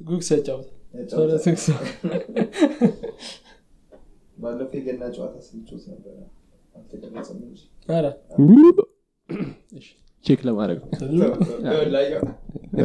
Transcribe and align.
ጉግስ 0.00 0.28
ያጫወት 0.32 0.68
ባለፈው 4.36 4.76
የገና 4.78 5.02
ጨዋታ 5.14 5.34
ስንጫወት 5.46 5.84
ነበረ። 5.90 6.16
አልተቀረጸም 6.74 7.38
እንጂ። 7.44 7.60
check 10.24 10.40
ለማድረግ 10.46 10.78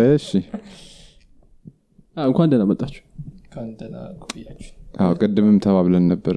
እሺ። 0.08 0.28
እንኳን 2.24 2.48
ደህና 2.52 2.64
መጣችሁ። 2.72 3.04
አዎ 5.00 5.12
ቅድምም 5.20 5.56
ተባብለን 5.64 6.06
ነበር። 6.12 6.36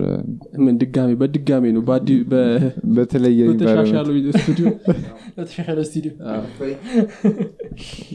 ምን 0.64 0.74
ድጋሜ 0.82 1.10
በድጋሜ 1.20 1.64
ነው። 1.74 1.82
በአዲ- 1.88 2.22
በ- 2.30 2.60
በተለየ 2.96 3.40
በተሻሻሉ 3.50 4.08
environment 4.12 4.38
ስቱዲዮ። 4.38 4.66
ለተሻሻለ 5.36 5.78
ስቱዲዮ። 5.88 6.12
ወይ 6.60 6.72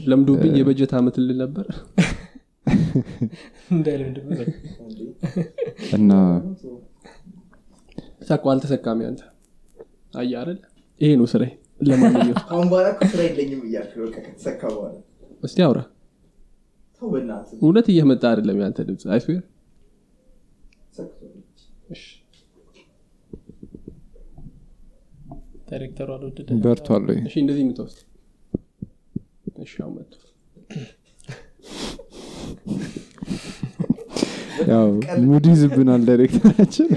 ለምዶብኝ 0.06 0.54
የበጀት 0.60 0.92
አመት 1.00 1.18
ል 1.20 1.36
ነበር 1.42 1.66
እንዳይለ 1.66 1.80
ምንድን 2.66 2.68
ነው? 2.68 2.74
እንዴ 2.74 2.81
እና 5.96 6.10
ሳቋ 8.28 8.44
አልተሰካሚ 8.52 9.00
አንተ 9.08 9.22
አየህ 10.14 10.36
አይደል? 10.40 10.58
ይሄ 11.00 11.10
ነው 11.16 11.26
ለማንኛውም። 11.80 12.68
ስራ 13.10 13.20
የለኝም 13.26 13.62
እያልክ 13.68 13.94
በቃ 14.02 14.16
ከተሰካ 14.26 14.62
በኋላ። 14.74 14.96
እስቲ 15.42 15.58
አውራ። 15.66 15.80
እውነት 17.62 17.86
እየመጣ 17.92 18.22
አይደለም 18.30 18.58
ያንተ 18.62 18.84
ድምፅ 18.88 19.04
አይስዌር 19.14 19.40
ዳይሬክተሩ 25.68 26.08
አልወደደ 26.14 26.48
በርቷል 26.64 27.04
ወይ? 27.08 27.18
እሺ 27.28 27.34
እንደዚህ 27.42 27.62
የምትወስድ 27.64 28.00
እሺ 29.64 29.74
አሁን 29.82 29.94
መጡ 29.98 30.12
ያው 34.70 34.88
ሙድ 35.24 35.44
ይዝብናል 35.50 36.02
ዳይሬክተራችን። 36.08 36.88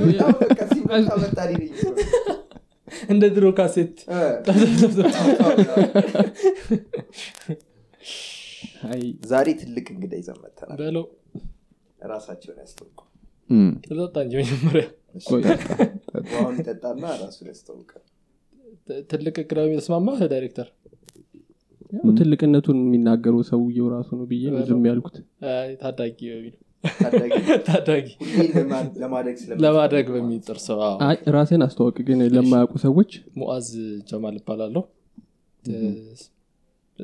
እንደ 3.09 3.23
ድሮ 3.35 3.45
ካሴት 3.58 3.95
ዛሬ 9.25 9.47
ትልቅ 9.61 9.86
እንግዳ 9.93 10.13
ይዘን 10.19 10.38
መጥተናል። 10.43 10.77
በለው 10.81 11.05
ራሳቸውን 12.08 12.58
ያስተውቁ 12.63 12.99
እም፣ 13.49 13.69
ተጠጣ 13.86 14.16
እንጂ 14.25 14.33
መጀመሪያ። 14.41 14.86
ይጠጣና 16.58 17.03
ራሱን 17.21 17.47
ያስተዋውቃል 17.52 18.03
ት- 18.88 19.03
ትልቅ 19.11 19.36
ቅዳሜ 19.43 19.69
ተስማማ 19.80 20.08
ዳይሬክተር 20.31 20.67
ትልቅነቱን 22.17 22.77
የሚናገረው 22.83 23.41
ሰውየው 23.49 23.88
ራሱ 23.93 24.09
ነው 24.19 24.25
ብዬ 24.25 24.43
ዝም 24.69 24.85
ያልኩት። 24.89 25.17
አይ፣ 25.53 25.71
ታዳጊ 25.81 26.19
በሚል 26.31 26.55
ታዳጊ? 27.65 28.07
ለማደግ 29.61 30.07
አዎ። 30.79 30.95
አይ 31.05 31.17
ራሴን 31.35 31.63
አስተዋወቅ 31.67 31.97
ግን 32.07 32.19
ለማያውቁ 32.35 32.73
ሰዎች? 32.85 33.11
ሙአዝ 33.37 33.69
ጀማል 34.09 34.35
እባላለሁ። 34.39 34.83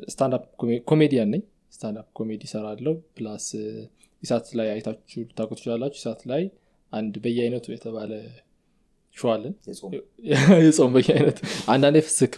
standup 0.06 0.44
comedian 0.90 1.30
ነኝ። 1.34 1.42
standup 1.72 2.06
comedy 2.18 2.42
ሰራለሁ 2.52 2.94
plus 3.16 3.46
ኢሳት 4.22 4.46
ላይ 4.58 4.68
አይታችሁ 4.74 5.20
ልታውቁ 5.22 5.52
ትችላላችሁ። 5.58 5.98
ኢሳት 6.02 6.20
ላይ 6.30 6.42
አንድ 6.92 7.14
በየአይነቱ 7.24 7.66
የተባለ 7.74 8.12
ሸዋለን 9.16 9.54
የጾም 10.64 10.90
በየአይነቱ። 10.94 11.38
አንዳንዴ 11.68 11.98
ፍስክ 12.06 12.34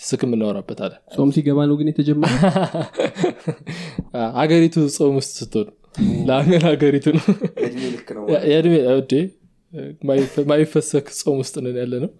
ፍስክ 0.00 0.22
የምናወራበታለን 0.24 1.00
ጾም 1.14 1.30
ሲገባ 1.34 1.58
ነው 1.68 1.76
ግን 1.80 1.88
የተጀመረ 1.90 2.32
አገሪቱ 4.42 4.76
ጾም 4.96 5.14
ውስጥ 5.20 5.34
ስትሆን 5.40 5.68
ለአገር 6.28 6.62
ሀገሪቱ 6.68 7.06
ነው። 7.16 7.24
ማይፈሰክ 10.50 11.06
ጾም 11.18 11.38
ውስጥ 11.42 11.54
ነን 11.64 11.76
ያለ 11.80 11.94
ነው 12.04 12.10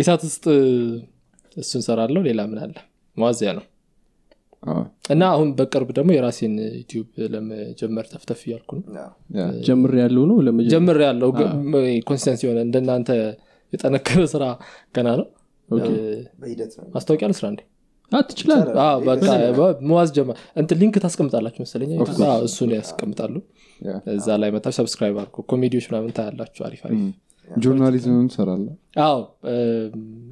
ኢሳት 0.00 0.22
ውስጥ 0.28 0.44
እሱን 1.56 1.82
ሰራለሁ 1.86 2.20
ሌላ 2.26 2.40
ምን 2.50 2.58
አለ? 2.64 2.74
መዋዚያ 3.16 3.50
ነው 3.56 3.64
እና 5.12 5.22
አሁን 5.32 5.48
በቅርብ 5.58 5.88
ደግሞ 5.96 6.10
የራሴን 6.14 6.54
ዩቲዩብ 6.76 7.06
ለመጀመር 7.34 8.06
ተፍተፍ 8.10 8.40
እያልኩ 8.46 8.70
ነው። 8.78 8.84
ጀምሬያለሁ 9.66 10.24
ነው 10.30 10.38
ጀምሬያለሁ 10.72 11.30
consistent 12.08 12.42
የሆነ 12.46 12.60
እንደናንተ 12.66 13.10
የጠነከረ 13.72 14.22
ስራ 14.32 14.44
ገና 14.96 15.08
ነው። 15.20 15.26
ማስታወቂያ 16.94 17.26
ልስራ 17.32 17.46
እንዴ? 17.52 17.60
ትችላል 18.28 18.62
አዎ፣ 18.84 18.96
በቃ 19.08 19.26
ሙአዝ 19.88 20.08
ጀማል 20.14 20.30
እንትን 20.56 20.78
link 20.80 20.94
ታስቀምጣላችሁ 21.04 21.60
መሰለኝ? 21.64 21.90
አዎ፣ 22.28 22.38
እሱን 22.48 22.70
ያስቀምጣሉ። 22.76 23.34
እዛ 24.14 24.28
ላይ 24.42 24.50
መጥታችሁ 24.54 24.76
subscribe 24.80 25.18
አድርጎ 25.22 25.44
ኮሜዲዎች 25.50 25.86
ምናምን 25.90 26.10
ታያላችሁ። 26.16 26.62
አሪፍ 26.68 26.82
አሪፍ 26.86 27.02
journalism 27.50 28.13
ም 28.13 28.26
ትሰራለ 28.30 28.66
አዎ 29.04 29.18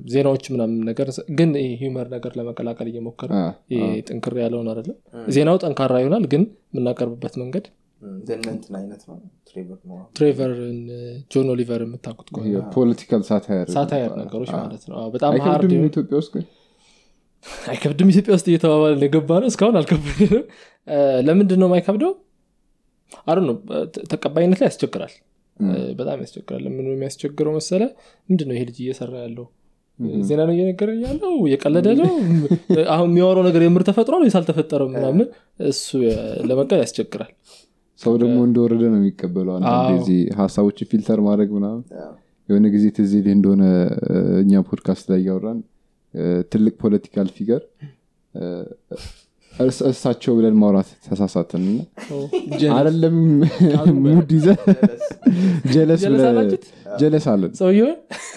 ዜናዎች 0.08 0.44
ምናምን 0.54 0.78
ነገር 0.88 1.08
ግን 1.38 1.50
ይሄ 1.58 1.70
humor 1.80 2.06
ነገር 2.14 2.32
ለመቀላቀል 2.38 2.88
እየሞከረ 2.90 3.30
ጥንክር 4.08 4.34
ያለውን 4.42 4.68
አይደለም። 4.72 4.96
ዜናው 5.28 5.58
ጠንካራ 5.62 6.00
ይሆናል 6.02 6.24
ግን 6.32 6.44
የምናቀርብበት 6.72 7.36
መንገድ 7.42 7.66
ትሬቨርን 10.16 10.78
ጆን 11.32 11.48
ኦሊቨር 11.54 11.80
የምታውቁት 11.84 12.28
ከሆነ 12.30 12.46
የ 12.52 12.65
political 12.65 13.22
satire 13.74 14.12
ነገሮች 14.20 14.50
ማለት 14.56 14.84
ነው። 14.90 14.96
አዎ፣ 15.00 15.08
በጣም 15.14 15.34
ኢትዮጵያ 15.88 16.16
ውስጥ 16.20 16.32
ግን? 16.36 16.44
አይከብድም 17.70 18.08
ኢትዮጵያ 18.12 18.32
ውስጥ 18.36 18.46
እየተባባልን 18.50 19.02
የገባ 19.06 19.30
ነው 19.42 19.48
እስካሁን 19.50 19.76
አልከብድም። 19.80 20.32
ለምንድን 21.26 21.60
ነው 21.62 21.68
የማይከብደው? 21.68 22.12
አሩ 23.26 23.38
ነው 23.48 23.56
ተቀባይነት 24.12 24.58
ላይ 24.60 24.68
ያስቸግራል 24.70 25.12
በጣም 25.98 26.18
ያስቸግራል። 26.24 26.64
ምን 26.74 26.86
የሚያስቸግረው 26.88 27.54
መሰለ 27.56 27.82
ምንድን 28.28 28.46
ነው 28.48 28.54
ይሄ 28.56 28.64
ልጅ 28.68 28.78
እየሰራ 28.84 29.14
ያለው? 29.24 29.46
ዜና 30.20 30.40
ነው 30.48 30.54
እየነገረ 30.56 30.90
ያለው? 31.04 31.32
እየቀለደ 31.46 31.88
ነው? 32.00 32.10
አሁን 32.94 33.08
የሚያወራው 33.10 33.44
ነገር 33.48 33.62
የምር 33.64 33.82
ተፈጥሯል 33.88 34.22
ወይስ 34.24 34.36
አልተፈጠረም 34.40 34.92
ምናምን? 34.96 35.26
እሱ 35.70 35.86
ለመቀበል 36.50 36.80
ያስቸግራል። 36.84 37.32
ሰው 38.00 38.12
ደግሞ 38.22 38.36
እንደወረደ 38.48 38.82
ነው 38.92 38.98
የሚቀበለው 39.00 39.54
ጊዜ 39.92 40.10
ሀሳቦችን 40.40 40.88
filter 40.92 41.20
ማድረግ 41.20 41.50
ምናምን። 41.56 41.82
የሆነ 42.48 42.66
ጊዜ 42.74 42.84
ትዝ 42.98 43.12
እንደሆነ 43.30 43.62
እኛ 44.42 44.60
ፖድካስት 44.68 45.06
ላይ 45.12 45.18
እያወራን 45.22 45.58
ትልቅ 46.52 46.74
political 46.82 47.28
figure 47.36 47.62
እሳቸው 49.88 50.32
ብለን 50.36 50.56
ማውራት 50.60 50.88
ተሳሳትን 51.06 51.64
እና 51.64 51.78
አይደለም 52.76 53.16
ሙድ 54.04 54.30
ይዘ 54.36 54.46
ጀለስ 55.72 56.00
ጀለስ 56.04 56.22
አላችሁት? 56.28 56.64
ጀለስ 57.00 57.26
አለን። 57.32 57.50
ሰውየው? 57.60 57.90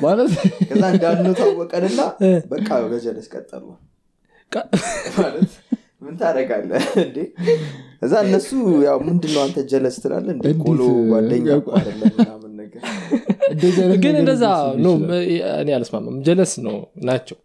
ማለት 0.04 0.32
ከዛ 0.70 0.84
እንዳልነው 0.94 1.34
ታወቀንና 1.40 2.00
በቃ 2.54 2.70
በጀለስ 2.86 3.28
ቀጠሉ። 3.34 3.66
ምን 6.04 6.16
ታደረጋለህ 6.20 6.86
እንዴ? 7.02 7.18
እዛ 8.02 8.14
እነሱ 8.26 8.50
ያው 8.86 8.98
ምንድነው 9.08 9.42
አንተ 9.44 9.58
ጀለስ 9.72 9.96
ትላለ 10.04 10.28
ቆሎ 10.64 10.80
ጓደኛ 11.12 11.48
ነገር። 12.62 12.82
ግን 14.04 14.16
እንደዛ 14.22 14.44
እኔ 15.62 15.70
አልስማማም። 15.78 16.18
ጀለስ 16.28 16.54
ነው 16.66 16.78
ናቸው 17.10 17.38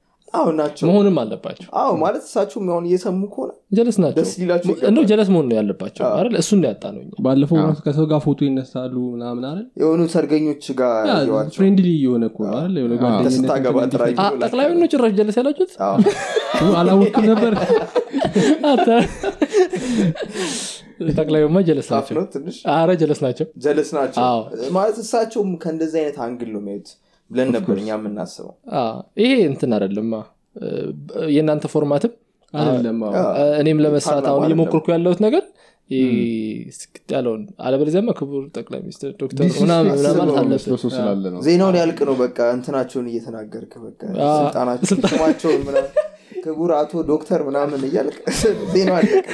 ናቸው። 0.57 0.85
መሆንም 0.89 1.17
አለባቸው። 1.23 1.69
አዎ 1.81 1.91
ማለት 2.03 2.23
እሳቸውም 2.27 2.67
አሁን 2.73 2.85
እየሰሙ 2.89 3.21
ከሆነ 3.33 3.51
ጀለስ 3.73 3.97
ናቸው። 4.03 4.17
ደስ 4.19 4.33
ሊላቸው 4.41 4.69
ይገባል። 4.71 4.89
እንደው 4.91 5.05
ጀለስ 5.11 5.29
መሆን 5.35 5.47
ነው 5.51 5.57
ያለባቸው 5.59 6.05
አይደል? 6.11 6.35
እሱን 6.43 6.59
ነው 6.63 6.69
ያጣ 6.71 6.85
ነው 6.95 7.01
እኛ። 7.05 7.11
ባለፈው 7.27 7.59
ራሱ 7.63 7.81
ከሰው 7.87 8.07
ጋር 8.13 8.21
ፎቶ 8.27 8.41
ይነሳሉ 8.49 8.95
ምናምን 9.15 9.45
አይደል? 9.51 9.67
የሆኑ 9.83 10.01
ሰርገኞች 10.15 10.65
ጋር 10.81 10.95
friendly 11.56 11.89
የሆነ 12.05 12.25
እኮ 12.31 12.41
አይደል? 12.53 12.77
ጠቅላይ 14.45 14.67
ነው 14.75 14.89
ጭራሽ 14.95 15.15
ጀለስ 15.21 15.39
ያላችሁት 15.41 15.75
አላወቅኩም 16.79 17.27
ነበር። 17.33 17.53
አንተ 18.71 18.89
ጠቅላይማ 21.17 21.61
ጀለስ 21.69 21.89
ናቸው። 21.93 22.15
ጀለስ 23.00 23.21
ናቸው። 23.25 23.47
ጀለስ 23.65 23.91
ናቸው። 23.97 24.23
አዎ። 24.27 24.39
ማለት 24.77 24.97
እሳቸውም 25.03 25.50
ከእንደዚህ 25.62 25.99
አይነት 26.03 26.19
angle 26.26 26.50
ነው 26.55 26.61
የሚያዩት 26.62 26.89
ብለን 27.31 27.49
ነበር 27.55 27.76
እኛ 27.78 27.90
የምናስበው። 27.96 28.55
ይሄ 29.20 29.32
እንትን 29.50 29.70
አይደለማ 29.76 30.12
እ፣ 30.56 30.67
የእናንተ 31.32 31.67
format 31.73 32.03
ም 32.03 32.12
እኔም 33.61 33.78
ለመስራት 33.84 34.26
አሁን 34.31 34.44
እየሞከርኩ 34.46 34.87
ያለሁት 34.94 35.20
ነገር 35.25 35.44
ስክት 36.76 37.08
ያለውን 37.14 37.43
አለበለዚያማ 37.64 38.12
ክቡር 38.19 38.44
ጠቅላይ 38.56 38.81
ሚኒስትር 38.82 39.11
ዶክተር 39.20 39.44
መስሎ 40.52 40.76
ስላለ 40.94 41.25
ነው። 41.34 41.40
በቃ 42.20 42.38
እንትናቸውን 42.56 43.06
እየተናገርክ 43.11 43.75
በቃ 43.84 44.00
አዎ። 44.25 44.38
ስልጣናቸው 44.40 44.96
ስማቸውን 45.06 45.61
ምናምን 45.67 45.93
ክቡር 46.46 46.70
አቶ 46.76 47.02
ዶክተር 47.08 47.40
ምናምን 47.46 47.81
አለቀ 48.96 49.26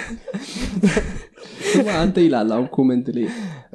ስማ 1.73 1.89
አንተ 2.01 2.17
ይላል 2.25 2.49
አሁን 2.55 2.67
comment 2.75 3.07
ላይ። 3.17 3.27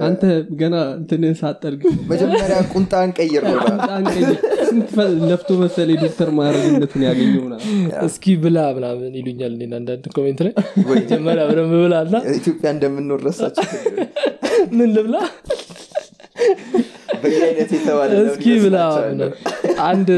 አንተ 0.06 0.24
ገና 0.60 0.76
እንትንን 0.98 1.36
ሳጠርግ 1.40 1.82
መጀመሪያ 2.12 2.58
ቁንጣን 2.74 3.10
ቀይር 3.18 3.44
ስንት 4.68 4.90
ለፍቶ 5.30 5.50
መሰለ 5.62 5.90
ዶክተር 6.04 6.30
ማዕረግነቱን 6.38 7.04
ያገኘው 7.08 7.46
እስኪ 8.08 8.36
ብላ 8.44 8.66
ምናምን 8.78 9.14
ይሉኛል 9.20 9.54
እኔን 9.58 9.74
አንዳንድ 9.80 10.06
comment 10.18 10.42
ላይ። 10.48 10.54
ወይ 10.90 10.98
መጀመሪያ 10.98 11.46
በደንብ 11.52 11.74
ብላ 11.78 11.96
እና 12.08 12.16
ኢትዮጵያ 12.36 12.70
እንደምንኖር 12.76 13.22
ረሳቸው 13.28 13.66
ምን 14.78 14.90
ልብላ? 14.96 15.16
በየአይነት 17.22 17.72
የተባለ 17.76 18.10
ለምን 18.14 18.30
እስኪ 18.30 18.46
ብላ 18.64 18.78
አንድ 19.88 20.10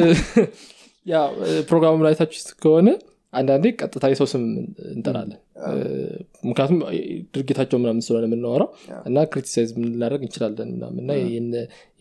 ያው 1.05 1.27
ፕሮግራሙ 1.69 1.97
ላይ 2.05 2.13
አይታችሁ 2.19 2.55
ከሆነ 2.63 2.87
አንዳንዴ 3.33 3.65
ቀጥታ 3.79 4.05
የሰው 4.11 4.27
ስም 4.31 4.43
እንጠራለን። 4.91 5.39
ምክንያቱም 6.47 6.79
ድርጊታቸው 7.33 7.77
ምናምን 7.81 8.03
ስለሆነ 8.05 8.25
የምናወራው 8.29 8.69
እና 9.05 9.25
criticize 9.31 9.69
ልናደርግ 9.81 10.21
እንችላለን 10.25 10.69
ምናምን 10.75 11.01
እና 11.03 11.11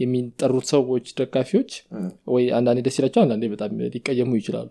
የሚጠሩት 0.01 0.67
ሰዎች 0.73 1.07
ደጋፊዎች 1.21 1.73
ወይ 2.35 2.47
አንዳንዴ 2.59 2.83
ደስ 2.87 2.99
ይላቸው 3.01 3.23
አንዳንዴ 3.25 3.45
በጣም 3.55 3.75
ሊቀየሙ 3.97 4.33
ይችላሉ። 4.41 4.71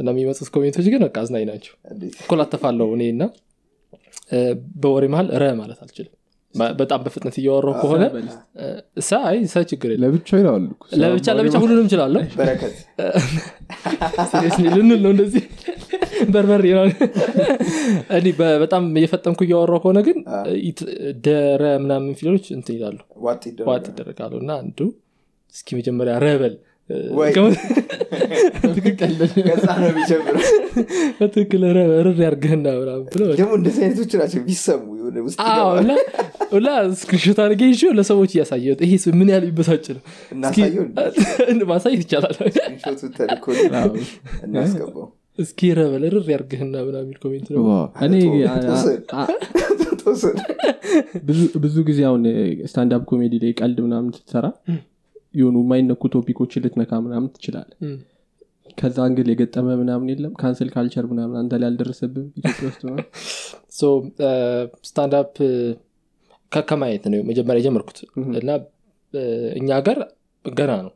እና 0.00 0.08
የሚመጡት 0.14 0.50
comment 0.56 0.76
ኦች 0.76 0.88
ግን 0.94 1.02
በቃ 1.06 1.16
አዝናኝ 1.22 1.46
ናቸው? 1.52 1.74
እኮላተፋለሁ 2.28 2.90
እኔ 2.96 3.04
እና 3.14 3.24
በወሬ 4.82 5.04
መሀል 5.12 5.28
ረ 5.40 5.50
ማለት 5.58 5.80
አልችልም 5.84 6.14
በጣም 6.78 7.00
በፍጥነት 7.04 7.36
እያወራው 7.40 7.74
ከሆነ 7.80 8.04
እ፣ 8.58 8.66
ሳ 9.04 9.20
ችግር 9.70 9.90
የለም። 9.92 10.02
ለብቻው 10.06 10.38
ይላሉ 10.40 10.64
እኮ። 10.70 10.84
ለብቻ 11.02 11.34
ለብቻ 11.38 11.54
ሁሉንም 11.62 11.86
እችላለሁ። 11.88 12.22
በረከት። 12.38 12.74
seriously 14.26 14.66
ልንል 14.76 15.00
ነው 15.04 15.12
እንደዚህ። 15.14 15.44
በርበሬ 16.30 16.66
ነው 16.76 16.84
እኔ 18.16 18.26
በጣም 18.60 18.84
እየፈጠንኩ 19.00 19.40
እያወራው 19.46 19.80
ከሆነ 19.82 19.98
ግን 20.06 20.18
ደረ 21.26 21.64
ምናምን 21.82 22.14
ፊደሎች 22.18 22.46
እንትን 22.56 22.76
ይላሉ። 22.78 22.98
ዋጥ 23.26 23.42
ይደረጋሉ። 23.90 24.32
እና 24.42 24.52
አንዱ 24.62 24.78
እስኪ 25.54 25.68
መጀመሪያ 25.78 26.14
ረ 26.24 26.35
በል 26.35 26.56
በትክክል 31.20 31.62
ርር 31.98 32.18
ያርግህና 32.20 32.66
ምናምን 32.76 33.04
ብለው 33.06 33.28
ደግሞ 33.32 33.52
እንደዚህ 33.58 33.80
አይነቶች 33.84 34.12
ናቸው 34.20 34.40
ቢሰሙ 34.46 34.82
የሆነ 35.06 35.18
ውስጥ 35.26 35.38
አዎ 35.44 35.66
ይገባል። 35.70 35.78
እና 35.82 35.92
ሁላ 36.52 36.68
screenshot 37.00 37.38
አድርጌ 37.44 37.62
ይዤ 37.70 37.82
ለሰዎች 37.98 38.32
እያሳየሁት 38.36 38.80
ይሄ 38.84 38.92
ሰው 39.04 39.12
ምን 39.18 39.28
ያህል 39.32 39.44
ይበሳጭ 39.48 39.86
ነው? 39.90 40.02
ማሳየት 41.70 42.00
ይቻላል። 42.04 42.36
እስኪ 45.38 45.60
ረ 45.78 45.87
በል 45.87 46.04
ርር 46.12 46.28
ያርግህና 46.32 46.74
ምናምን 46.84 47.06
የሚል 47.06 47.18
comment 47.22 47.48
ነው። 47.54 47.64
እኔ 48.04 48.14
ብዙ- 51.56 51.84
ጊዜ 51.86 52.00
አሁን 52.08 52.22
standup 52.70 53.02
comedy 53.10 53.34
ላይ 53.42 53.52
ቀልድ 53.58 53.78
ምናምን 53.86 54.10
ስትሰራ 54.16 54.46
የሆኑ 55.36 55.56
የማይነኩ 55.64 56.02
topic 56.12 56.35
ኦችን 56.35 56.62
ልትነካ 56.64 56.92
ምናምን 57.04 57.28
ትችላለህ 57.34 57.70
ከዛ 58.78 58.96
angle 59.04 59.28
የገጠመ 59.32 59.68
ምናምን 59.80 60.08
የለም። 60.12 60.32
cancel 60.40 60.68
culture 60.72 61.06
ምናምን 61.10 61.36
አንተ 61.40 61.58
ላይ 61.60 61.68
አልደረሰብህም 61.70 62.26
ኢትዮጵያ 62.40 62.66
ውስጥ 62.68 62.82
ነው። 62.88 62.96
standup 64.88 65.34
ከማየት 66.52 67.04
ነው 67.12 67.22
መጀመሪያ 67.28 67.60
የጀመርኩት 67.60 67.98
እና 68.40 68.50
እ፣ 69.14 69.22
እኛ 69.58 69.68
ሀገር 69.78 69.98
ገና 70.44 70.72
ነው። 70.84 70.92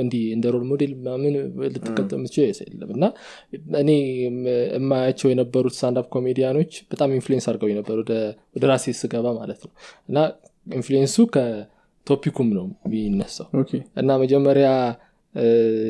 እንዲህ 0.00 0.22
እንደ 0.34 0.46
role 0.54 0.64
model 0.70 0.90
ምናምን 0.98 1.34
ልትጠቅም 1.66 2.22
የለም 2.64 2.90
እና 2.96 3.04
እኔ 3.80 3.90
የማያቸው 4.74 5.28
የነበሩት 5.30 5.74
standup 5.76 6.06
ኮሜዲያኖች 6.14 6.72
በጣም 6.90 7.14
influence 7.16 7.46
አድርገው 7.50 7.70
ነበር 7.78 7.96
ወደ 8.54 8.64
ራሴ 8.70 8.94
ስገባ 8.98 9.32
ማለት 9.38 9.60
ነው 9.66 9.72
እና 10.08 10.18
influence 10.72 11.16
ኡ 11.34 11.52
ከ 11.52 11.70
topic 11.70 12.14
ኡም 12.14 12.50
ነው 12.56 12.66
የሚነሳው 12.88 13.48
እና 13.96 14.10
መጀመሪያ 14.22 14.68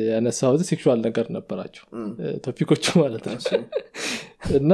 ያነሳሁት 0.09 0.61
sexual 0.69 0.99
ነገር 1.05 1.25
ነበራቸው። 1.35 1.83
topic 2.45 2.67
ኦቹ 2.67 2.85
ማለት 3.01 3.25
ነው። 3.27 3.37
እና 4.57 4.71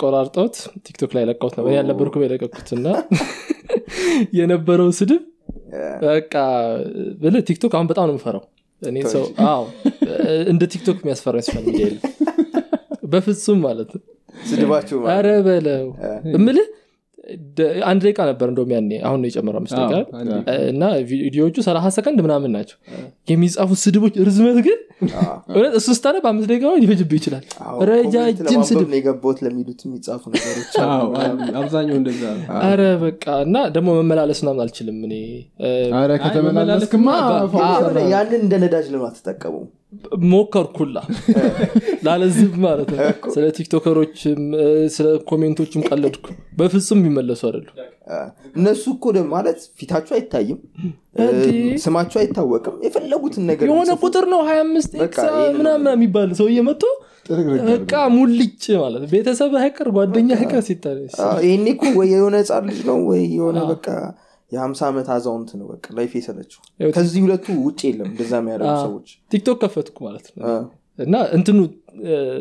ቆራርጠውት 0.00 0.56
ቲክቶክ 0.86 1.10
ላይ 1.16 1.24
ለቀውት 1.28 1.54
ነበር። 1.58 1.70
እኔ 1.72 1.78
አልነበርኩም 1.80 2.24
የለቀኩት 2.24 2.70
እና 2.76 2.86
የነበረው 4.38 4.90
ስድብ 4.98 5.22
በቃ 6.04 6.34
ብልህ 7.22 7.42
ቲክቶክ 7.48 7.72
አሁን 7.76 7.88
በጣም 7.90 8.06
ነው 8.08 8.14
የምፈራው። 8.14 8.44
እኔ 8.82 8.96
ሰው 9.12 9.24
አዎ 9.46 9.62
እንደ 10.52 10.62
ቲክቶክ 10.72 10.98
የሚያስፈራ 11.00 11.36
social 11.46 11.64
media 11.68 11.86
በፍጹም 13.12 13.60
ማለት 13.66 13.90
ነው። 13.96 14.02
ማለት 14.66 14.90
ኧረ 15.12 15.28
በለው። 15.46 15.86
እምልህ 16.36 16.66
አንድ 17.86 18.00
ደቂቃ 18.04 18.20
ነበር 18.28 18.46
እንደውም 18.50 18.72
ያኔ 18.74 18.90
አሁን 19.06 19.18
ነው 19.22 19.28
የጨመረው 19.28 19.60
አምስት 19.60 19.76
ደቂቃ 19.78 19.94
አዎ፣ 19.94 20.04
አንዴ። 20.20 20.32
እና 20.70 20.82
ቪዲዮዎቹ 21.10 21.56
ሰላሳ 21.66 21.86
ሰከንድ 21.96 22.18
ምናምን 22.26 22.52
ናቸው። 22.56 22.76
የሚጻፉት 23.28 23.78
ስድቦች 23.82 24.14
ርዝመት 24.28 24.58
ግን 24.66 24.78
እውነት 25.52 25.72
እሱ 25.78 25.88
ስታነ 25.96 26.16
በአምስት 26.24 26.48
ደቂቃ 26.52 26.72
ሊፈጅብህ 26.82 27.18
ይችላል። 27.20 27.44
ረጃጅም 27.90 28.62
ስድብ። 28.68 28.86
ነው 28.86 28.96
የገባሁት 28.98 29.40
ለሚሉት 29.46 29.80
የሚጻፉ 29.86 30.22
ነገሮች 30.34 30.74
አብዛኛው 31.60 31.96
እንደዛ 32.00 32.22
አረ 32.62 32.82
በቃ 33.02 33.24
እና 33.46 33.56
ደግሞ 33.74 33.88
መመላለስ 33.98 34.40
ምናምን 34.44 34.62
አልችልም 34.64 35.00
እኔ። 35.08 35.14
ከተመላለስክማ 36.24 37.08
ያንን 38.14 38.40
እንደ 38.40 38.54
ነዳጅ 38.62 38.86
ለምን 38.92 39.08
አትጠቀሙ 39.08 39.54
ሞከርኩላ 40.30 40.96
ላለዝብ 42.06 42.52
ማለት 42.64 42.90
ነው። 42.92 43.00
ስለ 43.34 43.44
ቲክቶከሮችም 43.56 44.42
ስለ 44.94 45.08
ኮሜንቶችም 45.30 45.84
ቀለድኩ። 45.88 46.26
በፍጹም 46.58 47.00
የሚመለሱ 47.00 47.42
አይደሉ 47.48 47.66
እነሱ 48.56 48.84
እኮ 48.94 49.04
ማለት 49.32 49.58
ፊታቸው 49.78 50.14
አይታይም 50.18 50.58
ስማቸው 51.84 52.18
አይታወቅም። 52.22 52.76
የፈለጉትን 52.86 53.44
ነገር 53.50 53.66
የሆነ 53.70 53.90
ቁጥር 54.02 54.26
ነው 54.32 54.40
ሀያ 54.48 54.60
አምስት 54.66 54.92
ምናምን 55.58 55.90
የሚባል 55.94 56.30
ሰውዬ 56.40 56.60
መጥቶ 56.68 56.84
በቃ 57.68 57.92
ሙልጭ 58.14 58.64
ማለት 58.82 59.04
ቤተሰብ 59.12 59.52
አይቀር 59.60 59.88
ጓደኛ 59.96 60.30
አይቀር 60.38 60.62
ሲታይ 60.66 60.98
አዎ፣ 61.24 61.38
ይሄኔ 61.46 61.66
እኮ 61.74 61.84
ወይ 61.98 62.08
የሆነ 62.14 62.36
ህፃን 62.42 62.64
ልጅ 62.70 62.80
ነው 62.90 62.98
ወይ 63.08 63.22
የሆነ 63.36 63.58
በቃ 63.72 63.86
የሀምሳ 64.52 64.80
ዓመት 64.88 65.06
አዛውንት 65.12 65.50
ነው 65.58 65.66
በቃ 65.70 65.86
life 65.96 66.12
የሰለችው። 66.16 66.60
ከዚህ 66.96 67.20
ሁለቱ 67.24 67.46
ውጭ 67.64 67.80
የለም 67.88 68.08
እንደዛ 68.10 68.32
የሚያደርጉ 68.40 68.74
ሰዎች። 68.84 69.08
ቲክቶክ 69.30 69.58
ከፈትኩ 69.62 69.98
ማለት 70.06 70.26
ነው። 70.32 70.44
እና 70.98 71.16
እንትኑ 71.36 71.58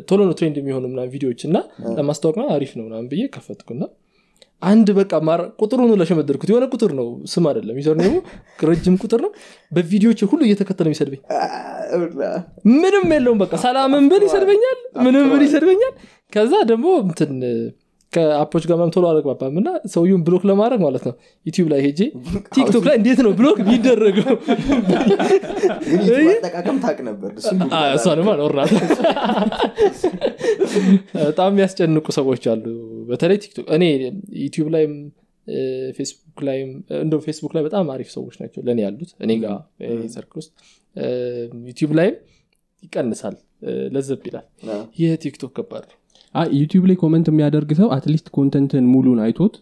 ቶሎ 0.08 0.20
ነው 0.28 0.34
trend 0.38 0.58
የሚሆኑ 0.60 0.84
ምናምን 0.92 1.12
ቪዲዮዎች 1.14 1.42
እና 1.48 1.58
ለማስታወቅ 1.98 2.38
አሪፍ 2.54 2.72
ነው 2.78 2.86
ምናምን 2.88 3.08
ብዬ 3.12 3.24
ከፈትኩና 3.34 3.84
አንድ 4.62 4.88
በቃ 4.98 5.14
ማር- 5.28 5.48
ቁጥሩን 5.62 5.90
ለሸመደርኩት። 6.02 6.50
የሆነ 6.52 6.66
ቁጥር 6.74 6.92
ነው 7.00 7.08
ስም 7.32 7.46
አይደለም 7.50 7.76
username 7.80 7.96
ኡ 8.00 8.14
ረጅም 8.66 8.96
ቁጥር 9.04 9.20
ነው። 9.26 9.32
በቪዲዮዎች 9.72 10.22
ሁሉ 10.30 10.42
እየተከተለ 10.48 10.86
የሚሰድበኝ። 10.90 11.22
ምንም 12.76 13.06
የለውም 13.16 13.40
በቃ 13.44 13.54
ሰላምን 13.64 14.06
ብል 14.12 14.24
ይሰድበኛል 14.28 14.78
ምንም 15.06 15.26
ብል 15.34 15.44
ይሰድበኛል። 15.46 15.94
ከዛ 16.34 16.54
ደግሞ 16.70 16.88
እንትን 17.04 17.34
ከ 18.16 18.26
app 18.26 18.43
ኦች 18.43 18.64
ጋር 18.68 18.76
ምናምን 18.76 18.94
ቶሎ 18.96 19.06
አልግባባም 19.10 19.56
እና 19.60 19.70
ሰውየውን 19.94 20.22
block 20.28 20.44
ለማድረግ 20.50 20.80
ማለት 20.86 21.04
ነው። 21.08 21.14
ዩቲዩብ 21.46 21.68
ላይ 21.72 21.80
ሄጄ 21.86 22.00
ቲክቶክ 22.56 22.84
ላይ 22.88 22.96
እንዴት 23.00 23.20
ነው 23.26 23.32
block 23.40 23.58
ኖርናት 28.40 28.72
በጣም 31.20 31.50
የሚያስጨንቁ 31.52 32.08
ሰዎች 32.18 32.44
አሉ። 32.52 32.66
በተለይ 33.10 33.38
ቲክቶክ 33.44 33.68
እኔ 33.76 33.84
ዩቲዩብ 34.44 34.70
ላይም 34.76 34.94
ፌስቡክ 35.98 36.40
ላይም 36.48 36.70
እንደው 37.02 37.20
ፌስቡክ 37.26 37.52
ላይ 37.56 37.64
በጣም 37.66 37.92
አሪፍ 37.94 38.10
ሰዎች 38.16 38.36
ናቸው 38.42 38.62
ለእኔ 38.68 38.80
ያሉት። 38.86 39.12
እኔ 39.26 39.32
ጋር 39.44 39.58
circle 40.16 40.40
ውስጥ 40.42 40.52
እ፣ 40.96 41.06
ዩቲዩብ 41.70 41.92
ላይም 42.00 42.16
ይቀንሳል። 42.84 43.36
ለዘብ 43.94 44.24
ይላል። 44.30 44.46
ይህ 44.98 45.12
ቲክቶክ 45.22 45.52
ከባድ 45.58 45.86
ነው 45.90 45.98
ዩቲዩብ 46.58 46.84
ላይ 46.90 46.96
comment 47.02 47.28
የሚያደርግ 47.30 47.70
ሰው 47.78 47.88
at 47.96 48.05
least 48.05 48.28
content 48.36 48.68
ኡን 48.68 48.86
ሙሉን 48.92 49.20
አይቶት 49.26 49.56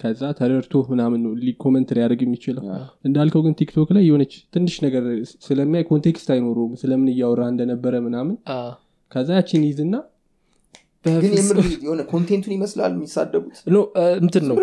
ከዛ 0.00 0.22
ተረድቶ 0.38 0.82
ምናምን 0.90 1.20
comment 1.60 1.88
ሊያደርግ 1.96 2.20
የሚችለው። 2.24 2.64
እንዳልከው 3.04 3.42
ግን 3.44 3.54
ቲክቶክ 3.60 3.90
ላይ 3.96 4.04
የሆነች 4.08 4.34
ትንሽ 4.54 4.76
ነገር 4.84 5.04
ስለሚያይ 5.44 5.84
context 5.90 6.30
አይኖረውም 6.34 6.72
ስለምን 6.80 7.10
እያወራ 7.12 7.42
እንደነበረ 7.52 7.94
ምናምን 8.06 8.36
ከዛ 9.12 9.28
ያችን 9.38 9.64
ይዞና 9.68 9.94
ግን 11.16 11.32
የምር 11.36 11.58
የሆነ 11.82 12.00
content 12.10 12.37
ኡን 12.37 12.52
ይመስላል 12.54 12.92
የሚሳደቡት? 12.94 13.58
ነው 13.68 13.84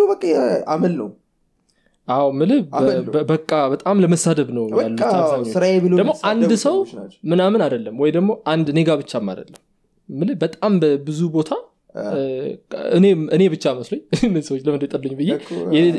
በቃ 0.10 0.24
አመል 0.74 0.94
ነው። 0.98 1.08
አዎ 2.08 2.26
በ- 3.08 3.24
በቃ 3.30 3.52
በጣም 3.72 4.02
ለመሳደብ 4.04 4.50
ነው 4.58 4.66
ያሉት 4.76 5.00
በቃ 5.00 5.08
አብዛኞቹ። 5.20 5.54
ስራዬ 5.54 5.76
ብሎ 5.84 5.94
ደግሞ 6.02 6.14
አንድ 6.32 6.52
ሰው 6.66 6.76
ምናምን 7.32 7.62
አይደለም 7.66 7.96
ወይ 8.02 8.12
ደግሞ 8.16 8.32
አንድ 8.52 8.68
ጋ 8.78 8.90
ብቻም 9.00 9.30
አይደለም 9.32 9.62
በጣም 10.42 10.74
በብዙ 10.82 11.22
ቦታ 11.36 11.52
እኔ 12.96 13.06
እኔ 13.36 13.44
ብቻ 13.54 13.74
መስሎኝ 13.78 14.02
ሰዎች 14.48 14.62
ለምን 14.66 14.82
ጠሉኝ 14.94 15.14
ብዬ 15.20 15.30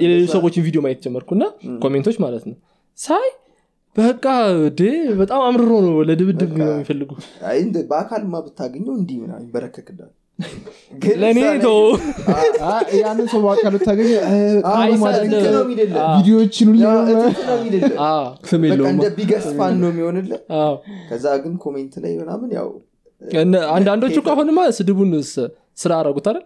የሌሎች 0.00 0.30
ሰዎችን 0.34 0.64
ቪዲዮ 0.66 0.80
ማየት 0.84 1.00
ጀመርኩና 1.04 1.44
comment 1.84 2.05
ኦች 2.05 2.16
ማለት 2.24 2.44
ነው። 2.50 2.56
ሳይ 2.98 3.26
በቃ 3.96 4.24
ዴ 4.78 4.82
በጣም 5.20 5.40
አምርሮ 5.46 5.72
ነው 5.84 5.94
ለድብድብ 6.08 6.52
ነው 6.60 6.68
የሚፈልጉ። 6.70 7.10
በአካልማ 7.90 8.34
ብታገኘው 8.46 8.94
እንዲህ 8.98 9.18
ምናምን 9.22 9.42
ይንበረከክዳል። 9.44 10.12
ግን 11.02 11.14
ለእኔ 11.20 11.38
ተው 11.62 11.78
ያንን 12.98 13.26
ሰው 13.32 13.40
በአካል 13.44 13.70
ብታገኘ 13.74 14.10
ቪዲዮዎችን 16.10 16.68
እትት 16.74 17.38
ነው 17.46 17.56
የሚልልህ። 17.56 17.94
አዎ፣ 18.06 18.26
ስም 18.50 18.60
በቃ 18.64 18.70
የለውም። 18.70 18.90
እንደ 18.92 19.08
ቢገስት 19.16 19.50
ፋን 19.58 19.80
ነው 19.82 19.90
የሚሆንልህ። 19.92 20.42
አዎ። 20.58 20.74
ከዛ 21.08 21.26
ግን 21.44 21.54
ኮሜንት 21.64 21.96
ላይ 22.04 22.12
ምናምን 22.20 22.50
ያው 22.58 22.68
አንዳንዶቹ 23.72 24.16
እኮ 24.20 24.28
አሁንማ 24.32 24.60
ስድቡን 24.76 25.10
ስራ 25.76 25.90
አረጉት 26.00 26.26
አይደል? 26.30 26.44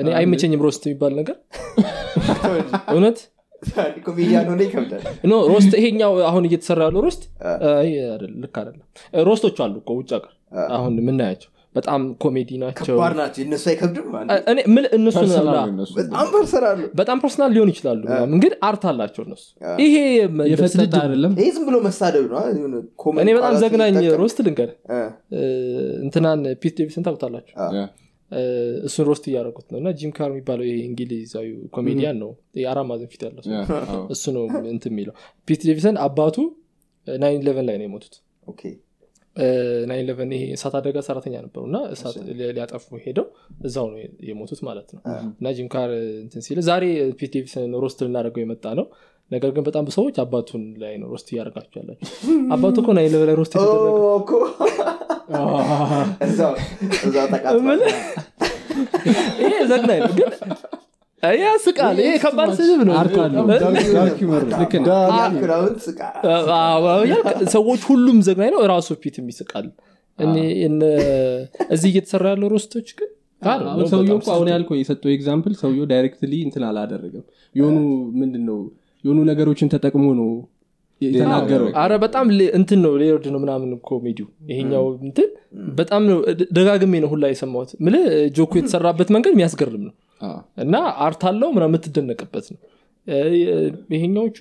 እኔ 0.00 0.08
አይመቸኝም 0.18 0.60
ሮስት 0.66 0.82
የሚባል 0.86 1.12
ነገር። 1.20 1.36
እውነት? 2.94 3.18
no 5.24 5.38
roast 5.50 5.72
ይሄኛው 5.78 6.12
አሁን 6.28 6.44
እየተሰራ 6.48 6.80
ያለው 6.86 7.02
roast? 7.06 7.22
ልክ 8.42 8.54
አይደለም። 8.60 8.84
roast 9.26 9.44
ኦች 9.44 9.58
አሉ 9.64 9.74
ውጭ 9.92 10.10
ሀገር። 10.16 10.30
አ። 10.54 10.62
አሁን 10.76 10.94
የምናያቸው 11.00 11.50
በጣም 11.74 12.00
ኮሜዲ 12.22 12.50
ናቸው። 12.60 12.96
ናቸው። 13.16 13.40
እነሱ 13.44 13.64
አይከብድም? 13.70 14.06
አንዴ። 14.18 14.36
እኔ 14.52 14.58
ምን 14.72 14.84
እነሱ 14.96 15.14
personal 16.32 16.80
በጣም 17.00 17.18
ሊሆን 17.54 17.70
ይችላሉ 17.72 18.00
ግን 18.42 18.54
art 18.68 18.84
አላቸው 18.90 19.22
እነሱ። 19.26 19.44
ይሄ 19.82 19.94
ስድድብ- 20.86 21.02
አይደለም? 21.02 21.32
ይሄ 21.38 21.48
ዝም 21.56 21.64
ብሎ 21.68 21.76
መሳደብ 21.86 22.26
እኔ 23.22 23.28
በጣም 23.38 23.54
ዘግናኝ 23.62 23.94
roast 24.20 24.40
ልንገር 24.46 24.70
እንትናን 26.02 26.42
ፒት 26.62 26.74
ዴቪድሰን 26.78 27.04
ታውቁታላችሁ? 27.06 27.54
እሱን 28.84 29.04
roast 29.08 29.24
እያደረጉት 29.28 29.66
ነው። 29.72 29.78
እና 29.80 29.90
ጂም 29.98 30.10
ካር 30.16 30.28
የሚባለው 30.30 30.64
ይሄ 30.66 30.76
እንግሊዛዊ 30.86 31.46
ኮሜዲያን 31.74 32.18
ነው። 32.22 32.30
የአራት 32.60 32.86
ፊት 33.12 33.22
ያለው 33.26 33.42
እሱ 34.10 34.24
ነው 34.36 34.44
እንትን 34.68 34.92
የሚለው። 34.92 35.14
ፒት 35.48 35.62
ዴቪድሰን 35.64 35.98
አባቱ 36.04 36.36
nine 37.06 37.40
eleven 37.40 37.66
ላይ 37.68 37.76
ነው 37.76 37.86
የሞቱት 37.88 38.14
nine 39.86 40.02
eleven 40.02 40.32
ይሄ 40.36 40.44
እሳት 40.54 40.74
አደጋ 40.78 40.98
ሰራተኛ 41.06 41.34
ነበሩ 41.44 41.62
እና 41.68 41.76
እሳት 41.94 42.16
ሊያጠፉ 42.50 42.98
ሄደው 43.04 43.26
እዛው 43.64 43.86
ነው 43.92 43.98
የሞቱት 44.28 44.60
ማለት 44.68 44.88
ነው። 44.94 45.00
እና 45.32 45.52
ጂም 45.56 45.68
ካር 45.74 45.90
እንትን 46.24 46.42
ሲል 46.46 46.60
ዛሬ 46.68 46.84
ፒት 47.18 47.30
ዴቪድሰን 47.34 47.74
roast 47.84 48.00
ልናደርገው 48.06 48.42
የመጣ 48.44 48.64
ነው 48.80 48.86
ነገር 49.30 49.50
ግን 49.56 49.64
በጣም 49.66 49.84
ሰዎች 49.96 50.16
አባቱን 50.22 50.62
ላይ 50.82 50.94
ነው 51.00 51.08
roast 51.12 51.28
እያደረጋቸው 51.32 51.78
ያላቸው 51.80 52.08
አባቱ 52.52 52.76
እኮ 52.82 52.90
nine 52.98 53.12
ላይ 53.22 53.36
roast 53.40 53.54
እዛው 56.26 56.52
ምን? 57.66 57.80
ይሄ 59.40 59.52
ዘግናኝ 59.70 60.00
ነው። 60.02 60.12
ግን 60.18 60.30
ያስቃል 61.22 61.96
ይሄ 62.00 62.12
ከባድ 62.22 62.50
ስድብ 62.58 62.80
ነው። 62.88 62.94
አርት 62.98 63.16
አለው። 63.22 63.44
ዳርክ- 63.52 63.90
ዳርክ 63.94 64.18
ሂውመር 64.20 64.44
ነው። 64.46 64.58
ልክ 64.60 64.74
ነው። 64.78 64.86
ዳርክ- 64.88 65.18
ያክላውን 65.36 65.74
ስቃ 65.84 66.00
አዎ፣ 66.56 66.84
ያልቅ- 67.10 67.46
ሰዎች 67.54 67.80
ሁሉም 67.88 68.18
ዘግናኝ 68.26 68.50
ነው። 68.54 68.62
እራሱ 68.66 68.88
ፊትም 69.02 69.26
ይስቃል 69.32 69.66
እኔ 70.18 70.36
እነ- 70.66 70.94
እዚህ 71.70 71.88
እየተሰራ 71.92 72.24
ያለው 72.32 72.48
ሮስቶች 72.54 72.88
ግን 72.98 73.10
ነው 73.60 74.16
አሁን 74.32 74.48
ያልከው 74.52 74.76
የሰጠው 74.78 75.10
ኤግዛምፕል 75.12 75.52
ሰውየው 75.60 75.86
ዳይሬክትሊ 75.92 76.32
እንትን 76.46 76.64
አላደረገም። 76.68 77.24
የሆኑ 77.54 77.76
ምንድን 78.20 78.42
ነው 78.48 78.58
የሆኑ 79.04 79.18
ነገሮችን 79.30 79.70
ተጠቅሞ 79.74 80.06
ነው 80.18 80.30
የተናገረው። 81.00 81.68
አረ 81.82 81.92
በጣም 82.02 82.26
እንትን 82.56 82.80
ነው 82.84 82.92
layered 83.02 83.26
ነው 83.34 83.40
ምናምን 83.44 83.70
ኮሜዲው 83.86 84.26
ይሄኛው 84.50 84.84
እንትን 85.02 85.28
በጣም 85.78 86.02
ነው 86.10 86.18
ደጋግሜ 86.56 86.94
ነው 87.04 87.10
ሁላ 87.12 87.26
የሰማሁት። 87.32 87.70
ምል 87.86 87.94
ጆኮ 88.36 88.52
የተሰራበት 88.60 89.08
መንገድ 89.16 89.32
የሚያስገርም 89.34 89.84
ነው 89.86 89.94
እና 90.64 90.74
art 91.06 91.22
አለው 91.30 91.50
ምናምን 91.56 91.72
የምትደነቅበት 91.72 92.46
ነው። 92.54 92.60
ይሄኛዎቹ 93.94 94.36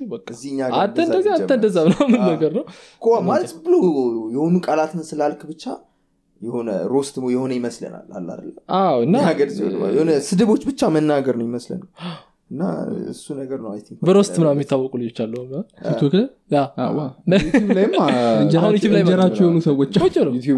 አንተ 0.80 0.98
እንደዚህ 1.06 1.32
አንተ 1.36 1.52
እንደዛ 1.58 1.78
ምናምን 1.90 2.22
ነገር 2.32 2.52
ነው። 2.58 2.66
እኮ 2.98 3.06
ማለት 3.30 3.52
ብሎ 3.66 3.76
የሆኑ 4.36 4.56
ቃላትን 4.68 5.04
ስላልክ 5.12 5.44
ብቻ 5.52 5.64
የሆነ 6.42 6.70
roast 6.92 7.16
የሆነ 7.34 7.52
ይመስለናል። 7.58 8.06
አለ 8.18 8.28
አይደለ? 8.36 8.58
አዎ 8.78 8.98
እና 9.08 9.16
ሀገር 9.30 9.48
ሲሆን 9.56 9.74
የሆነ 9.96 10.12
ስድቦች 10.28 10.62
ብቻ 10.70 10.90
መናገር 10.96 11.36
ነው 11.40 11.46
ይመስለን 11.50 11.82
እና 12.52 12.62
እሱ 13.12 13.26
ነገር 13.40 13.60
ነው 13.64 13.72
I 13.72 13.82
think 13.82 13.98
በ 14.08 14.16
roast 14.16 14.36
ምናምን 14.42 14.58
የሚታወቁ 14.58 14.94
ልጆች 15.02 15.18
አሉ። 15.24 15.34
ቲክቶክ 15.82 16.14
ላይም 17.74 17.92
የሆኑ 19.40 19.58
ሰዎች 19.68 19.92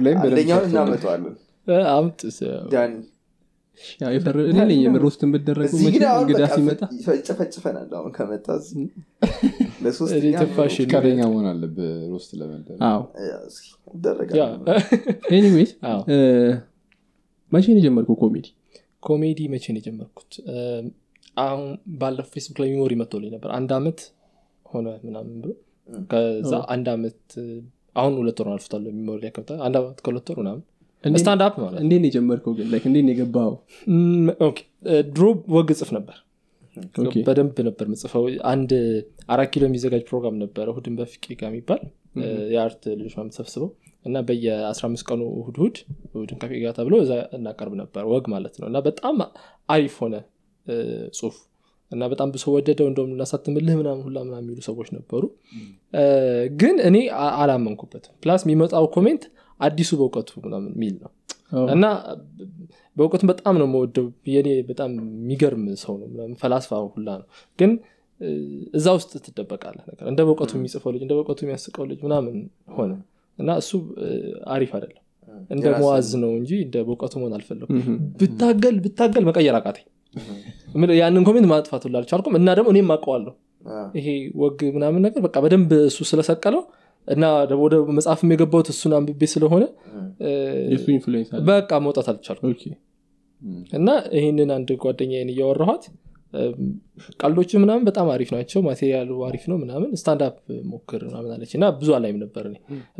ላይም 0.05 0.19
በደንብ 0.19 0.29
አንደኛውን 0.29 0.67
ሰርተዋል። 0.67 1.23
እናመጣዋለን 1.67 2.93
እኔ 4.43 4.59
ነኝ 4.61 4.79
የምሮስት 4.81 5.21
የምደረጉ 5.25 5.69
እዚህ 5.69 5.89
ግን 5.95 6.03
አሁን 6.09 6.23
እንግዳ 6.23 6.41
በቃ 6.43 6.55
ሲመጣ 6.55 6.81
ይጨፈጭፈናል 7.13 7.89
አሁን 7.99 8.11
ከመጣ 8.17 8.47
እዚህ 8.59 8.77
እኔ 8.81 9.85
ለሶስተኛ 9.85 10.33
ትንፋሽ 10.39 10.75
ፈቃደኛ 10.81 11.19
መሆን 11.29 11.47
አለብህ 11.51 11.91
ሮስት 12.11 12.31
ለመደረግ። 12.39 12.79
አዎ። 12.89 13.01
እስኪ 13.47 13.67
ይደረጋል 13.93 14.37
ያ 14.39 14.45
ኤኒዌይስ 15.33 15.71
አዎ። 15.91 16.01
መቼ 17.51 17.65
ነው 17.69 17.79
የጀመርከው 17.81 18.17
ኮሜዲ? 18.21 18.45
ኮሜዲ 19.03 19.39
መቼ 19.53 19.65
ነው 19.73 19.79
የጀመርኩት? 19.81 20.31
አሁን 21.37 21.65
ባለፈው 21.99 22.31
ፌስቡክ 22.33 22.57
ላይ 22.61 22.69
memory 22.73 22.93
መጥቶልኝ 23.01 23.31
ነበር። 23.35 23.49
አንድ 23.57 23.71
አመት 23.77 23.99
ሆነ 24.65 24.87
ምናምን 25.05 25.35
ብሎ። 25.43 25.51
ከዛ 26.11 26.53
አንድ 26.73 26.87
አመት 26.93 27.21
አሁን 27.95 28.13
ሁለት 28.19 28.37
ወር 28.41 28.49
አልፎታል 28.51 28.83
memory 28.97 29.19
ላይ 29.23 29.31
አንድ 29.61 29.75
አመት 29.79 29.97
ከሁለት 30.03 30.27
ወር 30.31 30.37
ምናምን 30.43 30.61
up 31.03 31.55
ማለት 31.63 31.79
እንዴት 31.83 31.99
ነው 32.01 32.07
የጀመርከው 32.09 32.53
ግን? 32.57 32.67
like 32.71 32.83
እንዴት 32.89 33.05
ነው 33.07 33.13
የገባው 33.13 33.51
ድሮ 35.11 35.25
ወግ 35.55 35.69
ጽፍ 35.79 35.91
ነበር። 35.97 36.17
በደንብ 37.27 37.57
ነበር 37.67 37.85
ምጽፈው 37.91 38.23
አንድ 38.51 38.71
አራት 39.33 39.49
ኪሎ 39.53 39.63
የሚዘጋጅ 39.67 40.03
ፕሮግራም 40.09 40.35
ነበረ 40.43 40.65
እሁድን 40.73 40.95
በፍቄ 40.99 41.25
ጋር 41.39 41.49
የሚባል። 41.51 41.81
የ 42.53 42.65
art 42.65 42.83
ልጆች 42.91 43.13
ምናምን 43.15 43.31
ተሰብስበው 43.33 43.69
እና 44.05 44.17
በየ15 44.27 45.03
ቀኑ 45.09 45.21
እሁድ 45.33 45.55
እሁድ 45.59 45.75
እሁድን 46.13 46.37
ከፌ 46.41 46.51
ጋር 46.63 46.73
ተብሎ 46.77 46.95
እዛ 47.03 47.13
እናቀርብ 47.37 47.73
ነበር 47.81 48.03
ወግ 48.11 48.25
ማለት 48.33 48.55
ነው። 48.61 48.67
እና 48.71 48.79
በጣም 48.87 49.17
አሪፍ 49.69 49.95
ሆነ። 50.03 50.15
ጽሁፍ 51.17 51.35
እና 51.91 52.03
በጣም 52.11 52.29
ብዙ 52.33 52.39
ሰው 52.39 52.45
ወደደው። 52.55 52.87
እንደውም 52.89 53.11
እናሳትምልህ 53.15 53.75
ምናምን 53.79 54.01
ሁላ 54.05 54.17
ምናምን 54.27 54.45
የሚሉ 54.45 54.61
ሰዎች 54.67 54.89
ነበሩ። 54.97 55.23
ግን 56.61 56.75
እኔ 56.89 56.97
አላመንኩበትም። 57.39 58.13
plus 58.23 58.43
የሚመጣው 58.45 58.87
comment 58.95 59.23
አዲሱ 59.61 59.91
በእውቀቱ 59.99 60.29
ምናምን 60.43 60.71
የሚል 60.75 60.95
ነው። 61.01 61.11
እና 61.71 61.85
በእውቀቱም 62.97 63.29
በጣም 63.31 63.55
ነው 63.61 63.67
መወደው 63.71 64.05
የኔ 64.33 64.49
በጣም 64.67 64.91
የሚገርም 65.15 65.63
ሰው 65.81 65.93
ነው 66.01 66.07
ምናምን 66.11 66.33
ፈላስፋ 66.41 66.71
ሁላ 66.89 67.09
ነው። 67.21 67.27
ግን 67.59 67.71
እዛ 68.73 68.87
ውስጥ 68.97 69.11
ትደበቃለህ 69.25 69.85
ነገር 69.89 70.05
እንደ 70.09 70.19
በእውቀቱ 70.25 70.51
የሚጽፈው 70.57 70.91
ልጅ 70.93 71.01
እንደ 71.05 71.13
በእውቀቱ 71.17 71.39
የሚያስቀው 71.43 71.85
ልጅ 71.89 71.99
ምናምን 72.05 72.35
ሆነ። 72.75 72.91
እና 73.39 73.51
እሱ 73.61 73.71
አሪፍ 74.51 74.71
አይደለም። 74.77 75.03
እንደ 75.49 75.65
መዋዝ 75.75 76.09
ነው 76.21 76.31
እንጂ 76.39 76.51
እንደ 76.65 76.75
በእውቀቱ 76.85 77.13
መሆን 77.19 77.33
ምሁም። 77.71 77.97
ብታገል 78.19 78.75
ብታገል 78.85 79.23
መቀየር 79.29 79.55
አቃተኝ። 79.59 79.87
ምን- 80.75 80.97
ያንን 80.97 81.23
comment 81.27 81.47
ማጥፋት 81.51 81.83
ሁላ 81.87 81.95
አልቻልኩም። 81.99 82.35
እና 82.39 82.49
ደግሞ 82.57 82.69
እኔም 82.73 82.89
አውቀዋለሁ። 82.95 83.33
አ፣ 83.65 83.79
ይሄ 83.97 84.07
ወግ 84.41 84.59
ምናምን 84.75 85.01
ነገር 85.05 85.21
በቃ 85.25 85.35
በደንብ 85.43 85.71
እሱ 85.85 85.99
ስለሰቀለው 86.09 86.61
እና 87.07 87.23
ደግሞ 87.49 87.61
ወደ 87.65 87.75
መጽሐፍም 87.97 88.31
የገባሁት 88.33 88.67
እሱን 88.73 88.93
አንብቤ 88.97 89.27
ስለሆነ 89.31 89.63
በቃ 91.49 91.79
መውጣት 91.85 92.07
አልቻልኩም። 92.11 92.51
OK። 92.51 92.63
እና 93.73 93.87
ይህንን 94.15 94.49
አንድ 94.55 94.69
ጓደኛዬን 94.81 95.29
እያወራኋት 95.33 95.85
ቀልዶች 97.21 97.51
ምናምን 97.61 97.83
በጣም 97.87 98.07
አሪፍ 98.13 98.29
ናቸው 98.35 98.59
material 98.67 99.07
ኡ 99.07 99.17
አሪፍ 99.27 99.43
ነው 99.51 99.57
ምናምን 99.63 99.89
stand-up 100.01 100.35
ሞክር 100.71 101.01
ምናምን 101.09 101.31
አለች 101.35 101.51
እና 101.57 101.65
ብዙ 101.79 101.89
አላይም 101.97 102.19
ነበር 102.23 102.43
እኔ። 102.49 102.57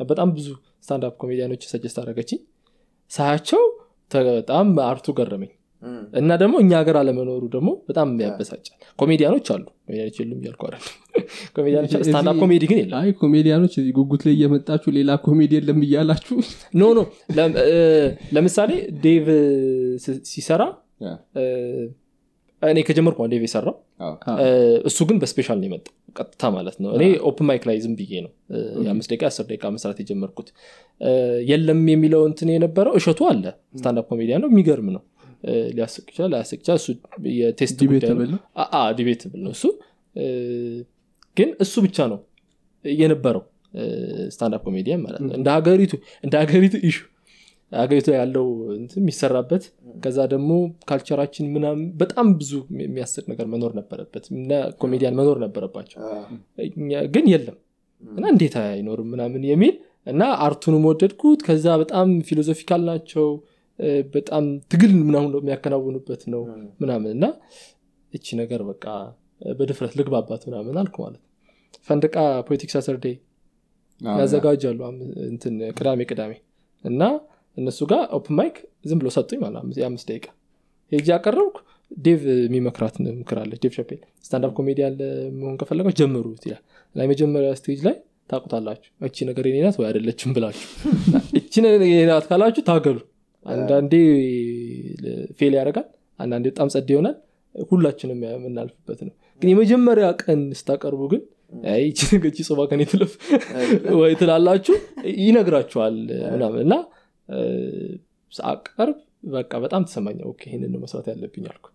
በጣም 0.10 0.30
ብዙ 0.38 0.48
stand-up 0.84 1.14
ኮሜዲያኖች 1.22 1.64
suggest 1.72 2.00
አደረገችኝ። 2.02 2.42
ሳያቸው 3.12 3.64
በጣም 4.32 4.68
art 4.88 5.03
ኡ 5.03 5.14
ገረመኝ። 5.18 5.52
እና 6.14 6.32
ደግሞ 6.42 6.56
እኛ 6.64 6.72
ሀገር 6.80 6.96
አለመኖሩ 7.00 7.44
ደግሞ 7.54 7.70
በጣም 7.88 8.10
ያበሳጫል። 8.24 8.76
ኮሜዲያኖች 9.00 9.48
አሉ። 9.54 9.66
ኮሜዲያኖች 9.82 10.18
የሉም 10.22 10.42
እያልኩ 10.44 10.64
አይደለም 10.68 10.92
ኮሜዲያኖች 11.56 11.94
stand-up 12.08 12.38
ኮሜዲ 12.42 12.64
ግን 12.70 12.80
የለም። 12.82 12.98
አይ 13.00 13.10
ኮሜዲያኖች 13.22 13.74
እዚህ 13.78 13.94
ጉጉት 14.00 14.24
ላይ 14.28 14.36
እየመጣችሁ 14.38 14.92
ሌላ 14.98 15.12
ኮሜዲ 15.26 15.52
የለም 15.60 15.80
እያላችሁ 15.88 16.38
no 16.82 16.92
no 16.94 17.02
ለምሳሌ 18.36 18.72
ዴቭ 19.04 19.28
ሲሰራ 20.32 20.62
እኔ 22.62 22.80
ከጀመርኩ 22.88 23.28
ዴቭ 23.32 23.44
የሰራው። 23.46 23.76
እሱ 24.90 25.00
ግን 25.10 25.18
በ 25.22 25.30
special 25.30 25.58
ነው 25.62 25.68
የመጣው 25.68 25.94
ቀጥታ 26.18 26.44
ማለት 26.56 26.76
ነው። 26.84 26.90
እኔ 26.98 27.04
open 27.30 27.46
mic 27.50 27.64
ላይ 27.70 27.78
ዝም 27.84 27.94
ብዬ 28.00 28.14
ነው 28.26 28.32
የአምስት 28.84 29.10
ደቂቃ 29.12 29.24
አስር 29.30 29.46
ደቂቃ 29.50 29.72
መስራት 29.76 30.00
የጀመርኩት። 30.04 30.50
የለም 31.50 31.82
የሚለው 31.92 32.22
እንትን 32.30 32.52
የነበረው 32.56 32.96
እሸቱ 33.00 33.22
አለ 33.32 33.46
stand-up 33.76 34.06
ኮሜዲያን 34.12 34.38
ነው። 34.44 34.50
የሚገርም 34.52 34.90
ነው። 34.96 35.04
ሊያስቅ 35.76 36.06
ይችላል 36.12 36.30
ላያስቅ 36.34 36.58
ይችላል። 36.60 36.80
እሱ 36.82 36.90
የ 37.38 37.50
taste 37.50 37.80
ጉዳይ 37.86 38.12
ነው። 38.26 38.40
እሱ 39.56 39.64
ግን 41.38 41.50
እሱ 41.64 41.74
ብቻ 41.86 42.08
ነው 42.12 42.20
የነበረው 42.86 43.44
stand-up 44.34 44.62
ኮሜዲያን 44.68 45.02
ማለት 45.04 45.22
ነው። 45.24 45.34
እንደ 45.38 45.50
ሀገሪቱ 45.58 45.94
እንደ 46.24 46.34
ሀገሪቱ 46.42 46.76
issue 46.88 46.98
ሀገሪቱ 47.72 48.08
ያለው 48.16 48.48
የሚሰራበት 48.96 49.64
ከዛ 50.04 50.20
ደግሞ 50.34 50.50
culture 50.90 51.18
ኣችን 51.18 51.46
ምናምን 51.54 51.84
በጣም 51.98 52.28
ብዙ 52.40 52.52
የሚያስቅ 52.82 53.24
ነገር 53.32 53.46
መኖር 53.46 53.72
ነበረበት 53.80 54.26
እና 54.34 54.50
ኮሜዲያን 54.82 55.16
መኖር 55.20 55.38
ነበረባቸው። 55.46 56.00
ግን 57.14 57.28
የለም። 57.34 57.58
እና 58.04 58.26
እንዴት 58.34 58.56
አይኖርም 58.64 59.10
ምናምን 59.14 59.42
የሚል 59.50 59.74
እና 60.08 60.24
art 60.46 60.59
ኡንም 60.59 60.86
ወደድኩት። 60.90 61.40
ከዛ 61.48 61.66
በጣም 61.82 62.10
philosophical 62.28 62.84
ናቸው። 62.86 63.28
በጣም 64.14 64.44
ትግል 64.72 64.92
ምናምን 65.02 65.32
የሚያከናውኑበት 65.38 66.24
ነው 66.34 66.42
ምናምን 66.80 67.10
እና 67.16 67.26
እቺ 68.14 68.36
ነገር 68.40 68.62
በቃ 68.70 68.86
በድፍረት 69.56 69.94
ልግባባት 70.00 70.42
ምናምን 70.48 70.78
አልኩ 70.82 70.98
ማለት 71.06 71.22
ፈንድቃ 71.88 72.16
Poetic 72.48 72.76
Saturday 72.78 73.06
ያዘጋጃሉ 74.02 74.80
እንትን 75.30 75.56
ቅዳሜ 75.78 76.02
ቅዳሜ 76.12 76.34
እና 76.84 77.02
እነሱ 77.58 77.80
ጋር 77.92 78.04
open 78.18 78.36
mic 78.40 78.56
ዝም 78.90 79.00
ብሎ 79.02 79.10
ሰጡኝ 79.16 79.40
ማለት 79.46 79.78
የአምስት 79.82 80.08
ደቂቃ 80.12 80.28
ሄጅ 80.92 81.08
ያቀረብኩ 81.14 81.58
ዴቭ 81.98 82.22
የሚመክራት 82.44 82.96
ምክር 83.18 83.38
አለች 83.42 83.60
ዴቭ 83.64 83.74
ሸፔል 83.78 84.00
stand-up 84.26 84.52
ኮሜዲያን 84.60 84.96
መሆን 85.40 85.56
ከፈለጋች 85.62 85.96
ጀምሩ 86.02 86.26
ይላል። 86.46 86.62
እና 86.96 87.00
የመጀመሪያ 87.06 87.50
stage 87.60 87.82
ላይ 87.88 87.96
ታቁታላችሁ 88.30 88.92
እቺ 89.08 89.26
ነገር 89.30 89.46
የኔ 89.50 89.58
ናት 89.66 89.78
ወይ 89.80 89.88
አይደለችም 89.90 90.32
ብላችሁ 90.36 90.68
እቺ 91.40 91.54
የኔ 91.86 92.04
ናት 92.12 92.26
ካላችሁ 92.30 92.64
ታገሉ። 92.70 93.00
አንዳንዴ 93.46 93.94
fail 95.40 95.54
ያደርጋል 95.60 95.88
አንዳንዴ 96.20 96.46
በጣም 96.52 96.70
ጸድ 96.74 96.90
ይሆናል። 96.94 97.16
ሁላችንም 97.70 98.20
የምናልፍበት 98.26 99.00
ነው 99.08 99.14
ግን 99.42 99.50
የመጀመሪያ 99.52 100.08
ቀን 100.22 100.42
ስታቀርቡ 100.60 101.02
ግን 101.12 101.22
ይቺ 101.82 102.00
ነገር 102.14 102.28
ይቺ 102.32 102.42
ጽዋ 102.50 102.62
ከኔ 102.70 102.82
ትለፍ 102.92 103.14
ወይ 104.00 104.14
ትላላችሁ? 104.20 104.76
ይነግራችኋል 105.24 105.96
ምናምን 106.34 106.60
እና 106.66 106.74
ሳቀርብ 108.34 108.98
በቃ 109.34 109.52
በጣም 109.64 109.82
ተሰማኝ። 109.88 110.20
OK 110.30 110.42
ይህንን 110.50 110.76
መስራት 110.84 111.08
ያለብኝ 111.12 111.46
አልኩ። 111.52 111.68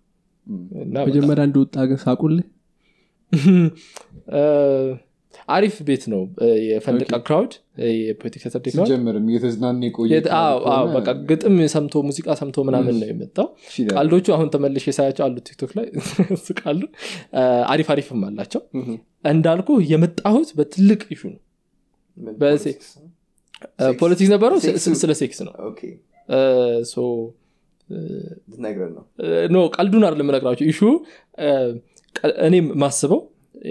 መጀመሪያ 1.06 1.42
እንደወጣ 1.49 1.76
ግን 1.90 1.99
ሳቁልህ 2.02 2.46
አሪፍ 5.50 5.76
ቤት 5.87 6.05
ነው 6.12 6.21
እ፣ 6.40 6.49
የፈንድቃ 6.66 7.11
crowd 7.26 7.52
በቃ 10.97 11.09
ግጥም 11.28 11.57
ሰምቶ 11.73 12.02
ሙዚቃ 12.07 12.28
ሰምቶ 12.40 12.64
ምናምን 12.69 12.95
ነው 13.00 13.09
የመጣው። 13.11 13.49
ቀልዶቹ 13.95 14.26
አሁን 14.37 14.49
ተመልሼ 14.55 14.87
ሳያቸው 14.97 15.25
አሉ 15.26 15.37
ቲክቶክ 15.47 15.73
ላይ 15.78 15.87
ስቃሉ 16.47 16.81
አሪፍ 17.71 17.90
አሪፍም 17.95 18.23
አላቸው። 18.28 18.62
እንዳልኩ 19.31 19.69
የመጣሁት 19.90 20.50
በትልቅ 20.59 21.02
issue 21.14 21.23
ነው። 21.31 21.40
politics 24.00 24.30
ነበረው? 24.33 24.59
ስለ 24.99 25.12
ሴክስ 25.19 25.40
ነው። 25.47 25.52
no 29.50 29.59
ቀልዱን 29.75 30.05
አይደለም 30.07 30.26
የምነግራቸው 30.26 30.66
issue 30.71 30.80
እኔም 32.47 32.66
ማስበው 32.81 33.21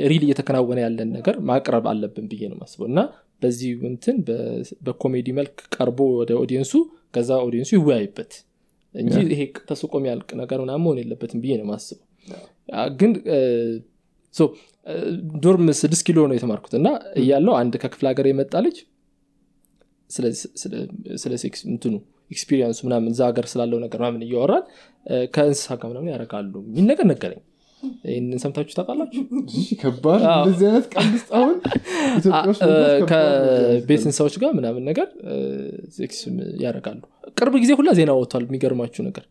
real 0.08 0.24
እየተከናወነ 0.26 0.80
ያለን 0.84 1.10
ነገር 1.16 1.36
ማቅረብ 1.50 1.86
አለብን 1.92 2.26
ብዬ 2.32 2.44
ነው 2.52 2.58
ማስበው 2.62 2.88
እና 2.90 3.00
በዚህ 3.42 3.70
እንትን 3.90 4.18
በኮሜዲ 4.86 5.28
መልክ 5.38 5.56
ቀርቦ 5.76 6.00
ወደ 6.20 6.32
audience 6.42 6.67
ኡ 6.67 6.74
ከዛ 7.14 7.32
audience 7.46 7.67
ኡ 7.67 7.72
ይወያይበት 7.78 8.34
እንጂ 8.96 9.16
ይሄ 9.32 9.42
ተስቆ 9.70 9.94
የሚያልቅ 10.00 10.30
ነገር 10.42 10.60
ምናምን 10.64 10.84
መሆን 10.86 11.00
የለበትም 11.02 11.40
ብዬ 11.44 11.54
ነው 11.62 11.68
ማስበው 11.72 12.02
ግን 13.00 13.12
dorm 15.44 15.68
ስድስት 15.80 16.04
ኪሎ 16.08 16.20
ነው 16.30 16.36
የተማርኩት 16.38 16.74
እና 16.80 16.88
እያለው 17.22 17.54
አንድ 17.60 17.74
ከክፍለ 17.84 18.06
ሀገር 18.12 18.26
የመጣ 18.30 18.54
ልጅ 18.66 18.78
ስለ- 20.10 21.40
እንትኑ 21.70 21.94
experience 22.32 22.72
ኡ 22.72 22.80
ምናምን 22.88 23.10
እዛ 23.14 23.22
ሀገር 23.30 23.46
ስላለው 23.52 23.80
ነገር 23.84 24.00
ምናምን 24.02 24.22
እያወራን 24.26 24.64
እ፣ 25.06 25.18
ከእንስሳ 25.34 25.68
ጋር 25.80 25.88
ምናምን 25.92 26.10
ያደርጋሉ 26.12 26.54
የሚል 26.68 26.86
ነገር 26.92 27.06
ነገረኝ 27.12 27.42
ይህንን 28.06 28.40
ሰምታችሁ 28.44 28.74
ታውቃላችሁ? 28.78 29.22
ከባድ 29.82 30.22
እንደዚህ 30.30 30.66
አይነት 30.70 30.86
ቀልድ 30.94 31.14
ውስጥ 31.16 31.30
አሁን 31.38 31.56
ከቤት 33.12 34.04
እንስሳዎች 34.08 34.36
ጋር 34.44 34.52
ምናምን 34.60 34.84
ነገር 34.90 35.08
ሴክስ 35.98 36.20
ያደርጋሉ። 36.64 37.02
ቅርብ 37.38 37.56
ጊዜ 37.64 37.72
ሁላ 37.80 37.92
ዜና 38.00 38.14
ወጥቷል። 38.20 38.46
የሚገርማችሁ 38.48 39.04
ነገር 39.10 39.26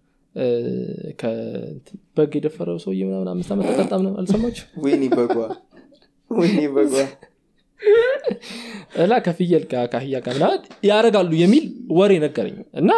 በግ 2.17 2.33
የደፈረው 2.39 2.79
ሰውዬ 2.85 3.01
ምናምን 3.09 3.29
አምስት 3.33 3.51
ዓመት 3.55 3.67
ተቀጣ 3.71 3.93
ምናምን 4.01 4.19
አልሰማችሁ 4.23 4.65
ወይኔ 4.85 5.03
በጓ 5.13 5.37
ወይኔ 6.31 6.61
በጓ። 6.75 6.95
እና 9.03 9.15
ከፍየል 9.25 9.65
ጋር 9.71 9.87
ምናምን 9.87 10.63
ያደርጋሉ 10.89 11.31
የሚል 11.41 11.65
ወሬ 11.99 12.13
ነገረኝ። 12.25 12.57
እና 12.81 12.91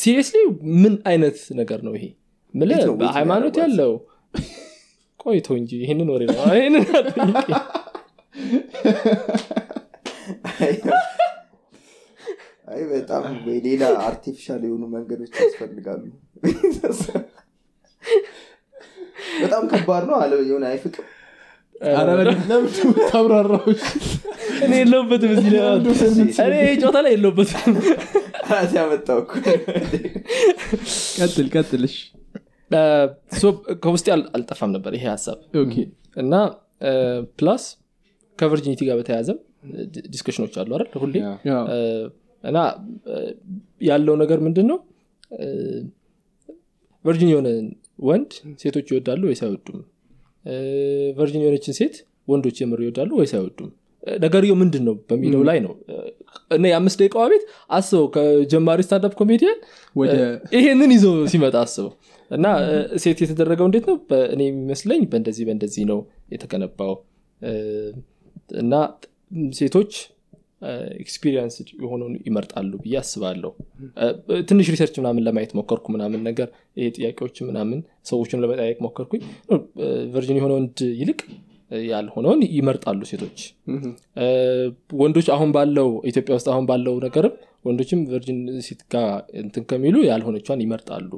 seriously 0.00 0.38
ምን 0.82 0.94
አይነት 1.10 1.38
ነገር 1.60 1.80
ነው 1.86 1.94
ይሄ? 1.98 2.04
ቤት 2.54 2.84
በሃይማኖት? 3.00 3.56
ያለው 3.62 3.92
ቆይቶ 5.26 5.48
እንጂ 5.60 5.70
ይህንን 5.82 6.08
ወሬ 6.12 6.22
ነው 6.30 6.42
ይህንን 6.52 6.84
አይ 12.68 12.80
በጣም 12.90 13.24
ሌላ 13.66 13.82
አርቲፊሻል 14.06 14.62
የሆኑ 14.66 14.84
መንገዶች 14.94 15.34
ያስፈልጋሉ 15.40 16.02
በጣም 19.42 19.62
ከባድ 19.72 20.04
ነው 20.08 20.16
አለ 20.22 20.32
የሆነ 20.48 20.64
አይፍቅም 20.72 21.06
ታብራራው? 23.10 23.64
እኔ 24.64 24.72
የለውበትም 24.80 25.32
እኔ 26.44 26.54
ጨዋታ 26.82 26.98
ላይ 27.04 27.12
የለውበትም 27.14 27.74
ያመጣው 28.76 29.18
እኮ 29.22 29.32
ቀጥል 31.18 31.48
ቀጥልሽ 31.54 31.96
ከውስጤ 33.82 34.06
አል- 34.14 34.28
አልጠፋም 34.34 34.70
ነበር 34.74 34.92
ይሄ 34.96 35.04
ሀሳብ። 35.12 35.38
እና 36.16 36.34
ፕላስ 37.38 37.64
ከ 38.38 38.46
virginity 38.46 38.80
ጋር 38.88 38.96
በተያያዘም 38.98 39.38
ዲ- 39.92 40.04
discussion 40.12 40.42
ኦች 40.42 40.54
አሉ 40.60 40.70
አይደል 40.76 40.88
ሁሌ? 41.02 41.14
እና 42.44 42.58
ያለው 43.86 44.14
ነገር 44.22 44.38
ምንድን 44.44 44.66
ነው 44.70 44.78
virgin 47.04 47.30
የሆነ 47.32 47.48
ወንድ 48.02 48.30
ሴቶች 48.62 48.86
ይወዳሉ 48.92 49.22
ወይስ 49.28 49.40
አይወዱም? 49.44 49.78
virgin 51.18 51.42
የሆነችን 51.44 51.74
ሴት 51.78 51.94
ወንዶች 52.28 52.56
የምር 52.62 52.80
ይወዳሉ 52.84 53.10
ወይስ 53.18 53.32
አይወዱም? 53.36 53.68
እ፣ 54.02 54.16
ነገርየው 54.24 54.56
ምንድን 54.60 54.82
ነው 54.88 54.94
በሚለው 55.08 55.40
ላይ 55.48 55.58
ነው። 55.64 55.72
እና 56.50 56.64
የአምስት 56.70 56.98
ደቂቃዋ 57.00 57.24
ቤት 57.32 57.44
አስበው 57.70 58.06
ከጀማሪ 58.14 58.80
standup 58.86 59.14
comedian 59.20 59.58
ይሄንን 60.56 60.90
ይዞ 60.96 61.04
ሲመጣ 61.32 61.54
አስበው 61.62 61.92
እና 62.30 62.46
ሴት 63.02 63.18
የተደረገው 63.24 63.66
እንዴት 63.68 63.84
ነው? 63.90 63.96
እኔ 64.34 64.40
የሚመስለኝ 64.48 65.02
በእንደዚህ 65.12 65.44
በእንደዚህ 65.48 65.84
ነው 65.90 65.98
የተገነባው። 66.32 66.94
እና 68.60 68.74
ሴቶች 69.52 69.92
experience 71.02 71.54
የሆነውን 71.80 72.14
ይመርጣሉ 72.26 72.72
ብዬ 72.84 72.94
አስባለሁ። 73.00 73.50
ትንሽ 74.48 74.66
research 74.74 74.94
ምናምን 75.00 75.24
ለማየት 75.26 75.52
ሞከርኩ 75.58 75.86
ምናምን 75.94 76.20
ነገር 76.28 76.48
ይሄ 76.78 76.86
ጥያቄዎች 76.96 77.36
ምናምን 77.48 77.78
ሰዎችን 78.06 78.40
ለመጠያየቅ 78.44 78.78
ሞከርኩኝ። 78.86 79.22
virgin 80.14 80.38
የሆነ 80.40 80.52
ወንድ 80.58 80.80
ይልቅ 81.00 81.20
ያልሆነውን 81.70 82.40
ይመርጣሉ 82.56 83.00
ሴቶች። 83.10 83.38
ወንዶች 85.00 85.28
አሁን 85.36 85.50
ባለው 85.56 85.88
ኢትዮጵያ 86.10 86.34
ውስጥ 86.38 86.48
አሁን 86.52 86.66
ባለው 86.68 86.96
ነገርም 87.06 87.34
ወንዶችም 87.64 88.00
virgin 88.12 88.38
ሴት 88.66 88.82
ጋር 88.94 89.08
እንትን 89.42 89.64
ከሚሉ 89.70 89.96
ያልሆነችውን 90.10 90.62
ይመርጣሉ 90.64 91.10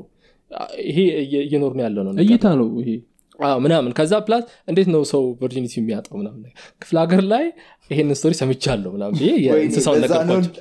ይሄ 0.86 0.98
እየ- 1.20 1.44
እየኖር 1.46 1.72
ነው 1.76 1.84
ያለው 1.86 2.02
ነው 2.02 2.12
ነገር። 2.12 2.24
እይታ 2.26 2.44
ነው 2.60 2.68
ይሄ። 2.82 2.90
አዎ፣ 3.38 3.56
ምናምን። 3.64 3.90
ከዛ 3.98 4.12
plus 4.26 4.42
እንዴት 4.68 4.88
ነው 4.92 5.02
ሰው 5.10 5.22
virginity 5.40 5.74
የሚያጣው 5.78 6.14
ምናምን? 6.20 6.40
ነገር 6.42 6.54
ክፍለ 6.82 6.96
ሀገር 7.02 7.22
ላይ 7.32 7.44
ይሄን 7.90 8.08
story 8.18 8.32
ሰምቻለሁ 8.40 8.90
ምናምን 8.96 9.14
ብዬ 9.18 9.28
የእንስሳውን 9.44 10.00
ነገርኳቸው 10.04 10.54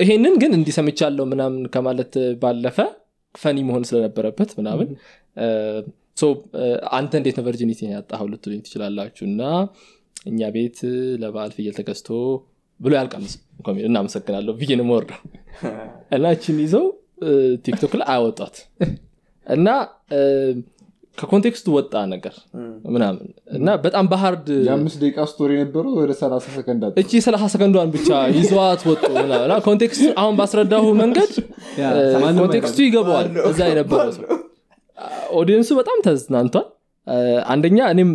ይሄንን 0.00 0.34
ግን 0.42 0.52
እንዲሰምቻለሁ 0.58 1.24
ምናምን 1.32 1.62
ከማለት 1.74 2.14
ባለፈ 2.42 2.78
funny 3.34 3.58
መሆን 3.68 3.84
ስለነበረበት 3.88 4.50
ምናምን 4.58 4.88
አንተ 6.96 7.12
እንዴት 7.18 7.36
ነው 7.38 7.44
virginity 7.46 7.80
ያጣኸው 7.90 8.28
ልትሉኝ 8.32 8.60
ትችላላችሁ? 8.66 9.24
እና 9.28 9.42
እኛ 10.26 10.48
ቤት 10.54 10.78
ለበዓል 11.22 11.50
ፍየል 11.56 11.74
ተገዝቶ 11.78 12.08
ብሎ 12.80 12.92
ያልቃል 12.98 13.24
እናመሰግናለሁ 13.88 14.52
ብዬ 14.60 14.70
ነው 14.78 14.84
የምወርደው 14.86 15.20
እና 16.16 16.24
እችን 16.34 16.56
ይዘው 16.64 16.86
ቲክቶክ 17.66 17.92
ላይ 17.98 18.06
አወጧት። 18.14 18.56
እና 19.46 19.68
ከ 21.18 21.27
context 21.27 21.57
ኡ 21.57 21.66
ወጣ 21.76 21.94
ነገር 22.10 22.34
ምናምን። 22.94 23.28
እና 23.56 23.68
በጣም 23.84 24.04
በ 24.10 24.22
hard 24.22 24.46
የአምስት 24.66 24.98
ደቂቃ 25.02 25.24
story 25.30 25.50
የነበረው 25.56 25.92
ወደ 26.00 26.12
ሰላሳ 26.20 26.46
ሰከንድ 26.56 26.82
እቺ 27.02 27.20
ሰላሳ 27.26 27.44
ሰከንዷን 27.54 27.90
ብቻ 27.94 28.08
ይዘዋት 28.36 28.82
ወጡ 28.90 29.02
context 29.68 29.99
ኡ 29.99 30.08
አሁን 30.22 30.34
ባስረዳሁ 30.40 30.84
መንገድ 31.02 31.32
context 32.40 32.70
ኡ 32.70 32.78
ይገባዋል። 32.86 33.28
እዛ 33.50 33.60
የነበረው 33.72 34.12
ሰው 34.18 34.24
audience 35.38 35.64
ኡ 35.64 35.70
በጣም 35.80 35.98
ተዝናንቷል 36.06 36.66
አንደኛ 37.46 37.78
እኔም 37.92 38.10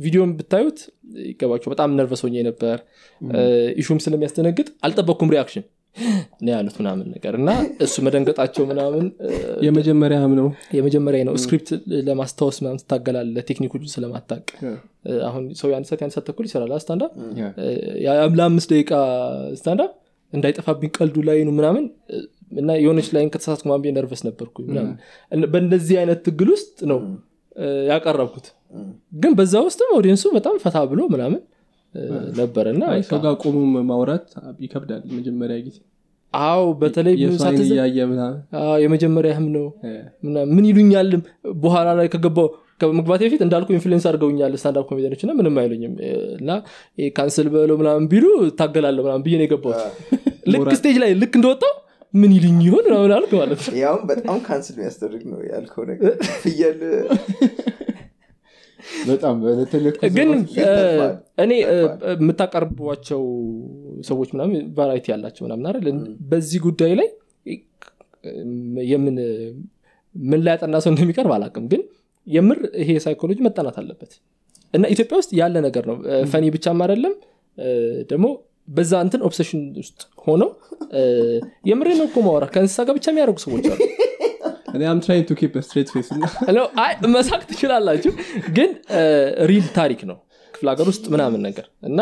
ቪዲዮን 0.00 0.30
ብታዩት 0.38 0.78
ይገባቸው 1.24 1.68
በጣም 1.72 1.90
nervous 1.98 2.22
ሆኜ 2.24 2.42
ነበር። 2.46 2.76
issue 3.80 3.93
ም 3.93 3.98
ስለሚያስደነግጥ 4.04 4.68
አልጠበቅኩም 4.86 5.32
reaction 5.34 5.64
ነው 6.42 6.50
ያሉት 6.52 6.76
ምናምን 6.80 7.06
ነገር 7.14 7.34
እና 7.40 7.50
እሱ 7.84 7.96
መደንገጣቸው 8.06 8.64
ምናምን 8.70 9.04
የመጀመሪያም 9.66 10.32
ነው። 10.38 10.46
የመጀመሪያ 10.76 11.20
ነው። 11.28 11.34
script 11.42 11.68
ለማስታወስ 12.08 12.56
ምናምን 12.62 12.80
ትታገላለህ 12.82 13.44
technique 13.50 13.72
ኦቹ 13.72 13.82
ስለማታቅ 13.92 14.42
አሁን 15.28 15.44
ሰው 15.60 15.68
የአንድ 15.72 15.86
ሰዓት 15.88 16.00
የአንድ 16.02 16.14
ሰዓት 16.16 16.26
ተኩል 16.30 16.46
ይሰራል። 16.48 16.72
standup 16.84 17.04
ያ። 18.06 18.08
ለአምስት 18.34 18.70
ደቂቃ 18.74 18.92
standup 19.60 19.84
እንዳይጠፋብኝ 20.32 20.90
ቀልዱ 20.96 21.16
ላይ 21.28 21.38
ነው 21.48 21.54
ምናምን 21.58 21.84
እና 22.58 22.70
የሆነች 22.80 23.08
line 23.14 23.30
ከተሳሳትኩ 23.32 23.68
maybe 23.70 23.92
nervous 23.96 24.22
ነበርኩ 24.26 24.56
በእንደዚህ 25.52 25.96
አይነት 26.02 26.20
ትግል 26.26 26.50
ውስጥ 26.54 26.76
ነው 26.90 26.98
ያቀረብኩት። 27.88 28.46
ግን 29.16 29.32
በዛ 29.38 29.54
ውስጥም 29.66 29.90
audience 29.96 30.18
ኡ 30.18 30.24
በጣም 30.34 30.54
ፈታ 30.62 30.78
ብሎ 30.90 31.00
ምናምን 31.12 31.40
እ፣ 31.94 32.04
ነበረ 32.38 32.66
እና 32.74 32.84
ሰው 33.08 33.18
ጋር 33.24 33.34
ቆሞ 33.42 33.58
ማውራት 33.90 34.24
ይከብዳል 34.64 35.02
መጀመሪያ 35.16 35.56
ጊዜ። 35.66 35.76
አዎ 36.34 36.62
በተለይ 36.80 37.14
የመጀመሪያህም 38.84 39.46
ነው 39.54 39.66
ምን 40.50 40.64
ይሉኛል 40.70 41.10
በኋላ 41.62 41.88
ላይ 41.98 42.08
ከገባው 42.14 42.48
ከመግባቴ 42.80 43.20
በፊት 43.26 43.42
እንዳልኩ 43.44 43.68
influence 43.74 44.04
አድርገውኛል 44.08 44.52
standup 44.60 44.84
comedian 44.88 45.09
ኦች 45.09 45.20
እና 45.24 45.32
ምንም 45.38 45.58
አይሉኝም 45.60 45.92
እና 46.38 46.50
cancel 47.16 47.48
በለው 47.52 47.76
ምናምን 47.80 48.04
ቢሉ 48.12 48.26
ታገላለሁ 48.58 49.02
ምናምን 49.06 49.24
ብዬ 49.26 49.36
ነው 49.36 49.46
የገባሁት። 49.46 49.82
ልክ 50.54 50.70
stage 50.80 50.96
ላይ 51.02 51.12
ልክ 51.20 51.34
እንደወጣው 51.38 51.74
ምን 52.14 52.30
ይልኝ 52.36 52.58
ይሆን? 52.66 52.84
ምናምን 52.88 53.12
አልክ 53.16 53.32
ማለት 53.38 53.60
ነው። 53.64 53.76
ያውም 53.80 54.02
በጣም 54.10 54.36
cancel 54.46 54.74
የሚያስደርግ 54.74 55.22
ነው 55.30 55.40
ያልከው 55.50 55.84
ነገር። 55.90 56.12
ፍየል 56.42 56.80
በጣም 59.08 59.36
ግን 60.16 60.28
እኔ 61.44 61.52
የምታቀርቧቸው 62.14 63.22
ሰዎች 64.08 64.28
ምናምን 64.34 64.56
variety 64.76 65.06
ያላቸው 65.12 65.42
ምናምን 65.46 65.66
አይደል? 65.70 65.86
በዚህ 66.30 66.60
ጉዳይ 66.66 66.92
ላይ 67.00 67.08
የምን 68.90 69.16
ምን 70.14 70.40
ላይ 70.44 70.52
ያጠና 70.54 70.78
ሰው 70.84 70.90
እንደሚቀርብ 70.92 71.32
አላውቅም። 71.36 71.66
ግን 71.72 71.82
የምር 72.26 72.58
ይሄ 72.82 72.90
ሳይኮሎጂ 73.04 73.38
መጠናት 73.46 73.76
አለበት። 73.80 74.12
እና 74.74 74.84
ኢትዮጵያ 74.94 75.16
ውስጥ 75.20 75.32
ያለ 75.40 75.56
ነገር 75.66 75.84
ነው። 75.90 75.96
funny 76.30 76.44
ብቻም 76.54 76.78
አይደለም። 76.84 77.14
ደግሞ 78.10 78.26
በዛ 78.68 78.92
እንትን 79.04 79.22
obsession 79.28 79.62
ውስጥ 79.78 80.00
ሆነው 80.26 80.50
የምሬ 81.70 81.88
ነው 81.98 82.06
እኮ 82.10 82.18
ማውራ 82.26 82.44
ከእንስሳ 82.54 82.84
ጋር 82.86 82.94
ብቻ 82.98 83.06
የሚያደርጉ 83.12 83.38
ሰዎች 83.44 83.66
አሉ። 83.68 83.80
እኔ 84.74 84.82
I'm 84.90 85.00
trying 85.04 85.24
to 85.28 85.34
keep 85.40 85.54
straight 85.66 85.88
face 85.94 86.08
እና 86.14 86.24
ነው 86.56 86.66
አይ 86.84 86.92
መሳቅ 87.14 87.40
ትችላላችሁ 87.50 88.12
ግን 88.56 88.70
real 89.50 89.66
ታሪክ 89.78 90.00
ነው። 90.10 90.18
ክፍለ 90.54 90.68
ሀገር 90.72 90.86
ውስጥ 90.92 91.04
ምናምን 91.14 91.40
ነገር 91.48 91.66
እና 91.82 92.00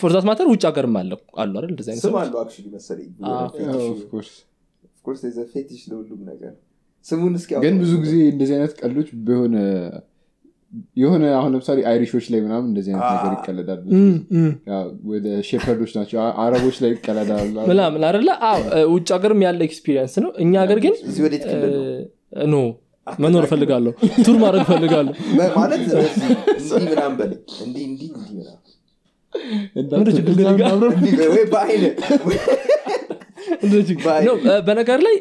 for 0.00 0.10
that 0.10 0.24
matter 0.28 0.46
ውጭ 0.52 0.62
ሀገርም 0.68 0.96
አለው 1.00 1.18
አሉ 1.42 1.52
አይደል? 1.58 1.70
እንደዚህ 1.72 1.90
አይነት 1.92 2.02
ስም 2.04 2.10
ሰዎች? 2.10 2.20
አለው 2.22 2.38
actually 2.42 2.68
መሰለኝ። 2.74 3.10
አዎ። 3.30 3.44
of 3.90 4.00
course 4.00 4.30
of 4.88 4.96
course 4.96 5.20
fetish 5.52 5.82
ለሁሉም 5.90 6.22
ነገር። 6.30 6.52
ስሙን 7.06 7.34
እስኪ 7.38 7.50
ግን 7.64 7.74
ብዙ 7.82 7.92
ጊዜ 8.04 8.14
እንደዚህ 8.32 8.54
አይነት 8.56 8.72
ቀልዶች 8.80 9.08
በሆነ 9.26 9.56
የሆነ 10.96 11.24
አሁን 11.36 11.50
ለምሳሌ 11.54 11.78
Irish 11.90 12.10
ኦች 12.10 12.26
ላይ 12.32 12.40
ምናምን 12.44 12.66
እንደዚህ 12.70 12.90
አይነት 12.92 13.06
ነገር 13.14 13.32
ይቀለዳል 13.36 13.80
ወደ 15.10 15.26
shepherd 15.48 15.77
ኦች 15.77 15.92
ናቸው። 15.96 16.18
አ- 16.22 16.34
አረቦች 16.42 16.76
ላይ 16.82 16.90
ይቀለዳሉ። 16.94 17.46
ምናምን 17.70 18.02
አይደለ? 18.08 18.28
አዎ 18.48 18.58
እ፣ 18.72 18.82
ውጭ 18.92 19.08
ሀገርም 19.16 19.42
ያለ 19.46 19.60
experience 19.68 20.16
ነው። 20.24 20.32
እኛ 20.42 20.52
ሀገር 20.62 20.80
ግን 20.80 20.94
no 22.50 22.56
መኖር 23.06 23.44
እፈልጋለሁ። 23.46 23.92
tour 24.22 24.36
ማድረግ 24.38 24.62
እፈልጋለሁ። 24.64 25.12
ማለት 25.56 25.82
እንዲህ 25.82 26.86
ምናምን 26.86 27.30
እንዲህ 27.64 27.84
እንዲህ 27.88 28.08
ምናምን። 28.30 28.62
በነገር 34.66 35.00
ላይ 35.00 35.16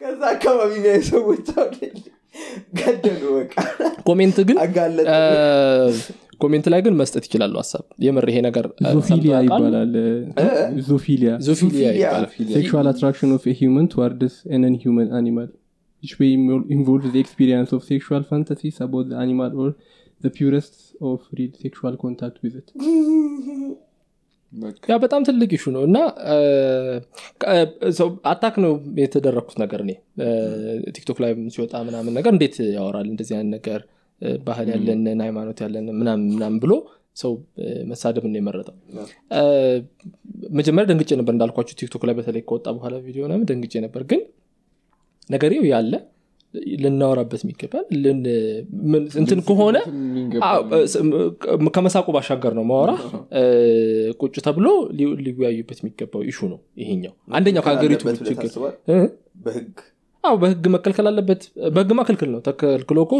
ከዛ 0.00 0.20
አካባቢ 0.34 0.70
የሚያዩ 0.78 1.02
ሰዎች 1.10 1.46
አሁን 1.56 1.74
ገደሉ 2.78 3.22
በቃ 3.36 3.54
comment 4.08 4.38
ግን 4.48 4.56
comment 6.40 6.66
ላይ 6.72 6.80
ግን 6.86 6.94
መስጠት 7.00 7.24
ይችላሉ 7.28 7.54
ሀሳብ 7.60 7.84
የምር 8.06 8.24
ይሄ 8.30 8.38
ነገር 8.46 8.64
zoophilia? 8.96 9.34
ይባላል 9.46 9.94
zoophilia 10.88 11.30
zoophilia 11.46 11.86
zoophilia። 11.88 11.90
ይባላል 12.00 12.26
sexual 12.56 12.86
attraction 12.92 13.30
of 13.36 13.44
a 13.46 13.56
human 13.60 13.86
towards 13.94 14.34
an 14.56 14.64
nonhuman 14.70 15.08
animal 15.20 15.48
which 16.02 16.14
may 16.20 16.30
invo- 16.38 16.66
involve 16.70 17.06
the 17.14 17.22
experience 17.24 17.70
of 17.72 17.80
sexual 17.84 18.22
fantasies 18.32 18.76
about 18.80 19.06
the 19.12 19.18
animal 19.24 19.50
or 19.62 19.68
the 20.20 20.30
pursuit 20.30 20.74
of 21.02 21.16
real 21.38 21.54
sexual 21.64 21.94
contact 22.04 22.36
with 22.44 22.54
it 22.60 22.68
በቃ 22.74 23.85
ያ 24.88 24.96
በጣም 25.02 25.22
ትልቅ 25.26 25.50
issue 25.56 25.64
ነው 25.74 25.82
እና 25.86 25.98
attack 28.26 28.54
ነው 28.64 28.72
የተደረግኩት 29.00 29.56
ነገር 29.62 29.80
እኔ። 29.84 29.92
ቲክቶክ 30.96 31.18
ላይ 31.22 31.32
ሲወጣ 31.54 31.74
ምናምን 31.88 32.14
ነገር 32.18 32.32
እንዴት 32.34 32.56
ያወራል 32.76 33.08
እንደዚህ 33.12 33.34
አይነት 33.36 33.52
ነገር? 33.56 33.80
ባህል 34.42 34.66
ያለንን 34.72 35.18
ሃይማኖት 35.24 35.58
ያለን 35.62 35.86
ምናምን 35.98 36.22
ምናምን 36.30 36.58
ብሎ 36.62 36.72
ሰው 37.16 37.32
እ፣ 37.58 37.66
መሳደብን 37.90 38.30
ነው 38.32 38.38
የመረጠው። 38.40 38.74
መጀመሪያ 40.52 40.86
ደንግጬ 40.90 41.10
ነበር 41.20 41.32
እንዳልኳችሁ 41.34 41.74
ቲክቶክ 41.80 42.02
ላይ 42.08 42.14
በተለይ 42.18 42.42
ከወጣ 42.48 42.66
በኋላ 42.76 42.94
ቪዲዮ 43.04 43.22
ምናምን 43.26 43.44
ደንግጬ 43.50 43.74
ነበር። 43.84 44.02
ግን 44.10 44.20
ነገሬው 45.30 45.64
ያለ 45.70 45.92
ልናወራበት 46.82 47.40
የሚገባል። 47.44 47.84
ልን- 47.98 48.22
ምን- 48.86 49.08
እንትን 49.20 49.40
ከሆነ 49.48 49.76
ከመሳቁ 51.76 52.06
ባሻገር 52.16 52.54
ነው 52.58 52.64
ማወራ 52.64 52.92
ቁጭ 54.20 54.34
ተብሎ 54.46 54.66
ሊወያዩበት 55.24 55.80
የሚገባው 55.82 56.22
ኢሹ 56.30 56.38
ነው 56.52 56.60
ይሄኛው። 56.82 57.14
አንደኛው 57.32 57.64
ከሀገሪቱ 57.66 58.02
አለበት 58.02 58.20
ብለህ 58.22 58.32
ችግር 58.32 58.46
ታስባለህ? 58.46 58.76
እ? 58.90 58.98
በህግ 59.46 59.74
አዎ 60.24 60.34
በህግ 60.42 60.64
መከልከል 60.74 61.06
አለበት። 61.08 61.42
በህግማ 61.74 62.00
ክልክል 62.06 62.30
ነው። 62.32 62.40
ተከልክሎ 62.46 62.98
እኮ 63.04 63.12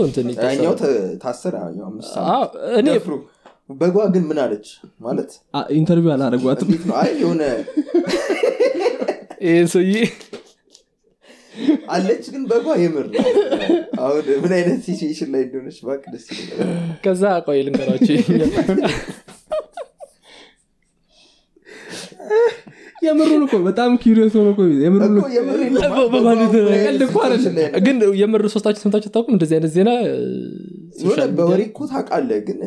በጓ 3.72 3.96
ግን 4.12 4.24
ምን 4.26 4.38
አለች 4.42 4.66
ማለት? 5.00 5.30
ኢንተርቪው 5.76 6.10
አላረጓትም 6.14 6.66
እንዴት 6.68 6.84
ነው 6.88 6.94
አይ 6.98 7.08
የሆነ 7.20 7.42
ሰውዬ 9.72 9.94
አለች 11.88 12.24
ግን 12.32 12.42
በጓ 12.50 12.66
የምር 12.80 13.06
አሁን 14.00 14.24
ምን 14.42 14.52
አይነት 14.56 14.80
ሲቹዌሽን 14.86 15.28
ላይ 15.34 15.42
እንደሆነች 15.46 15.78
እባክህ 15.82 16.10
ደስ 16.14 16.26
ይለኛል። 16.32 16.70
ከዛ 17.04 17.22
ቆይ 17.46 17.60
ልንገራቸው 17.66 18.14
ይሄኛው። 18.16 18.50
የምሩን 23.02 23.42
እኮ 23.46 23.56
በጣም 23.66 23.90
ላይ 27.56 27.66
ነው? 27.66 27.80
ግን 27.86 27.96
የምር 28.20 28.42
ሶስታችሁ 28.54 28.80
ሰምታችሁ 28.84 29.10
ታውቁም 29.14 29.34
እንደዚህ 29.36 29.54
አይነት 29.56 29.72
ዜና 29.76 29.90
በወሬ 31.38 31.60
እኮ 31.68 31.80
ታውቃለህ 31.92 32.40
ግን 32.46 32.58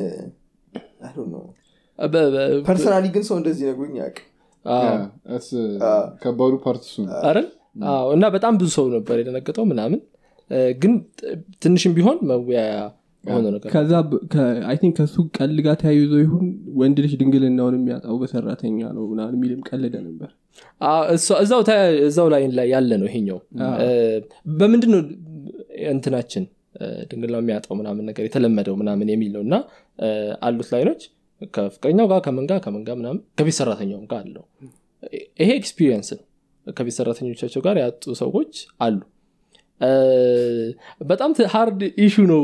በ- 2.00 2.30
በ- 2.34 2.46
ፐርሰናሊ 2.68 3.06
ግን 3.16 3.24
ሰው 3.28 3.36
እንደዚህ 3.40 3.64
ነግሮኝ 3.70 3.96
ያውቅ 4.00 4.18
አዎ። 4.66 4.98
ከባዱ 6.22 6.54
part 6.64 6.84
እሱ 6.88 6.96
ነው. 7.04 7.12
አይደል? 7.24 7.48
አዎ 7.48 7.59
እና 8.14 8.26
በጣም 8.36 8.54
ብዙ 8.58 8.70
ሰው 8.78 8.86
ነበር 8.96 9.18
የደነገጠው 9.20 9.66
ምናምን። 9.72 10.00
ግን 10.82 10.94
ትንሽም 11.64 11.92
ቢሆን 11.98 12.18
መወያያ 12.30 12.78
topic 14.80 14.94
ከሱ 14.98 15.16
ቀልድ 15.38 15.56
ጋር 15.66 15.76
ተያይዞ 15.82 16.14
ይሁን 16.22 16.46
ወንድ 16.82 16.98
ልጅ 17.04 17.14
ድንግልናውን 17.22 17.76
የሚያጣው 17.78 18.16
በሰራተኛ 18.22 18.80
ነው 18.98 19.04
ምናምን 19.12 19.34
የሚልም 19.38 19.62
ቀልድ 19.70 19.96
ነበር። 20.06 20.30
እዛው 22.06 22.28
ላይ 22.34 22.44
ያለ 22.74 22.92
ነው 23.02 23.08
ይሄኛው። 23.10 23.40
በምንድን 24.60 24.92
ነው 24.96 25.02
እንትናችን? 25.92 26.46
ድንግልናው 27.12 27.42
የሚያጣው 27.44 27.76
ምናምን 27.80 28.04
ነገር 28.10 28.24
የተለመደው 28.26 28.76
ምናምን 28.82 29.08
የሚል 29.14 29.32
ነው። 29.36 29.42
እና 29.48 29.56
አሉት 30.42 30.70
line 30.74 30.88
ኦች 30.88 31.02
ከፍቅረኛው 31.56 32.08
ጋር 32.12 32.20
ከምን 32.26 32.46
ጋር 32.50 32.98
ምናምን 33.00 33.20
ከቤት 33.38 33.56
ሰራተኛውም 33.60 34.06
ጋር 34.12 34.20
አለው። 34.24 34.44
ይሄ 35.40 35.50
experience 35.60 36.10
ነው 36.16 36.24
ከቤት 36.68 36.96
ሰራተኞቻቸው 36.98 37.62
ጋር 37.66 37.78
ያጡ 37.82 38.04
ሰዎች 38.22 38.54
አሉ። 38.86 39.00
በጣም 41.10 41.32
hard 41.54 41.82
issue 42.06 42.16
ነው 42.32 42.42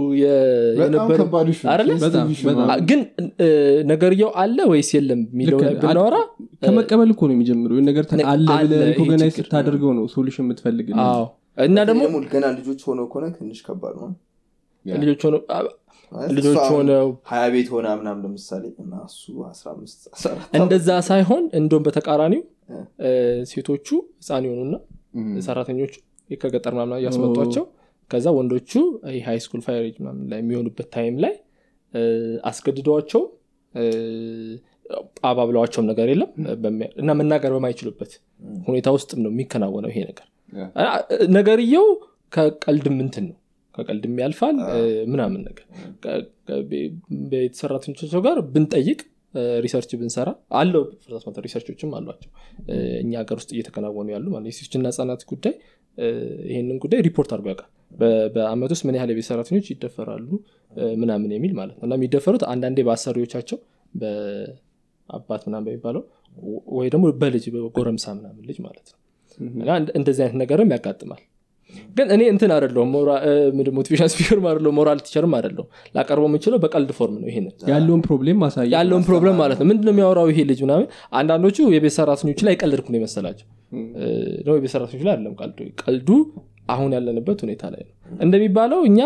ግን 2.89 2.99
ነገርየው 3.91 4.29
አለ 4.43 4.57
ወይስ 4.71 4.89
የለም 4.95 5.21
የሚለው 5.27 5.59
ብናወራ 5.83 6.17
ከመቀበል 6.63 7.09
እኮ 7.15 7.21
ነው 7.29 7.35
የሚጀምረው። 7.35 7.75
ይህን 7.77 7.87
ነገር 7.89 8.05
አለ 8.33 8.47
ችግር 8.99 9.19
ስታደርገው 9.39 9.91
ነው 9.99 10.05
solution 10.15 10.45
የምትፈልግ 10.45 10.87
አዎ። 11.05 11.25
እና 11.65 11.77
ደግሞ 11.89 12.01
ገና 12.31 12.45
ልጆች 12.57 12.81
ሆነው 12.87 13.05
ከሆነ 13.11 13.25
ትንሽ 13.35 13.59
ከባድ 13.67 13.97
ነው። 14.01 14.09
ልጆች 14.85 15.21
ሆነው 15.27 15.41
ልጆች 16.31 16.57
ሆነው 16.73 17.07
ሀያ 17.29 17.45
ቤት 17.53 17.67
ሆና 17.73 17.87
ምናም 17.99 18.17
ለምሳሌ 18.23 18.65
እና 18.83 18.93
እሱ 19.07 19.23
አስራ 19.47 19.67
አምስት 19.73 20.01
እንደዛ 20.59 20.89
ሳይሆን 21.07 21.43
እንደውም 21.59 21.85
በተቃራኒው 21.87 22.43
ሴቶቹ 23.49 23.87
ህፃን 24.19 24.45
የሆኑና 24.47 24.75
ሰራተኞቹ 25.45 25.93
ከገጠር 26.39 26.73
ምናምን 26.75 26.97
እያስመጧቸው። 26.99 27.65
ከዛ 28.11 28.27
ወንዶቹ 28.37 28.71
high 29.25 29.37
school 29.43 29.61
fire 29.65 29.82
age 29.82 29.95
ምናምን 30.01 30.25
ላይ 30.31 30.39
የሚሆኑበት 30.41 30.87
time 30.95 31.15
ላይ 31.23 31.33
አስገድደዋቸው 32.43 33.21
አባብለዋቸውም 35.29 35.87
ነገር 35.91 36.07
የለም 36.11 36.31
እና 37.01 37.11
መናገር 37.19 37.51
በማይችሉበት 37.55 38.11
ሁኔታ 38.67 38.89
ውስጥም 38.97 39.19
ነው 39.23 39.31
የሚከናወነው 39.33 39.91
ይሄ 39.93 39.99
ነገር። 40.09 40.27
ነገርየው 41.35 41.87
ከቀልድም 42.33 42.97
እንትን 43.05 43.25
ነው። 43.29 43.37
ከቀልድም 43.75 44.13
ያልፋል 44.23 44.57
ምናምን 45.07 45.41
ነገር። 45.47 45.65
ቤት 47.31 47.55
ሰራተኞቻቸው 47.61 48.21
ጋር 48.27 48.37
ብንጠይቅ 48.53 48.99
research 49.63 49.91
ብንሰራ 49.99 50.29
አለው 50.59 50.83
ፍርሳት 51.03 51.37
research 51.45 51.72
ኦችም 51.72 51.91
አሏቸው። 51.97 52.29
እኛ 53.01 53.13
ሀገር 53.21 53.37
ውስጥ 53.39 53.51
እየተከናወኑ 53.55 54.07
ያሉ 54.13 54.25
ማለት 54.33 54.47
የሴቶችና 54.51 54.85
ህጻናት 54.91 55.23
ጉዳይ 55.31 55.55
ይህንን 56.49 56.77
ጉዳይ 56.83 56.99
ሪፖርት 57.07 57.31
አድርጎ 57.33 57.47
ያውቃል። 57.51 57.69
በአመት 58.33 58.71
ውስጥ 58.73 58.83
ምን 58.87 58.95
ያህል 58.97 59.11
የቤት 59.11 59.27
ሰራተኞች 59.29 59.67
ይደፈራሉ 59.71 60.29
ምናምን 60.97 61.29
የሚል 61.35 61.53
ማለት 61.59 61.75
ነው። 61.75 61.85
እና 61.87 61.95
የሚደፈሩት 61.99 62.43
አንዳንዴ 62.51 62.79
በአሰሪዎቻቸው 62.87 63.57
በአባት 63.93 65.41
ምናምን 65.47 65.65
በሚባለው 65.67 66.03
ወይ 66.75 66.87
ደግሞ 66.93 67.05
በልጅ 67.21 67.45
በጎረምሳ 67.55 68.05
ምናምን 68.17 68.43
ልጅ 68.49 68.57
ማለት 68.65 68.87
ነው። 68.91 68.99
እና 69.57 69.69
እንደ- 69.79 69.93
እንደዚህ 69.99 70.21
አይነት 70.25 70.37
ነገርም 70.41 70.69
ያጋጥማል 70.73 71.21
ግን 71.97 72.07
እኔ 72.15 72.21
እንትን 72.31 72.51
አደለሁም 72.55 72.89
motivation 73.77 74.09
speaker 74.13 74.39
አደለሁ 74.51 74.71
moral 74.77 74.99
teacher 75.05 75.27
ም 75.27 75.33
አደለሁ 75.37 75.63
ላቀርበው 75.95 76.27
የምችለው 76.29 76.59
በቀልድ 76.63 76.91
form 76.97 77.15
ነው 77.21 77.27
ይሄንን። 77.31 77.53
ያለውን 77.71 78.01
problem 78.05 78.39
ማሳየት 78.43 78.71
ያለውን 78.75 79.03
problem 79.07 79.37
ማለት 79.41 79.59
ነው። 79.61 79.67
ምንድነው 79.71 79.93
የሚያወራው 79.93 80.27
ይሄ 80.31 80.39
ልጅ 80.51 80.59
ምናምን? 80.65 80.87
አንዳንዶቹ 81.19 81.57
የቤት 81.75 81.95
ሰራተኞች 81.97 82.41
ላይ 82.47 82.55
ቀልዱ 82.61 82.87
ነው 82.93 82.99
የመሰላቸው። 82.99 83.47
ነው 84.47 84.53
የቤት 84.57 84.73
ሰራተኞች 84.75 85.05
ላይ 85.07 85.13
አይደለም 85.15 85.35
ቀልዱ። 85.41 85.59
ቀልዱ 85.83 86.09
አሁን 86.69 86.91
ያለንበት 86.97 87.39
ሁኔታ 87.45 87.63
ላይ 87.73 87.81
ነው። 87.85 87.93
እንደሚባለው 88.19 88.79
እኛ 88.89 88.99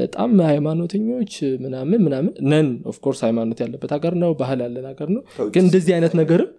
በጣም 0.00 0.32
ሃይማኖተኞች 0.48 1.32
ምናምን 1.62 2.00
ምናምን 2.04 2.32
ነን። 2.50 2.68
of 2.90 2.98
course 2.98 3.20
ሃይማኖት 3.26 3.60
ያለበት 3.64 3.92
ሀገር 3.96 4.14
ነው 4.22 4.32
ባህል 4.40 4.60
ያለን 4.64 4.86
ሀገር 4.90 5.08
ነው። 5.14 5.22
ግን 5.54 5.64
እንደዚህ 5.66 5.92
አይነት 5.96 6.14
ነገርም 6.20 6.50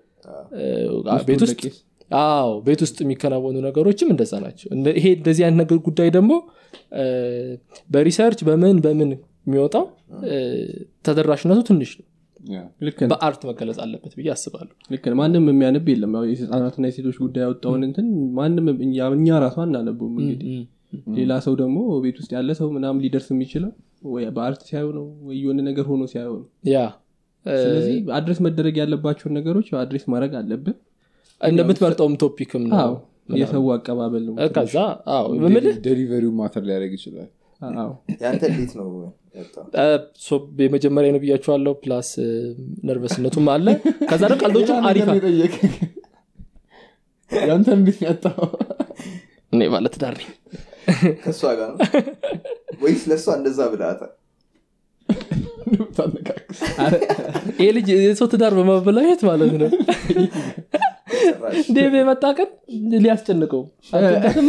ቤት 1.27 1.41
ውስጥ 1.45 1.61
አዎ 2.13 2.49
ቤት 2.65 2.82
ውስጥ 2.86 2.97
የሚከናወኑ 3.04 3.58
ነገሮችም 3.65 4.10
እንደዛ 4.13 4.34
ናቸው። 4.43 4.67
ይሄ 4.93 5.06
እንደዚህ 5.17 5.43
አይነት 5.45 5.60
ነገር 5.62 5.78
ጉዳይ 5.86 6.10
ደግሞ 6.15 6.32
በሪሰርች 7.89 8.41
በምን 8.47 8.80
በምን 8.86 9.12
የሚወጣው 9.47 9.86
ተደራሽነቱ 11.06 11.60
ትንሽ 11.69 11.91
ነው። 11.99 12.08
በአርት 13.12 13.41
መገለጽ 13.49 13.78
አለበት 13.84 14.13
ብዬ 14.17 14.30
አስባለሁ። 14.34 14.73
ልክ 14.93 15.04
ማንም 15.19 15.45
የሚያነብ 15.52 15.86
የለም። 15.91 16.13
ያው 16.17 16.23
የህፃናትና 16.30 16.86
የሴቶች 16.89 17.17
ጉዳይ 17.23 17.43
ያወጣውን 17.45 17.84
እንትን 17.88 18.08
ማንም 18.39 18.65
እኛ 19.17 19.38
ራሱ 19.45 19.58
አናነቡም 19.65 20.15
እንግዲህ። 20.21 20.56
ሌላ 21.17 21.34
ሰው 21.45 21.54
ደግሞ 21.62 21.78
ቤት 22.04 22.17
ውስጥ 22.21 22.32
ያለ 22.36 22.52
ሰው 22.60 22.67
ምናምን 22.76 22.99
ሊደርስ 23.06 23.28
የሚችለው 23.34 23.71
ወይ 24.08 24.26
በ 24.36 24.46
art 24.46 24.62
ሲያዩ 24.67 24.88
ነው 24.97 25.06
ወይ 25.28 25.38
የሆነ 25.41 25.60
ነገር 25.69 25.86
ሆኖ 25.91 26.04
ሲያዩ 26.12 26.32
ነው። 26.36 26.47
ያ 26.69 26.82
ስለዚህ 27.45 27.95
address 28.17 28.39
መደረግ 28.45 28.76
ያለባቸውን 28.82 29.34
ነገሮች 29.38 29.69
address 29.79 30.05
ማድረግ 30.12 30.34
አለብን 30.39 30.76
እንደምትመርጠውም 31.43 32.15
topic 32.21 32.51
ም 32.51 32.63
ነው 32.71 32.93
የሰው 33.38 33.65
አቀባበል 33.75 34.23
ነው። 34.27 34.34
ከዛ 34.58 34.75
delivery 35.86 36.31
ው 36.39 36.45
matter 36.45 36.63
ሊያደርግ 36.67 36.93
ይችላል። 36.97 37.29
አዎ 37.77 37.89
ያንተ 38.23 38.43
እንዴት 38.51 38.71
ነው? 38.79 38.88
የመጀመሪያ 40.63 41.10
ነው 41.13 41.21
ብያቸዋለሁ 41.23 41.73
plus 41.83 42.09
nervous 42.88 43.20
ነቱም 43.20 43.47
አለ። 43.53 43.67
ከዛ 44.10 44.21
ደግሞ 44.25 44.41
ቀልዶችም 44.43 44.88
አሪፍ 44.89 45.08
ያንተ 47.32 47.67
እንዴት 47.77 47.99
ያጣው 48.06 48.39
እኔ 49.53 49.62
ባለትዳር 49.73 50.15
ነኝ። 50.19 50.29
ከእሷ 51.23 51.41
ጋር 51.60 51.69
ነው? 51.71 51.77
ወይስ 52.84 53.03
ለእሷ 53.10 53.27
እንደዛ 53.39 53.60
ታነቃቅስ። 55.95 56.60
ይህ 57.60 57.69
ልጅ 57.77 57.88
የሰው 57.97 58.27
ትዳር 58.32 58.53
በማበላየት 58.58 59.21
ማለት 59.29 59.53
ነው 59.56 59.69
ዴቭ 61.76 61.93
የመጣ 61.97 62.23
ቀን 62.38 62.49
ሊያስጨንቀው 62.97 63.62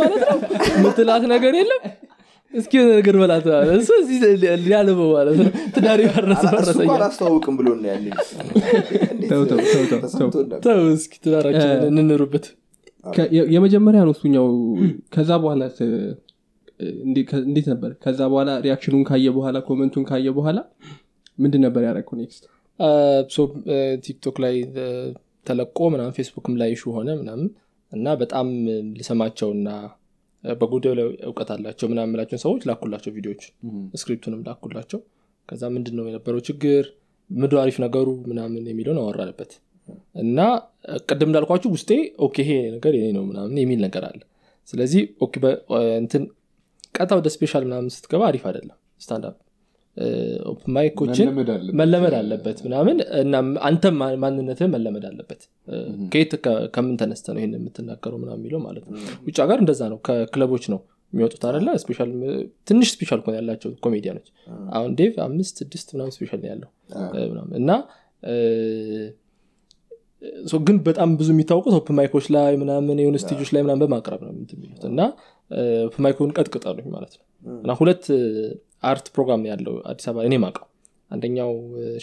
ማለት 0.01 0.23
ነው። 0.25 0.39
ምትላት 0.85 1.25
ነገር 1.33 1.55
የለም። 1.59 1.83
እስኪ 2.53 2.73
ነገር 2.91 3.15
በላት 3.21 3.47
እሱ 3.77 3.91
እዚህ 4.01 4.19
ሊያልበው 4.63 5.09
ማለት 5.15 5.37
ነው። 5.41 5.47
ትዳር 5.75 6.01
የፈረሰ 6.05 6.43
እሱ 6.43 6.51
እኮ 6.51 6.57
ፈረሰኛ 6.57 6.91
አላስተዋውቅም 6.97 7.55
ብሎ 7.59 7.69
ነው 7.77 7.89
ያለ 7.91 8.07
ተው 9.31 9.43
ተው 9.45 9.59
ተው 9.65 9.83
ተው 9.83 9.85
ተው። 9.93 10.01
ተሰምቶን 10.05 10.45
ነበር 10.45 10.61
ተው 10.67 10.83
እስኪ 10.95 11.15
ከ- 13.07 13.31
የ- 13.37 13.49
የመጀመሪያ 13.55 14.03
ነው 14.07 14.13
እሱኛው። 14.15 14.47
ከዛ 15.15 15.31
በኋላ 15.43 15.63
እንዴት 17.43 17.67
ነበር? 17.73 17.91
ከዛ 18.05 18.21
በኋላ 18.31 18.51
reaction 18.65 18.90
ኡን 18.90 19.03
ካየ 19.09 19.27
በኋላ 19.35 19.57
comment 19.67 19.91
ኡን 19.91 20.05
ካየ 20.09 20.29
በኋላ 20.37 20.59
ምንድን 21.39 21.63
ነበር 21.67 21.83
ያደረግኩ 21.87 22.11
next 22.19 22.45
ቲክቶክ 24.05 24.37
ላይ 24.45 24.55
ተለቆ 25.47 25.79
ምናምን 25.93 26.15
ፌስቡክም 26.17 26.55
ላይ 26.61 26.71
share 26.81 26.93
ሆነ 26.97 27.11
ምናምን 27.21 27.49
እና 27.93 28.15
በጣም 28.21 28.47
ልሰማቸውና 28.99 29.69
በጉዳዩ 30.45 30.93
ላይ 30.99 31.07
እውቀት 31.29 31.51
አላቸው 31.55 31.87
ምናምን 31.91 32.11
የምላቸውን 32.11 32.41
ሰዎች 32.45 32.63
ላኩላቸው 32.69 33.13
ቪዲዮዎች 33.17 33.43
script 34.01 34.21
ኡንም 34.21 34.41
ላኩላቸው። 34.49 35.01
ከዛ 35.49 35.63
ምንድን 35.75 35.95
ነው 35.99 36.05
የነበረው 36.09 36.41
ችግር? 36.49 36.85
ምንድ 37.31 37.53
አሪፍ 37.63 37.77
ነገሩ? 37.85 38.09
ምናምን 38.31 38.63
የሚለውን 38.71 38.99
አወራንበት። 39.03 39.53
እና 40.23 40.39
ቅድም 41.07 41.29
እንዳልኳችሁ 41.31 41.71
ውስጤ 41.75 41.91
okay 42.27 42.37
ይሄ 42.45 42.53
ነገር 42.77 42.93
የኔ 42.99 43.09
ነው 43.17 43.25
ምናምን 43.31 43.57
የሚል 43.63 43.81
ነገር 43.87 44.05
አለ። 44.11 44.21
ስለዚህ 44.69 45.03
እንትን 46.01 46.23
ቀጥታ 46.95 47.13
ወደ 47.21 47.29
special 47.35 47.65
ምናምን 47.69 47.89
ስትገባ 47.97 48.23
አሪፍ 48.31 48.45
አይደለም። 48.51 48.77
stand 49.01 49.25
up 49.25 49.35
mic 50.75 50.93
ኦችን 50.93 51.29
መለመድ 51.81 52.15
አለበት። 52.19 52.59
ምናምን። 52.65 52.97
እና 53.21 53.35
አንተም 53.63 53.95
ማንነትህ 54.23 54.69
መለመድ 54.75 55.05
አለበት። 55.11 55.43
ከየት 56.13 56.33
ከምን 56.75 56.97
ተነስተ 57.01 57.27
ነው 57.35 57.41
ይህን 57.41 57.55
የምትናገረው 57.59 58.19
ምናምን 58.23 58.41
የሚለው 58.41 58.63
ማለት 58.67 58.85
ነው። 58.87 58.97
ውጭ 59.27 59.37
ሀገር 59.45 59.61
እንደዛ 59.65 59.83
ነው። 59.93 59.99
ከክለቦች 60.09 60.67
ነው 60.75 60.81
የሚወጡት 61.13 61.43
አለ 61.49 61.69
special 61.83 62.11
ትንሽ 62.69 62.89
special 62.95 63.21
ኮን 63.25 63.35
ያላቸው 63.39 63.71
ኮሜዲያኖች። 63.85 64.29
አሁን 64.73 64.91
ዴቭ 64.99 65.15
አምስት 65.27 65.55
ስድስት 65.63 65.89
ምናምን 65.95 66.15
special 66.17 66.41
ነው 66.43 66.51
ያለው። 66.53 66.71
እና 67.61 67.71
ግን 70.67 70.77
በጣም 70.87 71.11
ብዙ 71.19 71.29
የሚታወቁት 71.33 71.75
open 71.79 71.97
mic 71.99 72.11
ኦች 72.11 72.27
ላይ 72.35 72.53
ምናምን 72.61 72.99
የሆኑ 73.01 73.17
stage 73.23 73.38
ኦች 73.38 73.51
ላይ 73.55 73.63
ምናምን 73.63 73.81
በማቅረብ 73.83 74.21
ነው 74.27 74.33
የሚሉት 74.55 74.85
እና 74.91 75.01
open 75.87 76.03
mic 76.05 76.16
ኡን 76.16 76.31
ቀጥቅጠሉኝ 76.37 76.87
ማለት 76.95 77.13
ነው። 77.19 77.25
እና 77.45 77.73
ሁለት 77.81 78.05
art 78.85 79.07
ፕሮግራም 79.15 79.43
ያለው 79.51 79.75
አዲስ 79.91 80.07
አበባ 80.11 80.25
እኔ 80.29 80.35
ማቀው 80.45 80.67
አንደኛው 81.11 81.51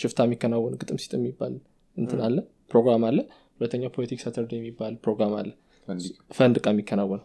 ሽፍታ 0.02 0.20
የሚከናወን 0.28 0.74
ግጥም 0.82 0.98
ሲጥም 1.04 1.12
የሚባል 1.18 1.54
እንትን 1.98 2.20
አለ 2.28 2.38
ፕሮግራም 2.72 3.04
አለ። 3.10 3.18
ሁለተኛው 3.58 3.92
Poetic 3.96 4.20
Saturday 4.24 4.52
የሚባል 4.60 4.94
ፕሮግራም 5.04 5.34
አለ። 5.40 5.50
ፈንዲቅ 5.88 6.14
ፈንድቃ 6.38 6.66
የሚከናወን 6.74 7.22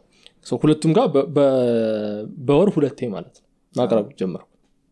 so 0.47 0.59
ሁለቱም 0.63 0.93
ጋር 0.97 1.07
በወር 2.49 2.69
ሁለቴ 2.77 3.09
ማለት 3.15 3.37
ነው 3.37 3.45
ማቅረብ 3.75 4.09
ጀመርኩ 4.21 4.49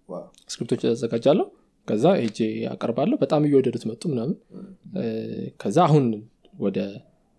wow። 0.09 0.25
script 0.53 0.71
ኦች 0.71 0.83
ያዘጋጃለሁ 0.89 1.47
ከዛ 1.89 2.05
ሄጄ 2.21 2.39
አቀርባለሁ። 2.73 3.17
በጣም 3.23 3.43
እየወደዱት 3.47 3.85
መጡ 3.91 4.03
ምናምን። 4.13 4.37
ከዛ 5.61 5.79
አሁን 5.89 6.05
ወደ 6.59 6.79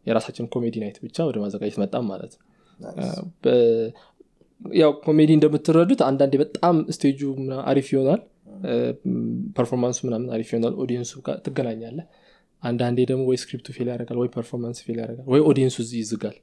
የራሳችን 0.05 0.45
comedy 0.53 0.75
night 0.83 0.97
ብቻ 1.05 1.17
ወደ 1.29 1.37
ማዘጋጀት 1.43 1.77
መጣን 1.83 2.05
ማለት 2.11 2.33
ነው 2.33 2.43
ያው 4.61 4.91
ኮሜዲ 5.03 5.31
እንደምትረዱት 5.35 6.01
አንዳንዴ 6.05 6.33
በጣም 6.41 6.75
stage 6.95 7.14
ኡ 7.14 7.21
አሪፍ 7.65 7.87
ይሆናል። 7.93 8.21
performance 9.55 9.91
ኡ 9.91 9.97
ምናምን 10.07 10.27
አሪፍ 10.35 10.49
ይሆናል። 10.51 10.73
audience 10.83 11.07
ኡ 11.07 11.13
ጋር 11.25 11.37
ትገናኛለህ 11.45 11.99
አንዳንዴ 12.63 12.99
ደግሞ 13.09 13.23
ወይ 13.29 13.37
script 13.41 13.67
ኡ 13.75 13.79
fail 13.79 13.87
ያደርጋል 13.91 14.17
ወይ 14.21 14.29
performance 14.35 14.77
fail 14.85 14.97
ያደርጋል 15.01 15.25
ወይ 15.33 15.41
audience 15.49 15.72
ኡ 15.72 15.77
እዚህ 15.83 15.97
ይዝጋል። 16.03 16.37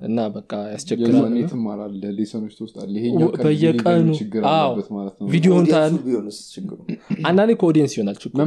እና 0.00 0.18
በቃ 0.34 0.52
ያስቸግራል። 0.72 1.14
የዛኔ 1.16 1.36
ትማራለህ 1.50 2.10
lesson 2.18 2.38
ኦች 2.38 2.52
ትወስዳለህ 2.58 3.00
ይሄኛው 3.00 3.28
ቀን 3.32 3.42
በየቀኑ 3.44 3.98
ሊገኝ 4.00 4.16
ችግር 4.20 4.42
አዎ፣ 4.50 4.68
አለበት 4.68 4.88
ማለት 4.96 5.14
ነው። 5.20 5.26
ቪዲዮን 5.32 5.58
audience 5.58 5.71
ኡ 5.71 5.74
ታያል 5.74 5.94
ቢሆንስ 6.06 6.38
ችግሩ? 6.54 6.78
አንዳንዴ 7.24 7.50
ከ 7.60 7.66
audience 7.66 7.92
ይሆናል 7.96 8.16
ችግሩ። 8.22 8.38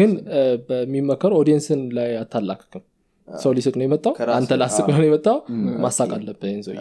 ግን 0.00 0.10
እ፣ 0.32 0.40
በሚመከረው 0.68 1.38
ኦዲየንስን 1.42 1.82
ላይ 1.98 2.10
አታላክክም 2.20 2.84
ሰው 3.28 3.50
ሊስቅ 3.56 3.74
ነው 3.74 3.84
የመጣው? 3.86 4.12
አንተ 4.34 4.52
ላስቅ 4.60 4.86
ነው 4.92 5.04
የመጣው? 5.06 5.36
ማሳቅ 5.84 6.10
አለበት 6.16 6.44
ይህን 6.48 6.62
ሰውዬ 6.66 6.78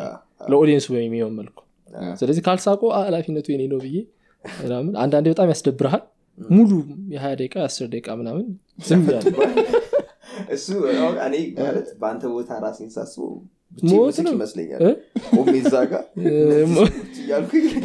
ለ 0.50 0.56
audience 0.56 0.82
ኡ 0.82 0.88
በሚሆን 0.96 1.34
መልኩ። 1.38 1.60
ስለዚህ 2.20 2.42
ካልሳቆ 2.46 2.82
ኃላፊነቱ 3.00 3.48
የኔ 3.54 3.64
ነው 3.72 3.80
ብዬ 3.84 3.98
ምናምን 4.46 4.94
አንዳንዴ 5.02 5.26
በጣም 5.34 5.50
ያስደብረሃል 5.52 6.04
ሙሉ 6.38 6.72
የሀያ 7.12 7.34
ደቂቃ 7.40 7.56
የአስር 7.62 7.88
ደቂቃ 7.92 8.16
ምናምን 8.20 8.46
ዝም 8.88 9.04
እሱ 10.54 10.68
እኔ 11.26 11.36
ማለት 11.60 11.88
በአንተ 12.00 12.24
ቦታ 12.32 12.52
ራሴን 12.64 12.90
ሳስበው 12.94 13.32
ብቻ 13.76 14.24
ይመስለኛል። 14.30 14.82
እ? 14.84 14.90
ቆሜ 15.34 15.54
እዛ 15.62 15.76
ጋር 15.92 16.04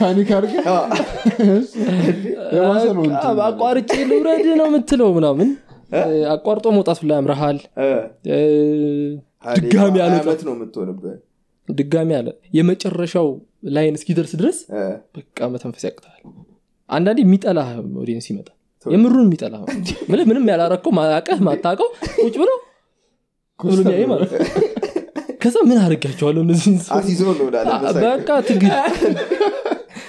panic 0.01 0.31
አድርገህ? 0.39 0.67
አቋርጬ 3.47 3.93
ልውረድ 4.11 4.47
ነው 4.61 4.67
የምትለው 4.71 5.11
ምናምን 5.17 5.51
አቋርጦ 6.33 6.67
መውጣት 6.77 6.99
ላይ 7.09 7.17
ያምረሃል 7.19 7.59
ድጋሚ 9.61 9.97
ዓመት 10.07 10.41
ነው 10.47 10.53
የምትሆንብህ። 10.57 11.17
ድጋሚ 11.69 12.11
አለ። 12.19 12.29
የመጨረሻው 12.57 13.29
line 13.75 13.97
እስኪደርስ 13.99 14.33
ድረስ 14.41 14.59
በቃ 15.17 15.49
መተንፈስ 15.55 15.85
ያቅታል 15.89 16.15
አንዳንዴ 16.91 17.19
የሚጠላ 17.25 17.61
audience 18.03 18.27
ይመጣል። 18.31 18.55
የምሩን 18.87 19.27
የሚጠላ 19.27 19.55
ምንም 20.11 20.27
ምንም 20.31 20.45
ያላረከው 20.53 20.93
ማቀህ 20.99 21.41
ማታቀው 21.49 21.89
ቁጭ 22.23 22.35
ብሎ 22.43 22.51
ብሎ 23.61 23.79
የሚያይ 23.85 24.05
ማለት 24.13 24.31
ከዛ 25.43 25.57
ምን 25.69 25.79
አድርጋቸዋለሁ 25.83 26.43
እነዚህ 26.47 26.77
አሲዞ 26.97 27.23
ነው 27.31 27.45
ወዳለ 27.49 27.67
በቃ 27.99 28.29
ትግል 28.49 28.73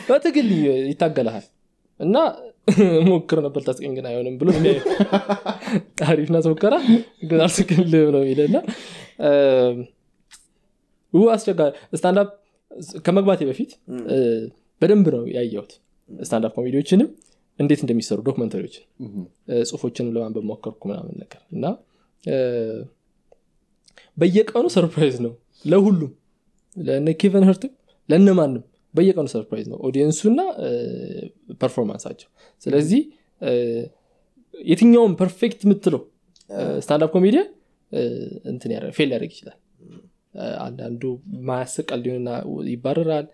በትግል 0.10 0.48
ይታገልሃል 0.92 1.46
እና 2.00 2.16
ሞክር 3.10 3.40
ነበር 3.46 3.62
ታስቀኝ 3.68 3.94
ግን 3.98 4.06
አይሆንም 4.10 4.36
ብሎ 4.42 4.50
ናት 6.32 6.46
ሙከራ 6.52 6.76
ግን 7.30 7.40
አልስቅልም 7.46 8.10
ነው 8.16 8.22
የሚለና 8.24 8.58
ው 11.14 11.24
አስቸጋሪ 11.36 11.72
standup 12.00 12.30
ከመግባቴ 13.06 13.42
በፊት 13.50 13.72
በደንብ 14.82 15.08
ነው 15.16 15.24
ያየሁት 15.38 15.72
standup 16.10 16.52
comedy 16.58 16.80
ዎችንም 16.80 17.10
እንዴት 17.60 17.82
እንደሚሰሩ 17.86 18.20
documentary 18.28 18.64
ዎችን 18.64 18.84
ጽሁፎችንም 19.70 20.12
ለማንበብ 20.16 20.46
ሞከርኩ 20.52 20.82
ምናምን 20.92 21.16
ነገር 21.24 21.42
እና 21.56 21.66
በየቀኑ 24.18 24.66
surprise 24.76 25.18
ነው 25.26 25.34
ለሁሉም 25.66 26.12
ለነ 26.76 27.10
ኬቨን 27.22 27.46
ሃርትም 27.50 27.72
ለነማንም 28.10 28.64
በየቀኑ 28.96 29.28
surprise 29.34 29.66
ነው 29.72 29.78
audience 29.88 30.20
ኡና 30.20 30.40
performance 31.62 32.01
ኣቸው። 32.01 32.30
ስለዚህ 32.62 33.02
የትኛውም 34.54 35.14
perfect 35.20 35.60
የምትለው 35.66 36.02
standup 36.82 37.10
comedian 37.16 37.42
እንትን 38.52 38.70
fail 38.98 39.08
ሊያደርግ 39.12 39.32
ይችላል። 39.36 39.58
አንዳንዱ 40.64 41.04
ማያስቀል 41.48 42.00
ሊሆንና 42.06 42.32
ይባረራል። 42.70 43.28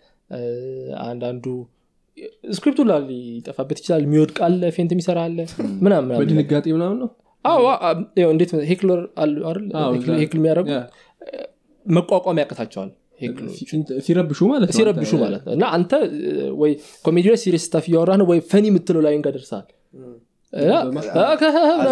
አንዳንዱ 1.05 1.45
script 2.53 2.74
ኡ 2.74 2.81
ላ 2.87 2.95
ሊጠፋበት 3.07 3.77
ይችላል። 3.81 4.01
የሚወድቅ 4.05 4.37
አለ 4.45 4.61
faint 4.75 4.91
የሚሰራ 4.93 5.19
አለ 5.27 5.39
ምናምን 6.73 6.97
ነው? 7.01 7.09
እንዴት 8.29 8.51
heckler 8.69 8.99
heckle- 9.95 10.19
yeah። 10.71 10.79
መቋቋም 11.85 12.37
ሲ- 12.39 12.93
ሲረብሹ 14.05 14.39
ማለት 14.51 14.67
ነው 14.67 14.75
ሲረብሹ 14.77 15.01
አንተ- 15.07 15.21
ማለት 15.23 15.43
ነው 15.45 15.53
እና 15.55 15.65
አንተ 15.75 15.91
ወይ 16.61 16.71
ኮሜዲ 17.05 17.25
ላይ 17.31 17.39
serious 17.43 17.65
stuff 17.67 17.85
እያወራህ 17.89 18.17
ነው 18.21 18.27
ወይ 18.31 18.39
funny 18.51 18.65
የምትለው 18.69 19.01
ላይ 19.05 19.17
ጋር 19.19 19.33
ደርሰሃል 19.37 19.65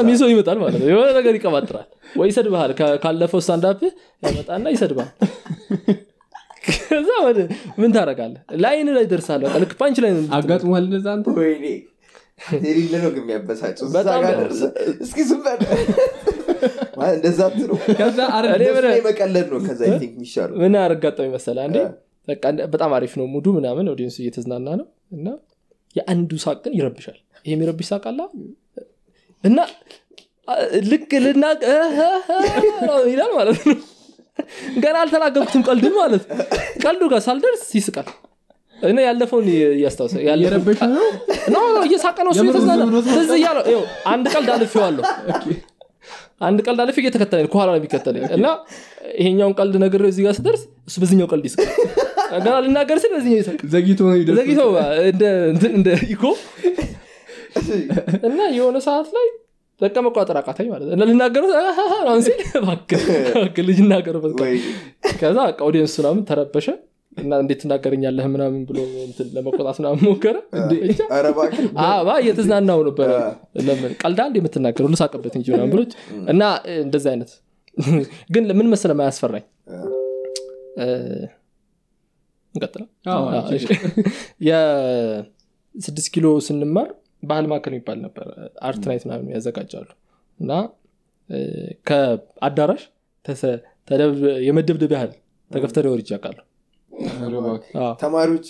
ይዞ 0.10 0.24
ይመጣል 0.32 0.58
ማለት 0.62 0.76
ነው 0.80 0.88
የሆነ 0.90 1.08
ነገር 1.18 1.34
ይቀባጥራል 1.38 1.88
ወይ 2.16 2.28
ይሰድብሃል 2.32 2.72
ካለፈው 3.04 3.42
standup 3.44 3.80
ያመጣና 4.24 4.66
ይሰድባል 4.76 5.10
ከዛ 6.68 7.10
ወደ 7.26 7.40
ምን 7.80 7.92
ታደርጋለህ 7.96 8.42
ላይን 8.64 8.90
ላይ 8.98 9.06
ደርሳለ 9.12 9.42
ልክ 9.62 9.74
punch 9.80 9.98
ላይ 10.04 10.12
ነው 10.18 10.22
አጋጥሟል 10.38 10.84
እንደዛ 10.88 11.08
አንተ 11.16 11.28
ወይኔ 11.40 11.66
የሌለ 12.62 12.94
ነው 13.04 13.10
ግን 13.16 13.24
የሚያበሳጨው 13.24 13.88
እንደዛ 17.14 17.40
ምን- 18.88 19.06
መቀለድ 19.08 19.48
ነው 19.54 19.60
ከዛ 19.66 19.82
I 19.86 19.94
think 19.96 20.14
የሚሻለው። 20.16 20.56
ምን 20.62 20.76
አረጋጠው 20.82 21.26
ይመሰለ 21.28 21.58
አንዴ? 21.66 21.78
በጣም 22.74 22.92
አሪፍ 22.98 23.14
ነው 23.20 23.26
mood 23.32 23.41
ኡ 23.41 23.46
ምናምን 23.56 23.86
audience 23.94 24.13
ኡ 24.13 24.18
እየተዝናና 24.22 24.68
ነው 24.80 24.88
እና 25.12 25.28
የአንዱ 25.96 26.32
ሳቅ 26.44 26.58
ግን 26.64 26.74
ይረብሻል። 26.78 27.18
ይሄ 27.46 27.54
የሚረብሽ 27.54 27.88
ሳቅ 27.90 28.04
አላ 28.12 28.22
እና 29.44 29.58
ልክ 30.88 31.12
ልና 31.24 31.46
ይላል 33.08 33.32
ማለት 33.38 33.60
ነው። 33.64 33.78
ገና 34.84 34.96
አልተናገርኩትም 35.02 35.64
ቀልድን 35.68 35.96
ማለት 36.00 36.24
ቀልዱ 36.84 37.04
ጋር 37.12 37.22
ሳልደርስ 37.26 37.64
ይስቃል። 37.78 38.08
እና 38.78 39.00
ያለፈውን 39.06 39.46
እያስታውሰ 39.76 40.14
እየሳቀ 41.84 42.18
ነው 42.26 42.32
እሱ 42.34 42.42
ይኸው 43.38 43.84
አንድ 44.12 44.26
ቀልድ 44.34 44.50
አልፌዋለሁ 44.56 45.04
አንድ 46.42 46.60
ቀልድ 46.66 46.80
አልፌ 46.84 46.98
እየተከተለኝ 47.02 47.46
ከኋላ 47.52 47.70
ነው 47.70 47.80
የሚከተለኝ 47.80 48.24
እና 48.38 48.48
ይሄኛውን 49.20 49.54
ቀልድ 49.60 49.76
ነገር 49.84 50.02
እዚህ 50.10 50.24
ጋር 50.28 50.34
ስደርስ 50.40 50.62
እሱ 50.88 50.96
በዚኛው 51.04 51.28
ቀልድ 51.34 51.46
ይስቃል 51.50 51.70
ገና 52.40 52.56
ልናገር 52.66 52.98
ስል 53.04 53.12
በዚኛው 53.16 53.40
ዘግይቶ 53.74 54.02
እንደ 55.72 55.90
ኢኮ። 56.08 56.24
እና 58.28 58.40
የሆነ 58.56 58.78
ሰዓት 58.88 59.10
ላይ 59.18 59.28
በቃ 59.82 59.96
መቋጠር 60.06 60.38
አቃታኝ 60.40 60.68
ማለት 60.72 60.88
ነው። 60.90 60.96
አሁን 62.04 62.22
ሲል 62.26 62.40
ልጅ 63.70 63.80
ወይ 64.42 64.56
ከዛ 65.20 65.38
audience 65.68 65.96
ምናምን 66.02 66.22
ተረበሸ 66.30 66.68
እና 67.18 67.32
እንዴት 67.42 67.60
ትናገረኛለህ 67.62 68.26
ምናምን 68.32 68.62
ብሎ 68.68 68.78
እንትን 69.04 69.28
ለመቆጣት 69.36 69.78
ምናምን 69.82 70.00
ሞከረ? 70.06 70.36
አባ 71.88 72.10
እየተዝናናው 72.22 72.80
ነበረ። 72.88 73.10
ለምን? 73.68 73.92
ቀልዳ 74.02 74.20
እንደ 74.30 74.38
የምትናገረው? 74.42 74.90
ልሳቅበት 74.94 75.36
እንጂ 75.40 75.48
ምናምን 75.54 75.72
ብሎች 75.74 75.92
እና 76.34 76.42
እንደዚህ 76.80 77.10
አይነት 77.14 77.32
ግን 78.34 78.44
ምን 78.58 78.68
መሰለ 78.72 78.92
ማያስፈራኝ? 78.98 79.46
እንቀጥለው? 82.56 82.88
የስድስት 84.48 86.08
ኪሎ 86.14 86.28
ስንማር 86.48 86.90
ባህል 87.24 87.46
ማዕከል 87.52 87.74
የሚባል 87.74 88.00
ነበር። 88.04 88.26
art 88.68 88.84
night 88.90 89.04
ምናምን 89.08 89.28
ያዘጋጃሉ። 89.34 89.90
እና 90.40 90.52
ከአዳራሽ 91.88 92.82
ተሰ- 93.26 93.60
ተደብ- 93.88 94.18
የመደብደብ 94.46 94.92
ያህል 94.96 95.12
ተገፍተር 95.52 95.86
ወርጅ 95.92 96.10
ያውቃሉ 96.14 96.38
ተማሪዎች 98.00 98.48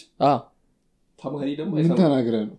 ተማሪ 1.19 1.49
ደግሞ 1.59 1.71
ምን 1.77 1.91
ተናግረህ 1.99 2.43
ነው? 2.47 2.57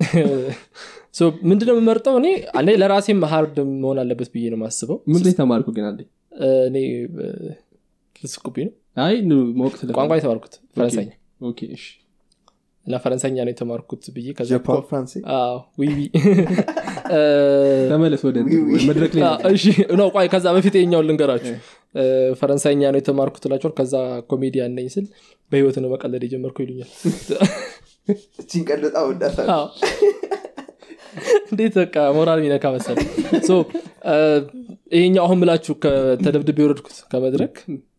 ምንድነው 1.50 1.74
የምመርጠው? 1.74 2.14
እኔ 2.20 2.28
አንዴ 2.58 2.70
ለራሴም 2.80 3.20
ሀርድ 3.32 3.56
መሆን 3.82 3.98
አለበት 4.02 4.28
ብዬ 4.34 4.44
ነው 4.52 4.58
የማስበው። 4.58 4.96
ምን 5.12 5.20
ላይ 5.26 5.34
ተማርኩ 5.40 5.68
ግን 5.76 5.84
አንዴ? 5.90 6.00
እኔ 6.68 6.76
ልስቁብኝ 8.22 8.66
ነው። 8.66 8.74
ቋንቋ 9.96 10.12
የተማርኩት 10.18 10.54
ፈረንሳይኛ 10.74 11.10
እና 12.86 12.94
ፈረንሳይኛ 13.02 13.36
ነው 13.46 13.52
የተማርኩት 13.52 14.02
ብዬ 14.14 14.28
ከዛ 14.38 14.50
በፊት 20.56 20.74
የኛውን 20.78 21.06
ልንገራችሁ። 21.08 21.54
ፈረንሳይኛ 22.40 22.82
ነው 22.92 22.98
የተማርኩት 23.00 23.44
ላቸዋል 23.50 23.74
ከዛ 23.78 23.94
ኮሜዲያን 24.30 24.72
ነኝ 24.78 24.86
ስል 24.94 25.04
በህይወት 25.52 25.76
ነው 25.82 25.88
መቀለድ 25.94 26.22
የጀመርኩ 26.26 26.56
ይሉኛል። 26.64 26.90
እንዴት 31.50 31.74
በቃ 31.76 31.96
ሞራል 32.16 32.40
ሚነካ 32.44 32.64
መሰል 32.74 32.98
ይሄኛው 34.94 35.22
አሁን 35.26 35.38
ምላችሁ 35.40 35.74
ከተደብድብ 35.82 36.58
የወረድኩት 36.60 36.96
ከመድረክ 37.12 37.54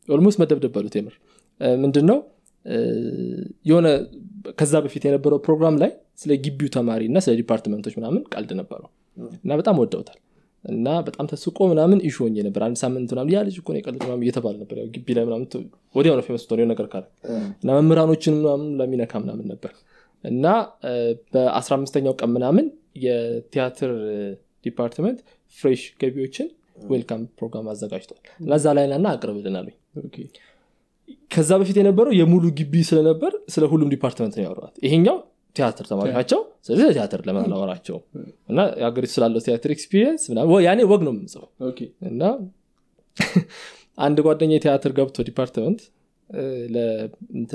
almost 0.10 0.38
መደብደብ 0.42 0.72
በሉት 0.76 0.96
የምር። 0.98 1.16
ምንድን 1.80 2.06
ነው 2.10 2.18
የሆነ 3.66 3.88
ከዛ 4.60 4.76
በፊት 4.84 5.04
የነበረው 5.08 5.40
ፕሮግራም 5.46 5.76
ላይ 5.82 5.92
ስለ 6.18 6.32
ግቢው 6.44 6.70
ተማሪ 6.76 7.02
እና 7.10 7.18
ስለ 7.26 7.34
department 7.40 7.78
ኦች 7.78 7.94
ምናምን 8.00 8.22
ቀልድ 8.34 8.52
ነበረው። 8.60 8.90
እና 9.44 9.52
በጣም 9.60 9.76
ወደውታል። 9.82 10.20
እና 10.64 10.88
በጣም 11.08 11.26
ተስቆ 11.32 11.58
ምናምን 11.72 11.98
issue 12.08 12.18
ሆኜ 12.24 12.36
ነበር። 12.48 12.62
አንድ 12.68 12.78
ሳምንት 12.82 13.10
ምናምን 13.14 13.32
ያ 13.34 13.42
ልጅ 13.48 13.58
እኮ 13.62 13.70
ነው 13.74 13.80
የቀልድ 13.80 14.02
ምናምን 14.06 14.24
እየተባለ 14.26 14.56
ነበር። 14.64 14.76
ያው 14.82 14.88
ግቢ 14.96 15.08
ላይ 15.18 15.26
ምናምን 15.28 15.46
ወዲያው 15.96 16.16
ነው 16.20 16.24
famous 16.28 16.46
ሆነ 16.52 16.66
ነገር 16.72 16.88
ካለ። 16.94 17.06
እና 17.62 17.70
መምህራኖችን 17.78 18.36
ምናምን 18.40 18.70
ለሚነካ 18.80 19.14
ምናምን 19.24 19.48
ነበር። 19.54 19.74
እና 20.24 20.46
በአስራ 21.34 21.72
አምስተኛው 21.78 22.16
ቀን 22.20 22.32
ምናምን 22.36 22.66
የቲያትር 23.06 23.92
department 24.66 25.20
fresh 25.58 25.82
ገቢዎችን 26.02 26.48
welcome 26.90 27.22
ፕሮግራም 27.38 27.68
አዘጋጅቷል። 27.72 28.20
እና 28.40 28.54
እዛ 28.60 28.68
ላይ 28.78 28.86
ናና 28.92 29.08
አቅርብልን 29.16 29.58
አሉኝ 29.60 29.76
ከዛ 31.32 31.52
በፊት 31.62 31.78
የነበረው 31.80 32.14
የሙሉ 32.20 32.46
ግቢ 32.60 32.84
ስለነበር 32.90 33.34
ስለ 33.54 33.64
ሁሉም 33.72 33.90
department 33.94 34.36
ነው 34.38 34.44
ያወራት 34.46 34.76
ይሄኛው 34.86 35.18
ቲያትር 35.56 35.86
ተማሪ 35.90 36.08
ናቸው። 36.16 36.40
ስለዚህ 36.66 36.88
ቲያትር 36.96 37.20
ለምን 37.28 37.44
አላወራቸውም 37.46 38.04
እና 38.50 38.60
የሀገሪቱ 38.80 39.12
ስላለው 39.16 39.42
ቲያትር 39.46 39.72
experience 39.76 40.24
ያኔ 40.66 40.80
ወግ 40.92 41.02
ነው 41.08 41.14
የምጽፈው። 41.14 41.50
Okay። 41.70 41.80
እና 42.10 42.24
አንድ 43.98 44.18
ጓደኛ 44.26 44.52
የቲያትር 44.56 44.94
ገብቶ 44.98 45.24
department 45.28 45.82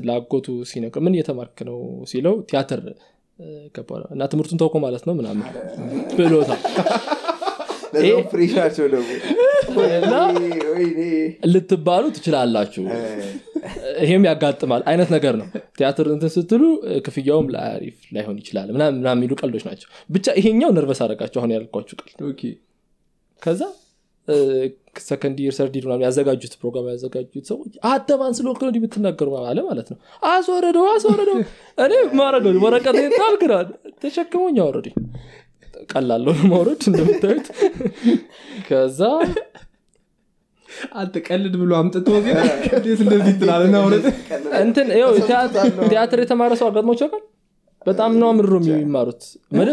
ለአጎቱ 0.06 0.48
ሲነግር 0.70 1.02
ምን 1.04 1.16
እየተማርክ 1.16 1.58
ነው 1.68 1.78
ሲለው 2.10 2.34
ቲያትር 2.50 2.80
ገባ 3.76 3.90
እና 4.14 4.22
ትምህርቱን 4.32 4.60
ተውኮ 4.62 4.78
ማለት 4.84 5.04
ነው 5.08 5.14
ምናምን 5.20 5.44
ብሎታል 6.18 6.60
እና 9.98 10.14
ልትባሉ 11.52 12.04
ትችላላችሁ። 12.16 12.84
ይሄም 14.04 14.24
ያጋጥማል። 14.28 14.82
አይነት 14.90 15.08
ነገር 15.14 15.34
ነው። 15.40 15.46
ቲያትር 15.78 16.06
እንትን 16.14 16.30
ስትሉ 16.36 16.62
ክፍያውም 17.06 17.48
ለአሪፍ 17.54 17.96
ላይሆን 18.16 18.36
ይችላል 18.42 18.68
ምናምን 18.74 19.12
የሚሉ 19.12 19.32
ቀልዶች 19.40 19.64
ናቸው። 19.68 19.88
ብቻ 20.10 20.26
ይሄኛው 20.40 20.72
nervous 20.76 21.02
አደረጋቸው 21.04 21.40
አሁን 21.42 21.52
ያልኳችሁ 21.56 21.96
ቀልድ። 22.02 22.42
ከዛ 23.42 23.62
second 25.02 25.38
year 25.42 25.54
third 25.56 25.74
year 25.78 25.86
ያዘጋጁት 26.02 26.52
ፕሮግራም 26.60 26.86
ያዘጋጁት 26.90 27.44
ሰዎች 27.50 27.72
አተማን 27.90 28.34
ስለወክ 28.38 28.60
ነው 28.64 28.72
የምትናገሩ 28.78 29.28
አለ 29.42 29.58
ማለት 29.68 29.88
ነው። 29.92 29.98
አስወረደው 30.28 30.86
አስወረደው። 30.92 31.38
እኔ 31.78 31.92
ማረገው 32.18 32.58
ወረቀት 32.64 32.98
ጣልክናል 33.18 33.68
ተሸክሞኝ 34.02 34.58
አወረዱ 34.64 34.86
ቀላለው 35.90 36.34
ማውረድ 36.50 36.82
እንደምታዩት። 36.90 37.48
ከዛ 38.68 39.00
አንተ 40.98 41.14
ቀልድ 41.26 41.54
ብሎ 41.60 41.72
አምጥቶ 41.78 42.08
እንዴት 42.18 43.00
እንደዚህ 43.04 43.34
አውረት 43.78 44.04
እንትን 44.60 44.86
ቲያትር- 45.88 46.22
የተማረ 46.24 46.52
ሰው 46.60 46.68
አጋጥሞች 46.70 47.00
ያውቃል 47.04 47.24
በጣም 47.86 48.10
ነው 48.20 48.26
አምርሮ 48.30 48.54
የሚማሩት። 48.64 49.22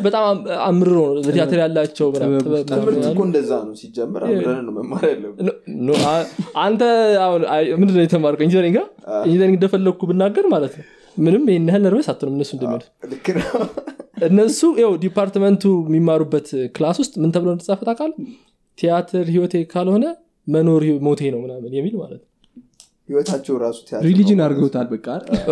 በጣም 0.05 0.23
አም- 0.27 0.43
አምርሮ 0.65 0.97
ነው 1.15 1.23
ያላቸው 1.61 2.07
ትምህርት 2.17 3.05
እኮ 3.09 3.21
እንደዛ 3.27 3.51
ነው 3.63 3.73
ሲጀምር 3.79 4.21
ነው 4.61 4.73
መማር 4.77 5.03
አንተ 6.63 6.81
አሁን 7.25 7.43
አይ- 7.55 7.71
ምንድን 7.75 7.95
ነው 7.95 8.05
የተማርከው? 8.05 8.45
engineering? 8.47 8.77
engineering 9.25 9.57
እንደፈለግኩ 9.59 10.01
ብናገር 10.09 10.47
ማለት 10.53 10.75
ነው። 10.79 10.85
ምንም 11.17 11.43
ይህን 11.49 11.67
ያህል 11.69 11.83
nervous 11.85 12.09
አትሆንም 12.11 12.35
እነሱ 12.37 12.51
እንደሚሉት 12.57 12.87
እነሱ 14.18 14.59
ው 14.84 14.93
department 15.03 15.53
ኡ 15.53 15.63
የሚማሩበት 15.86 16.47
class 16.75 16.97
ውስጥ 17.01 17.13
ምን 17.22 17.32
ተብሎ 17.36 17.49
እንደተጻፈ 17.53 17.80
ታውቃለህ? 17.88 18.18
ቲያትር 18.78 19.26
ህይወቴ 19.32 19.55
ካልሆነ 19.72 20.05
መኖር 20.47 20.84
ሞቴ 21.05 21.22
ነው 21.34 21.39
ምናምን 21.45 21.72
የሚል 21.78 21.95
ማለት 22.01 22.20
ነው። 22.20 22.28
ህይወታቸው 23.09 23.55
ራሱ 23.63 23.78
ቲያትር 23.88 24.05
religion 24.07 24.39
አድርገውታል 24.45 24.88
በቃ? 24.93 25.07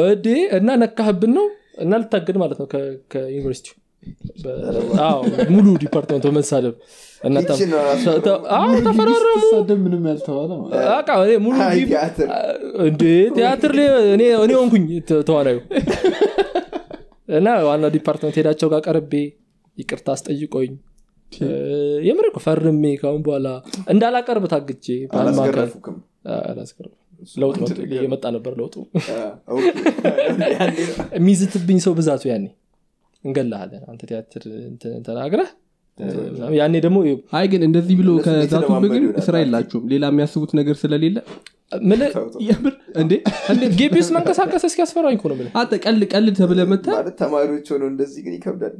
እዴ 0.07 0.27
እና 0.57 0.69
ነካህብን 0.81 1.33
ነው 1.37 1.47
እና 1.83 1.93
ልታገድ 2.01 2.37
ማለት 2.41 2.57
ነው 2.61 2.67
ከ- 2.73 2.81
ከዩኒቨርሲቲው 3.13 3.75
በ- 4.41 4.55
አዎ፣ 5.03 5.19
ሙሉ 5.53 5.67
department 5.83 6.25
በመሳደብ 6.27 6.73
እና 7.21 7.35
ተ- 7.41 7.53
ይችን 7.55 7.71
ራሱ 7.79 8.03
ተ- 8.07 8.19
ተ- 8.25 8.35
አዎ 8.57 8.67
ተፈራረሙ። 8.87 9.39
ስትሳደብ 9.43 9.79
ምንም 9.85 10.03
ያልተባለ 10.09 10.49
ማለት 10.55 10.73
ነው። 10.73 10.91
በቃ 10.91 11.09
እኔ 11.23 11.31
ሙሉ 11.45 11.55
አይ 11.65 11.79
dep- 11.79 13.31
ቲያትር 13.35 13.73
እኔ 14.13 14.23
እኔ 14.39 14.51
ሆንኩኝ 14.55 14.85
ተዋናዩ 15.29 15.57
እና 17.27 17.47
ዋናው 17.67 17.91
department 17.95 18.35
head 18.39 18.49
ኣቸው 18.49 18.67
ጋር 18.73 18.81
ቀርቤ 18.87 19.13
ይቅርታ 19.77 20.09
አስጠይቆኝ 20.15 20.73
የምር 22.07 22.25
እኮ 22.29 22.37
ፈርሜ 22.45 22.83
ካሁን 23.01 23.21
በኋላ 23.25 23.47
እንዳላቀርብ 23.93 24.43
ታግቼ 24.51 24.85
ለውጥ 27.35 27.55
መጡ 27.61 27.77
እየመጣ 27.87 28.25
ነበር 28.35 28.53
ለውጡ። 28.59 28.75
የሚዝትብኝ 31.17 31.77
ሰው 31.85 31.93
ብዛቱ 31.99 32.23
ያኔ 32.31 32.45
እንገላሃለን። 33.23 33.83
አንተ 33.91 34.01
ቲያትር 34.09 34.43
እንትን 34.69 34.97
ተናግረህ 35.07 35.49
ያኔ 36.57 36.73
ደግሞ 36.85 36.97
አይ 37.37 37.45
ግን 37.51 37.61
እንደዚህ 37.67 37.95
ብሎ 37.99 38.09
ከዛቱብህ 38.25 38.89
ግን 38.95 39.05
ስራ 39.27 39.35
የላችሁም። 39.41 39.83
ሌላ 39.91 40.05
የሚያስቡት 40.11 40.51
ነገር 40.59 40.75
ስለሌለ 40.81 41.17
ግቢ 43.79 43.93
ውስጥ 43.95 44.11
መንቀሳቀስ 44.15 44.63
እስኪያስፈራኝ 44.67 45.15
እኮ 45.17 45.25
ነው 45.31 45.35
ምልህ 45.39 45.53
አንተ 45.59 45.79
ቀልድ 45.83 46.03
ቀልድ 46.11 46.35
ተብለህ 46.39 46.65
ማለት 46.67 47.15
ተማሪዎች 47.21 47.67
ሆነው 47.73 47.87
እንደዚህ 47.93 48.19
ግን 48.25 48.33
ይከብዳል። 48.37 48.73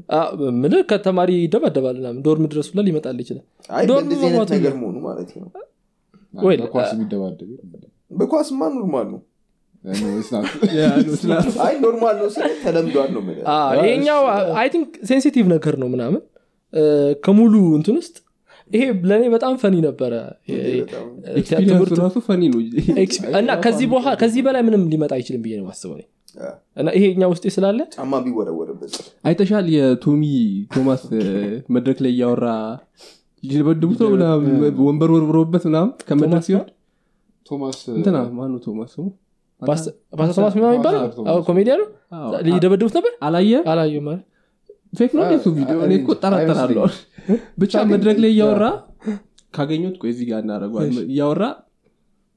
ምልህ 0.61 0.83
ከተማሪ 0.91 1.31
ይደባደባል 1.39 1.95
ምናምን። 2.01 2.19
dorm 2.27 2.45
ድረስ 2.53 2.67
ሁላ 2.73 2.83
ሊመጣል 2.87 3.17
ይችላል። 3.23 3.45
አይ 3.69 3.83
dorm 3.89 3.97
በእንደዚህ 4.01 4.25
አይነት 4.27 4.37
መግባቱ 4.37 4.57
ነገር 4.57 4.75
መሆኑ 4.81 4.97
ማለት 5.07 5.31
ነው። 5.37 5.47
ወይ፣ 6.33 6.55
በኳስ 6.63 6.89
የሚደባደብ 6.95 7.49
በኳስማ 8.11 8.61
normal 8.75 9.07
ነው? 9.13 9.21
normal 11.83 12.15
ነው 12.19 12.27
ስለ 12.35 12.45
ተለምዷል 12.61 13.09
ነው 13.15 13.21
ይሄኛው 13.77 14.21
I 14.59 14.67
think 14.73 14.89
sensitive 15.09 15.45
ነገር 15.53 15.75
ነው 15.81 15.89
ምናምን። 15.93 16.21
ከሙሉ 17.25 17.53
እንትን 17.77 17.95
ውስጥ 17.99 18.15
ይሄ 18.71 18.83
ለእኔ 19.09 19.23
በጣም 19.33 19.53
funny 19.61 19.75
ነበረ። 19.85 20.13
እና 23.39 23.49
ከዚህ 24.21 24.41
በላይ 24.47 24.61
ምንም 24.67 24.83
ሊመጣ 24.93 25.11
አይችልም 25.17 25.41
ብዬ 25.45 25.55
ነው 25.59 25.65
ማስበው 25.69 25.97
እና 26.77 26.87
ይሄኛ 26.97 27.23
ውስጤ 27.33 27.45
ስላለ 27.55 27.81
ጫማ 27.95 28.13
ቢወረወርበት። 28.25 28.93
አይተሻል 29.29 29.67
የቶሚ 29.75 30.23
ቶማስ 30.75 31.03
መድረክ 31.75 31.99
ላይ 32.05 32.11
እያወራ 32.15 32.47
ሊደበድቡት 33.43 33.99
ነው 34.03 34.09
ምናምን 34.15 34.49
ወንበር 34.87 35.09
ወርብሮበት 35.15 35.63
ምናምን 35.69 35.91
ከመድረክ 36.09 36.43
ሲሆን 36.49 36.67
እንትና 37.97 38.17
ማኑ 38.37 38.53
ቶማስ 38.65 38.91
ስሙ? 38.95 39.05
ፓስተር 39.61 39.93
ቶማስ 40.37 40.53
ምናምን 40.57 40.77
ይባላል? 40.79 41.03
ኮሜዲያን 41.49 41.73
ነው 41.81 41.87
ሊደበድቡት 42.47 42.93
ነበር? 42.99 43.13
አላየ 43.27 43.53
ማለት 44.07 44.25
fake 44.93 45.11
ነው 45.17 45.23
ቪዲዮ? 45.57 45.77
እኔ 45.85 45.93
እኮ 46.01 46.09
ጠራጠራለሁ 46.23 46.83
ብቻ 47.61 47.73
መድረክ 47.91 48.17
ላይ 48.23 48.31
እያወራ 48.33 48.65
ካገኙት 49.53 49.95
ቆይ 50.01 50.09
እዚህ 50.13 50.25
ጋር 50.29 50.39
እናደረጓል 50.43 50.89
እያወራ 51.07 51.43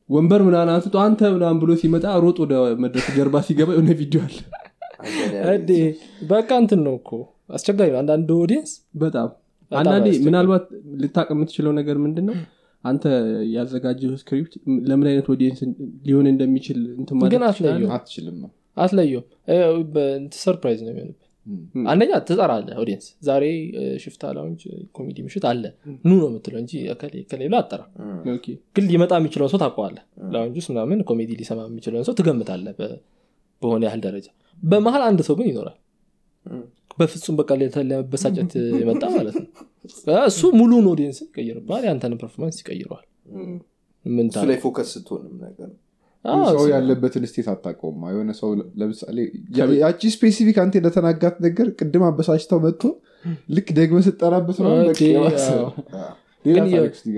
ወንበር 0.08 0.40
ምናምን 0.46 0.70
አንስቶ 0.74 0.96
አንተ 1.04 1.20
ምናምን 1.34 1.58
ብሎ 1.62 1.70
ሲመጣ 1.80 2.04
ሮጥ 2.22 2.36
ወደ 2.44 2.52
መድረክ 2.84 3.06
ጀርባ 3.16 3.42
ሲገባ 3.46 3.70
የሆነ 3.74 3.90
ቪዲዮ 3.98 4.20
አለ። 4.26 4.36
እዴ 5.52 5.70
በቃ 6.30 6.48
እንትን 6.62 6.80
ነው 6.86 6.94
እኮ 7.00 7.10
አስቸጋሪ 7.54 7.88
ነው። 7.92 7.98
አንዳንድ 8.02 8.30
audience 8.38 8.72
በጣም 9.02 9.28
አንዳንዴ 9.70 10.08
ምናልባት 10.26 10.64
ልታቅ 11.02 11.28
የምትችለው 11.34 11.72
ነገር 11.78 11.96
ምንድን 12.04 12.26
ነው 12.28 12.36
አንተ 12.84 13.04
ያዘጋጀው 13.54 14.12
script 14.20 14.52
ለምን 14.88 15.06
አይነት 15.10 15.26
audience 15.32 15.60
ሊሆን 16.06 16.26
እንደሚችል 16.32 16.78
እንትን 16.98 17.16
ማለት 17.18 17.32
ግን 17.34 17.42
ትችላለህ? 17.42 17.70
አትለየውም። 17.70 17.94
አትችልም 17.96 18.36
ነው። 18.42 18.50
አትለየውም። 18.76 19.26
surprise 20.38 20.80
ነው 20.84 20.92
የሚሆንብህ። 20.92 21.24
ም። 21.24 21.27
አንደኛ 21.86 22.12
ትጠራለህ 22.24 22.76
audience። 22.82 23.06
ዛሬ 23.26 23.44
ሽፍታ 24.02 24.32
lounge 24.36 24.62
ኮሜዲ 24.96 25.18
ምሽት 25.26 25.44
አለ። 25.50 25.64
ኑ 26.04 26.10
ነው 26.14 26.28
የምትለው 26.30 26.60
እንጂ 26.62 26.72
እከሌ- 26.94 27.24
ከሌላ 27.30 27.54
አጠራ። 27.62 27.82
ግን 28.76 28.84
ሊመጣ 28.88 29.12
የሚችለውን 29.20 29.52
ሰው 29.52 29.60
ታውቀዋለህ። 29.62 30.04
lounge 30.34 30.56
ውስጥ 30.60 30.70
ምናምን 30.74 31.00
ኮሜዲ 31.08 31.30
ሊሰማ 31.40 31.66
የሚችለውን 31.68 32.06
ሰው 32.08 32.16
ትገምታለህ 32.18 32.74
በሆነ 33.62 33.82
ያህል 33.88 34.02
ደረጃ። 34.04 34.28
በመሀል 34.62 35.02
አንድ 35.06 35.20
ሰው 35.26 35.36
ግን 35.38 35.48
ይኖራል። 35.50 35.78
በፍጹም 36.98 37.34
በቃ 37.38 37.50
ለመበሳጨት 37.56 38.52
የመጣ 38.80 39.02
ማለት 39.16 39.34
ነው። 39.38 39.48
እሱ 40.26 40.40
ሙሉን 40.58 40.86
audience 40.90 41.18
ይቀይርባል 41.24 41.82
ያንተን 41.88 42.14
performance 42.20 42.56
ይቀይረዋል። 42.62 43.04
ምን 44.04 44.26
focus 44.64 44.88
ስትሆንም 44.94 45.34
ነገር 45.44 45.70
ሰው 46.52 46.64
ያለበትን 46.72 47.24
state 47.28 47.48
አታውቀውም። 47.52 48.00
የሆነ 48.10 48.30
ሰው 48.38 48.48
ለምሳሌ 48.80 49.16
ያቺ 49.80 50.00
specific 50.14 50.56
አንተ 50.62 50.74
እንደተናጋት 50.80 51.36
ነገር 51.44 51.68
ቅድም 51.78 52.04
አበሳጭተው 52.08 52.60
መጥቶ 52.64 52.82
ልክ 53.54 53.68
ደግመ 53.78 54.00
ስጠራበት 54.06 54.58
ነው 54.64 54.72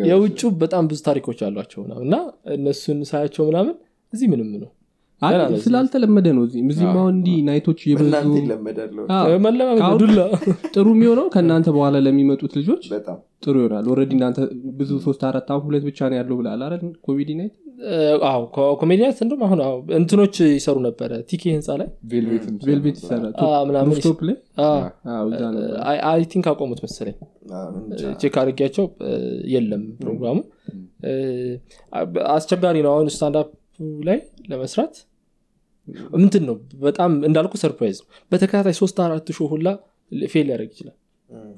የውጩ 0.09 0.40
በጣም 0.61 0.84
ብዙ 0.90 1.01
ታሪኮች 1.07 1.40
አሏቸው 1.46 1.80
እና 2.05 2.14
እነሱን 2.55 3.01
ሳያቸው 3.11 3.44
ምናምን 3.51 3.74
እዚህ 4.12 4.28
ምንም 4.32 4.48
ነው። 4.57 4.70
አይ፣ 5.22 5.32
ገና 5.32 5.42
ነው 5.44 5.55
እዚህ። 5.55 5.64
ስላልተለመደ 5.66 6.28
ነው 6.36 6.42
እዚህም 6.46 6.68
እዚህም 6.72 6.94
አሁን 6.94 7.11
እንዲህ 7.14 7.34
night 7.48 7.66
ኦች 7.66 7.80
ጥሩ 10.72 10.86
የሚሆነው 10.94 11.26
ከእናንተ 11.34 11.68
በኋላ 11.76 11.96
ለሚመጡት 12.07 12.53
ልጆች 12.61 12.84
ጥሩ 13.44 13.55
ይሆናል። 13.61 13.84
already 13.92 14.12
እናንተ 14.18 14.38
ብዙ 14.78 14.90
ሶስት 15.05 15.22
አራት 15.28 15.51
አሁን 15.53 15.64
ሁለት 15.68 15.84
ብቻ 15.88 16.09
ነው 16.11 16.18
ያለው 16.20 16.38
ብላል 16.40 16.62
አረ 16.66 16.74
comedy 17.07 17.30
night 17.40 17.55
አዎ 18.28 18.41
comedians 18.80 19.18
እንደም 19.24 19.43
አሁን 19.47 19.61
አዎ 19.64 19.74
እንትኖች 19.99 20.37
ይሰሩ 20.49 20.76
ነበረ። 20.87 21.11
ቲኬ 21.28 21.43
ህንፃ 21.55 21.68
ላይ 21.81 21.89
ቬልቬት 22.66 22.97
ሰራ 23.01 23.12
ይሰራል። 23.18 23.33
አ፣ 23.47 23.62
ምናምን 23.68 23.93
rooftop 23.92 24.18
ላይ? 24.28 24.37
I- 26.11 26.26
think 26.32 26.46
አቆሙት 26.51 26.81
መሰለኝ። 26.85 27.16
check 28.20 28.34
አድርጊያቸው 28.41 28.87
የለም 29.55 29.85
ፕሮግራሙ። 30.01 30.39
አስቸጋሪ 32.35 32.76
ነው። 32.85 32.93
አሁን 32.95 33.09
stand-up 33.14 33.48
ላይ 34.05 34.18
ለመስራት 34.51 34.95
ምንትን 36.14 36.43
ነው። 36.49 36.57
በጣም 36.83 37.12
እንዳልኩ 37.26 37.55
surprise 37.61 37.98
ነው። 38.03 38.09
በተከታታይ 38.33 38.76
ሶስት 38.81 38.99
አራት 39.05 39.31
show 39.34 39.48
ሁላ 39.53 39.68
fail 40.28 40.44
ሊያደርግ 40.49 40.70
ይችላል። 40.74 40.97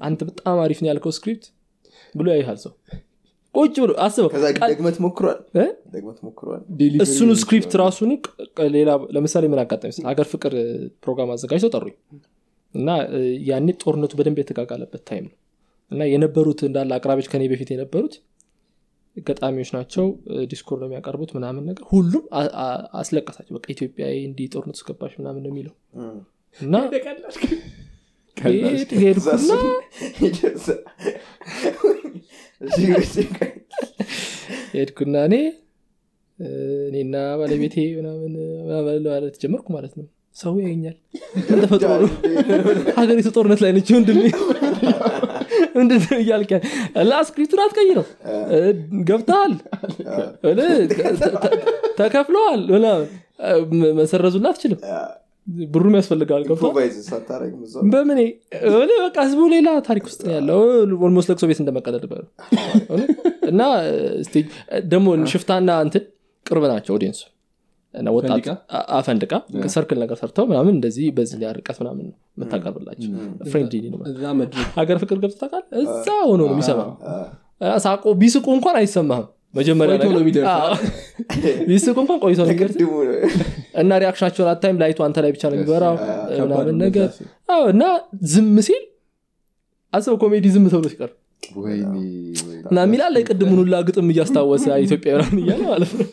አንተ 0.01 0.19
በጣም 0.29 0.57
አሪፍ 0.63 0.79
ነው 0.81 0.89
ያልከው 0.89 1.13
script 1.17 1.45
ብሎ 2.15 2.27
ያይሃል 2.33 2.57
ሰው 2.63 2.73
ቁጭ 3.55 3.75
ብሎ 3.79 3.91
አስበው። 4.03 4.29
ከዛ 4.31 4.45
ቃል- 4.55 4.71
ደግመት 4.71 4.95
ሞክሯል? 5.03 5.37
እ? 5.55 5.65
ደግመት 5.93 6.19
ሞክሯል? 6.25 6.61
delivery 6.77 7.03
እሱኑ 7.05 7.27
ሊሆን 7.27 7.39
script 7.41 7.73
ቅ- 8.25 8.67
ሌላ 8.75 8.89
ለምሳሌ 9.15 9.43
ምን 9.51 9.59
አጋጣሚ? 9.63 9.91
ሀገር 10.09 10.27
ፍቅር 10.31 10.53
ፕሮግራም 11.03 11.31
አዘጋጅተው 11.33 11.71
ጠሩኝ። 11.75 11.95
እና 12.73 12.89
ያኔ 13.47 13.67
ጦርነቱ 13.81 14.11
በደንብ 14.19 14.37
የተቃቃለበት 14.41 15.01
time 15.09 15.25
ነው። 15.27 15.35
እና 15.91 16.03
የነበሩት 16.11 16.61
እንዳለ 16.67 16.91
አቅራቢዎች 16.97 17.27
ከኔ 17.31 17.43
በፊት 17.51 17.69
የነበሩት 17.73 18.13
ገጣሚዎች 19.17 19.69
ናቸው 19.75 20.05
ዲስኩር 20.51 20.77
ነው 20.79 20.87
የሚያቀርቡት 20.87 21.31
ምናምን 21.35 21.63
ነገር 21.69 21.83
ሁሉም 21.91 22.23
አስለቀሳቸው። 22.99 23.53
በቃ 23.57 23.65
ኢትዮጵያ 23.73 24.05
እንዲህ 24.23 24.47
ጦርነቱ 24.53 24.77
ስገባሽ 24.81 25.13
ምናምን 25.19 25.41
ነው 25.43 25.51
የሚለው። 25.51 25.73
እና 26.59 26.73
ሄድ- 28.37 28.93
ሄድኩና 29.01 29.51
ሄድኩና 34.75 35.15
እኔ 35.27 35.35
እኔና 36.87 37.15
ባለቤቴ 37.39 37.75
ምናምን 37.97 38.33
ጀመርኩ 39.41 39.67
ማለት 39.75 39.93
ነው። 39.99 40.05
ሰው 40.35 40.53
ምን 40.57 40.85
ተፈጥሮ 41.61 42.03
ሀገሪቱ 42.97 43.27
ጦርነት 43.35 43.59
ላይ 43.63 43.71
ነች 43.75 43.89
ወንድሜ። 43.95 44.21
ምንድነው 45.75 46.19
script 47.27 47.47
ኡን 47.47 47.61
አትቀይረው 47.63 48.05
ገብተሃል? 49.09 49.53
ተከፍለዋል 51.99 52.61
መሰረዙላ 53.99 54.47
አትችልም 54.51 54.79
ብሩም 55.71 55.95
ያስፈልጋል 55.97 56.43
በምን 57.93 58.19
እኔ 58.19 58.29
በቃ 59.01 59.17
ህዝቡ 59.25 59.41
ሌላ 59.53 59.69
ታሪክ 59.87 60.03
ውስጥ 60.09 60.19
ነው 60.25 60.33
ያለው 60.35 60.59
almost 61.03 61.29
ለቅሶ 61.31 61.47
ቤት 61.49 61.59
እንደመቀለድ 61.63 62.05
በ- 62.11 62.23
እና 63.49 63.61
ደግሞ 64.87 65.05
ሽፍታና 65.31 65.69
እንትን 65.85 66.03
ቅርብ 66.45 66.65
ናቸው 66.71 66.93
audience 66.97 67.16
ኡ 67.16 67.21
እና 67.93 68.07
ወጣት 68.15 68.45
ፈንድቃ 68.97 69.33
circle 69.73 69.97
ነገር 70.03 70.17
ሰርተው 70.21 70.45
ምናምን 70.51 70.71
እንደዚህ 70.75 71.05
በዚህ 71.17 71.37
ላይ 71.41 71.51
ርቀት 71.57 71.77
ምናምን 71.81 72.05
ነው 72.05 72.15
የምታቀርብላቸው 72.37 73.09
friend 73.51 73.73
ነው 73.93 73.99
እዛ 74.11 74.23
መድረክ 74.39 74.69
ሀገር 74.79 74.97
ፍቅር 75.03 75.17
ገብቶ 75.23 75.37
ታውቃለህ 75.43 75.77
እዛ 75.85 76.07
ሆኖ 76.23 76.39
ነው 76.43 76.53
የሚሰማ 76.53 76.81
ሳቆ 77.83 78.13
ቢስቁ 78.21 78.45
እንኳን 78.55 78.77
አይሰማህም 78.79 79.27
መጀመሪያ 79.53 79.95
እንኳን 81.93 82.17
ቆይቶ 82.23 82.39
እና 83.81 83.91
reaction 84.01 84.24
ኣቸውን 84.24 84.49
አታይም። 84.51 84.79
light 84.81 84.94
ኡ 84.94 84.99
አንተ 85.05 85.17
ላይ 85.23 85.31
ብቻ 85.35 85.43
ነው 85.51 85.57
የሚበራው 85.57 85.95
ምናምን 86.43 86.75
ነገር 86.83 87.09
እና 87.69 87.83
ዝም 88.31 88.55
ሲል 88.67 88.83
አስበው 89.93 90.17
ኮሜዲ 90.23 90.45
ዝም 90.53 90.65
ተብሎ 90.71 90.87
ሲቀር 90.93 91.11
እና 92.69 92.79
ሚላል 92.91 93.11
ላይ 93.15 93.23
ቅድሙን 93.27 93.59
ሁላ 93.61 93.75
ግጥም 93.87 94.07
እያስታወሰ 94.11 94.65
ኢትዮጵያ 94.85 95.11
ምናምን 95.17 95.39
እያለ 95.43 95.61
ማለት 95.71 95.91
ነው። 95.93 96.07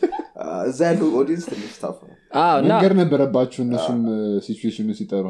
እዛ 0.67 0.79
ያለው 0.89 1.09
audience 1.19 1.45
ትንሽ 1.49 1.73
tough 1.81 1.97
ነው። 2.03 2.15
አዎ፣ 2.41 2.55
እና 2.61 2.71
መንገር 2.73 2.93
ነበረባችሁ 2.99 3.59
እነሱም 3.65 3.99
ሲቹዌሽኑ 4.45 4.89
ሲጠሩ 4.99 5.25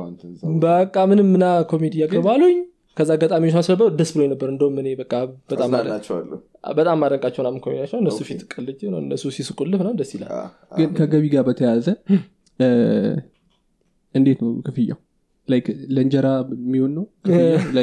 በቃ 0.63 1.05
ምንም 1.11 1.29
ምና 1.35 1.45
ኮሜዲ 1.71 1.95
ያቀርባሉኝ 2.03 2.57
ከዛ 2.97 3.09
አጋጣሚዎች 3.15 3.53
ማስነበው 3.57 3.87
ደስ 3.95 4.09
ብሎ 4.13 4.23
ነበር። 4.31 4.47
እንደውም 4.51 4.75
እኔ 4.81 4.89
በቃ 4.99 5.13
በጣም 5.49 5.67
አደ- 5.69 5.77
አዝናናቸዋለሁ 5.79 6.37
በጣም 6.75 6.97
ማደንቃቸው 7.01 7.41
ምናምን 7.43 7.61
ኮሜዲያን 7.63 7.79
ናቸው 7.83 7.99
እነሱ 8.01 8.19
ፊት 8.29 8.41
ቀልጅ 8.53 8.79
ነው 8.91 8.99
እነሱ 9.03 9.23
ሲስቁልህ 9.35 9.77
ምናምን 9.81 9.97
ደስ 10.01 10.11
ይላል። 10.15 10.31
ግን 10.71 10.89
ከገቢ 10.97 11.23
ጋር 11.33 11.43
በተያያዘ 11.47 11.87
እንዴት 14.15 14.39
ነው 14.43 14.51
ክፍያው? 14.65 14.99
like 15.47 15.65
ለእንጀራ 15.95 16.27
የሚሆን 16.57 16.91
ነው 16.97 17.05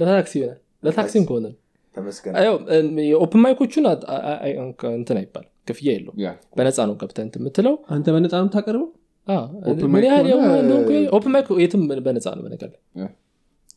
ለታክሲ 0.00 0.34
ይሆናል። 0.40 0.58
ለታክሲም 0.84 1.24
ከሆነ 1.28 1.46
ነው። 1.46 1.58
የ 3.06 3.17
open 3.17 3.40
mic 3.44 3.58
ኦቹን 3.58 3.86
እንትን 4.92 5.16
አይባል 5.18 5.46
ክፍያ 5.68 5.88
የለው 5.94 6.12
በነፃ 6.58 6.78
ነው 6.88 6.94
ገብተህ 7.00 7.24
እንትን 7.26 7.40
የምትለው። 7.42 7.74
አንተ 7.90 8.06
በነፃ 8.14 8.32
ነው 8.38 8.48
open 8.48 8.84
ምን 9.28 9.90
mic 9.94 10.04
ያህል 10.06 10.28
open 11.16 11.32
mic 11.34 11.48
የትም 11.62 11.82
በነፃ 12.06 12.26
ነው 12.36 12.42
በነገር 12.46 12.70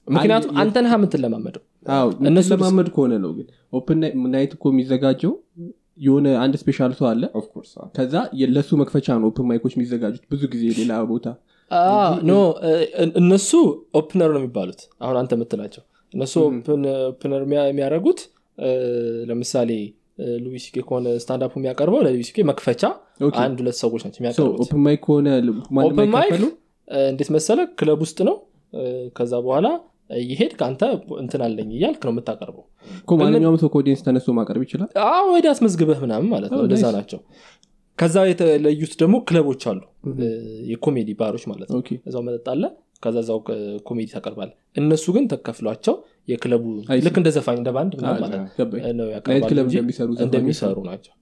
ምክንያቱም 0.07 0.49
አንድ- 0.51 0.59
አንተ 0.61 0.75
ነህ 0.83 0.91
የምትለማመደው 0.95 1.63
አዎ 1.93 2.07
እነሱ 2.29 2.49
ለማመድ 2.53 2.87
ከሆነ 2.95 3.13
ነው 3.23 3.31
ግን 3.37 3.47
open 3.73 3.99
night 4.33 4.51
እኮ 4.55 4.65
የሚዘጋጀው 4.73 5.33
የሆነ 5.99 6.27
አንድ 6.41 6.55
special 6.61 6.91
ሰው 6.97 7.05
አለ። 7.09 7.23
ከዛ 7.95 8.13
ለሱ 8.53 8.69
መክፈቻ 8.81 9.07
ነው 9.15 9.27
open 9.29 9.45
mic 9.49 9.59
ኦች 9.59 9.73
የሚዘጋጁት 9.77 10.23
ብዙ 10.31 10.41
ጊዜ 10.53 10.63
ሌላ 10.79 10.93
ቦታ። 11.11 11.27
አዎ፣ 11.71 12.09
no 12.27 12.33
እነሱ 13.21 13.51
opener 13.99 14.29
ነው 14.33 14.41
የሚባሉት። 14.41 14.81
አሁን 15.01 15.17
አንተ 15.21 15.31
የምትላቸው 15.37 15.83
እነሱ 16.13 16.33
opener 17.05 17.41
የሚያደርጉት 17.63 18.19
እ፣ 18.57 18.71
ለምሳሌ 19.29 19.71
እ፣ 20.17 20.35
ሉዊ 20.43 20.55
ሲኬ 20.63 20.75
ከሆነ 20.85 21.07
stand-up 21.21 21.53
የሚያቀርበው 21.57 22.01
ለሉዊ 22.05 22.23
ሲኬ 22.27 22.37
መክፈቻ 22.49 22.81
አንድ 23.41 23.57
ሁለት 23.61 23.77
ሰዎች 23.81 24.01
ናቸው 24.05 24.19
የሚያቀርቡት። 24.21 24.61
open 24.65 24.81
mic 24.85 25.01
ከሆነ 25.05 25.27
ማንም 25.71 25.87
open 25.87 25.97
mic 26.07 26.15
አይከፈሉ 26.23 26.45
እ፣ 26.87 27.01
እንዴት 27.11 27.29
መሰለ 27.35 27.59
ክለብ 27.79 27.99
ውስጥ 28.05 28.19
ነው። 28.27 28.37
ከዛ 29.15 29.33
በኋላ 29.43 29.67
እየሄድ 30.17 30.51
ከአንተ 30.57 30.81
እንትን 31.19 31.41
አለኝ 31.45 31.69
እያልክ 31.75 32.01
ነው 32.05 32.11
የምታቀርበው። 32.13 32.63
ማንኛውም 33.21 33.55
ሰው 33.61 33.69
ከ 33.73 33.79
audience 33.79 34.01
ተነስቶ 34.05 34.33
ማቅረብ 34.37 34.63
ይችላል? 34.65 34.89
አዎ 35.07 35.23
ወደ 35.31 35.45
አስመዝግበህ 35.53 35.99
ምናምን 36.03 36.27
ማለት 36.33 36.51
ነው። 36.51 36.61
እንደዛ. 36.65 36.83
ናቸው። 36.97 37.19
ከዛ 37.97 38.15
የተለዩት 38.27 38.93
ደግሞ 39.01 39.15
ክለቦች 39.27 39.63
አሉ። 39.71 39.81
የኮሜዲ 40.71 41.09
ባሮች 41.19 41.43
ማለት 41.51 41.69
ነው። 41.69 41.79
እዛው 42.07 42.23
መጠጥ 42.27 42.47
አለ 42.53 42.63
ከዛ 43.05 43.17
እዛው 43.23 43.39
እ፣ 43.51 43.57
ኮሜዲ 43.87 44.09
እነሱ 44.75 45.05
ግን 45.15 45.25
ተከፍሏቸው 45.31 45.95
የክለቡ. 46.27 46.63
ልክ 47.05 47.17
እንደ 47.21 47.29
ዘፋኝ 47.35 47.57
እንደ 47.59 47.71
ባንድ 47.75 47.91
እንደሚሰሩ 50.25 50.77
ናቸው። 50.87 51.13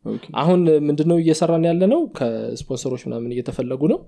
አሁን 0.42 0.60
ምንድነው 0.88 1.18
እየሰራን 1.24 1.66
ያለ 1.70 1.84
ነው 1.94 2.02
ከስፖንሰሮች 2.18 3.04
ምናምን 3.08 3.34
እየተፈለጉ 3.36 3.82
ነው። 3.94 4.00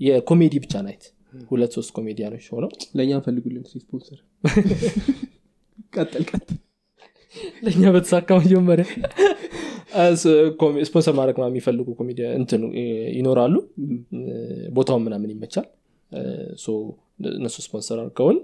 የኮሜዲ 0.00 0.54
ብቻ 0.64 0.74
night። 0.86 1.04
ሁለት 1.50 1.72
ሶስት 1.76 1.90
ኮሜዲያኖች 1.96 2.46
ሆነው 2.54 2.70
ለእኛ 2.96 3.18
ፈልጉልን 3.26 3.64
ስፖንሰር። 3.72 4.18
ቀጥል 5.96 6.24
ቀጥል። 6.30 6.56
ለእኛ 7.64 7.84
በተሳካ 7.94 8.28
መጀመሪያ 8.40 8.86
ስፖንሰር 10.84 11.14
ማድረግ 11.18 11.36
የሚፈልጉ 11.44 11.88
ኮሜዲ 11.98 12.18
ይኖራሉ። 13.16 13.54
ቦታውን 14.72 15.04
ምናምን 15.06 15.30
ይመቻል 15.34 15.66
እነሱ 17.32 17.56
ስፖንሰር 17.64 17.98
አድርገውን 18.02 18.38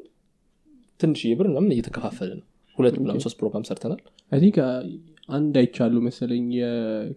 ትንሽዬ 1.00 1.32
ብር 1.38 1.46
ምናምን 1.50 1.72
እየተከፋፈለ 1.74 2.30
ነው። 2.38 2.46
ሁለት 2.78 2.96
ምናምን 3.02 3.20
ሶስት 3.24 3.36
ፕሮግራም 3.40 3.64
ሰርተናል። 3.68 4.00
I 4.32 4.38
think 4.42 4.56
አንድ 5.28 5.54
አይቻሉ 5.60 5.94
መሰለኝ 6.06 6.46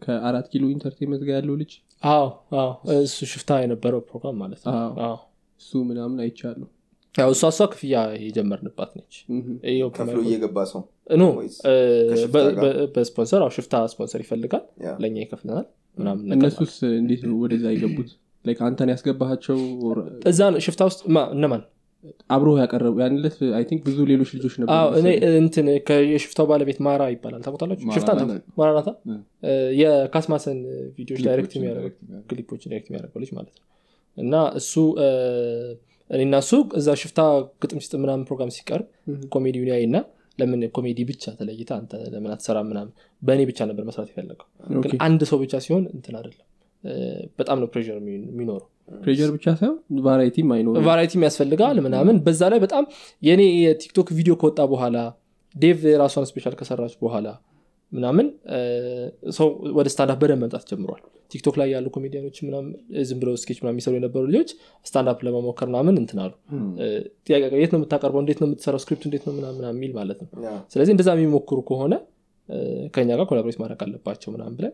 ከአራት 0.04 0.48
ኪሎ 0.52 0.64
ኢንተርቴንመንት 0.74 1.24
ጋር 1.28 1.36
ያለው 1.38 1.56
ልጅ። 1.62 1.72
አዎ 2.04 2.26
አዎ። 2.60 2.70
እሱ 3.00 3.18
ሽፍታ 3.32 3.58
የነበረው 3.62 4.02
ፕሮግራም 4.10 4.38
ማለት 4.44 4.62
ነው። 4.66 4.74
አዎ። 4.78 4.92
አዎ። 5.08 5.18
እሱ 5.62 5.72
ምናምን 5.90 6.20
አይቻሉ 6.26 6.62
ያው 7.16 7.30
እሷ 7.34 7.44
እሷ 7.52 7.62
ክፍያ 7.72 7.96
የጀመርንባት 8.24 8.92
ነች። 8.98 9.14
ከፍሎ 9.96 10.18
እየገባ 10.26 10.58
ሰው 10.72 10.82
ኖ 11.20 11.26
በስፖንሰር 12.96 13.42
አዎ 13.42 13.52
ሽፍታ 13.56 13.76
ስፖንሰር 13.94 14.22
ይፈልጋል። 14.26 14.64
ለእኛ 15.02 15.18
ይከፍለናል። 15.24 15.68
ምናምን 15.98 16.24
ነገር 16.26 16.40
እነሱስ 16.42 16.74
እንዴት 16.96 17.22
ነው 17.26 17.36
ወደዛ 17.44 17.66
የገቡት 17.74 18.12
አንተን 18.64 18.90
ያስገባቸው 18.94 19.58
እዛ 20.30 20.40
ነው 20.52 20.62
ሽፍታ 20.66 20.82
ውስጥ 20.90 21.02
እነማን? 21.34 21.64
አብሮ 22.30 22.50
ያቀረቡ 22.60 22.96
ያንለት 23.02 23.38
ቲንክ 23.70 23.82
ብዙ 23.88 23.98
ሌሎች 24.10 24.30
ልጆች 24.36 24.54
ነበሩ 24.60 24.74
አዎ 24.76 24.90
እኔ 24.92 25.08
መሰለኝ። 25.10 25.34
እንትን 25.40 25.66
ከ- 25.88 26.06
የሽፍታው 26.10 26.46
ባለቤት 26.52 26.78
ማራ 26.86 27.02
ይባላል። 27.14 27.42
ማራ 27.82 27.96
ሽፍታ 27.96 28.12
እ። 29.08 29.18
እ፣ 29.44 29.52
የካስማሰን 29.82 30.60
ቪዲዮዎች 30.98 31.24
direct 31.28 31.56
የሚያደርግ። 31.58 31.96
ክሊፖች 32.30 32.62
direct 32.66 32.88
የሚያደርገው 32.90 33.22
ልጅ 33.24 33.32
ማለት 33.38 33.54
ነው። 33.56 33.66
እና 34.18 34.34
እሱ 34.60 34.74
እኔና 36.10 36.36
እሱ 36.44 36.52
እዛ 36.76 36.88
ሽፍታ 37.02 37.20
ግጥም 37.62 37.82
ሲጥ 37.84 37.94
ምናምን 38.04 38.24
ፕሮግራም 38.28 38.52
ሲቀርብ 38.56 38.88
ኮሜዲውን 39.34 39.70
ያይ 39.72 39.84
እና 39.88 39.98
ለምን 40.40 40.62
ኮሜዲ 40.76 41.00
ብቻ 41.08 41.24
ተለይተ 41.38 41.72
አንተ 41.78 41.94
ለምን 42.12 42.32
አትሰራ 42.36 42.58
ምናምን 42.68 42.92
በእኔ 43.22 43.42
ብቻ 43.50 43.60
ነበር 43.70 43.84
መስራት 43.88 44.10
የፈለገው። 44.12 44.48
ግን 44.84 44.92
አንድ 45.06 45.22
ሰው 45.30 45.38
ብቻ 45.42 45.54
ሲሆን 45.66 45.84
እንትን 45.94 46.16
አይደለም። 46.20 46.46
እ፣ 46.46 46.49
በጣም 47.40 47.58
ነው 47.62 47.68
pressure 47.74 47.88
የሚኖረው። 48.30 48.68
pressure 49.02 49.30
ብቻ 49.34 49.46
ሳይሆን 49.58 49.78
variety 50.06 50.40
ም 50.40 50.50
አይኖርም። 50.56 50.86
variety 50.88 51.16
ም 51.16 51.24
ያስፈልጋል 51.28 51.78
ምናምን። 51.86 52.18
በዛ 52.26 52.42
ላይ 52.54 52.60
በጣም 52.60 52.84
የኔ 53.24 53.42
የቲክቶክ 53.64 54.08
ቪዲዮ 54.18 54.36
ከወጣ 54.42 54.62
በኋላ 54.72 54.98
ዴቭ 55.56 55.80
የራሷን 55.92 56.28
special 56.30 56.56
ከሰራች 56.60 56.96
በኋላ 57.02 57.28
ምናምን 57.92 58.26
ሰው 59.38 59.48
ወደ 59.78 59.88
standup 59.94 60.18
በደንብ 60.22 60.42
መምጣት 60.44 60.64
ጀምሯል። 60.72 61.00
ቲክቶክ 61.32 61.56
ላይ 61.60 61.68
ያሉ 61.74 61.88
ኮሜዲያኖች 61.96 62.38
ዝም 63.10 63.18
ብለው 63.22 63.34
sketch 63.42 63.58
ምናምን 63.62 63.76
የሚሰሩ 63.76 63.94
የነበሩ 63.98 64.24
ልጆች 64.28 64.52
standup 64.86 65.20
ለመሞከር 65.26 65.68
ምናምን 65.72 65.96
እንትን 66.02 66.20
አሉ። 66.24 66.32
የት 67.58 67.72
ነው 67.74 67.80
የምታቀርበው? 67.80 68.22
እንዴት 68.24 68.40
ነው 68.42 68.48
የምትሰራው? 68.50 68.82
script 68.84 69.04
እንዴት 69.10 69.26
ነው 69.28 69.34
ምናምን 69.40 69.66
የሚል 69.72 69.92
ማለት 70.00 70.20
ነው። 70.24 70.30
ስለዚህ 70.74 70.94
እንደዛ 70.96 71.10
የሚሞክሩ 71.16 71.60
ከሆነ 71.70 71.94
ከኛ 72.94 73.10
ጋር 73.18 73.26
collaborate 73.32 73.58
ማድረግ 73.62 73.82
አለባቸው 73.86 74.30
ምናምን 74.36 74.56
ብለን 74.60 74.74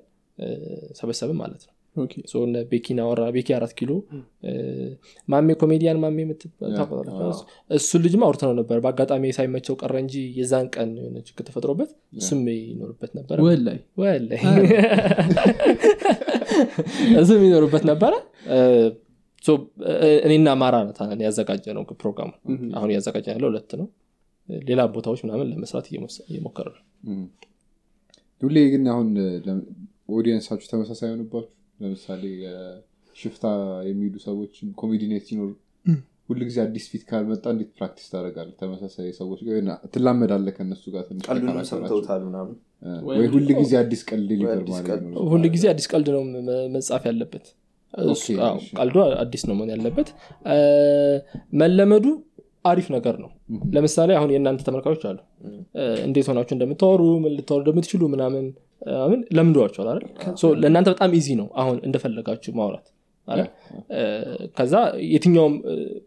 ሰበሰብን 0.99 1.37
ማለት 1.41 1.63
ነው 1.67 1.73
ቤኪን 2.71 2.97
አወራ 3.03 3.21
ቤኪ 3.35 3.49
አራት 3.57 3.73
ኪሎ 3.77 3.91
ማሜ 5.27 5.47
ኮሜዲያን 5.61 5.99
ማሜ? 6.03 6.17
እሱን 7.77 8.01
ልጅም 8.05 8.23
አውርተነው 8.27 8.53
ነበር። 8.59 8.77
በአጋጣሚ 8.85 9.31
ሳይመቸው 9.37 9.75
ቀረ 9.81 9.95
እንጂ 10.03 10.15
የዛን 10.39 10.67
ቀን 10.75 10.89
የሆነ 10.99 11.17
ችግር 11.27 11.43
ተፈጥሮበት 11.49 11.89
እሱም 12.19 12.41
ይኖርበት 12.61 13.11
ነበረ። 13.19 13.37
ወላይ። 13.47 13.79
ወላሂ 13.97 14.41
እሱም 17.21 17.41
ይኖርበት 17.47 17.83
ነበረ። 17.91 18.13
እኔና 20.25 20.49
ማራ 20.61 20.75
ነታነን 20.87 21.21
ያዘጋጀ 21.25 21.65
ነው 21.77 21.83
ፕሮግራሙ። 22.01 22.29
አሁን 22.77 22.89
እያዘጋጀ 22.93 23.27
ያለው 23.33 23.49
ሁለት 23.51 23.71
ነው። 23.81 23.87
ሌላ 24.49 24.81
ቦታዎች 24.95 25.19
ምናምን 25.25 25.47
ለመስራት 25.51 25.85
እየሞከረ 26.29 26.67
ነው። 26.75 26.81
ሁሌ 28.41 28.57
ግን 28.71 28.83
አሁን 28.93 29.07
ኦዲየንሳችሁ 30.15 30.67
ተመሳሳይ 30.71 31.09
ሆንባችሁ 31.11 31.51
ለምሳሌ 31.79 32.23
ሽፍታ 33.15 33.45
የሚሉ 33.89 34.13
ሰዎች 34.25 34.53
comedy 34.81 35.04
night 35.04 35.23
ሲኖር 35.29 35.51
ሁሉ 36.29 36.39
ጊዜ 36.47 36.57
አዲስ 36.63 36.85
ፊት 36.91 37.03
ካልመጣ 37.09 37.45
እንዴት 37.53 37.69
practice 37.77 38.05
ታደርጋለህ? 38.11 38.53
ተመሳሳይ 38.61 39.09
ሰዎች 39.19 39.39
ትላመዳለህ 39.93 40.53
ከእነሱ 40.57 40.83
ጋር 40.93 41.03
ወይ 43.09 43.27
ሁሉ 43.27 43.47
ጊዜ 43.59 43.73
አዲስ 43.81 44.01
ቀልድ 44.09 44.31
ሊበር 44.31 44.55
አዲስ 44.55 44.73
ማለት 44.77 45.03
ነው። 45.05 45.21
ሁሉ 45.33 45.43
ጊዜ 45.55 45.65
አዲስ 45.73 45.87
ቀልድ 45.91 46.07
ነው 46.15 46.23
መጻፍ 46.75 47.03
ያለበት። 47.09 47.45
ቀልዱ 48.79 48.95
አዲስ 49.23 49.43
ነው 49.49 49.55
መሆን 49.55 49.69
ያለበት። 49.75 50.09
መለመዱ 51.61 52.05
አሪፍ 52.65 52.87
ነገር 52.95 53.15
ነው። 53.23 53.29
ለምሳሌ 53.75 54.11
አሁን 54.17 54.29
የእናንተ 54.33 54.61
ተመልካቾች 54.67 55.03
አሉ 55.09 55.17
እንዴት 56.05 56.27
ሆናችሁ 56.31 56.53
እንደምታወሩ 56.55 57.01
ምን 57.23 57.33
ልታወሩ 57.37 57.61
እንደምትችሉ 57.63 58.01
ምናምን 58.13 58.45
ምን 59.11 59.19
ለምዷቸዋል 59.37 59.87
አይደል? 59.91 60.03
ለእናንተ 60.61 60.87
በጣም 60.93 61.11
easy 61.19 61.27
ነው 61.39 61.47
አሁን 61.61 61.77
እንደፈለጋችሁ 61.87 62.53
ማውራት 62.59 62.87
ከዛ 64.57 64.73
የትኛውም 65.13 65.53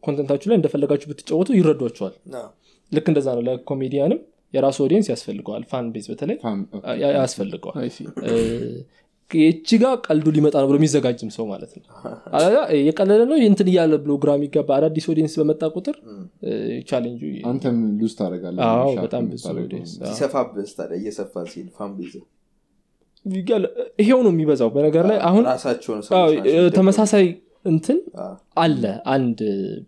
content 0.05 0.27
ኣችሁ 0.27 0.49
ላይ 0.51 0.57
እንደፈለጋችሁ 0.59 1.07
ብትጫወቱ 1.13 1.49
ይረዷቸዋል 1.59 2.15
ልክ 2.93 3.07
እንደዛ 3.13 3.29
ነው። 3.37 3.43
ለኮሜዲያንም 3.49 4.21
የራሱ 4.55 4.79
audience 4.85 5.09
ያስፈልገዋል። 5.13 5.63
fan 5.71 5.87
base 5.95 6.07
በተለይ 6.13 6.37
ያስፈልገዋል 7.17 7.77
ይቺ 9.31 9.69
ጋር 9.81 9.95
ቀልዱ 10.05 10.27
ሊመጣ 10.35 10.55
ነው 10.61 10.67
ብሎ 10.69 10.77
የሚዘጋጅም 10.79 11.31
ሰው 11.35 11.45
ማለት 11.51 11.73
ነው። 11.77 11.83
የቀለለ 12.83 13.21
ነው 13.31 13.37
እንትን 13.47 13.69
እያለ 13.73 13.95
ብሎ 14.05 14.13
ግራ 14.23 14.31
የሚገባ 14.37 14.69
አዳዲስ 14.77 15.07
audience 15.13 15.35
በመጣ 15.41 15.63
ቁጥር 15.75 15.97
ቻሌንጁ 16.89 17.23
አንተም 17.51 17.77
lose 17.99 18.15
ታደረጋለህ 18.19 18.63
አዎ 18.69 18.89
በጣም 19.03 19.25
ብዙ 19.33 19.45
audience 19.59 19.93
አዎ። 20.01 20.13
ሲሰፋብስ 20.13 20.73
ታዲያ 20.79 20.99
እየሰፋ 21.03 21.35
ሲል 21.53 21.67
fan 21.77 21.93
base 21.99 22.15
ይገል- 23.27 23.71
ይሄው 24.01 24.21
ነው 24.25 24.33
የሚበዛው። 24.33 24.71
በነገር 24.75 25.05
ላይ 25.11 25.19
አሁን 25.29 25.45
ተመሳሳይ 26.77 27.27
እንትን 27.67 27.99
አለ 28.59 28.83
አንድ 29.15 29.39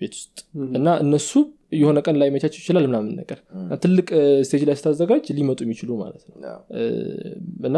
ቤት 0.01 0.15
ውስጥ 0.17 0.39
እና 0.75 0.89
እነሱ 1.05 1.33
የሆነ 1.73 1.99
ቀን 2.05 2.17
ላይ 2.21 2.29
መቻቸው 2.35 2.59
ይችላል 2.61 2.85
ምናምን 2.89 3.11
ነገር። 3.19 3.39
ትልቅ 3.83 4.07
stage 4.47 4.63
ላይ 4.69 4.77
ስታዘጋጅ 4.79 5.27
ሊመጡ 5.37 5.59
የሚችሉ 5.65 5.91
ማለት 6.01 6.23
ነው። 6.29 6.35
እና 7.69 7.77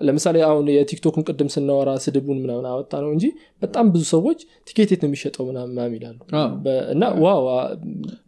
ለምሳሌ 0.00 0.36
አሁን 0.46 0.66
የቲክቶክን 0.74 1.26
ቅድም 1.28 1.50
ስናወራ 1.54 1.90
ስድቡን 2.04 2.38
ምናምን 2.44 2.66
አወጣ 2.70 2.92
ነው 3.04 3.10
እንጂ 3.16 3.26
በጣም 3.62 3.86
ብዙ 3.94 4.04
ሰዎች 4.14 4.40
ቲኬት 4.68 4.92
የት 4.94 5.02
ነው 5.04 5.10
የሚሸጠው 5.10 5.44
ምናምን 5.50 5.94
ይላሉ። 5.96 6.18
እና 6.94 7.04
wow 7.24 7.44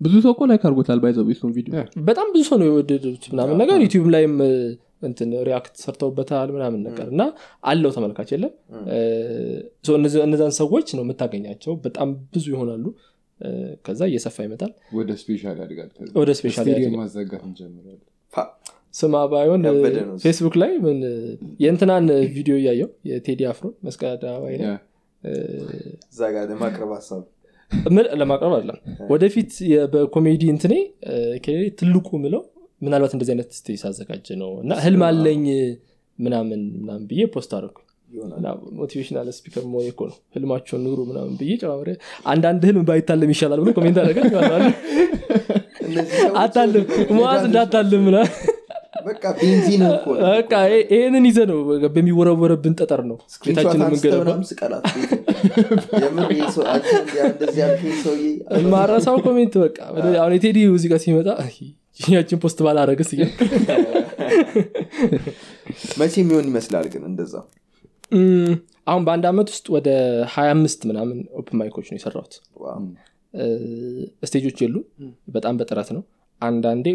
ብዙ 0.05 0.15
ሰው 0.27 0.33
እኮ 0.37 0.51
like 0.51 0.65
አድርጎታል 0.67 1.01
ባይዘው 1.05 1.27
ቪዲዮ። 1.57 1.73
በጣም 2.05 2.29
ብዙ 2.35 2.43
ሰው 2.51 2.59
ነው 2.63 2.69
የወደዱት 2.71 3.27
ምናምን 3.33 3.57
ነገር 3.63 3.79
ዩቲዩብ 3.87 4.09
ላይም 4.17 4.37
እንትን 5.03 5.31
react 5.47 5.75
ሰርተውበታል 5.83 6.49
ምናምን 6.57 6.81
ነገር 6.87 7.07
እና 7.13 7.23
አለው 7.65 7.91
ተመልካች 7.95 8.31
የለም። 8.35 8.53
እነዛን 10.25 10.53
ሰዎች 10.59 10.89
ነው 10.97 11.03
የምታገኛቸው። 11.05 11.73
በጣም 11.87 12.09
ብዙ 12.35 12.45
ይሆናሉ 12.55 12.85
ከዛ 13.85 14.01
እየሰፋ 14.11 14.37
ይመጣል። 14.47 14.73
ወደ 14.99 15.11
special 15.21 15.57
ያድጋል 15.63 15.91
ወደ 16.21 16.31
special 16.39 16.69
ማዘጋት 16.97 17.43
እንጀምራለን። 17.49 18.01
ስማ 18.95 19.17
ባይሆን 19.33 19.63
ፌስቡክ 20.23 20.55
ላይ 20.63 20.73
ምን 20.85 20.99
የእንትናን 21.63 22.07
ቪዲዮ 22.37 22.55
እያየው 22.61 22.89
የቴዲ 23.11 23.43
አፍሮን 23.51 23.75
መስቀል 23.87 24.11
አደባባይ 24.15 24.57
ላይ 24.61 24.71
እዛ 26.09 26.21
ጋር 26.35 26.45
ለማቅረብ 26.53 26.91
ሀሳብ። 26.97 27.23
ምን 27.91 28.07
ለማቅረብ 28.21 28.53
አይደለም። 28.57 28.79
ወደፊት 29.13 29.51
በኮሜዲ 29.93 30.43
እንትኔ 30.55 30.75
ከሌሌ 31.45 31.65
ትልቁ 31.81 32.09
ምለው 32.25 32.43
ምናልባት 32.83 33.13
እንደዚህ 33.17 33.33
አይነት 33.35 33.51
ስቴጅ 33.59 33.79
ሳዘጋጀ 33.85 34.29
ነው 34.43 34.51
እና 34.63 34.73
ህልም 34.85 35.03
አለኝ 35.09 35.45
ምናምን 36.19 36.61
ምናምን 36.81 37.05
ብዬ 37.11 37.23
ፖስት 37.35 37.53
ይሆናል 37.55 37.75
ሞቲቬሽናል 38.79 39.29
ስፒከር 39.37 39.65
መሆን 39.71 39.87
እኮ 39.91 40.01
ነው። 40.11 40.17
ህልማቸውን 40.35 40.83
ኑሩ 40.87 41.01
ምናምን 41.11 41.33
ብዬ 41.41 41.53
ጨማምሬ 41.63 41.91
አንዳንድ 42.27 42.63
ህልም 42.69 42.85
ባይታለም 42.89 43.33
ይሻላል 43.35 43.61
ብሎ 43.63 43.73
ኮሜንት 43.77 43.99
ሰዎች 43.99 44.19
አታልም 46.43 46.85
መዋዝ 47.17 47.43
እንዳታልም 47.49 48.05
ይሄንን 50.91 51.25
ይዘ 51.29 51.39
ነው 51.51 51.59
በሚወረወረብን 51.95 52.75
ጠጠር 52.81 53.01
ነው 53.11 53.17
ቤታችን 53.47 53.81
አንስተህ 53.81 54.11
የምንገነባ 54.11 54.25
ምናምን 54.25 54.47
ስቀላት 54.51 54.85
የምር 56.05 56.31
ይህ 56.37 56.49
ሰው 56.57 56.65
አንተ 56.73 56.89
እንዲያ 56.99 57.23
እንደዚህ 57.31 57.61
ያልከኝ 57.65 57.95
ሰውዬ? 58.03 58.27
ማረሳው 58.73 59.17
comment 59.27 59.55
በቃ 59.65 59.79
አሁን 60.19 60.35
የቴዲ 60.37 60.59
ሙዚቃ 60.75 60.93
ሲመጣ 61.05 61.29
ያችን 62.11 62.41
post 62.43 62.59
ባላረግስ 62.67 63.11
መቼ 66.01 66.15
የሚሆን 66.23 66.47
ይመስላል 66.51 66.87
ግን 66.93 67.03
እንደዛ 67.11 67.35
አሁን 68.87 69.03
በአንድ 69.07 69.25
አመት 69.31 69.49
ውስጥ 69.53 69.67
ወደ 69.75 69.89
25 70.33 70.87
ምናምን 70.91 71.19
open 71.41 71.57
mic 71.61 71.73
ኦች 71.73 71.89
ነው 71.91 71.97
የሰራሁት። 71.99 72.35
stage 74.25 74.44
ኦች 74.44 74.59
የሉ 74.65 74.77
በጣም 75.35 75.57
በጥረት 75.61 75.91
ነው። 75.97 76.03
አንዳንዴ 76.41 76.87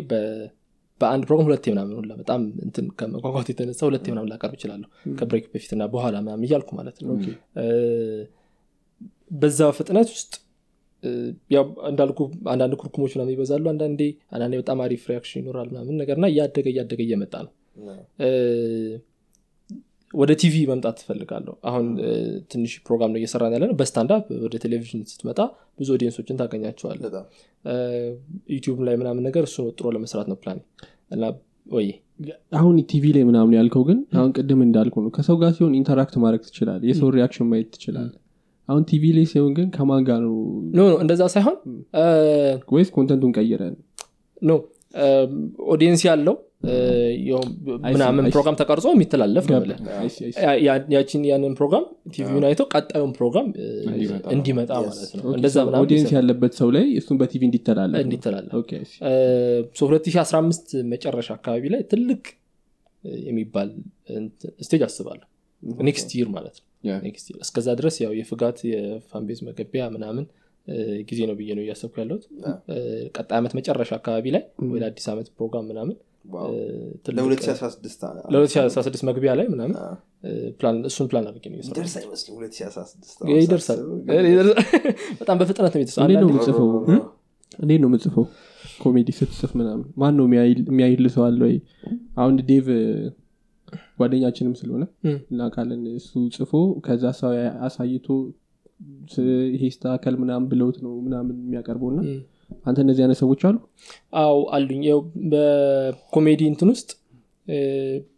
በአንድ 1.02 1.24
ፕሮግራም 1.28 1.48
ሁለቴ 1.48 1.66
ምናምን 1.74 1.94
ሁላ 2.00 2.12
በጣም 2.20 2.42
እንትን 2.66 2.86
ከመጓጓት 3.00 3.48
የተነሳ 3.52 3.82
ሁለቴ 3.88 4.06
ምናምን 4.14 4.30
ላቀርብ 4.32 4.54
ይችላለሁ 4.58 4.90
ከ 5.18 5.26
break 5.26 5.46
በፊትና 5.54 5.84
በኋላ 5.94 6.16
ምናምን 6.26 6.46
እያልኩ 6.48 6.70
ማለት 6.80 6.98
ነው። 7.02 7.16
በዛ 9.36 9.70
ፍጥነት 9.78 10.10
ውስጥ 10.16 10.34
ያው 11.56 11.66
እንዳልኩ 11.90 12.20
አንዳንድ 12.52 12.74
ኩርኩሞች 12.82 13.12
ምናምን 13.16 13.34
ይበዛሉ። 13.34 13.66
አንዳንዴ 13.74 14.02
አንዳንዴ 14.34 14.54
በጣም 14.62 14.80
አሪፍ 14.86 15.04
reaction 15.12 15.40
ይኖራል 15.42 15.68
ምናምን 15.74 15.98
ነገርና 16.02 16.26
እያደገ 16.32 16.66
እያደገ 16.74 17.00
እየመጣ 17.06 17.34
ነው 17.46 17.52
ወደ 20.16 20.32
ቲቪ 20.42 20.56
መምጣት 20.70 20.96
ትፈልጋለሁ 21.00 21.54
አሁን 21.70 21.86
ትንሽ 22.52 22.74
ፕሮግራም 22.88 23.12
ነው 23.14 23.20
እየሰራን 23.22 23.54
ያለ 23.56 23.64
ነው 23.70 23.76
በ 23.80 23.90
standup 23.90 24.26
ወደ 24.46 24.56
ቴሌቪዥን 24.64 25.02
ስትመጣ 25.12 25.40
ብዙ 25.80 25.88
audience 25.96 26.21
ኦችን 26.21 26.40
ታገኛቸዋለ 26.42 27.02
ዩቲዩብ 28.56 28.80
ላይ 28.88 28.96
ምናምን 29.02 29.24
ነገር 29.28 29.46
እሱ 29.50 29.58
ወጥሮ 29.68 29.94
ለመስራት 29.96 30.28
ነው 30.32 30.38
ፕላን። 30.44 30.60
እና 31.12 31.24
ወይ 31.68 31.88
አሁን 32.58 32.76
ቲቪ 32.92 33.06
ላይ 33.16 33.24
ምናምን 33.30 33.54
ያልከው 33.58 33.84
ግን 33.90 34.00
አሁን 34.18 34.32
ቅድም 34.38 34.62
እንዳልኩ 34.66 34.96
ነው። 35.06 35.12
ከሰው 35.16 35.38
ጋር 35.42 35.52
ሲሆን 35.58 35.74
interact 35.80 36.16
ማድረግ 36.24 36.44
ትችላል 36.48 36.82
የሰው 36.90 37.10
reaction 37.16 37.50
ማየት 37.52 37.70
ትችላል 37.76 38.10
አሁን 38.70 38.84
ቲቪ 38.90 39.04
ላይ 39.18 39.26
ሲሆን 39.32 39.52
ግን 39.58 39.68
ከማን 39.76 40.04
ጋር 40.08 40.20
ነው? 40.26 40.36
no 40.78 40.82
no 40.84 40.96
እንደዛ 41.04 41.24
ሳይሆን 41.34 41.58
ወይስ 42.76 42.90
content 42.96 43.20
ኡን 43.20 43.34
ቀይረን 43.38 43.76
no 44.42 44.54
audience 45.74 46.02
ያለው 46.08 46.36
ምናምን. 47.88 48.26
ፕሮግራም 48.34 48.56
ተቀርጾ 48.60 48.86
የሚተላለፍ 48.94 49.46
ያችን 50.96 51.22
ያንን 51.30 51.54
ፕሮግራም 51.60 51.86
ቲቪውን 52.16 52.46
አይተው 52.50 52.68
ቀጣዩን 52.74 53.12
ፕሮግራም 53.18 53.48
እንዲመጣ. 54.36 54.70
ማለት 54.82 55.12
ነው። 55.18 55.26
እንደዛ 55.38 55.56
ይሰራል። 55.92 56.16
ያለበት 56.18 56.54
ሰው 56.62 56.70
ላይ 56.76 56.86
እሱን 57.02 57.20
በቲቪ 57.22 57.42
እንዲተላለፍ 57.50 58.02
እንዲተላለፍ። 58.06 58.54
OK፣ 58.60 58.72
I 58.80 58.86
see። 58.86 58.96
so 59.78 59.90
2015 59.90 60.74
መጨረሻ 60.94 61.30
አካባቢ 61.38 61.64
ላይ 61.76 61.84
ትልቅ 61.94 62.24
የሚባል 63.26 63.70
stage 64.66 64.84
አስባለሁ። 64.88 65.28
next 65.84 66.10
year 66.18 66.30
ማለት 66.36 66.56
ነው። 66.58 66.66
እስከዛ 67.46 67.68
ድረስ 67.80 67.96
ያው 68.04 68.12
የፍጋት 68.18 68.58
የ 68.72 68.87
fanbase 68.87 69.40
መገቢያ 69.48 69.84
ምናምን 69.94 70.26
ጊዜ 71.10 71.20
ነው 71.30 71.36
ብዬ 71.40 71.50
ነው 71.58 71.64
እያሰብኩ 71.64 71.96
ያለሁት። 72.02 72.24
ቀጣይ 73.18 73.38
ዓመት 73.40 73.54
መጨረሻ 73.58 73.92
አካባቢ 74.00 74.26
ላይ 74.36 74.44
ወደ 74.72 74.84
አዲስ 74.88 75.06
ዓመት 75.14 75.28
ፕሮግራም 75.38 75.66
ምናምን 75.72 75.96
ለ2016 76.28 78.04
አ- 78.06 78.14
ለ2016 78.34 79.04
መግቢያ 79.10 79.32
ላይ 79.40 79.48
ምናምን 79.52 79.76
እሱን 80.86 81.08
ፕላን 81.10 81.26
አድርጌ 81.30 81.46
ነው 81.48 81.58
እየሰራሁ 81.58 81.76
ይደርስ 81.76 81.96
አይመስልም 82.00 82.36
2016 82.40 83.18
ያለው። 83.24 83.40
ይደርሳል። 83.40 83.82
በጣም 85.22 85.36
በፍጥነት 85.42 85.74
ነው 85.76 85.82
የተሰራው። 85.84 86.06
እንዴት 86.06 86.20
ነው 86.20 86.28
አንዳንዴ- 86.28 86.36
የምጽፈው። 86.38 86.70
እ? 86.88 86.98
እንዴት 87.60 87.80
ነው 87.84 87.90
የምጽፈው 87.90 88.26
ኮሜዲ 88.80 89.10
ስትጽፍ 89.18 89.52
ምናምን። 89.60 89.86
ማን 89.98 90.16
ነው 90.18 90.26
የሚያይልህ- 90.28 90.66
የሚያይልህ 90.68 91.06
ሰው 91.14 91.24
አለ 91.28 91.42
ወይ? 91.46 91.56
አሁን 92.18 92.34
ዴቭ 92.50 92.68
ጓደኛችንም 94.00 94.54
ስለሆነ 94.60 94.84
እናውቃለን። 95.30 95.84
እሱ 95.96 96.10
ጽፎ 96.36 96.52
ከዛ 96.86 97.04
ሰው 97.20 97.32
ያ- 97.38 97.54
አሳይቶ 97.66 98.08
ይሄ 99.54 99.64
ይስተካከል 99.74 100.16
ምናምን 100.22 100.46
ብለውት 100.52 100.78
ነው 100.86 100.94
ምናምን 101.06 101.36
የሚያቀርበው 101.42 101.90
እና 101.94 102.02
አንተ 102.66 102.78
እነዚህ 102.84 103.02
አይነት 103.06 103.20
ሰዎች 103.22 103.42
አሉ? 103.48 103.56
አዎ 104.22 104.38
አሉኝ። 104.56 104.84
ያው 104.90 105.00
በኮሜዲ 105.32 106.42
እንትን 106.52 106.70
ውስጥ 106.74 106.90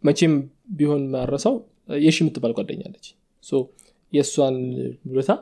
መቼም 0.08 0.34
ቢሆን 0.76 1.02
ማረሳው 1.12 1.56
የሺ 2.02 2.16
የምትባል 2.22 2.52
ጓደኛ 2.58 2.88
አለች 2.88 3.06
የእሷን 4.12 4.54
ውለታ 5.08 5.32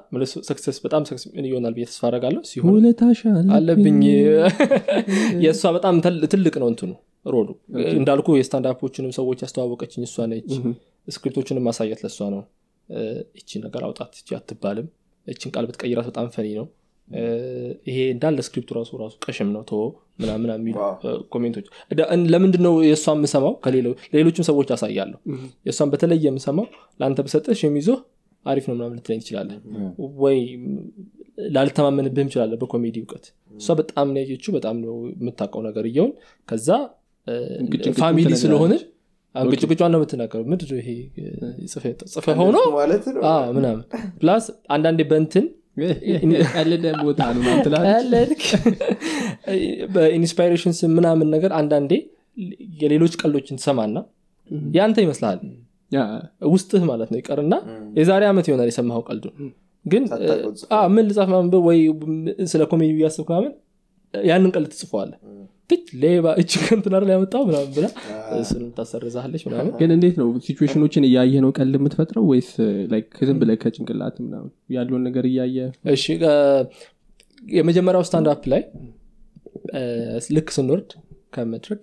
success 0.48 0.78
በጣም 0.84 1.02
ይሆናል 1.44 1.74
ብዬ 1.76 1.84
ተስፋ 1.88 2.02
አደርጋለሁ። 2.08 2.40
ሲሆን 2.50 2.72
ውለታሽ 2.72 3.20
አለብኝ። 3.56 4.00
የእሷ 5.44 5.62
በጣም 5.76 5.96
ትልቅ 6.32 6.54
ነው 6.62 6.68
እንትኑ 6.72 6.90
role 7.26 7.39
ኡ። 7.39 7.48
እንዳልኩ 7.94 8.36
የ 8.38 8.46
stand-up 8.46 8.79
ኦችንም 8.79 9.12
ሰዎች 9.18 9.38
ያስተዋወቀችኝ 9.44 10.04
እሷ 10.08 10.26
ነች። 10.32 10.50
script 11.08 11.32
ኦችንም 11.32 11.64
ማሳየት 11.68 12.02
ለእሷ 12.04 12.28
ነው። 12.34 12.42
እቺ 13.38 13.50
ነገር 13.62 13.84
አውጣት 13.86 14.12
እቺ 14.20 14.28
አትባልም። 14.38 14.88
እችን 15.26 15.52
ቃል 15.54 15.64
ብትቀይራት 15.68 16.06
በጣም 16.10 16.26
funny 16.34 16.48
ነው 16.58 16.66
ይሄ 17.88 17.98
እንዳለ 18.12 18.38
script 18.46 18.64
ኡ 18.64 18.70
ራሱ 18.78 18.90
ራሱ 19.02 19.14
ቀሽም 19.24 19.48
ነው 19.54 19.62
ቶ 19.68 19.74
ምናምን 20.20 20.50
የሚሉ 20.54 20.76
comment 21.32 21.52
ኦች። 21.52 21.66
ለምንድን 22.32 22.62
ነው 22.66 22.74
የእሷ 22.86 23.06
የምሰማው? 23.16 23.54
ለሌሎችም 24.12 24.46
ሰዎች 24.48 24.68
አሳያለሁ። 24.76 25.18
የእሷን 25.66 25.90
በተለየ 25.92 26.24
የምሰማው 26.30 26.66
ለአንተ 27.00 27.20
በሰጠሽ 27.26 27.62
የሚዞህ 27.66 27.98
አሪፍ 28.46 28.64
ነው 28.68 28.74
ምናምን 28.76 28.96
ልትለኝ 28.98 29.20
ትችላለህ። 29.22 29.56
ወይ 30.20 30.38
ላልተማመንብህም 31.54 32.28
ይችላለ 32.30 32.52
በኮሜዲ 32.60 32.96
እውቀት። 33.02 33.24
እሷ 33.54 33.70
በጣም 33.80 34.06
ነው 34.12 34.20
ያየችው 34.22 34.52
በጣም 34.56 34.76
ነው 34.84 34.94
የምታውቀው 35.14 35.62
ነገር 35.68 35.86
እየውን 35.90 36.12
ከዛ 36.48 36.68
ፋሚሊ 38.00 38.32
ስለሆነ 38.42 38.72
ግጭግጫን 39.34 39.90
ነው 39.92 39.98
የምትናገረው 40.00 40.44
ምድር 40.50 40.70
ይሄ? 40.78 40.88
ጽፈ 42.14 42.26
ሆኖ? 42.40 42.56
ምናምን። 43.56 43.82
ፕላስ 44.20 44.44
አንዳንዴ 44.74 45.02
በንትን 45.10 45.46
ቀልደ 46.54 46.84
ቦታ 47.02 47.20
ነው 47.36 47.42
በኢንስፓይሬሽን 49.94 50.74
ስም 50.78 50.92
ምናምን 50.98 51.28
ነገር 51.34 51.52
አንዳንዴ 51.58 51.92
የሌሎች 52.80 53.14
ቀልዶችን 53.20 53.58
ትሰማና 53.60 53.96
ያንተ 54.74 54.98
ይመስልሃል 55.04 55.38
ውስጥህ 56.52 56.82
ማለት 56.90 57.08
ነው 57.12 57.18
ይቀርና 57.20 57.54
የዛሬ 57.98 58.24
ዓመት 58.30 58.46
ይሆናል 58.50 58.68
የሰማኸው 58.70 59.04
ቀልዱ። 59.08 59.24
ግን 59.86 60.04
ምን 60.94 61.04
ልጻፍ 61.08 61.28
ምናምን 61.30 61.48
ብለህ 61.50 61.62
ወይ 61.68 61.78
ስለ 62.52 62.62
ኮሜዲ 62.70 62.90
እያሰብክ 62.96 63.28
ምናምን 63.32 63.52
ያንን 64.14 64.50
ቀልድ 64.56 64.70
ትጽፈዋለህ 64.74 65.18
አንች 65.70 65.86
ሌባ 66.02 66.26
እች 66.40 66.52
ከንትን 66.62 66.94
አይደል 66.96 67.10
ያመጣው 67.14 67.42
ምናምን 67.48 67.70
ብላ 67.76 67.86
እሱንም 68.36 68.68
ታሰርዛለች 68.76 69.42
ምናምን። 69.46 69.72
ግን 69.80 69.90
እንዴት 69.96 70.16
ነው 70.20 70.28
ሲቹዌሽኖችን 70.46 71.06
እያየ 71.08 71.34
ነው 71.44 71.50
ቀልድ 71.56 71.76
የምትፈጥረው 71.78 72.24
ወይስ 72.30 72.50
ዝም 73.22 73.38
ብለህ 73.40 73.58
ከጭንቅላት 73.62 74.16
ምናምን 74.24 74.50
ያለውን 74.76 75.04
ነገር 75.08 75.26
እያየ 75.30 75.56
እሺ 75.94 76.04
የመጀመሪያው 77.56 78.04
stand 78.08 78.28
up 78.32 78.44
ላይ 78.52 78.62
ልክ 80.36 80.48
ስንወርድ 80.56 80.90
ከመድረክ 81.34 81.82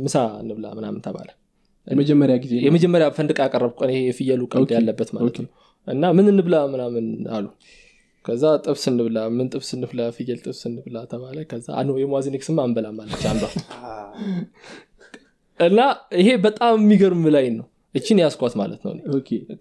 ምሳ 0.00 0.16
እንብላ 0.42 0.66
ምናምን 0.78 1.00
ተባለ። 1.06 1.28
የመጀመሪያ 1.86 2.34
ጊዜ? 2.42 2.52
የመጀመሪያ 2.66 3.06
ፈንድቃ 3.16 3.38
ያቀረብኩ 3.46 3.78
የፍየሉ 4.00 4.42
ቀልድ 4.52 4.70
ያለበት 4.76 5.08
ማለት 5.16 5.38
ነው። 5.42 5.48
እና 5.86 6.12
ምን 6.16 6.26
እንብላ 6.32 6.56
ምናምን 6.72 7.06
አሉ 7.36 7.46
ከዛ 8.24 8.44
ጥብስ 8.64 8.84
እንብላ 8.90 9.18
ምን 9.34 9.46
ጥብስ 9.52 9.70
እንብላ 9.76 10.00
ፍየል 10.16 10.38
ጥብስ 10.44 10.60
እንብላ 10.68 10.98
ተባለ። 11.10 11.38
ከዛ 11.50 11.66
አኖ 11.80 11.96
የሟዚኒክስም 12.00 12.58
አንበላም 12.62 12.98
አለች 13.02 13.24
አንዷ። 13.30 13.44
እና 15.60 15.80
ይሄ 16.20 16.28
በጣም 16.46 16.74
የሚገርም 16.80 17.24
line 17.34 17.56
ነው። 17.60 17.66
እችን 17.94 18.20
ያዝኳት 18.22 18.54
ማለት 18.60 18.80
ነው 18.84 18.92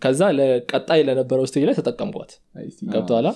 ከዛ 0.03 0.21
ለቀጣይ 0.37 1.01
ለነበረው 1.07 1.45
stage 1.49 1.65
ላይ 1.69 1.75
ተጠቀምኳት። 1.79 2.31
ገብቶሃላ 2.93 3.27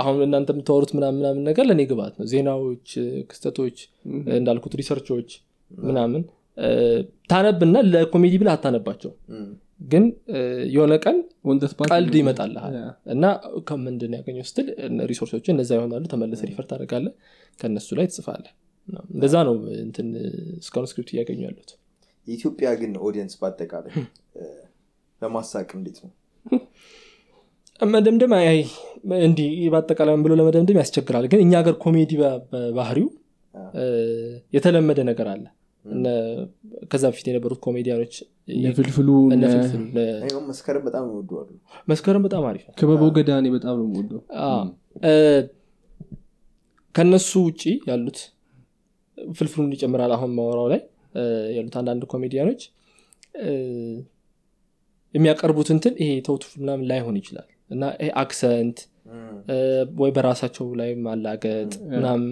አሁን 0.00 0.20
እናንተ 0.26 0.50
የምታወሩት 0.54 0.90
ምናምን 0.96 1.18
ምናምን 1.20 1.42
ነገር 1.48 1.64
ለእኔ 1.68 1.82
ግብዓት 1.90 2.14
ነው። 2.20 2.26
ዜናዎች 2.32 2.86
ክስተቶች 3.30 3.76
እንዳልኩት 4.36 4.74
research 4.80 5.13
ኦች 5.13 5.30
ምናምን 5.70 6.22
ታነብና 7.30 7.76
ለኮሜዲ 7.92 8.34
ብለህ 8.40 8.54
አታነባቸው 8.56 9.12
ግን 9.80 10.04
የሆነ 10.72 10.92
ቀን 11.02 11.18
ቀልድ 11.90 12.14
ይመጣልሃል። 12.18 12.74
እና 13.12 13.24
ከምንድን 13.68 14.12
ያገኘው 14.18 14.44
ስትል 14.48 14.66
resource 15.10 15.34
ኦች 15.34 15.46
እነዛ 15.52 15.70
ይሆናሉ 15.78 16.04
ተመልሰህ 16.12 16.42
refer 16.50 16.66
ታደርጋለህ 16.70 17.14
ከእነሱ 17.58 17.88
ላይ 17.98 18.08
ትጽፋለህ። 18.10 18.52
እና 18.88 18.96
እንደዛ 19.14 19.34
ነው 19.48 19.54
እንትን 19.84 20.08
እስካሁን 20.60 20.88
script 20.90 21.12
እያገኙ 21.14 21.40
ያሉት። 21.46 21.70
የኢትዮጵያ 22.26 22.68
ግን 22.80 22.92
audience 23.04 23.34
በአጠቃላይ 23.40 23.92
ለማሳቅ 25.22 25.68
እንዴት 25.78 25.98
ነው? 26.02 26.10
መደምደም 27.80 28.32
አይ 28.38 28.58
እንዲህ 29.24 29.50
በአጠቃላይ 29.72 30.14
ብሎ 30.24 30.32
ለመደምደም 30.38 30.80
ያስቸግራል። 30.80 31.26
ግን 31.30 31.40
እኛ 31.44 31.52
ሀገር 31.60 31.74
ኮሜዲ 31.82 32.12
እ፣ 33.76 33.84
የተለመደ 34.52 35.00
ነገር 35.08 35.28
አለ 35.30 35.44
ከዛ 36.90 37.02
በፊት 37.10 37.26
የነበሩት 37.28 37.60
ኮሜዲያኖች 37.64 38.14
ፍልፍሉ 38.78 39.08
መስከረም 40.48 40.82
በጣም 40.86 41.04
ይወደዋሉ 41.10 41.48
መስከረም 41.88 42.22
በጣም 42.26 42.42
አሪፍ 42.48 42.64
ነው። 42.66 42.74
ክበበው 42.80 43.10
ገዳ 43.16 43.30
እኔ 43.40 43.48
በጣም 43.54 43.74
ነው 43.78 43.86
የምወደው። 43.86 44.20
አዎ። 44.44 44.64
እ፣ 45.04 45.12
ከነሱ 46.94 47.32
ውጭ 47.46 47.62
ያሉት 47.88 48.18
ፍልፍሉን 49.34 49.72
ይጨምራል 49.74 50.12
አሁን 50.14 50.30
ማወራው 50.36 50.68
ላይ 50.72 50.80
ያሉት 51.56 51.74
አንዳንድ 51.80 52.02
ኮሜዲያኖች 52.10 52.60
የሚያቀርቡት 55.14 55.68
እንትን 55.74 55.94
ይሄ 56.00 56.10
ተውት 56.26 56.44
ምናምን 56.60 56.84
ላይሆን 56.90 57.16
ይችላል። 57.20 57.46
እና 57.70 57.84
ይሄ 57.98 58.10
accent 58.20 58.78
ወይ 60.00 60.10
በራሳቸው 60.16 60.66
ላይ 60.80 60.90
ማላገጥ 61.04 61.70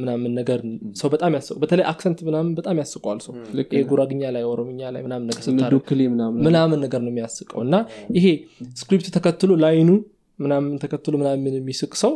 ምናምን 0.01 0.33
ነገር 0.39 0.61
ሰው 1.01 1.09
በጣም 1.15 1.33
ያስቀ 1.37 1.57
በተለይ 1.63 1.85
accent 1.93 2.19
ምናምን 2.29 2.51
በጣም 2.55 2.77
ያስቀዋል 2.83 3.21
ሰው። 3.27 3.33
ጉራግኛ 3.91 4.23
ላይ 4.37 4.45
ኦሮምኛ 4.51 4.81
ላይ 4.95 5.03
ምናምን 5.07 5.27
ነገር 5.31 5.43
ምናምን 6.47 6.81
ነገር 6.85 7.03
ነው 7.05 7.13
የሚያስቀው። 7.13 7.61
እና 7.67 7.77
ይሄ 8.19 8.27
script 8.77 9.09
ተከትሎ 9.17 9.53
line 9.65 9.82
ኡ 9.82 9.91
ምናምን 10.39 10.73
ተከትሎ 10.83 11.15
ምናምን 11.23 11.55
የሚስቅ 11.55 11.93
ሰው 12.03 12.13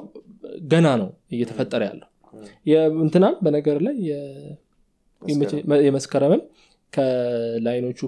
ገና 0.67 0.89
ነው 1.01 1.09
እየተፈጠረ 1.33 1.83
ያለው። 1.91 2.09
እንትናም 3.03 3.35
በነገር 3.45 3.79
ላይ 3.87 3.97
የመስከረምም 5.87 6.43
ከላይኖቹ 6.93 8.01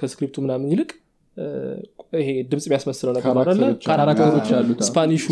ከስክሪፕቱ 0.00 0.36
ምናምን 0.44 0.70
ይልቅ 0.72 0.90
ይሄ 2.16 2.28
ድምፅ 2.48 2.64
የሚያስመስለው 2.66 3.12
ነገር 3.14 3.28
አለ 3.44 3.60
character 3.86 4.29
ኦች 4.29 4.48
አሉት። 4.56 4.80
Spanish 4.88 5.16
ኡ 5.16 5.24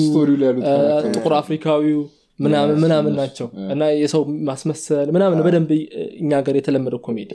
ጥቁር 1.11 1.35
አፍሪካዊው 1.41 2.01
ምናምን. 2.41 3.15
ናቸው. 3.19 3.47
እና 3.73 3.83
የሰው 3.99 4.21
ማስመሰል 4.47 5.09
ምናምን 5.13 5.41
በደንብ 5.47 5.71
እኛ 6.21 6.31
ሀገር 6.39 6.55
የተለመደ 6.59 6.99
ኮሜዲ። 7.07 7.33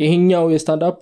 ይሄኛው 0.00 0.46
የ 0.54 0.62
stand-up 0.62 0.96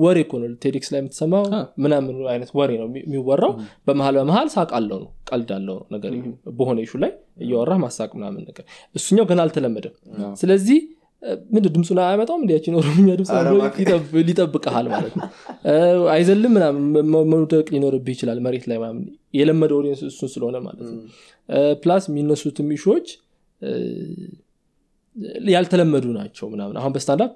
ወሬ 0.00 0.18
እኮ 0.24 0.32
ነው 0.40 0.48
TEDx 0.62 0.88
ላይ 0.92 0.98
የምትሰማው 1.00 1.44
ምናምን 1.84 2.16
አይነት 2.32 2.50
ወሬ 2.58 2.70
ነው 2.80 2.86
የሚ- 2.88 3.04
የሚወራው። 3.06 3.52
በመሀል 3.86 4.16
በመሀል 4.18 4.48
ሳቅ 4.54 4.70
አለው 4.78 4.98
ነው 5.02 5.10
ቀልድ 5.30 5.50
አለው 5.56 5.76
ነው 5.78 5.86
ነገር 5.94 6.10
በሆነ 6.58 6.80
ሹ 6.90 7.00
ላይ 7.02 7.12
እያወራህ 7.42 7.78
ማሳቅ 7.84 8.10
ምናምን 8.18 8.42
ነገር። 8.48 8.64
እሱኛው 8.94 9.26
ገና 9.30 9.40
አልተለመደም። 9.46 9.94
ስለዚህ 10.42 10.80
ምንድ 11.52 11.66
ድምፁን 11.74 11.98
አያመጣውም 12.02 12.42
እንዲያችን 12.42 12.76
ኦሮምኛ 12.80 13.08
ድምፅ 13.18 13.30
ሊጠብቅሃል 14.26 14.86
ማለት 14.92 15.14
ነው። 15.18 15.26
አይዘልም 16.08 16.52
ምናምን 16.56 16.82
መውደቅ 17.32 17.66
ሊኖርብህ 17.74 18.14
ይችላል 18.16 18.38
መሬት 18.46 18.64
ላይ 18.70 18.78
ምናምን። 18.82 19.04
የለመደ 19.34 19.72
ኦዲየንስ 19.78 20.02
እሱን 20.10 20.30
ስለሆነ 20.34 20.56
ማለት 20.66 20.88
ነው። 20.88 20.98
ፕላስ 21.82 22.04
የሚነሱትም 22.10 22.68
ኢሹዎች 22.76 23.08
ያልተለመዱ 25.50 26.06
ናቸው 26.18 26.46
ምናምን። 26.54 26.76
አሁን 26.80 26.92
በስታንዳፕ 26.94 27.32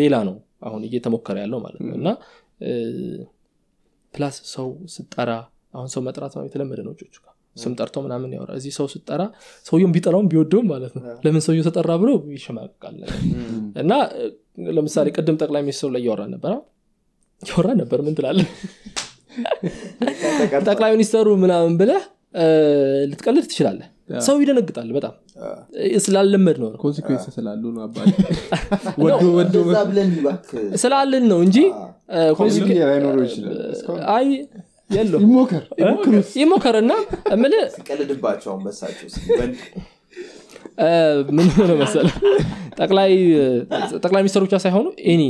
ሌላ 0.00 0.16
ነው 0.28 0.36
አሁን 0.62 0.82
እየተሞከረ 0.88 1.36
ያለው 1.44 1.60
ማለት 1.66 1.80
ነው። 1.82 1.94
እና 1.94 2.08
ፕላስ 4.14 4.36
ሰው 4.52 4.68
ስጠራ 4.94 5.30
አሁን 5.74 5.88
ሰው 5.94 6.02
መጥራት 6.06 6.34
የተለመደ 6.46 6.80
ነው 6.86 6.94
ጮቹ 7.00 7.14
ስም 7.58 7.72
ጠርተው 7.78 8.02
ምናምን 8.04 8.30
ያወራ 8.36 8.50
እዚህ 8.58 8.72
ሰው 8.76 8.86
ስጠራ 8.92 9.22
ሰውየውን 9.66 9.92
ቢጠራውም 9.94 10.28
ቢወደውም 10.30 10.66
ማለት 10.72 10.92
ነው። 10.96 11.02
ለምን 11.24 11.42
ሰውየው 11.46 11.64
ተጠራ 11.68 11.90
ብሎ 12.02 12.10
ይሸማቀቃል 12.34 12.94
ነገር። 13.02 13.20
እና 13.76 13.92
ለምሳሌ 14.76 15.08
ቅድም 15.16 15.38
ጠቅላይ 15.42 15.62
ሚኒስትሩ 15.64 15.90
ላይ 15.94 16.02
እያወራ 16.04 16.22
ነበር። 16.32 16.54
እያወራ 17.42 17.68
ነበር። 17.80 17.98
ምን 18.06 18.14
ትላለ 18.18 18.40
ጠቅላይ 20.68 20.90
ሚኒስተሩ 20.94 21.28
ምናምን 21.42 21.74
ብለህ 21.80 22.02
እ፣ 22.36 22.46
ልትቀልድ 23.10 23.44
ትችላለህ። 23.46 23.86
ሰው 24.20 24.36
ይደነግጣል 24.42 24.88
በጣም። 24.96 25.14
ስላለመድ 26.04 26.56
ነው። 26.62 26.68
ስላሉ 30.82 31.12
ነው 31.26 31.38
እንጂ 31.46 31.56
አይ 34.14 34.26
የለው 34.90 35.18
ይሞከር 35.24 35.64
ይሞከርና 36.38 36.92
እምልህ 37.32 37.64
በሳቸው 38.64 39.08
ምን 41.36 41.48
ሆነ 41.56 41.72
መሰለህ? 41.80 42.14
ጠቅላይ 42.78 43.10
ሚኒስትሩ 44.18 44.42
ብቻ 44.46 44.56
ሳይሆኑ 44.64 44.86
ኤኒ 45.12 45.22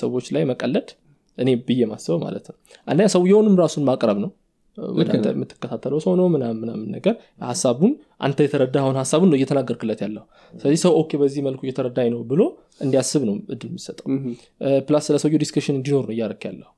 ሰዎች 0.00 0.26
ላይ 0.34 0.42
መቀለድ 0.50 0.88
እኔ 1.38 1.48
ብዬ 1.66 1.82
ማስበው 1.90 2.18
ማለት 2.24 2.44
ነው። 2.50 2.56
አንደኛ 2.86 3.06
ሰውየውንም 3.14 3.54
ራሱን 3.62 3.84
ማቅረብ 3.88 4.18
ነው። 4.24 4.30
ወደ 4.96 5.08
አንተ 5.14 5.26
የምትከታተለው 5.32 5.98
ሰው 6.04 6.12
ነው 6.18 6.26
ምናምን 6.34 6.58
ምናምን 6.62 6.86
ነገር 6.94 7.14
ሀሳቡን 7.42 7.92
አንተ 8.20 8.38
የተረዳኸውን 8.46 8.96
ሀሳቡን 9.00 9.28
ነው 9.30 9.36
እየተናገርክለት 9.38 10.00
ያለው። 10.04 10.24
ስለዚህ 10.54 10.80
ሰው 10.84 10.92
okay 11.00 11.18
በዚህ 11.22 11.42
መልኩ 11.48 11.60
እየተረዳኝ 11.66 12.08
ነው 12.14 12.20
ብሎ 12.30 12.42
እንዲያስብ 12.80 13.24
ነው 13.28 13.34
እድል 13.54 13.68
የሚሰጠው። 13.70 14.06
plus 14.88 15.06
ስለ 15.08 15.18
ሰውየው 15.24 15.42
discussion 15.44 15.76
እንዲኖር 15.78 16.04
ነው 16.08 16.14
እያደረክ 16.16 16.44
ያለው 16.48 16.70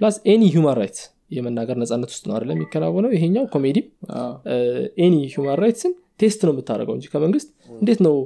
plus 0.00 0.16
any 0.32 0.42
human 0.54 0.76
rights 0.80 1.02
የመናገር 1.36 1.76
ነጻነት 1.82 2.10
ውስጥ 2.14 2.24
ነው 2.28 2.34
አይደለም 2.36 2.56
የሚከናወነው? 2.56 3.10
ይሄኛው 3.16 3.44
ኮሜዲም 3.54 3.86
any 5.04 5.14
human 5.34 5.56
rights 5.62 5.85
ን 5.85 5.92
test 6.20 6.40
ነው 6.46 6.52
የምታደርገው 6.54 6.94
እንጂ 6.98 7.06
ከመንግስት 7.12 7.48
እንዴት 7.80 8.00
ነው 8.06 8.16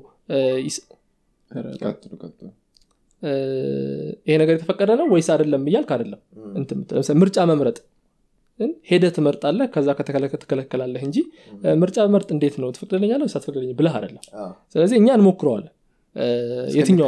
ይሄ 4.26 4.34
ነገር 4.42 4.54
የተፈቀደ 4.56 4.90
ነው 5.00 5.06
ወይስ 5.14 5.28
አይደለም 5.34 5.62
እያልክ 5.70 5.90
አይደለም? 5.94 6.20
ምርጫ 7.22 7.38
መምረጥ 7.50 7.78
ሄደ 8.90 9.04
ትመርጣለህ 9.16 9.66
ከዛ 9.74 9.88
ከተከለከልክ 9.98 10.34
ትከለከላለህ 10.42 11.02
እንጂ 11.08 11.16
ምርጫ 11.82 12.06
መርጥ 12.14 12.28
እንዴት 12.36 12.54
ነው? 12.62 12.68
ትፈቅድልኛለህ 12.76 13.24
ወይስ 13.26 13.36
አትፈቅድልኝ 13.38 13.72
ብለህ 13.80 13.94
አይደለም? 13.98 14.22
ስለዚህ 14.74 14.96
እኛ 15.00 15.08
እንሞክረዋለን። 15.18 15.72
የትኛው? 16.78 17.06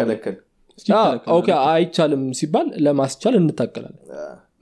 አይቻልም 1.71 2.25
ሲባል 2.41 2.67
ለማስቻል 2.87 3.37
እንታገላለን 3.41 4.03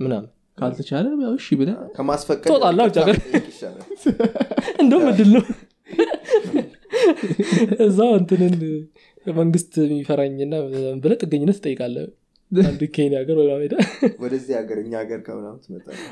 ምናምን 0.01 0.29
ካልተቻለ 0.59 1.07
እሺ 1.31 1.47
ብለህ 1.61 1.77
ከማስፈቀድ 1.97 2.47
ትወጣለህ 2.47 2.85
ውጭ 2.89 2.97
ሀገር። 3.03 3.17
እንደውም 4.83 5.07
እድል 5.11 5.31
ነው? 5.37 5.45
እዛው 7.87 8.11
እንትንን 8.19 8.55
መንግስት 9.27 9.73
የሚፈራኝና 9.85 10.55
ብለ 11.03 11.13
ጥገኝነት 11.23 11.59
ትጠይቃለህ። 11.59 12.07
አንድ 12.53 12.83
ኬንያ 12.97 13.17
ሀገር 13.23 13.37
ወይ 13.41 13.49
ሜዳ 13.63 13.75
ወደዚህ 14.25 14.55
ሀገር 14.59 14.79
እኛ 14.83 14.93
ሀገር 15.03 15.21
ከምናምን 15.27 15.61
ትመጣለህ? 15.65 16.11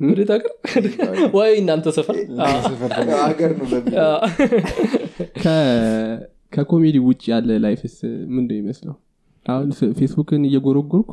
ወዴት 0.00 0.30
ሀገር? 0.34 0.52
ወይ 1.34 1.50
እናንተ 1.60 1.88
ሰፈር? 1.96 2.16
ሀገር 3.22 3.50
ነው 3.58 3.66
ከኮሜዲ 6.52 6.96
ውጭ 7.04 7.22
ያለ 7.30 7.50
life 7.64 7.85
ስ 7.85 7.96
ምንድን 8.34 8.58
ይመስለው 8.62 8.94
አሁን 9.46 9.68
ፌስቡክን 9.98 10.42
እየጎረጎርኩ 10.48 11.10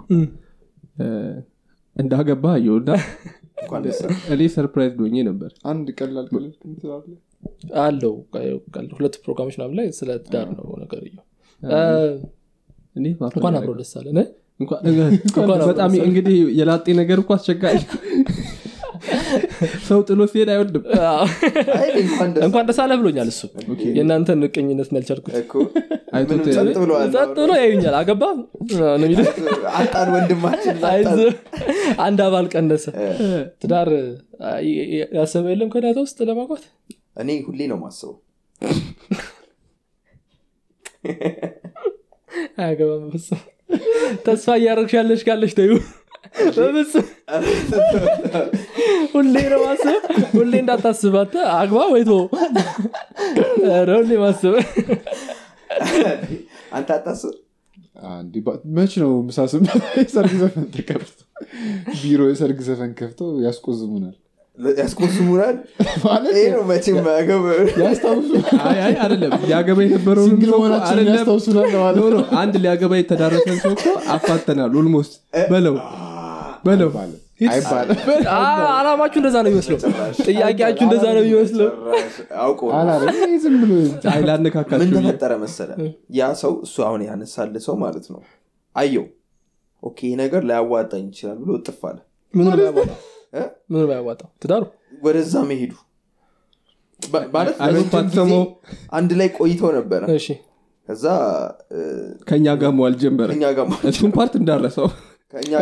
እንዳገባህ 2.00 2.46
አየሁ። 3.72 4.20
እኔ 4.34 4.42
surprise 4.54 4.92
ሆኜ 5.00 5.16
ነበር 5.28 5.50
አንድ 5.70 5.88
ቀላል? 5.98 6.28
አለው 7.82 8.14
ሁለት 8.96 9.16
ፕሮግራሞች 9.24 9.56
ምናምን 9.58 9.76
ላይ 9.80 9.88
ስለ 9.98 10.10
ትዳር 10.24 10.48
ነው 10.58 10.68
ነገር 10.84 11.02
እንኳን 13.32 13.56
አብሮ 13.60 13.72
ደስ 13.80 13.92
አለን 14.00 14.18
እ? 14.18 14.26
እንኳን- 14.60 14.82
እንኳን 14.88 15.44
አብሮ 15.56 15.66
በጣም 15.70 15.88
ደስ 15.88 15.96
አለን። 15.96 16.08
እንግዲህ 16.08 16.38
የላጤ 16.60 16.88
ነገር 17.00 17.18
እኮ 17.22 17.32
አስቸጋሪ 17.38 17.78
ሰው 19.88 20.00
ጥሎ 20.08 20.22
ሲሄድ 20.32 20.50
አይወድም። 20.54 20.84
እንኳን 22.44 22.64
ደስ 22.70 22.80
አለ 22.84 22.92
ብሎኛል 23.02 23.30
እሱ። 23.34 23.42
የእናንተን 23.98 24.42
ቅኝነት 24.52 24.90
ያልቻልኩት። 24.96 25.36
ጸጥ 27.14 27.28
ብሎ 27.38 27.52
ያዩኛል። 27.60 27.96
አገባ 28.00 28.24
አጣን 29.80 30.10
ወንድማችን 30.16 30.78
አንድ 32.00 32.20
አባል 32.28 32.48
ቀነሰ። 32.54 32.86
ትዳር 33.62 33.92
ያሰበ 35.18 35.46
የለም 35.54 35.72
ከዳታ 35.74 36.00
ውስጥ 36.06 36.20
ለማግባት 36.30 36.66
እኔ 37.22 37.30
ሁሌ 37.48 37.62
ነው 37.72 37.80
ማስበው 37.84 38.16
በፍጹም 42.82 43.40
ተስፋ 44.26 44.54
እያደረግሽ 44.60 44.94
ያለሽ 44.98 45.22
ካለሽ 45.28 45.52
ተዩ 45.58 45.72
ሁሌ 49.14 49.36
ነው 49.52 49.62
ማስብ 49.66 49.96
ሁሌ 50.34 50.54
እንዳታስባት 50.62 51.34
አግባ 51.54 51.80
ወይ 51.94 52.04
ቶ 52.04 52.14
ሁሌ 53.92 54.12
ማስብ 54.24 54.56
አንተ 56.76 56.90
አታስብ? 56.96 57.34
መች 58.76 58.94
ነው 59.02 59.12
ምሳስም 59.28 59.64
የሰርግ 60.00 60.34
ዘፈን 60.42 60.66
ተከፍቶ 60.76 61.18
ቢሮ 61.96 62.22
የሰርግ 62.30 62.60
ዘፈን 62.68 62.92
ከፍቶ 63.00 63.20
ያስቆዝሙናል 63.46 64.16
ያስቆስሙናል 64.80 65.56
ይሄ 66.32 66.44
ነው 66.54 66.64
መቼም 66.70 66.98
ያገበ 67.12 67.46
ያስታውሱ 67.84 68.30
አይ 68.64 68.80
አይ 68.86 68.94
አይደለም። 69.04 69.32
አንድ 72.42 72.56
ሊያገባ 72.64 72.94
የተዳረሰን 73.00 73.58
ሰው 73.64 73.74
እኮ 73.78 73.86
አፋተናል 74.16 74.76
almost። 74.82 75.14
በለው 75.52 75.76
በለው። 76.66 76.90
አላማችሁ 78.72 79.18
እንደዛ 79.22 79.36
ነው 79.44 79.50
የሚመስለው። 79.52 79.80
ጥያቄያችሁ 80.26 80.84
እንደዛ 80.88 81.06
ነው 81.10 81.24
ላነካካችሁ 84.28 84.88
ምን 84.88 84.92
ተፈጠረ 84.98 85.34
መሰለ 85.44 85.70
ያ 86.18 86.32
ሰው 86.42 86.54
እሱ 86.66 86.76
አሁን 86.88 87.04
ያነሳል 87.08 87.56
ሰው 87.68 87.78
ማለት 87.84 88.08
ነው። 88.14 88.22
አየው 88.76 89.06
okay 89.84 90.00
ይህ 90.08 90.18
ነገር 90.22 90.42
ላያዋጣኝ 90.50 91.06
ይችላል 91.12 91.38
ብሎ 91.44 91.52
እጥፍ 91.60 91.82
አለ 91.90 91.98
ነው 93.72 93.80
ያዋጣው 93.92 94.30
ትዳሩ? 94.44 94.64
ወደዛ 95.02 95.34
መሄዱ። 95.50 95.74
ማለት 97.34 97.56
አንድ 98.98 99.12
ላይ 99.20 99.28
ቆይተው 99.38 99.70
ነበረ። 99.78 100.02
እሺ። 100.16 100.28
ከዛ 100.90 101.06
ከእኛ 102.30 102.48
ጋር 102.62 102.72
መዋል 102.78 102.96
ጀመረ። 103.02 103.30
እሱም 103.90 104.12
ፓርት 104.16 104.34
እንዳረሰው። 104.40 104.88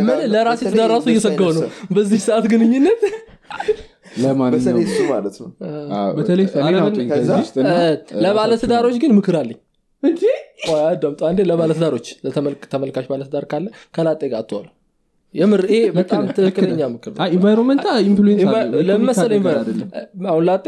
ምን 0.01 0.19
ለራሴ 0.33 0.59
በተለይ 0.59 0.73
ትዳር 0.73 0.89
ራሱ 0.91 1.03
እንደሱ 1.03 1.11
እየሰጋው 1.13 1.49
ነው። 1.57 1.63
በዚህ 1.95 2.19
ሰዓት 2.25 2.45
ግንኙነት? 2.51 3.01
በተለይ 3.01 3.75
ለማንኛውም 4.23 4.77
እሱ 4.83 4.99
ማለት 5.09 5.35
ነው። 5.41 5.49
አዎ፣ 5.95 6.11
በተለይ 6.17 6.45
እኔን 6.49 6.63
አለምን- 6.67 6.83
አውጡኝ 6.83 7.07
ከዛ- 7.09 7.17
ከዚህ 7.19 7.41
ውስጥ 7.41 7.55
እና 7.63 7.71
ለባለ 8.23 8.51
ትዳሮች 8.61 8.95
ግን 9.03 9.11
ምክር 9.17 9.35
አለኝ። 9.41 9.59
ቆይ 10.65 10.79
አዳምጡ 10.85 11.19
አንዴ 11.29 11.39
ለባለ 11.49 11.71
ትዳሮች 11.77 12.07
ለተመልክ- 12.25 12.67
ተመልካች 12.71 13.05
ባለትዳር 13.11 13.45
ካለ 13.51 13.65
ከላጤ 13.95 14.21
ጋር 14.31 14.39
አትዋሉ 14.41 14.67
የምር 15.33 15.61
ይሄ 15.69 15.79
በጣም 15.97 16.21
ትክክለኛ 16.37 16.81
ምክር 16.91 17.13
አሁን 20.27 20.43
ላጤ 20.47 20.67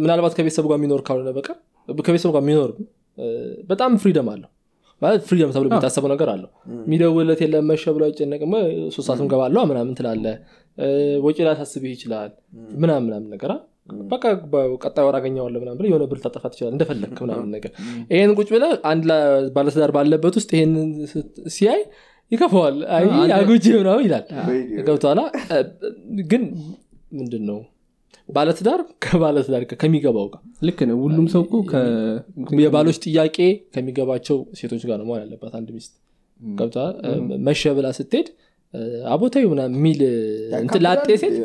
ምናልባት 0.00 0.34
ከቤተሰቡ 0.36 0.66
ጋር 0.70 0.78
የሚኖር 0.78 1.00
ካልሆነ 1.06 1.30
በቀር 1.36 1.56
ከቤተሰቡ 1.88 2.30
ጋር 2.36 2.42
የሚኖር 2.44 2.70
በጣም 3.68 3.90
ፍሪደም 4.02 4.28
አለው። 4.32 4.50
ማለት 5.02 5.22
ፍሪደም 5.28 5.50
ተብሎ 5.54 5.66
የሚታሰበው 5.68 6.10
ነገር 6.12 6.28
አለው። 6.34 6.50
የሚደውለት 6.80 7.40
የለም 7.44 7.66
መሸ 7.70 7.84
ብሎ 7.94 8.02
አይጨነቅም 8.06 8.52
ሶስት 8.94 9.06
ሰዓትም 9.08 9.26
ገባለሁ 9.32 9.62
ምናምን 9.70 9.92
ትላለ 9.98 10.24
ወጪ 11.24 11.38
ላይ 11.46 11.54
ታስብህ 11.58 11.92
ይችላል 11.94 12.30
ምናምን 12.82 13.04
ምናምን 13.08 13.28
ነገር? 13.34 13.52
በቃ 14.10 14.22
ቀጣይ 14.84 15.04
ወር 15.06 15.16
አገኘዋለሁ 15.18 15.58
ምናምን 15.62 15.78
ብለህ 15.78 15.90
የሆነ 15.90 16.04
ብር 16.10 16.18
ታጠፋ 16.22 16.44
ትችላል 16.52 16.72
እንደፈለግክ 16.74 17.18
ምናምን 17.24 17.50
ነገር። 17.54 17.72
ይሄን 18.10 18.32
ቁጭ 18.38 18.48
ብለህ 18.54 18.72
አንድ 18.90 19.04
ባለትዳር 19.56 19.90
ባለበት 19.96 20.36
ውስጥ 20.40 20.50
ስት- 21.12 21.28
ሲያይ 21.54 21.82
ይከፈዋል 22.32 22.76
አይ 22.94 23.04
አጉጂ 23.36 23.64
ምናምን 23.76 24.04
ይላል። 24.06 24.24
ገብተኋላ 24.86 25.20
ግን 26.30 26.42
ምንድን 27.12 27.44
ነው 27.50 27.58
ባለትዳር 28.28 28.80
ከባለትዳር 29.04 29.62
ከሚገባው 29.74 30.26
ጋር 30.30 30.40
ልክ 30.68 30.78
ነው። 30.88 30.96
ሁሉም 31.02 31.26
ሰው 31.32 31.42
እኮ 31.44 31.54
ከ- 31.68 31.84
የባሎች 32.62 32.96
ጥያቄ 33.04 33.36
ከሚገባቸው 33.74 34.38
ሴቶች 34.58 34.82
ጋር 34.88 34.96
ነው 35.00 35.06
መሆን 35.08 35.20
ያለባት 35.22 35.54
አንድ 35.58 35.68
ሚስት። 35.76 35.92
ገብተዋል 36.40 36.94
መሸ 37.46 37.62
ብላ 37.76 37.88
ስትሄድ 37.98 38.26
አቦታዊ 39.10 39.44
ምናምን 39.52 39.76
የሚል 39.78 40.00
እንትን 40.60 40.80
ላጤ 40.86 41.06
ሴት 41.20 41.36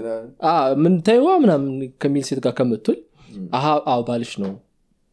አ፣ 0.45 0.53
ምን 0.82 0.93
ተይዋ 1.07 1.27
ምናምን 1.43 1.69
ከሚል 2.01 2.23
ሴት 2.29 2.39
ጋር 2.45 2.53
ከምትል 2.57 2.97
አሀ 3.53 3.65
አዎ 3.91 4.01
ባልሽ 4.07 4.34
ነው 4.43 4.51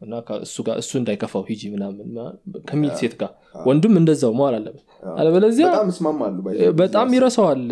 እና 0.01 0.13
እሱ 0.43 0.57
ጋር 0.67 0.77
እሱ 0.83 0.91
እንዳይከፋው 0.99 1.43
ሂጂ 1.49 1.63
ምናምን 1.73 2.09
ከሚል 2.65 2.93
ሴት 2.99 3.15
ጋር 3.21 3.31
ወንዱም 3.67 3.95
እንደዛው 4.01 4.33
መዋል 4.39 4.55
አለበት። 4.59 4.85
አለበለዚያ 5.15 5.69
በጣም 6.81 7.09
ይረሳዋል። 7.17 7.63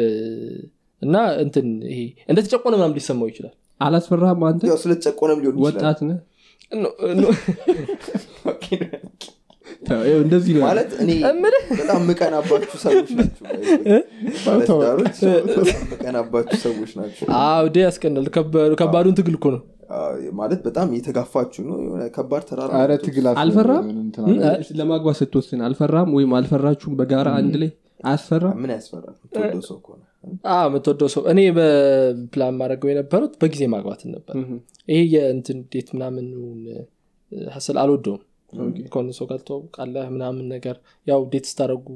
እና 1.03 1.15
እንትን 1.43 1.67
ይሄ 1.91 2.01
እንደተጨቆነ 2.29 2.75
ምናምን 2.77 2.97
ሊሰማው 2.99 3.29
ይችላል። 3.31 3.55
አላስፈራህም 3.81 4.43
አንተ? 4.47 4.63
ያው 4.69 4.79
ስለተጨቆነም 4.83 5.41
ሊሆን 5.43 5.57
ይችላል። 5.57 5.67
ወጣት 5.69 5.99
ነህ? 6.09 6.19
እንደዚህ 10.19 10.53
ነው። 10.57 10.63
ማለት 10.65 10.91
እኔ 11.03 11.11
በጣም 11.73 12.01
ምቀናባችሁ 12.09 12.79
ሰዎች 12.85 13.09
ናቸው 13.19 13.45
ምቀናባችሁ 15.91 16.59
ሰዎች 16.65 16.91
ናቸው 16.99 17.27
ያስቀናል። 17.83 18.27
ከባዱ- 18.37 18.77
ከባዱን 18.81 19.17
ትግል 19.19 19.37
እኮ 19.39 19.47
ነው 19.55 19.63
ማለት 20.35 20.61
በጣም 20.65 20.89
እየተጋፋችሁ 20.93 21.63
ነው። 21.67 21.77
የሆነ 21.85 22.05
ከባድ 22.15 22.45
ተራራ 22.49 22.73
ትግል 23.05 23.27
አልፈራም? 23.43 23.85
ለማግባት 24.81 25.17
ስትወስን 25.21 25.61
አልፈራም 25.67 26.09
ወይም 26.17 26.33
አልፈራችሁም? 26.39 26.95
በጋራ 27.01 27.29
አንድ 27.41 27.57
ላይ 27.63 27.71
አያስፈራም 28.05 28.57
ምን 28.63 28.71
ያስፈራል? 28.75 29.15
የምትወደው 29.19 29.63
ሰው 29.69 29.79
ከሆነ 29.85 30.03
አ 30.49 30.57
የምትወደው 30.67 31.09
ሰው 31.15 31.23
እኔ 31.33 31.41
በፕላን 31.57 32.57
ማድረገው 32.61 32.91
የነበሩት 32.93 33.35
በጊዜ 33.43 33.63
ማግባትን 33.75 34.11
ነበር። 34.17 34.35
ይሄ 34.89 35.01
የእንትን 35.15 35.61
ዴት 35.73 35.89
ምናምን 35.97 36.27
ሀስል 37.51 37.77
አልወደውም 37.83 38.23
ሰው 39.13 39.27
ጋር 39.27 39.41
ምናምን 40.11 40.45
ነገር። 40.53 40.77
ያው 41.07 41.21
date 41.33 41.47
ስታደረጉ 41.51 41.87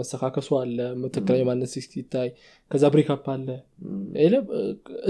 መሰካከሱ 0.00 0.48
አለ 0.60 0.78
ትክክለኛ 1.08 1.42
ማንነት 1.48 1.70
ሲታይ 1.86 2.28
ከዛ 2.70 2.84
breakup 2.92 3.26
አለ። 3.34 3.48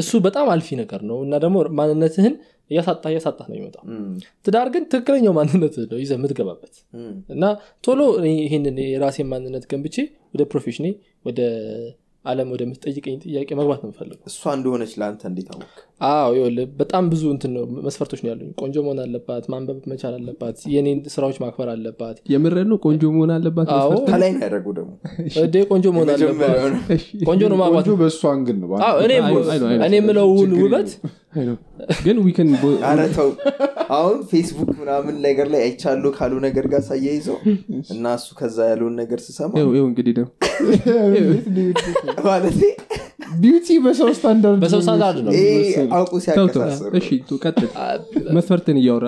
እሱ 0.02 0.12
በጣም 0.26 0.48
አልፊ 0.54 0.68
ነገር 0.80 1.02
ነው። 1.10 1.18
እና 1.22 1.34
ደግሞ 1.44 1.56
ማንነትህን 1.78 2.34
እያሳጣ 2.70 3.04
እያሳጣ 3.12 3.40
ነው 3.50 3.56
እም፣ 3.92 4.10
ትዳር 4.46 4.68
ግን 4.74 4.82
ትክክለኛው 4.90 5.32
ማንነት 5.38 5.76
ነው 5.90 5.98
ይዘህ 6.02 6.16
የምትገባበት። 6.18 6.74
እና 7.34 7.44
ቶሎ 7.84 8.00
ይህንን 8.42 8.76
የራሴን 8.86 9.28
ማንነት 9.32 9.64
ገንብቼ 9.72 9.96
ወደ 10.34 10.42
profession 10.53 10.79
ኤ 10.79 10.86
ወደ 11.24 11.40
አለም 12.24 12.48
ወደምትጠይቀኝ 12.52 13.14
ጥያቄ 13.22 13.48
መግባት 13.58 13.78
ነው 13.82 13.88
የምፈልገው። 13.88 14.26
እሷ 14.30 14.42
እንደሆነች 14.56 14.92
ለአንተ 15.00 15.22
እንዴት 15.28 15.48
አወቅክ 15.53 15.68
አዎ 16.08 16.28
ይኸውልህ 16.36 16.66
በጣም 16.80 17.04
ብዙ 17.12 17.22
እንትን 17.32 17.50
ነው 17.56 17.62
መስፈርቶች 17.86 18.20
ነው 18.22 18.28
ያሉኝ። 18.30 18.50
ቆንጆ 18.60 18.76
መሆን 18.84 18.98
አለባት 19.04 19.44
ማንበብ 19.52 19.78
መቻል 19.90 20.14
አለባት 20.18 20.58
የኔን 20.74 21.00
ስራዎች 21.14 21.38
ማክበር 21.42 21.68
አለባት። 21.74 22.16
የምርህን 22.32 22.68
ነው 22.72 22.78
ቆንጆ 22.84 23.02
መሆን 23.14 23.32
አለባት? 23.36 23.68
ከላይ 24.08 24.30
ነው 24.34 24.42
ያደረጉ 24.44 24.66
ደግሞ። 24.78 24.92
እዴ 25.44 25.56
ቆንጆ 25.70 25.86
መሆን 25.96 26.10
አለባት። 26.14 26.54
ነው። 26.66 26.82
ቆንጆ 27.28 27.42
ነው 27.52 27.58
ማግባት 27.62 27.88
ነው። 27.88 28.76
አዎ፣ 28.82 28.96
እኔ 29.04 29.12
ነው፣ 29.20 29.34
ነው፣ 29.64 29.72
ነው። 29.84 29.96
የምለውን 30.00 30.52
ውበት? 30.60 30.90
ነው። 31.40 31.56
ግን 32.04 32.16
ዊክን 32.22 32.48
አሁን 33.94 34.16
ፌስቡክ 34.30 34.70
ምናምን 34.80 35.14
ነገር 35.24 35.46
ላይ 35.52 35.60
አይቻሉ 35.66 36.04
ካሉ 36.16 36.32
ነገር 36.44 36.64
ጋር 36.72 36.82
ሳያይዘው 36.88 37.36
እና 37.92 38.14
እሱ 38.18 38.28
ከዛ 38.38 38.58
ያለውን 38.70 38.94
ነገር 39.00 39.18
ስሰማ 39.26 39.52
ይኸው 39.60 39.86
እንግዲህ 39.88 40.14
ደግሞ 40.14 40.30
ማለት 42.26 42.58
ቢዩቲ 43.40 43.68
በሰው 43.84 44.08
ስታንዳርድ 44.16 44.58
በሰው 44.62 44.80
ስታንዳርድ 44.84 45.18
ነው። 45.26 45.32
አውቁ 45.96 46.12
መስፈርትን 48.36 48.78
እያወራ 48.80 49.06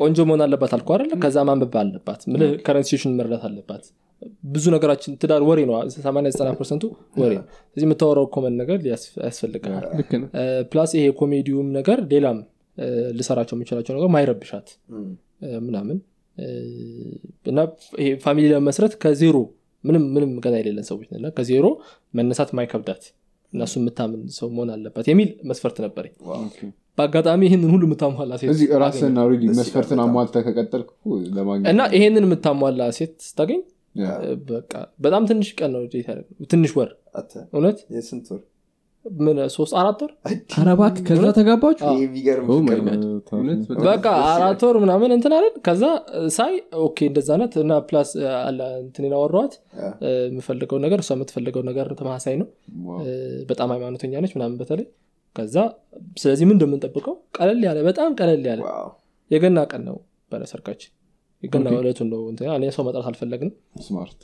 ቆንጆ 0.00 0.18
መሆን 0.28 0.42
አለባት 0.46 0.72
አልኩ 0.76 0.88
አይደለ? 0.96 1.12
ከዛ 1.24 1.36
ማንበብ 1.48 1.76
አለባት። 1.82 2.20
ምልህ 2.32 2.52
ከረንሲሽን 2.66 3.14
መረዳት 3.18 3.44
አለባት። 3.48 3.84
ብዙ 4.52 4.64
ነገራችን 4.74 5.12
ትዳር 5.22 5.42
ወሬ 5.48 5.60
ነው። 5.68 5.74
89 5.96 6.56
percent 6.60 6.79
ኡ 6.79 6.84
ወሬ 7.20 7.32
ነው። 7.38 7.44
ስለዚህ 7.68 7.86
የምታወራው 7.88 8.26
common 8.34 8.54
ነገር 8.62 8.78
ነው። 10.16 10.28
plus 10.72 10.92
ይሄ 10.98 11.06
ኮሜዲውም 11.20 11.68
ነገር 11.78 12.00
ሌላም 12.12 12.38
ልሰራቸው 13.18 13.54
የምችላቸው 13.56 13.92
ነገር 13.96 14.10
ማይረብሻት 14.16 14.68
ምናምን 15.66 15.96
እና 17.46 17.58
ይሄ 18.00 18.08
family 18.24 18.44
ለመስረት 18.52 18.92
ከዜሮ 19.02 19.36
ምንም 19.84 20.04
ምንም 20.14 20.30
ገና 20.44 20.54
የሌለን 20.60 20.86
ሰዎች 20.88 21.06
ነን። 21.10 21.18
እና 21.20 21.28
ከዜሮ 21.36 21.66
መነሳት 22.14 22.50
ማይከብዳት 22.58 23.04
እና 23.52 23.62
እሱ 23.64 23.74
የምታምን 23.80 24.22
ሰው 24.36 24.48
መሆን 24.54 24.70
አለባት 24.74 25.06
የሚል 25.10 25.30
መስፈርት 25.50 25.76
ነበረኝ። 25.84 26.12
በአጋጣሚ 26.98 27.40
ይህንን 27.48 27.70
ሁሉ 27.74 27.82
የምታሟላ 27.88 28.32
ሴት 28.40 28.50
እዚህ 28.52 28.66
አገኘሁ። 28.68 28.80
ራስን 28.84 29.18
already 29.22 29.44
ደስ 29.50 29.58
መስፈርትን 29.58 30.00
አሟልተ 30.04 30.42
ከቀጠልክ 30.46 30.88
እኮ 30.94 31.04
ለማግኘት 31.36 31.68
እና 31.72 31.82
ይሄንን 31.96 32.24
የምታሟላ 32.26 32.88
ሴት 32.98 33.14
ስታገኝ 33.26 33.60
በቃ 34.50 34.72
በጣም 35.04 35.22
ትንሽ 35.30 35.48
ቀን 35.58 35.70
ነው 35.74 35.82
ትንሽ 36.50 36.72
ወር። 36.78 36.90
እውነት 37.52 37.78
ምን 39.04 39.36
ሶስት 39.54 39.72
አራት 39.80 39.98
ወር? 40.04 40.10
ኧረ 40.54 40.68
እባክህ 40.74 41.02
ከዛ 41.08 41.24
ተጋባችሁ? 41.36 41.84
ይሄ 41.88 42.00
የሚገርም 42.02 42.46
Oh 42.46 42.58
my 42.60 42.72
ፍቅር 42.72 42.80
ነው። 42.86 42.94
God. 42.96 43.28
እውነት? 43.36 43.60
በጣም 43.70 43.84
በቃ 43.86 44.06
አራት 44.32 44.62
ወር 44.66 44.76
ምናምን 44.82 45.10
እንትን 45.16 45.32
አለን 45.36 45.54
ከዛ 45.66 45.82
ሳይ 46.34 46.52
okay 46.82 46.98
እንደዛ 47.10 47.38
ናት 47.40 47.54
እና 47.62 47.78
plus 47.88 48.10
እ፣ 48.18 48.26
አለ 48.40 48.60
እንትን 48.82 49.06
ያወራዋት 49.10 49.54
ያ። 49.78 49.88
የምፈልገው 50.26 50.80
ነገር 50.84 51.00
እሷ 51.04 51.10
የምትፈልገው 51.16 51.64
ነገር 51.68 51.88
ተመሳሳይ 52.00 52.36
ነው። 52.42 52.48
በጣም 53.50 53.70
ሃይማኖተኛ 53.74 54.14
ነች 54.24 54.34
ምናምን 54.38 54.58
በተለይ። 54.60 54.88
ከዛ 55.36 55.56
ስለዚህ 56.20 56.44
ምን 56.46 56.56
እንደምንጠብቀው 56.56 57.16
ቀለል 57.38 57.60
ያለ 57.66 57.78
በጣም 57.88 58.12
ቀለል 58.20 58.44
ያለ 58.50 58.62
የገና 59.30 59.58
ቀን 59.70 59.82
ነው 59.88 59.96
በለ 60.32 60.44
ሰርጋችን 60.50 60.92
የገና 61.42 61.68
ዕለቱን 61.76 62.08
ነው 62.10 62.20
እኔ 62.56 62.64
ሰው 62.76 62.82
መጥራት 62.86 63.06
አልፈለግንም። 63.10 63.52
Smart። 63.82 64.18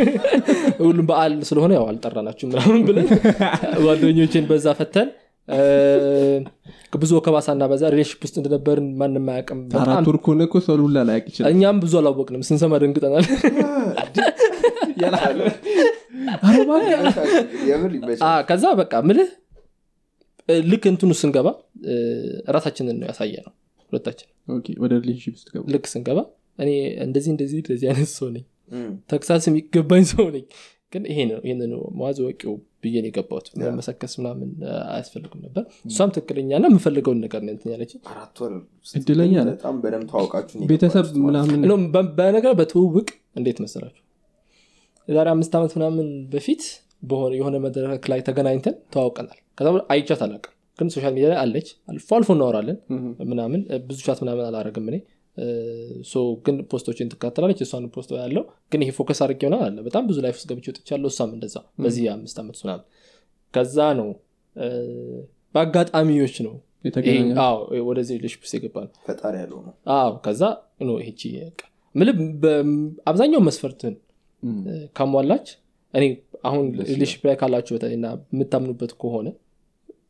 ሁሉም 0.82 1.06
በዓል 1.08 1.32
ስለሆነ 1.48 1.72
ያው 1.78 1.84
አልጠራናችሁ 1.90 2.44
ምናምን 2.50 2.80
ብለን 2.88 3.08
ጓደኞችን 3.84 4.44
በዛ 4.50 4.66
ፈተን 4.78 5.08
ብዙ 6.96 7.10
ወከባሳና 7.16 7.62
በዛ 7.70 7.82
relationship 7.92 8.20
ውስጥ 8.24 8.36
እንደነበርን 8.40 8.86
ማንም 9.00 9.26
አያውቅም። 9.32 9.58
ከሆነ 10.18 10.40
እኮ 10.46 10.54
ሰው 10.64 10.74
ሁላ 10.80 11.02
ላያቅ 11.08 11.24
ይችላል። 11.30 11.50
እኛም 11.54 11.76
ብዙ 11.82 11.92
አላወቅንም። 12.00 12.42
ስንሰማ 12.48 12.78
ደንግጠናል። 12.82 13.24
ከዛ 18.48 18.64
በቃ 18.80 18.92
ምልህ 19.06 19.28
ልክ 20.66 20.84
እንትኑ 20.90 21.12
ስንገባ 21.20 21.48
እ፣ 21.86 21.94
ራሳችንን 22.54 22.96
ነው 23.00 23.06
ያሳየ 23.10 23.34
ነው 23.46 23.52
ሁለታችን 23.92 24.28
ወደ 24.78 24.92
relationship 25.02 25.34
ስትገቡ? 25.40 25.62
ልክ 25.74 25.84
ስንገባ 25.92 26.18
እኔ 26.58 26.70
እንደዚህ 27.04 27.30
እንደዚህ 27.34 27.58
እንደዚህ 27.62 27.86
አይነት 27.92 28.10
ሰው 28.14 28.28
ነኝ። 28.36 28.44
ተክሳስ 29.10 29.44
የሚገባኝ 29.48 30.04
ሰው 30.12 30.26
ነኝ። 30.34 30.44
ግን 30.92 31.04
ይሄ 31.10 31.18
ነው 31.30 31.38
ይህን 31.46 31.60
መዋዝ 31.98 32.18
ወቂው 32.24 32.52
ብዬ 32.82 32.96
ነው 33.02 33.08
የገባሁት። 33.10 33.46
መሰከስ 33.78 34.12
ምናምን 34.20 34.48
አያስፈልግም 34.90 35.40
ነበር። 35.46 35.62
እሷም 35.90 36.10
ትክክለኛ 36.16 36.50
ና 36.62 36.70
የምፈልገውን 36.70 37.20
ነገር 37.24 37.40
ነው 37.46 37.52
እንትን 37.54 37.70
ያለች 37.74 37.92
እድለኛ 38.94 39.34
በጣም 39.50 39.76
በደንብ 39.84 40.08
ታወቃችሁ 40.12 40.56
ነው 40.60 40.66
ቤተሰብ 40.72 41.06
ምናምን 41.28 41.86
በነገር 42.18 42.54
በትውውቅ 42.60 43.08
እንዴት 43.36 43.60
መሰላችሁ? 43.64 44.02
የዛሬ 45.08 45.28
አምስት 45.34 45.52
ዓመት 45.58 45.72
ምናምን 45.78 46.06
በፊት 46.32 46.62
በሆነ 47.08 47.32
የሆነ 47.38 47.56
መድረክ 47.64 48.04
ላይ 48.12 48.20
ተገናኝተን 48.28 48.76
ተዋውቀናል። 48.94 49.38
ከዛ 49.58 49.66
በኋላ 49.68 49.84
አይቻት 49.94 50.22
አላውቅም 50.24 50.52
ግን 50.78 50.88
social 50.94 51.12
media 51.14 51.28
ላይ 51.32 51.38
አለች። 51.42 51.68
አልፎ 51.90 52.08
አልፎ 52.16 52.30
እናወራለን 52.36 52.78
ምናምን 53.30 53.60
ብዙ 53.86 53.98
chat 54.06 54.18
ምናምን 54.24 54.44
አላረግም 54.48 54.86
እኔ። 54.90 54.96
ግን 56.44 56.56
post 56.70 56.85
ኦችን 56.85 57.08
ትከታተላለች 57.12 57.58
እሷን 57.64 57.86
post 57.94 58.06
ኦ 58.06 58.12
ያለው 58.20 58.44
ግን 58.72 58.82
ይሄ 58.84 58.92
focus 58.98 59.18
አድርጌ 59.24 59.42
ሆናል 59.48 59.62
አለ። 59.66 59.78
በጣም 59.86 60.04
ብዙ 60.10 60.18
life 60.24 60.36
ውስጥ 60.38 60.46
ገብቼ 60.50 60.66
ወጥቻለሁ። 60.72 61.08
እሷም 61.12 61.32
እንደዛ 61.36 61.56
በዚህ 61.82 62.06
አምስት 62.14 62.38
ዓመት 62.42 62.58
ምናምን 62.62 62.84
ከዛ 63.54 63.78
ነው 64.00 64.08
በአጋጣሚዎች 65.54 66.36
ነው 66.46 66.54
ወደዚህ 67.86 68.14
relationship 68.18 68.42
ውስጥ 68.44 68.54
የገባ 68.58 68.76
ነው 68.84 68.92
ፈጣሪ 69.08 69.34
ያለው 69.42 69.60
ነው። 69.66 69.72
ከዛ 70.26 70.42
ይቺ 71.06 71.22
ምልህ 71.94 72.16
አብዛኛው 73.10 73.40
መስፈርትን 73.46 73.94
ካሟላች 74.96 75.46
እኔ 75.94 76.04
አሁን 76.44 76.64
relationship 76.80 77.22
ላይ 77.28 77.36
ካላችሁ 77.40 77.74
በተለይ 77.76 77.96
እና 77.98 78.06
የምታምኑበት 78.32 78.92
ከሆነ 79.02 79.28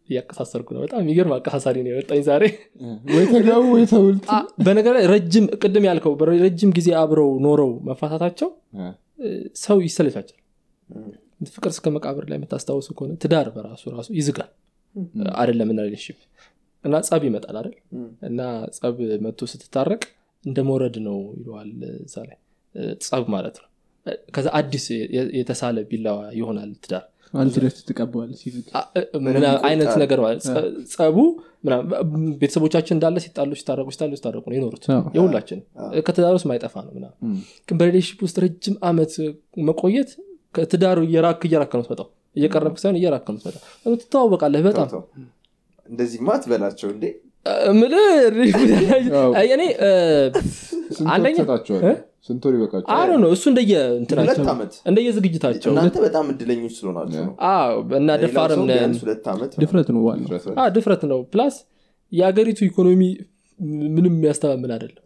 እያቀሳሰርኩ 0.09 0.68
ነው። 0.74 0.80
በጣም 0.84 1.00
የሚገርም 1.02 1.32
አቀሳሳሪ 1.36 1.76
ነው 1.84 1.90
የወጣኝ 1.92 2.20
ዛሬ። 2.26 2.42
ወይ 3.12 3.24
ተጋቡ 3.32 3.64
ወይ 3.74 3.84
ተውልት 3.92 4.26
አ፣ 4.30 4.38
በነገር 4.66 4.94
ላይ 4.96 5.04
ረጅም 5.12 5.46
ቅድም 5.61 5.86
ያልከው 5.88 6.12
ረጅም 6.42 6.70
ጊዜ 6.76 6.88
አብረው 7.00 7.30
ኖረው 7.44 7.70
መፋታታቸው 7.88 8.50
ሰው 9.62 9.78
ይሰለቻቻል 9.86 10.38
ፍቅር 11.50 11.70
እስከ 11.72 11.86
መቃብር 11.94 12.24
ላይ 12.30 12.36
የምታስታውሱ 12.38 12.88
ከሆነ 12.96 13.12
ትዳር 13.22 13.46
በራሱ 13.54 13.82
ራሱ 13.94 14.09
ይዝጋል። 14.18 14.50
አይደለም 15.36 15.68
እና 15.72 15.80
relationship 15.86 16.18
እና 16.84 16.96
ጸብ 17.07 17.22
ይመጣል 17.26 17.57
አይደል? 17.61 17.74
እና 18.28 18.40
ጸብ 18.76 18.96
መቶ 19.24 19.40
ስትታረቅ 19.52 20.02
እንደ 20.44 20.59
መውረድ 20.68 20.96
ነው 21.07 21.18
ይለዋል 21.36 21.70
እዛ 22.04 22.16
ላይ። 22.28 22.38
ጸብ 23.02 23.24
ማለት 23.34 23.57
ነው። 23.61 23.68
ከዛ 24.34 24.46
አዲስ 24.59 24.84
የተሳለ 25.38 25.76
ቢላዋ 25.90 26.18
ይሆናል 26.36 26.70
ትዳር 26.82 27.04
አንድ 27.34 27.50
ድረስ 27.56 27.74
ትቀበዋል 27.86 28.30
ሲዝግ 28.40 28.66
አ- 28.74 28.84
እ- 28.96 29.06
ምና- 29.18 29.38
ይቆጣል። 29.44 29.66
አይነት 29.68 29.90
ነገር 30.02 30.18
ጸቡ 30.92 31.16
ምናምን 31.64 31.86
ቤተሰቦቻችን 32.40 32.94
እንዳለ 32.96 33.16
ሲጣሉ 33.24 33.50
ሲታረቁ 33.60 33.88
ሲጣሉ 33.94 34.12
ሲታረቁ 34.18 34.44
ነው 34.46 34.56
የኖሩት 34.56 34.84
የሁላችን። 35.16 35.60
ከትዳር 36.06 36.34
ውስጥ 36.36 36.46
ማይጠፋ 36.50 36.74
ነው 36.84 36.92
ምናምን። 36.96 37.16
ግን 37.68 37.76
በ 37.80 37.86
relationship 37.86 38.20
ውስጥ 38.26 38.36
ረጅም 38.44 38.76
አመት 38.88 39.14
መቆየት 39.66 40.12
ከትዳሩ 40.54 40.98
እየራክ 41.08 41.40
እየራክ 41.48 41.72
ነው 41.74 41.84
ትመጣው 41.86 42.08
እየቀረብክ 42.36 42.78
ሳይሆን 42.82 42.98
እየራክ 43.00 43.26
ነው 43.28 43.40
ትመጣው 43.42 43.62
ትተዋወቃለህ 44.02 44.62
በጣም። 44.66 44.88
እንደዚህ 45.88 46.20
ማት 46.26 46.44
በላቸው 46.50 46.88
እንዴ? 46.92 47.04
አዎ። 49.18 49.32
እኔ 49.50 49.62
እ፣ 49.80 49.90
አንደኛ? 51.10 51.36
ስንት 52.28 52.44
ወር 52.46 52.54
አሮ 52.94 53.10
ነው 53.22 53.30
እሱ 53.34 53.44
እንደየ 53.50 53.72
እንደየ 54.86 55.08
ዝግጅታቸው። 55.16 55.70
እናንተ 55.72 55.96
በጣም 56.04 56.26
እድለኞች 56.32 56.76
አዎ 57.50 57.72
እና 57.98 58.10
ደፋርም 58.22 58.62
ድፍረት 59.62 59.88
ነው 59.94 60.00
ዋናው። 60.06 60.30
አዎ፣ 60.56 60.68
ድፍረት 60.76 61.04
ነው። 61.10 61.20
ፕላስ 61.32 61.56
የሀገሪቱ 62.12 62.60
ኢኮኖሚ 62.68 63.02
ምንም 63.92 64.10
የሚያስተማምን 64.10 64.72
አይደለም። 64.74 65.02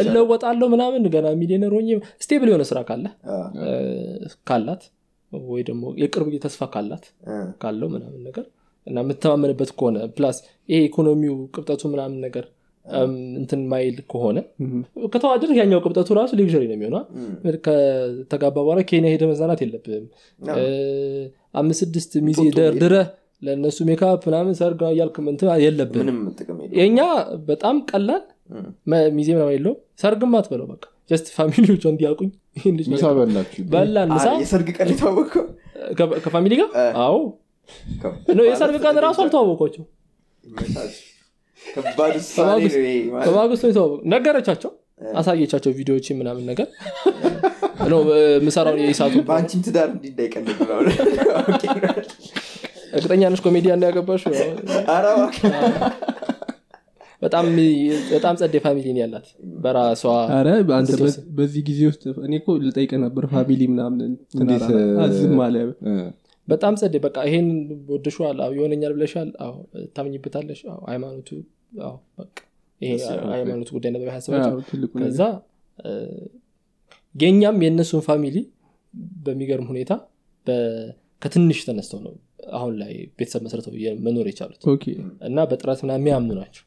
እለወጣለሁ 0.00 0.66
ምናምን 0.72 1.04
ገና 1.14 1.26
ሚሊዮነር 1.38 1.72
ሆኜ 1.76 1.88
stable 2.20 2.48
የሆነ 2.50 2.64
ስራ 2.70 2.80
ካለ 2.88 3.04
ካላት 4.48 4.82
ወይ 5.32 5.62
ደግሞ 5.68 5.84
የቅርብ 6.00 6.28
ተስፋ 6.44 6.66
ካላት 6.74 7.04
ካለው 7.62 7.88
ምናምን 7.94 8.20
ነገር 8.28 8.44
እና 8.86 8.96
የምተማመንበት 9.04 9.70
ከሆነ 9.78 9.98
plus 10.16 10.36
ይሄ 10.68 10.80
ኢኮኖሚው 10.88 11.36
ቅብጠቱ 11.54 11.82
ምናምን 11.92 12.18
ነገር 12.26 12.44
እንትን 13.36 13.60
ማይል 13.68 13.96
ከሆነ 14.10 14.38
እም። 14.62 14.80
ከተዋደድ 15.12 15.50
ያኛው 15.58 15.80
ቅብጠቱ 15.84 16.08
ራሱ 16.18 16.32
luxury 16.40 16.64
ነው 16.64 16.76
የሚሆነው 16.76 17.02
እም፣ 17.18 17.28
ከተጋባ 17.66 18.56
በኋላ 18.58 18.80
ኬንያ 18.88 19.10
ሄደ 19.14 19.24
መዝናናት 19.30 19.60
እ፣ 20.56 20.64
አምስት 21.54 21.80
ስድስት 21.82 22.12
ሚዜ 22.26 22.38
ጡጦ 22.42 22.56
ደርድረህ 22.58 23.06
ለእነሱ 23.42 23.78
ሜካፕ 23.88 24.22
ምናምን 24.28 24.54
ሰርግ 24.58 24.80
እያልክ 24.88 25.16
እንትን 25.24 25.48
የለውም። 25.58 26.18
የእኛ 26.76 27.00
በጣም 27.48 27.78
ቀላል 27.90 28.22
ሚዜ 29.14 29.28
ምናምን 29.36 29.54
የለውም። 29.56 29.78
ሰርግም 30.02 30.34
አትበለው 30.38 30.66
በቃ። 30.70 30.84
just 31.10 31.26
family 31.34 31.61
ዎቿ 31.61 31.84
እንዲያውቁኝ 31.90 32.30
በላን 33.72 34.10
ምሳ 34.14 34.26
አ፣ 34.30 34.38
የሰርግ 34.42 34.68
ቀን 34.76 34.88
የታወቀው 34.92 35.44
ከ- 35.98 36.18
ከ 36.24 36.31
family 36.31 36.52
ጋር? 36.60 36.68
አዎ። 37.02 37.16
የሰርግ 38.46 38.76
ቀን 38.84 38.96
ራሱ 39.04 39.18
አልተዋወቋቸው 39.24 39.84
ከባድ 41.74 42.14
ነው 42.38 42.58
በማግስቱ 43.26 43.62
ነው 43.64 43.72
የተዋወቁ 43.72 44.00
ነገረቻቸው 44.14 44.72
አሳየቻቸው 45.14 45.72
ቪዲዮዎች 45.78 46.06
ምናምን 46.18 46.44
ነገር። 46.50 46.68
no 47.88 47.94
ምሰራውን 48.46 48.80
የኢሳቱ 48.82 49.14
በአንቺም 49.28 49.62
ትዳር 49.66 49.88
ነው። 49.90 50.00
okay። 51.44 51.62
እርግጠኛ 52.96 53.22
ነሽ 53.32 53.40
ኮሜዲያ 53.46 53.72
እንዳያገባሽ 53.76 54.24
ኧረ 54.88 55.06
እባክህ። 55.14 55.54
በጣም 57.22 57.44
በጣም 58.12 58.34
ጸዴ 58.40 58.54
family 58.64 58.86
ነው 58.94 59.00
ያላት 59.02 59.26
በራሷ 59.64 60.02
በዚህ 61.38 61.62
ጊዜ 61.68 61.80
ውስጥ 61.90 62.04
እኔ 62.26 62.32
እኮ 62.40 62.56
ልጠይቅ 62.64 62.92
ነበር 63.04 63.24
family 63.32 63.62
ምናምን 63.72 64.12
አለ። 65.46 65.56
በጣም 66.48 66.74
ጸዴ። 66.80 66.94
በቃ 67.04 67.16
ይሄን 67.28 67.46
ወድሸዋል 67.90 68.38
አዎ 68.44 68.50
ይሆነኛል 68.56 68.92
ብለሻል 68.96 69.28
አዎ 69.44 69.54
ታምኝበታለሽ 69.96 70.60
ሃይማኖቱ 70.88 71.28
ሃይማኖቱ 73.30 73.68
ጉዳይ 73.76 73.90
ነበር 73.94 74.08
ያስባቸው 74.10 74.54
ከዛ 74.96 75.20
የእኛም 77.14 77.58
የእነሱን 77.64 78.02
family 78.06 78.36
በሚገርም 79.24 79.66
ሁኔታ 79.70 79.92
ከትንሽ 81.22 81.58
ተነስተው 81.66 82.00
ነው 82.06 82.14
አሁን 82.56 82.72
ላይ 82.80 82.90
ቤተሰብ 83.18 83.42
መስረተው 83.44 83.74
መኖር 84.06 84.26
የቻሉት። 84.30 84.62
እና 85.28 85.38
በጥረት 85.50 85.80
ምናምን 85.84 86.00
የሚያምኑ 86.02 86.32
ናቸው። 86.40 86.64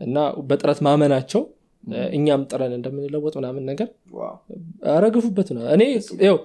እና 0.00 0.16
በጥረት 0.48 0.80
ማመናቸው 0.86 1.42
እኛም 2.14 2.42
ጥረን 2.50 2.72
እንደምንለወጥ 2.76 3.34
ምናምን 3.40 3.64
ነገር 3.70 3.88
wow። 4.14 4.36
አረግፉበት 4.92 5.48
ነው። 5.56 5.62
እኔ 5.74 5.82
ው 6.28 6.38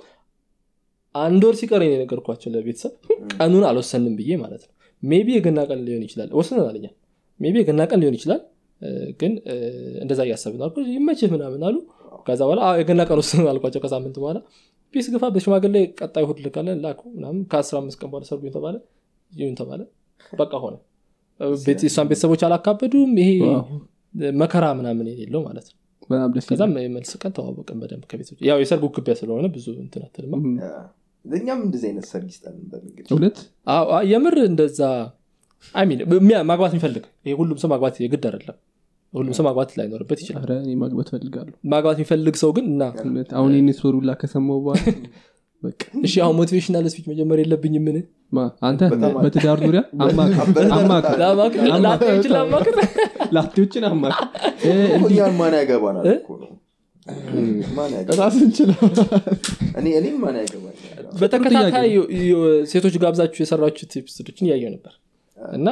አንድ 1.16 1.42
ወር 1.48 1.56
ነው 1.82 1.88
የነገርኳቸው 1.88 2.52
ለቤተሰብ። 2.54 2.94
ቀኑን 3.36 3.66
አልወሰንም 3.70 4.14
ብዬ 4.20 4.32
ማለት 4.44 4.64
ነው። 4.68 4.72
maybe 5.04 5.28
የገና 5.36 5.60
ቀን 5.70 5.80
ሊሆን 5.88 6.04
ይችላል። 6.08 6.30
ወስነናል 6.40 6.76
እኛ 6.80 6.88
maybe 7.40 7.56
የገና 7.62 7.82
ቀን 7.90 8.00
ሊሆን 8.02 8.16
ይችላል። 8.18 8.42
ግን 9.20 9.34
እንደዛ 10.04 10.20
እያሰብን 10.28 10.58
ነው። 10.60 10.66
አልኩት። 10.68 10.88
ይመችህ 10.96 11.30
ምናምን 11.34 11.62
አሉ። 11.68 11.76
ከዛ 12.28 12.42
በኋላ 12.48 12.62
የገና 12.80 13.02
ቀን 13.10 13.20
ወስነን 13.22 13.48
አልኳቸው። 13.52 13.82
ከሳምንት 13.84 14.18
በኋላ 14.22 14.40
ፒስ 14.94 15.08
ግፋ 15.14 15.26
በሽማግሌ 15.36 15.76
ቀጣይ 16.00 16.24
እሑድ 16.26 16.40
ልካለን 16.46 16.80
ላኩ 16.84 17.02
ምናምን። 17.16 17.40
ከአስራ 17.52 17.76
አምስት 17.82 17.98
ቀን 18.02 18.10
በኋላ 18.12 18.26
ሰርጉ 18.30 18.52
ተባለ። 18.56 18.76
ይሁን 19.32 19.56
ተባለ። 19.62 19.82
በቃ 20.34 20.54
ሆነ። 20.64 20.76
የእሷን 21.68 22.08
ቤተሰቦች 22.12 22.42
አላካበዱም። 22.48 23.14
ይሄ 23.22 23.30
መከራ 24.40 24.66
ምናምን 24.80 25.06
የሌለው 25.12 25.42
ማለት 25.48 25.68
ነው። 25.72 25.78
ከዛም 26.48 26.72
የመልስ 26.80 27.12
ቀን 27.22 27.32
ተዋወቅን 27.36 27.78
በደንብ 27.82 28.04
ከቤቶች 28.10 28.40
ያው 28.48 28.58
የሰርጉ 28.62 28.86
ክቢያ 28.96 29.14
ስለሆነ 29.20 29.46
ብዙ 29.54 29.68
እንትን 29.84 30.02
አትልማ 30.08 30.34
እም፣ 30.42 30.52
ያ። 30.64 30.70
ለእኛም 31.26 31.60
እንደዚህ 31.66 31.88
አይነት 31.90 32.06
ሰርግ 32.10 32.30
አዎ፣ 33.74 34.00
የምር 34.10 34.36
እንደዛ 34.46 34.80
ማግባት 36.44 36.72
የሚፈልግ 36.74 37.04
ይሄ 37.26 37.34
ሁሉም 37.40 37.58
ሰው 37.62 37.70
ማግባት 37.74 37.98
የግድ 38.04 38.26
አይደለም። 38.30 38.58
ሁሉም 39.14 39.34
ሰው 39.38 39.44
ማግባት 39.48 39.72
ላይኖርበት 39.80 40.20
ይችላል። 40.22 40.44
ማግባት 40.84 41.10
ፈልጋለሁ 41.14 41.54
ማግባት 41.74 41.98
የሚፈልግ 42.00 42.36
ሰው 42.42 42.52
ግን 42.56 42.66
እና 42.72 42.84
አሁን 43.38 43.52
ይህን 43.54 43.70
ስወሩላ 43.80 44.14
ከሰማው 44.22 44.60
በኋላ 44.66 44.84
በቃ 45.64 45.82
እሺ 46.02 46.14
አሁን 46.24 46.36
motivational 46.40 46.86
speech 46.94 47.06
መጀመር 47.12 47.38
የለብኝ 47.42 47.76
ምን? 47.84 47.98
አንተ 48.68 48.82
በትዳር 49.18 49.60
ዙሪያ 49.64 49.82
ላቴዎችን 53.36 53.84
እኛን 55.00 55.36
ማን 55.40 55.56
ያገባናል 55.60 56.06
በተከታታይ 61.22 61.94
ሴቶች 62.72 62.96
ጋብዛችሁ 63.04 63.42
የሰራችሁት 63.44 63.94
episode 64.02 64.25
ኦችን 64.25 64.46
እያየው 64.48 64.72
ነበር 64.76 64.94
እና 65.54 65.68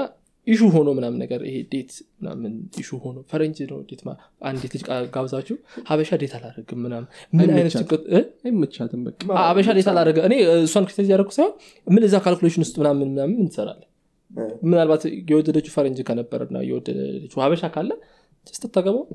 issue 0.48 0.62
ሆኖ 0.74 0.90
ምናምን 0.98 1.18
ነገር 1.24 1.42
ይሄ 1.48 1.56
date 1.72 1.92
ምናምን 2.20 2.52
issue 2.82 2.90
ሆኖ 3.04 3.18
ፈረንጅ 3.32 3.58
ነው 3.70 3.80
date 3.90 4.02
አንዲት 4.44 4.72
ልጅ 4.76 4.84
ጋብዛችሁ 5.14 5.56
ሀበሻ 5.90 6.10
date 6.22 6.34
አላደርግም 6.38 6.80
ምናምን 6.86 7.06
ምን 7.34 7.42
አይነት 7.44 7.58
አይመቻትም። 7.58 7.84
ጭንቀት 7.84 8.04
እ? 8.12 8.22
አይመቻትም 8.46 9.02
በቃ። 9.08 9.20
ሀበሻ 9.42 9.68
date 9.78 9.90
አላደረገ 9.92 10.20
እኔ 10.28 10.36
እሷን 10.62 10.86
criticize 10.88 11.10
ያደረኩ 11.14 11.32
ሳይሆን 11.38 11.54
ምን 11.88 12.04
እዛ 12.08 12.16
calculation 12.26 12.64
ውስጥ 12.66 12.76
ምናምን 12.82 13.10
ምናምን 13.14 13.36
ምን 13.36 13.50
ትሰራለህ? 13.52 13.88
ምናልባት 14.66 15.04
የወደደችው 15.30 15.74
ፈረንጅ 15.76 16.00
ከነበረና 16.08 16.58
የወደደችው 16.68 17.40
ሀበሻ 17.44 17.64
ካለ 17.74 17.92
ስትተገባው 18.54 19.06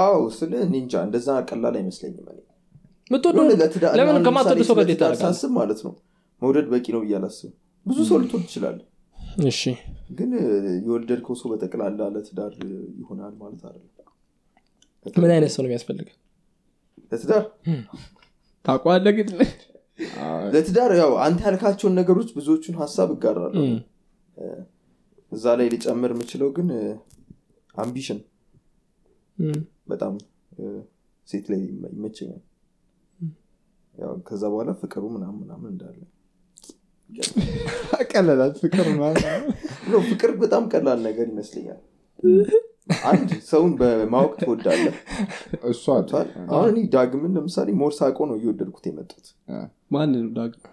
አዎ 0.00 0.16
ስለ 0.36 0.52
እንጃ 0.72 0.94
እንደዛ 1.06 1.28
ቀላል 1.48 1.74
አይመስለኝም 1.78 2.26
ለምን 3.98 4.18
ከማትወድ 4.26 4.60
ሰው 4.62 4.76
ጋር 4.76 4.86
ማለት 5.56 5.80
ነው 5.86 5.92
መውደድ 6.42 6.66
በቂ 6.72 6.86
ነው 6.94 7.02
አላስብም። 7.16 7.54
ብዙ 7.86 7.98
ሰው 8.08 8.18
ልትወድ 8.22 8.44
ትችላለ 8.46 8.78
እሺ። 9.46 9.60
ግን 10.18 10.30
እ፣ 10.38 10.46
የወደድከው 10.84 11.34
ሰው 11.40 11.48
በጠቅላላ 11.52 12.08
ለትዳር 12.14 12.54
ይሆናል 13.00 13.34
ማለት 13.40 13.62
አይደለም። 13.68 13.96
ምን 15.16 15.30
አይነት 15.34 15.52
ሰው 15.54 15.62
ነው 15.62 15.68
የሚያስፈልግ 15.68 16.08
ለትዳር? 17.12 17.44
ታቋለ 18.64 19.06
ግን? 19.18 19.28
ለትዳር 20.52 20.90
ያው 20.98 21.12
አንተ 21.24 21.40
ያልካቸውን 21.46 21.94
ነገሮች 21.98 22.28
ብዙዎቹን 22.36 22.76
ሀሳብ 22.80 23.08
እጋራለሁ። 23.14 23.64
እዛ 25.32 25.46
ላይ 25.58 25.66
ሊጨምር 25.72 26.12
የምችለው 26.14 26.48
ግን 26.54 26.68
አምቢሽን 27.74 28.20
በጣም 29.88 30.14
ሴት 31.28 31.46
ላይ 31.50 31.60
ይመ- 31.66 31.90
ይመቸኛል። 31.92 32.40
ከዛ 34.26 34.42
በኋላ 34.52 34.70
ፍቅሩ 34.80 35.04
ምናምን 35.14 35.38
ምናምን 35.42 35.68
እንዳለ 35.72 36.00
ቀለላት 38.10 38.54
ፍቅር 38.62 38.86
ፍቅር 40.08 40.30
በጣም 40.40 40.62
ቀላል 40.72 40.98
ነገር 41.06 41.26
ይመስለኛል። 41.32 41.80
አንድ 43.08 43.30
ሰውን 43.48 43.72
በማወቅ 43.80 44.32
ትወዳለህ? 44.40 44.94
እሱ 45.70 45.84
አሁን 46.50 46.68
እኔ 46.72 46.78
ዳግምን 46.94 47.34
ለምሳሌ 47.36 47.68
ሞር 47.80 47.92
ሳቆ 47.98 48.18
ነው 48.30 48.36
እየወደድኩት 48.38 48.84
የመጡት 48.88 49.26
ማን 49.90 50.12
ነው 50.16 50.30
ዳግም 50.38 50.64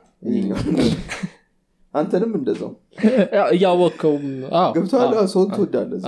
አንተንም 1.93 2.31
እንደዛው። 2.39 2.71
እያወቅከውም 3.51 4.25
አዎ፣ 4.57 4.71
ገብተዋል 4.75 5.13
ሰውን 5.33 5.49
ትወዳለህ 5.53 6.01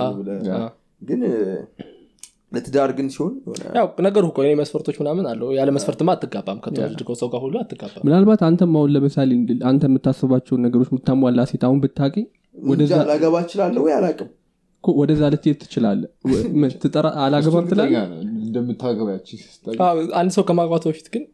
ግን 1.02 1.20
ለትዳር 2.52 2.90
ግን 2.96 3.08
ሲሆን 3.14 3.32
ያው 3.76 3.86
ነገር 4.06 4.22
እኮ 4.28 4.44
የኔ 4.44 4.54
መስፈርቶች 4.60 4.96
ምናምን 5.02 5.24
አለው 5.30 5.48
ያለ 5.56 5.70
መስፈርትማ 5.76 6.14
አትጋባም። 6.16 6.58
ከተወደድከው 6.64 7.16
ሰው 7.20 7.28
ጋር 7.32 7.40
ሁሉ 7.44 7.54
አትጋባም። 7.60 8.04
ምናልባት 8.08 8.42
አንተም 8.48 8.74
አሁን 8.78 8.92
ለምሳሌ 8.96 9.30
አንተ 9.70 9.82
የምታስባቸውን 9.90 10.62
ነገሮች 10.66 10.90
የምታሟላ 10.92 11.46
ሴት 11.50 11.64
አሁን 11.68 11.80
ብታገኝ 11.84 12.26
ላገባ 13.10 13.34
እችላለሁ 13.44 13.82
ወይ 13.86 13.94
አላቅም 13.98 14.30
ወደዛ 14.84 15.22
ልትሄድ 15.32 15.58
ትችላለ 15.62 16.02
ትጠራ 16.82 17.06
አላገባም 17.24 17.66
አንድ 20.20 20.30
ሰው 20.36 20.44
ከማግባቱ 20.48 20.84
በፊት 20.90 21.08
ግን 21.14 21.24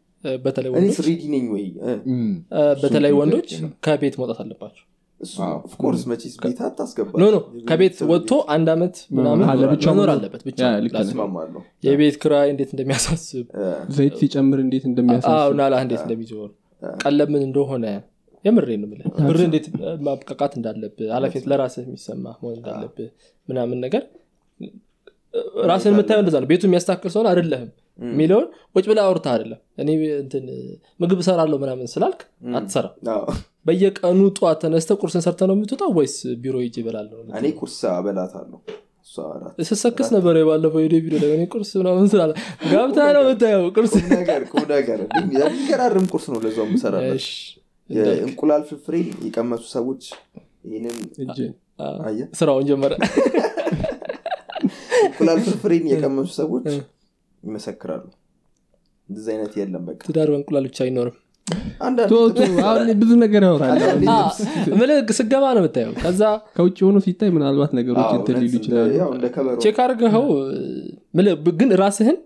በተለይ 0.43 0.69
እኔ 0.71 0.85
ወንዶች 0.85 1.07
በተለይ 2.81 3.13
ወንዶች 3.19 3.49
ከቤት 3.85 4.15
መውጣት 4.21 4.39
አለባቸው 4.43 4.85
of 5.59 5.70
course 5.70 6.01
መቼስ 6.09 6.33
ቤት 6.41 6.59
አታስገባ 6.65 7.11
no 7.21 7.27
no 7.33 7.37
ከቤት 7.69 7.95
ወጥቶ 8.11 8.31
አንድ 8.55 8.67
አመት 8.73 8.95
ምናምን 9.17 9.45
አለ 9.51 9.61
ብቻ 9.71 9.85
መኖር 9.89 9.95
መኖር። 9.99 10.09
አለበት 10.13 10.41
ብቻ 10.47 10.59
የቤት 11.87 12.17
ኪራይ 12.23 12.47
እንዴት 12.53 12.71
እንደሚያሳስብ 12.75 13.45
ዘይት 13.97 14.15
ሲጨምር 14.21 14.59
እንዴት 14.65 14.85
እንደሚያሳስብ 14.89 15.55
ናላ 15.61 15.79
እንዴት 15.85 16.03
እንደሚዞር 16.05 16.49
ቀለምን 17.01 17.43
እንደሆነ 17.47 17.85
የምሬ 18.45 18.69
ነው 18.81 18.87
የምልህ 18.89 19.07
ብር 19.27 19.39
እንዴት 19.47 19.65
ማብቃቃት 20.07 20.53
እንዳለብህ 20.59 21.09
ኃላፊነት 21.15 21.47
ለራስህ 21.51 21.85
የሚሰማ 21.87 22.25
መሆን 22.35 22.55
እንዳለብህ 22.59 23.09
ምናምን 23.47 23.79
ነገር 23.85 24.03
ራስን 25.69 25.91
የምታየው 25.93 26.21
እንደዛ 26.23 26.37
ነው 26.43 26.49
ቤቱ 26.51 26.63
የሚያስታክል 26.67 27.11
ሰሆን 27.15 27.27
አይደለህም 27.31 27.69
የሚለውን 27.99 28.47
ቁጭ 28.75 28.85
ብላ 28.89 28.99
አውርታ 29.05 29.27
አይደለም። 29.33 29.59
እኔ 29.81 29.89
ምግብ 30.99 31.19
እሰራለሁ 31.23 31.57
ምናምን 31.63 31.91
ስላልክ 31.93 32.19
አትሰራ 32.55 32.87
በየቀኑ 33.65 34.19
ጠዋት 34.37 34.59
ተነስተ 34.63 34.97
ቁርስን 35.01 35.23
ሰርተ 35.25 35.47
ነው 35.49 35.55
የምትወጣው 35.57 35.89
ወይስ 35.97 36.15
ቢሮ 36.43 36.55
እበላለሁ? 36.73 37.17
ነው 37.23 37.33
እኔ 37.39 37.47
ቁርስ 37.59 37.79
አበላታለሁ 37.91 38.59
ስሰክስ 39.67 40.07
ነበር 40.15 40.35
የባለፈው 40.39 40.79
ሄደ 40.83 40.95
ቪዲዮ 41.03 41.19
ላይ 41.23 41.45
ቁርስ 41.53 41.69
ምናምን 41.79 42.07
ስላለ። 42.13 42.31
ገብታ 42.71 42.97
ነው 43.15 43.21
የምታየው 43.23 43.63
ቁርስ? 43.75 43.93
ነገር 44.71 44.99
የሚገራርም 45.43 46.05
ቁርስ 46.11 46.25
ነው 46.33 46.39
ለዛው 46.45 46.65
የምሰራበት። 46.67 47.25
የእንቁላል 47.89 48.63
ፍርፍሬን 48.69 49.07
የቀመሱ 49.27 49.63
ሰዎች 49.75 50.03
ይህንን 50.67 50.97
ስራውን 52.39 52.65
ጀመረ። 52.69 52.93
እንቁላል 55.07 55.39
ፍርፍሬን 55.45 55.85
የቀመሱ 55.91 56.29
ሰዎች 56.39 56.67
ይመሰክራሉ። 57.47 58.03
እንደዚህ 59.09 59.31
አይነት 59.33 59.53
የለም 59.59 59.83
በቃ። 59.87 59.99
ትዳር 60.07 60.29
በእንቁላል 60.33 60.65
ብቻ 60.69 60.79
አይኖርም። 60.85 61.17
አንዳንድ 61.81 62.09
ቶ 62.11 62.15
ቶ 62.29 62.39
አሁን 62.63 62.89
ብዙ 63.01 63.11
ነገር 63.23 63.43
ስገባ 65.17 65.43
ነው 65.55 65.61
የምታየው። 65.61 65.93
ከዛ 66.01 66.21
ከውጭ 66.57 66.77
ሆኖ 66.87 66.97
ሲታይ 67.05 67.29
ምናልባት 67.35 67.71
ነገሮች 67.77 68.09
እንትን 68.17 68.35
ሊሉ 68.43 68.55
ግን 71.59 71.69
ራስህን 71.81 72.17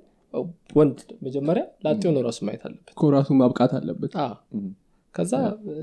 ወንድ 0.76 0.97
መጀመሪያ 1.26 1.63
ላጤው 1.86 2.11
ነው 2.15 2.22
ራሱ 2.28 2.39
ማየት 2.47 2.63
አለበት። 2.67 2.89
እኮ 2.93 3.09
ራሱ 3.15 3.30
ማብቃት 3.39 3.74
አለበት። 3.80 4.13
ከዛ 5.15 5.34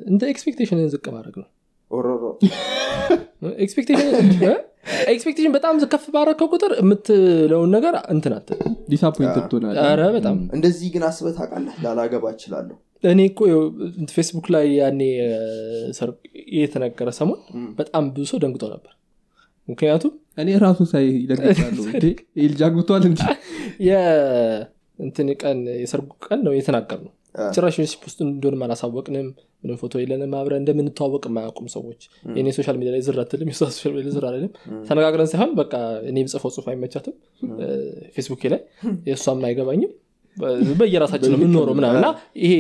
እንደ 0.07 0.23
expectation 0.33 0.80
ን 0.80 0.89
ዝቅ 0.93 1.07
ማድረግ 1.17 1.37
ነው። 1.43 1.49
ኦሮሮ 1.91 2.23
expectation 5.09 5.53
በጣም 5.57 5.75
ከፍ 5.93 6.05
ባደረከው 6.15 6.49
ቁጥር 6.55 6.73
የምትለውን 6.81 7.71
ነገር 7.77 7.95
እንትን 8.15 8.35
አትልም። 8.37 8.75
disappointed 8.89 9.45
ትሆናለህ። 9.51 9.83
ኧረ 9.87 10.03
በጣም 10.17 10.37
እንደዚህ 10.57 10.89
ግን 10.95 11.05
አስበህ 11.09 11.35
ታውቃለህ? 11.39 11.75
ላላገባ 11.85 12.31
እችላለሁ። 12.35 12.77
እኔ 13.05 13.21
እኮ 13.31 13.41
ይኸው 13.49 13.65
ፌስቡክ 14.15 14.47
ላይ 14.55 14.67
ያኔ 14.79 15.01
የተነገረ 16.57 17.09
ሰሞን 17.19 17.41
በጣም 17.79 18.05
ብዙ 18.15 18.25
ሰው 18.33 18.41
ደንግጦ 18.45 18.65
ነበር። 18.75 18.93
ምክንያቱም 19.69 20.13
እኔ 20.39 20.51
ራሱ 20.63 20.81
ሳይ 20.91 21.07
ይህ 21.07 22.47
ልጅ 22.51 22.61
አግብቷል 22.67 23.05
እንጂ 23.09 23.23
የእንትን 23.89 25.29
ቀን 25.43 25.59
የሰርጉ 25.83 26.11
ቀን 26.27 26.41
ነው 26.47 26.53
የተናገር 26.57 27.01
ነው 27.07 27.13
ጭራሽ 27.55 27.75
ዩኒቨርሲቲ 27.77 28.05
ውስጥ 28.09 28.19
እንደሆንም 28.27 28.63
አላሳወቅንም። 28.67 29.29
ምንም 29.63 29.77
ፎቶ 29.81 29.95
የለንም 30.03 30.33
አብረን 30.39 30.61
እንደምንተዋወቅ 30.63 31.23
የማያውቁም 31.29 31.69
ሰዎች። 31.75 32.01
የእኔ 32.31 32.49
social 32.57 32.77
media 32.79 32.93
ላይ 32.95 33.03
ዝር 33.07 33.19
አትልም 33.23 33.49
የሷ 33.53 33.61
social 33.71 33.93
media 33.93 34.07
ላይ 34.07 34.15
ዝር 34.17 34.27
አልልም። 34.29 34.53
ተነጋግረን 34.89 35.31
ሳይሆን 35.33 35.53
በቃ 35.61 35.73
እኔ 36.11 36.27
ጽፈው 36.33 36.53
ጽሁፍ 36.57 36.69
አይመቻትም። 36.73 37.15
ፌስቡኬ 38.17 38.43
ላይ 38.55 38.61
የእሷም 39.09 39.43
አይገባኝም። 39.49 39.93
በየራሳችን 40.81 41.31
ነው 41.33 41.39
የምንኖረው 41.39 41.75
ምናምን። 41.79 41.99
እና 42.01 42.09
ይሄ 42.43 42.55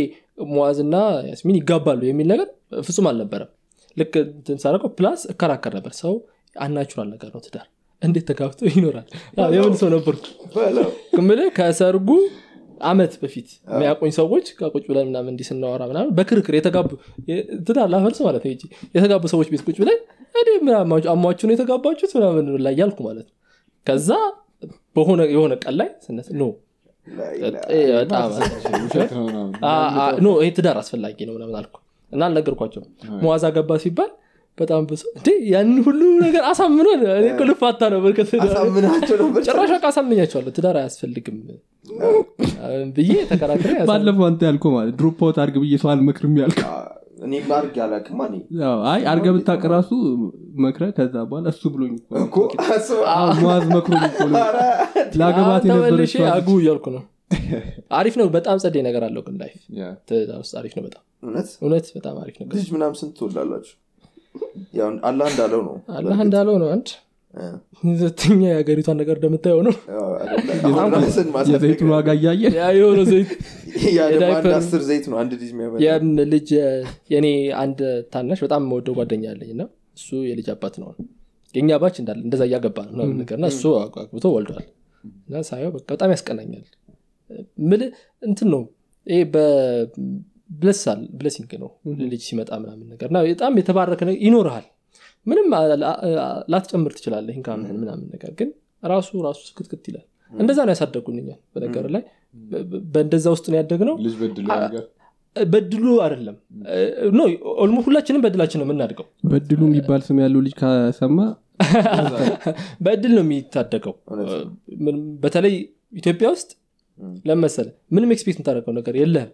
ሙዋዝና 0.48 0.96
ያስሚን 1.30 1.58
ይጋባሉ 1.60 2.02
የሚል 2.08 2.28
ነገር 2.32 2.48
ፍጹም 2.82 3.08
አልነበረም። 3.10 3.50
ልክ 3.96 4.14
ሳደርገው 4.58 4.90
plus 4.98 5.20
እከራከር 5.32 5.72
ነበር። 5.78 5.92
ሰው 6.00 6.14
unnatural 6.56 7.08
ነገር 7.14 7.28
ነው 7.34 7.42
ትዳር። 7.46 7.66
እንዴት 8.02 8.24
ተጋብቶ 8.30 8.60
ይኖራል? 8.70 9.06
የምን 9.54 9.74
ሰው 9.80 9.88
ነበርኩ? 9.94 10.24
ምልህ 11.22 11.48
ከሰርጉ 11.56 12.10
አመት 12.86 13.12
በፊት 13.22 13.48
የሚያውቁኝ 13.68 14.12
ሰዎች 14.18 14.46
ከቁጭ 14.58 14.84
ብለን 14.88 15.06
ምናምን 15.10 15.30
እንዲህ 15.32 15.46
ስናወራ 15.48 15.82
ምናምን 15.90 16.10
በክርክር 16.18 16.54
የተጋቡ 16.58 16.88
ትዳር 17.66 17.88
ላፈልስ 17.92 18.20
ማለት 18.26 18.44
ነው 18.44 18.52
የተጋቡ 18.96 19.24
ሰዎች 19.34 19.48
ቤት 19.52 19.62
ቁጭ 19.66 19.76
ብለን 19.82 19.98
አሟችሁ 21.12 21.46
ነው 21.48 21.54
የተጋባችሁት 21.54 22.12
ምናምን 22.18 22.46
ላይ 22.66 22.74
ያልኩ 22.80 22.98
ማለት 23.08 23.26
ነው። 23.26 23.34
ከዛ 23.86 24.10
በሆነ 24.96 25.20
የሆነ 25.32 25.54
ቀን 25.62 25.74
ላይ 25.80 25.90
ስነት 26.06 26.28
ኖ። 26.32 26.46
ነው 30.18 30.24
ኖ 30.24 30.30
ይሄ 30.40 30.48
ትዳር 30.56 30.78
አስፈላጊ 30.80 31.18
ነው 31.28 31.34
ምናምን 31.36 31.56
አልኩ 31.60 31.76
እና 32.12 32.22
አልነገርኳቸው 32.28 32.82
መዋዛ 33.22 33.46
ገባ 33.56 33.78
ሲባል 33.84 34.10
በጣም 34.58 34.82
ብዙ 34.90 35.02
እንዴ 35.18 35.28
ያን 35.50 35.72
ሁሉ 35.84 36.00
ነገር 36.22 36.44
እኮ 37.28 37.42
ልፋታ 37.50 37.80
ነበር። 37.94 38.12
ጭራሽ 39.48 39.72
አሳምኛቸዋለሁ። 39.90 40.52
ትዳር 40.56 40.76
አያስፈልግም 40.80 41.36
ብዬ 42.96 43.12
ተከራክሬ 43.30 43.72
ባለፈው 43.90 44.24
አንተ 44.28 44.40
ያልከው 44.48 44.72
ማለት 44.76 44.94
drop 44.98 45.20
out 45.26 45.38
አርግ 45.42 45.56
ብዬ 45.62 45.74
ሰው 45.82 45.90
አልመክርም 45.92 46.34
ያልከው። 46.42 46.70
እኔ 47.26 47.32
አርግ 47.52 47.76
ያው፣ 48.60 48.76
አይ 48.90 49.00
አርገ 49.12 49.26
ብታቅ 49.36 49.62
ራሱ 49.72 49.90
መክረ 50.64 50.84
ከዛ 50.96 51.14
በኋላ 51.30 51.46
እሱ 51.54 51.62
ብሎኝ 51.74 51.92
ነው። 51.94 52.02
ኧረ፣ 54.40 54.58
ለአገባት 55.18 55.64
ተመልሼ 55.68 56.14
አጉ 56.30 56.48
እያልኩ 56.62 56.86
ነው። 56.96 57.04
አሪፍ 57.98 58.14
ነው 58.20 58.28
በጣም 58.36 58.56
ጸደይ 58.62 58.82
ነገር 58.86 59.02
አለው 59.08 59.22
ግን 59.26 59.34
life። 59.40 59.58
ትዳር 60.08 60.38
ውስጥ 60.42 60.54
አሪፍ 60.60 60.72
ነው 60.78 60.84
በጣም። 60.86 61.02
እውነት? 61.22 61.48
እውነት 61.62 61.86
በጣም 61.96 62.16
አሪፍ 62.22 62.36
ነገር። 62.42 62.54
ልጅ 62.56 62.68
ምናምን 62.74 62.96
ስንት 63.00 63.14
ትወልዳላችሁ 63.18 63.76
ያው 64.78 64.88
አላህ 65.08 65.26
እንዳለው 65.32 65.60
ነው። 65.68 65.76
አላህ 65.96 66.18
እንዳለው 66.26 66.56
ነው 66.62 66.68
አንድ 66.74 66.88
ሁለተኛ 67.80 68.40
የሀገሪቷን 68.46 68.96
ነገር 69.00 69.16
እንደምታየው 69.18 69.60
ነው? 69.66 69.74
የዘይቱን 71.50 71.90
ዋጋ 71.92 72.08
እያየን 72.18 72.54
የሆነ 72.78 73.00
ዘይት 74.88 75.04
ነው 75.10 75.16
አንድ 75.22 75.32
ልጅ 76.32 76.48
የኔ 77.12 77.26
አንድ 77.62 77.80
ታናሽ 78.14 78.40
በጣም 78.46 78.62
የምወደው 78.64 78.96
ጓደኛ 78.98 79.24
አለኝ 79.32 79.50
እና 79.56 79.64
እሱ 79.98 80.08
የልጅ 80.30 80.48
አባት 80.54 80.74
ነው። 80.82 80.88
የእኛ 81.54 81.70
ባች 81.82 81.96
እንዳለ 82.00 82.20
እንደዛ 82.26 82.42
እያገባ 82.48 82.78
ነው 82.86 82.92
ምናምን 82.94 83.16
ነገር 83.22 83.36
እና 83.38 83.46
እሱ 83.52 83.62
አግብቶ 83.96 84.26
ወልዷል። 84.34 84.66
እና 85.28 85.42
ሳየው 85.48 85.70
በቃ 85.76 85.86
በጣም 85.92 86.10
ያስቀናኛል። 86.14 86.66
ምል 87.70 87.82
እንትን 88.22 88.48
ነው 88.54 88.62
ይሄ 89.06 89.20
በብለሳል 89.34 91.00
ብለሲንግ 91.18 91.52
ነው 91.62 91.70
ልጅ 92.12 92.22
ሲመጣ 92.28 92.50
ምናምን 92.62 92.86
ነገር 92.92 93.08
እና 93.10 93.20
በጣም 93.26 93.56
የተባረከ 93.60 94.10
ይኖርሃል 94.26 94.66
ምንም 95.28 95.46
ላትጨምር 96.52 96.92
ትችላለህ 96.96 97.34
ኢንካምህን 97.38 97.78
ምናምን 97.82 98.06
ነገር 98.14 98.32
ግን 98.38 98.50
ራሱ 98.84 99.10
ራሱ 99.26 99.40
ስክትክት 99.50 99.84
ይላል። 99.90 100.06
እንደዛ 100.32 100.58
ነው 100.66 100.72
ያሳደጉንኛል 100.74 101.40
በነገር 101.54 101.86
ላይ። 101.94 102.02
በእንደዛ 102.94 103.26
ውስጥ 103.34 103.46
ነው 103.50 103.94
በድሎ 104.20 104.46
ነገር 104.58 104.84
በድሉ 105.36 105.84
አይደለም። 106.04 106.36
ኖ 107.12 107.22
ኦልሞ 107.62 107.78
ሁላችንም 107.86 108.22
በድላችን 108.24 108.58
ነው 108.60 108.66
የምናድገው። 108.66 109.06
በድሉ 109.24 109.60
የሚባል 109.68 110.00
ስም 110.06 110.18
ያለው 110.24 110.40
ልጅ 110.46 110.54
ከሰማ 110.60 111.18
በእድል 112.84 113.12
ነው 113.16 113.22
የሚታደገው። 113.24 113.94
በተለይ 115.22 115.54
ኢትዮጵያ 116.00 116.26
ውስጥ 116.34 116.50
ለመሰለ 117.24 117.66
ምንም 117.94 118.12
ኤክስፔክት 118.14 118.38
የምታደርገው 118.38 118.74
ነገር 118.78 118.94
የለህም። 119.00 119.30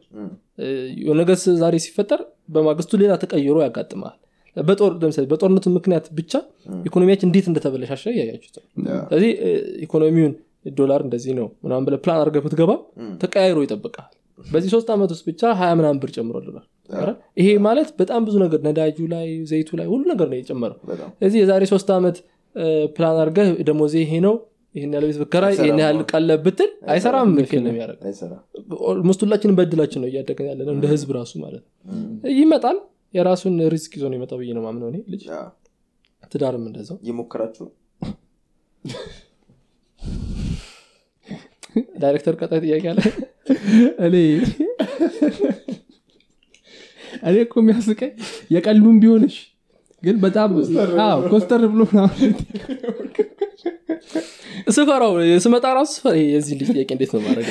የሆነ 1.01 1.17
ነገር 1.23 1.37
ዛሬ 1.63 1.75
ሲፈጠር 1.85 2.21
በማግስቱ 2.55 2.99
ሌላ 3.03 3.13
ተቀይሮ 3.23 3.57
በጦር 3.61 4.21
ለምሳሌ 5.03 5.25
በጦርነቱ 5.31 5.71
ምክንያት 5.77 6.07
ብቻ 6.19 6.33
ኢኮኖሚያችን 6.89 7.29
እንዴት 7.29 7.47
እንደተበለሻሸ 7.51 8.05
እያያችሁት 8.15 8.57
ስለዚህ 9.09 9.31
ኢኮኖሚውን 9.87 10.35
ዶላር 10.77 11.01
እንደዚህ 11.07 11.33
ነው 11.39 11.49
ምናምን 11.65 11.85
ብለህ 11.87 12.01
ፕላን 12.05 12.21
አድርገህ 12.21 12.45
ብትገባ 12.45 12.73
ተቀያይሮ 13.23 13.59
ይጠብቃል 13.65 14.11
በዚህ 14.39 14.71
ሶስት 14.75 14.89
ዓመት 14.95 15.11
ውስጥ 15.15 15.25
ብቻ 15.29 15.43
ሀያ 15.59 15.73
ምናምን 15.79 15.99
ብር 16.03 16.11
ጨምሮልናል? 16.15 16.65
ይሄ 17.41 17.49
ማለት 17.67 17.89
በጣም 18.01 18.23
ብዙ 18.27 18.37
ነገር 18.43 18.61
ነዳጁ 18.67 18.99
ላይ 19.13 19.29
ዘይቱ 19.51 19.71
ላይ 19.81 19.87
ሁሉ 19.93 20.03
ነገር 20.13 20.27
ነው 20.33 20.39
የጨመረው። 20.41 20.79
ስለዚህ 21.19 21.39
የዛሬ 21.43 21.63
ሶስት 21.73 21.91
ዓመት 21.97 22.17
ፕላን 22.97 23.17
አድርገህ 23.17 23.49
ደሞዜ 23.69 23.95
ይሄ 24.05 24.13
ነው 24.27 24.35
ይህን 24.75 24.93
ያለ 24.97 25.05
ቤት 25.09 25.19
ብከራይ 25.23 25.53
ይህን 25.59 25.79
ያህል 25.83 25.99
ቀለ 26.11 26.31
ብትል 26.45 26.71
አይሰራም 26.93 27.29
fail 27.51 27.63
ነው 27.67 27.73
almost 28.89 29.21
ሁላችንም 29.25 29.57
በእድላችን 29.59 30.01
ነው 30.03 30.09
እያደገን 30.11 30.49
ያለ 30.51 30.69
እንደ 30.75 30.87
ህዝብ 30.93 31.11
ራሱ 31.19 31.33
ማለት 31.45 31.63
ነው። 31.63 31.71
ይመጣል 32.39 32.79
የራሱን 33.15 33.57
risk 33.73 33.93
ይዞ 33.97 34.05
ነው 34.11 34.17
የመጣው 34.19 34.39
ብዬ 34.41 34.51
ነው 34.57 34.63
ማምነው 34.65 34.89
እኔ 34.93 34.99
ልጅ። 35.13 35.25
ትዳርም 36.33 36.65
እንደዛው። 36.69 36.97
እየሞከራችሁ 37.05 37.67
ዳይሬክተር 42.03 42.35
ቀጣይ 42.41 42.61
ጥያቄ 42.65 42.85
አለ? 42.93 43.01
እኔ 44.07 44.15
እኔ 47.25 47.37
እኮ 47.45 47.55
የሚያስቀኝ 47.63 48.13
የቀሉም 48.55 48.97
ቢሆንሽ 49.03 49.37
ግን 50.03 50.17
በጣም 50.25 50.51
አዎ፣ 51.05 51.19
ኮስተር 51.31 51.63
ብሎ 51.73 51.83
ስፈራው 54.77 55.13
ስመጣ 55.45 55.65
ራሱ 55.79 55.95
የዚህ 56.27 56.55
ልጅ 56.61 56.69
ጥያቄ 56.75 56.91
እንዴት 56.97 57.11
ነው 57.15 57.23
ማድረግ 57.25 57.47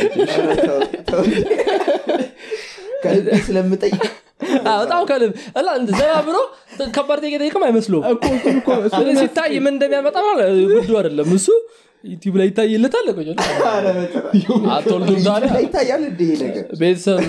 ከልቤ 3.03 3.37
ስለምጠይቅ 3.47 4.01
በጣም 4.79 5.01
ከልብ። 5.09 5.31
ዘና 5.91 6.11
ብሎ 6.25 6.37
ከባድ 6.91 7.19
ጥያቄ 7.23 7.35
ጠይቅም 7.43 7.63
አይመስለውም። 7.67 8.05
እኮ 8.11 8.23
እሱን 8.35 8.55
እኮ 8.57 8.69
እሱን 8.79 8.91
ስለዚህ 8.95 9.19
ሲታይ 9.23 9.55
ምን 9.59 9.73
እንደሚያመጣ 9.73 10.15
ጉዱ 10.73 10.91
አይደለም። 10.99 11.29
እሱ 11.37 11.47
ዩቲብ 12.03 12.33
ላይ 12.39 12.47
ይታይለታል። 12.49 13.05
አትወልዱም 14.73 15.19
ታዲያ 15.27 15.49
ላይ 15.49 15.63
ይታያል 15.65 16.01
እንደ 16.03 16.19
ይሄ 16.25 16.33
ነገር? 16.43 16.65
ቤተሰብ 16.79 17.21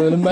ምንም 0.00 0.24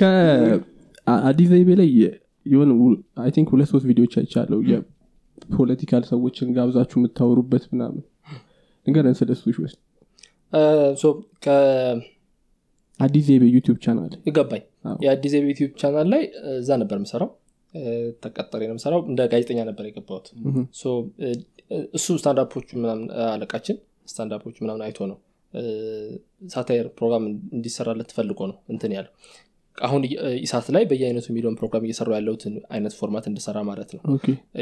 ከአዲስ 0.00 1.48
ዘይቤ 1.50 1.70
ላይ 1.80 1.88
የሆነ 2.46 2.70
I 3.22 3.30
think 3.34 3.48
ሁለት 3.54 3.68
ሶስት 3.72 3.86
ቪዲዮች 3.90 4.14
አይቻለው 4.20 4.60
የ 4.70 4.94
political 4.94 6.02
ሰዎችን 6.10 6.48
ጋብዛችሁ 6.56 6.96
የምታወሩበት 7.00 7.64
ምናምን 7.72 8.02
ንገረን 8.86 9.16
ስለ 9.18 9.30
እሱ 10.92 11.04
ከ- 11.44 11.96
አዲስ 13.00 13.24
ዘይቤ 13.28 13.44
ዩቲዩብ 13.54 13.78
ቻናል። 13.84 14.12
ይገባኝ 14.28 14.62
የአዲስ 15.04 15.32
አበባ 15.34 15.48
ዩቲዩብ 15.52 15.70
ቻናል 15.80 16.06
ላይ 16.12 16.22
እዛ 16.54 16.70
ነበር 16.82 16.96
የምሰራው። 16.98 17.30
እ፣ 17.74 17.82
ተቀጠሬ 18.22 18.60
ነው 18.62 18.74
የምሰራው። 18.74 19.00
እንደ 19.10 19.20
ጋዜጠኛ 19.32 19.60
ነበር 19.70 19.84
የገባሁት። 19.88 20.26
እሱ 21.96 22.06
standup 22.18 22.50
ኦቹ 22.50 22.68
ምናምን 22.78 23.04
አለቃችን 23.28 23.76
standup 24.10 24.39
ኦቹ 24.39 24.56
ምናምን 24.64 24.82
አይቶ 24.86 24.98
ነው 25.10 25.18
satire 26.52 26.86
ፕሮግራም 26.96 27.24
እንዲሰራለት 27.56 28.10
ፈልጎ 28.16 28.40
ነው 28.50 28.56
እንትን 28.72 28.92
ያለው። 28.96 29.12
አሁን 29.78 30.02
ኢሳት 30.40 30.66
ላይ 30.74 30.84
በየአይነቱ 30.90 31.26
የሚለውን 31.30 31.56
ፕሮግራም 31.60 31.84
እየሰሩ 31.86 32.08
ያለሁትን 32.16 32.54
አይነት 32.70 32.94
format 32.98 33.24
እንድሰራ 33.30 33.58
ማለት 33.68 33.90
ነው። 33.96 34.02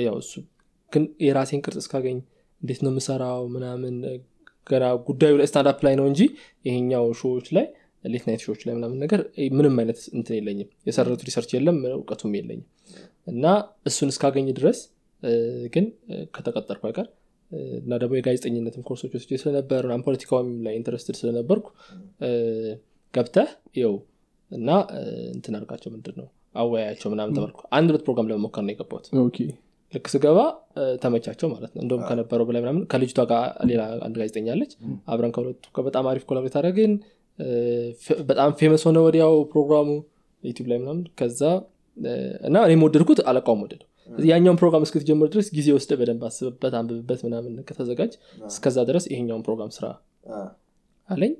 ያው 0.03 0.17
እሱ 0.23 0.33
ግን 0.93 1.05
የራሴን 1.27 1.63
ቅርጽ 1.65 1.79
እስካገኝ 1.83 2.19
እንዴት 2.63 2.81
ነው 2.85 2.91
የምሰራው 2.93 3.43
ምናምን 3.55 3.95
ገና 4.67 4.85
ጉዳዩ 5.07 5.33
ላይ 5.39 5.47
standup 5.51 5.81
ላይ 5.87 5.95
ነው 6.01 6.07
እንጂ 6.11 6.21
ይሄኛው 6.65 7.07
show 7.21 7.34
ዎች 7.34 7.47
ላይ 7.57 7.67
late 8.05 8.25
night 8.29 8.43
show 8.45 8.53
ዎች 8.53 8.61
ላይ 8.67 8.75
ምናምን 8.79 8.99
ነገር 9.03 9.21
ምንም 9.57 9.75
አይነት 9.81 10.01
እንትን 10.13 10.35
የለኝም። 10.39 10.69
የሰራሁት 10.87 11.23
research 11.29 11.51
የለም 11.57 11.79
እውቀቱም 11.91 12.33
የለኝም። 12.39 12.67
እና 13.27 13.45
እሱን 13.87 14.09
እስካገኝ 14.09 14.47
ድረስ 14.53 14.79
ግን 15.75 15.85
ከተቀጠርኩ 16.35 16.83
አይቀር 16.89 17.09
እና 17.81 17.93
ደግሞ 17.97 18.13
የጋዜጠኝነትም 18.17 18.85
ኮርሶች 18.89 19.13
ወስጄ 19.17 19.39
ስለነበር 19.43 19.83
ምናምን 19.87 20.05
ፖለቲካውም 20.07 20.51
ላይ 20.67 20.75
interested 20.79 21.17
ስለነበርኩ 21.21 21.67
ገብተህ 23.15 23.51
ይው 23.77 23.95
እና 24.51 24.71
እንትን 25.35 25.55
አድርጋቸው 25.59 25.91
ምንድን 25.93 26.17
ነው 26.21 26.29
አወያያቸው 26.55 27.11
ምናምን 27.11 27.35
ተባልኩ። 27.37 27.61
አንድ 27.77 27.89
ሁለት 27.93 28.03
ፕሮግራም 28.07 28.29
ለመሞከር 28.31 28.65
ነው 28.65 28.73
የገባሁት። 28.75 29.07
okay 29.23 29.39
ልክ 29.93 30.07
ስገባ 30.13 30.39
ተመቻቸው 31.03 31.49
ማለት 31.53 31.73
ነው። 31.75 31.81
እንደውም 31.85 32.03
ከነበረው 32.09 32.47
በላይ 32.49 32.61
ምናምን 32.65 32.83
ከልጅቷ 32.93 33.21
ጋር 33.31 33.43
ሌላ 33.71 33.83
አንድ 34.07 34.17
ጋዜጠኛ 34.21 34.49
አለች። 34.55 34.73
አብረን 35.09 35.33
ከሁለቱ 35.37 35.83
በጣም 35.89 36.07
አሪፍ 36.13 36.25
collaborate 36.31 36.57
አደረግን። 36.61 36.93
በጣም 38.31 38.51
famous 38.61 38.83
ሆነ 38.89 38.99
ወዲያው 39.07 39.35
ፕሮግራሙ 39.53 39.89
ዩቲብ 40.43 40.67
ላይ 40.71 40.79
ምናምን። 40.83 41.05
ከዛ 41.21 41.41
እና 42.43 42.57
እኔም 42.67 42.83
ወደድኩት 42.87 43.21
አለቃውም 43.31 43.63
ወደደው። 43.65 43.89
ያኛውን 44.29 44.59
ፕሮግራም 44.61 44.85
እስክትጀምር 44.87 45.29
ድረስ 45.35 45.49
ጊዜ 45.57 45.69
ወስደ 45.77 45.93
በደንብ 46.01 46.23
አስብበት 46.29 46.75
አንብብበት 46.79 47.21
ምናምን 47.27 47.53
ከተዘጋጅ 47.69 48.13
እስከዛ 48.47 48.79
ድረስ 48.89 49.05
ይሄኛውን 49.13 49.45
ፕሮግራም 49.47 49.71
ስራ 49.77 49.87
አለኝ። 51.09 51.33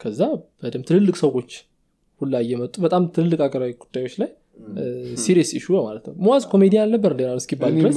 ከዛ 0.00 0.20
በደንብ 0.62 0.84
ትልልቅ 0.88 1.16
ሰዎች 1.22 1.50
ሁላ 2.20 2.36
እየመጡ 2.44 2.74
በጣም 2.84 3.02
ትልልቅ 3.14 3.38
ሀገራዊ 3.44 3.72
ጉዳዮች 3.84 4.14
ላይ 4.22 4.30
serious 5.22 5.50
issue 5.56 5.66
ማለት 5.78 6.04
ነው። 6.08 6.14
ሙዋዝ 6.18 6.44
ኮሜዲያን 6.50 6.90
ነበር 6.94 7.10
እንደ 7.14 7.22
እስኪባል 7.36 7.72
ድረስ? 7.78 7.96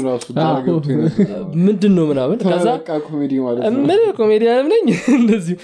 ምንድን 1.61 1.93
ነው 1.97 2.05
ምናምን? 2.11 2.37
ምን 3.83 4.01
ኮሜዲያንም 4.17 4.67
ነኝ? 4.73 4.85
እንደዚሁ 5.19 5.55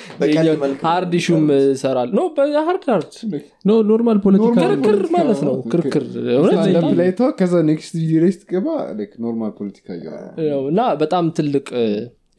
hard 0.85 1.13
issue 1.19 1.38
ም 1.38 1.45
ሰራል 1.75 2.09
no 2.13 2.23
በ 2.37 2.53
hard 2.53 2.85
hard 2.89 3.13
no 3.65 3.79
normal 3.89 4.19
ፖለቲካ 4.25 4.53
normal 4.53 4.77
ክርክር 4.79 5.01
ማለት 5.17 5.41
ነው። 5.41 5.55
ክርክር 5.73 6.05
ከዛ 7.39 7.53
next 7.69 7.93
ቪዲዮ 7.97 8.19
ላይ 8.23 8.31
ስትገባ 8.31 8.67
normal 9.21 9.53
ፖለቲካ 9.59 9.87
እና 10.67 10.81
በጣም 11.01 11.25
ትልቅ 11.37 11.67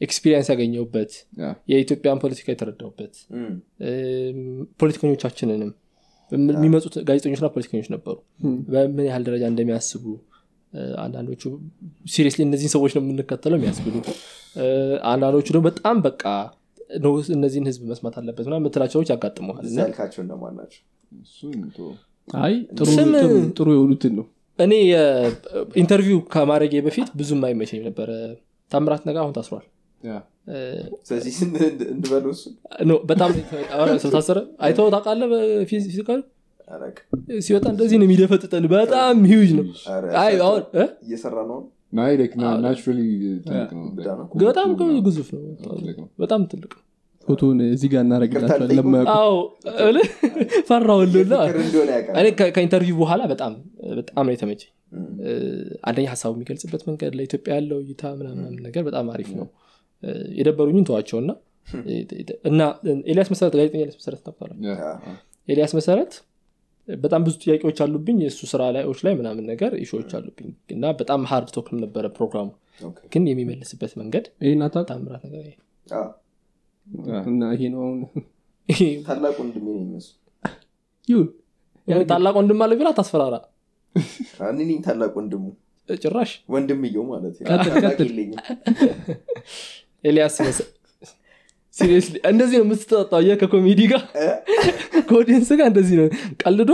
experience 0.01 0.47
ያገኘሁበት 0.51 1.11
yeah። 1.39 1.49
የኢትዮጵያን 1.69 2.19
ፖለቲካ 2.19 2.47
እም፣ 3.33 3.51
ፖለቲከኞቻችንንም 4.81 5.71
የሚመጡት 6.33 6.95
ጋዜጠኞችና 7.07 7.47
ፖለቲከኞች 7.53 7.87
ነበሩ። 7.93 8.15
በምን 8.69 9.05
ያህል 9.09 9.23
ደረጃ 9.27 9.43
እንደሚያስቡ 9.51 10.03
አንዳንዶቹ 11.01 11.41
seriously 12.13 12.41
እነዚህን 12.45 12.71
ሰዎች 12.75 12.91
ነው 12.95 13.01
የምንከተለው 13.03 13.57
የሚያስብሉ። 13.59 13.95
አንዳንዶቹ 15.11 15.47
ደግሞ 15.49 15.63
በጣም 15.69 15.97
በቃ 16.05 16.23
ነው 17.03 17.13
እነዚህን 17.35 17.67
ህዝብ 17.69 17.83
መስማት 17.91 18.15
አለበት 18.19 18.45
ምናምን 18.47 18.63
የምትላቸው 18.63 18.97
ሰዎች 18.97 19.09
ያጋጥመዋል። 19.13 19.67
ጥሩ 23.57 23.67
የሆኑትን 23.75 24.13
ነው። 24.19 24.25
እኔ 24.59 24.73
interview 25.81 26.19
ከማድረጌ 26.33 26.81
በፊት 26.85 27.07
ብዙም 27.19 27.41
አይመቸኝ 27.47 27.81
ነበረ። 27.87 28.09
ታምራት 28.71 29.03
ነጋ 29.07 29.17
አሁን 29.23 29.33
ታስሯል 29.37 29.65
ስለዚህ 31.07 31.33
no 32.85 32.93
በጣም 33.09 33.29
ስለታሰረ? 34.03 34.39
አይተው 34.61 34.87
ታውቃለህ 34.95 35.29
በ 35.33 35.51
physical 35.51 36.21
ሲወጣ 37.39 37.65
እንደዚህ 37.73 37.97
ነው 37.99 38.05
የሚደፈጥጠን። 38.07 38.65
በጣም 38.73 39.17
ሂውጅ 39.31 39.51
ነው። 39.57 39.65
ኧረ፣ 39.89 40.05
አይ 40.21 40.33
አሁን 40.45 40.61
እ? 40.75 40.85
እየሰራ 41.05 41.37
ነው? 41.49 41.59
በጣም 44.43 44.69
ግዙፍ 45.07 45.29
ነው። 45.35 45.41
በጣም 46.19 46.41
ትልቅ 46.51 46.71
ነው። 46.75 46.83
ፎቶን 47.27 47.57
እዚህ 47.67 47.89
ጋር 47.91 48.01
እናደረግላቸዋል 48.05 48.69
ከ 52.55 52.63
interview 52.63 52.97
በኋላ 53.01 53.21
በጣም 53.31 53.53
በጣም 53.99 54.23
ነው 54.27 54.33
የተመቸኝ። 54.35 54.71
አንደኛ 55.83 56.05
ሀሳቡ 56.11 56.31
የሚገልጽበት 56.35 56.81
መንገድ 56.89 57.13
ለኢትዮጵያ 57.19 57.53
ያለው 57.55 57.79
እይታ 57.83 58.03
ምናምን 58.19 58.51
ነገር 58.65 58.83
በጣም 58.89 59.05
አሪፍ 59.13 59.29
ነው 59.39 59.47
የደበሩኝን 60.37 60.85
ተዋቸው 60.89 61.17
እና 61.21 61.31
እና 62.49 62.61
ኤልያስ 63.07 63.29
መሰረት 63.33 63.53
ጋዜጠኛ 63.57 63.81
ኤልያስ 63.81 63.97
መሰረት 63.99 64.21
yeah። 64.67 64.71
ኤልያስ 65.47 65.71
መሰረት 65.77 66.13
በጣም 66.87 67.21
ብዙ 67.25 67.35
ጥያቄዎች 67.43 67.77
አሉብኝ። 67.83 68.17
የእሱ 68.23 68.39
ስራ 68.51 68.61
ላዮች 68.75 68.99
ላይ 69.05 69.13
ምናምን 69.19 69.45
ነገር 69.51 69.71
issue 69.83 69.97
ዎች 69.97 70.09
አሉብኝ 70.17 70.49
እና 70.73 70.91
በጣም 70.99 71.21
hard 71.29 71.49
talk 71.55 71.70
ም 71.70 71.77
ነበረ 71.83 72.05
ፕሮግራሙ። 72.15 72.47
ግን 73.11 73.23
የሚመልስበት 73.29 73.91
መንገድ 73.99 74.25
ታምራት 74.89 75.21
ነገር 75.27 75.43
ይሄ 75.43 75.53
አ፣ 75.93 76.01
እና 77.27 77.41
ይሄ 77.55 77.61
ነው 77.73 77.79
አሁን 77.83 77.99
ይሄ 78.69 78.79
ታላቅ 79.07 79.33
ወንድሜ 79.41 79.65
ነው 79.67 79.77
የሚመስሉ 79.77 80.15
ይሁን 81.07 81.27
የሆነ 81.87 82.03
ታላቅ 82.11 82.31
ወንድም 82.37 82.59
አለ 82.63 82.71
ቢላ 82.79 82.89
ታስፈራራ 82.97 83.35
እኔ 84.57 84.69
ታላቅ 84.85 85.09
ወንድሙ። 85.17 85.43
ጭራሽ? 85.89 86.31
ወንድምየው 86.49 87.03
ማለት 87.07 87.33
ኤልያስ 90.03 90.37
ሲሪየስሊ 91.75 92.15
እንደዚህ 92.29 92.57
ነው 92.59 92.65
የምትጠጣው? 92.65 93.21
የ 93.25 93.35
ከኮሜዲ 93.41 93.81
ጋር? 93.91 94.01
እ? 94.17 94.25
ከኦዲየንስ 95.07 95.49
ጋር 95.59 95.67
እንደዚህ 95.71 95.95
ነው። 95.99 96.07
ቀልዶ 96.41 96.71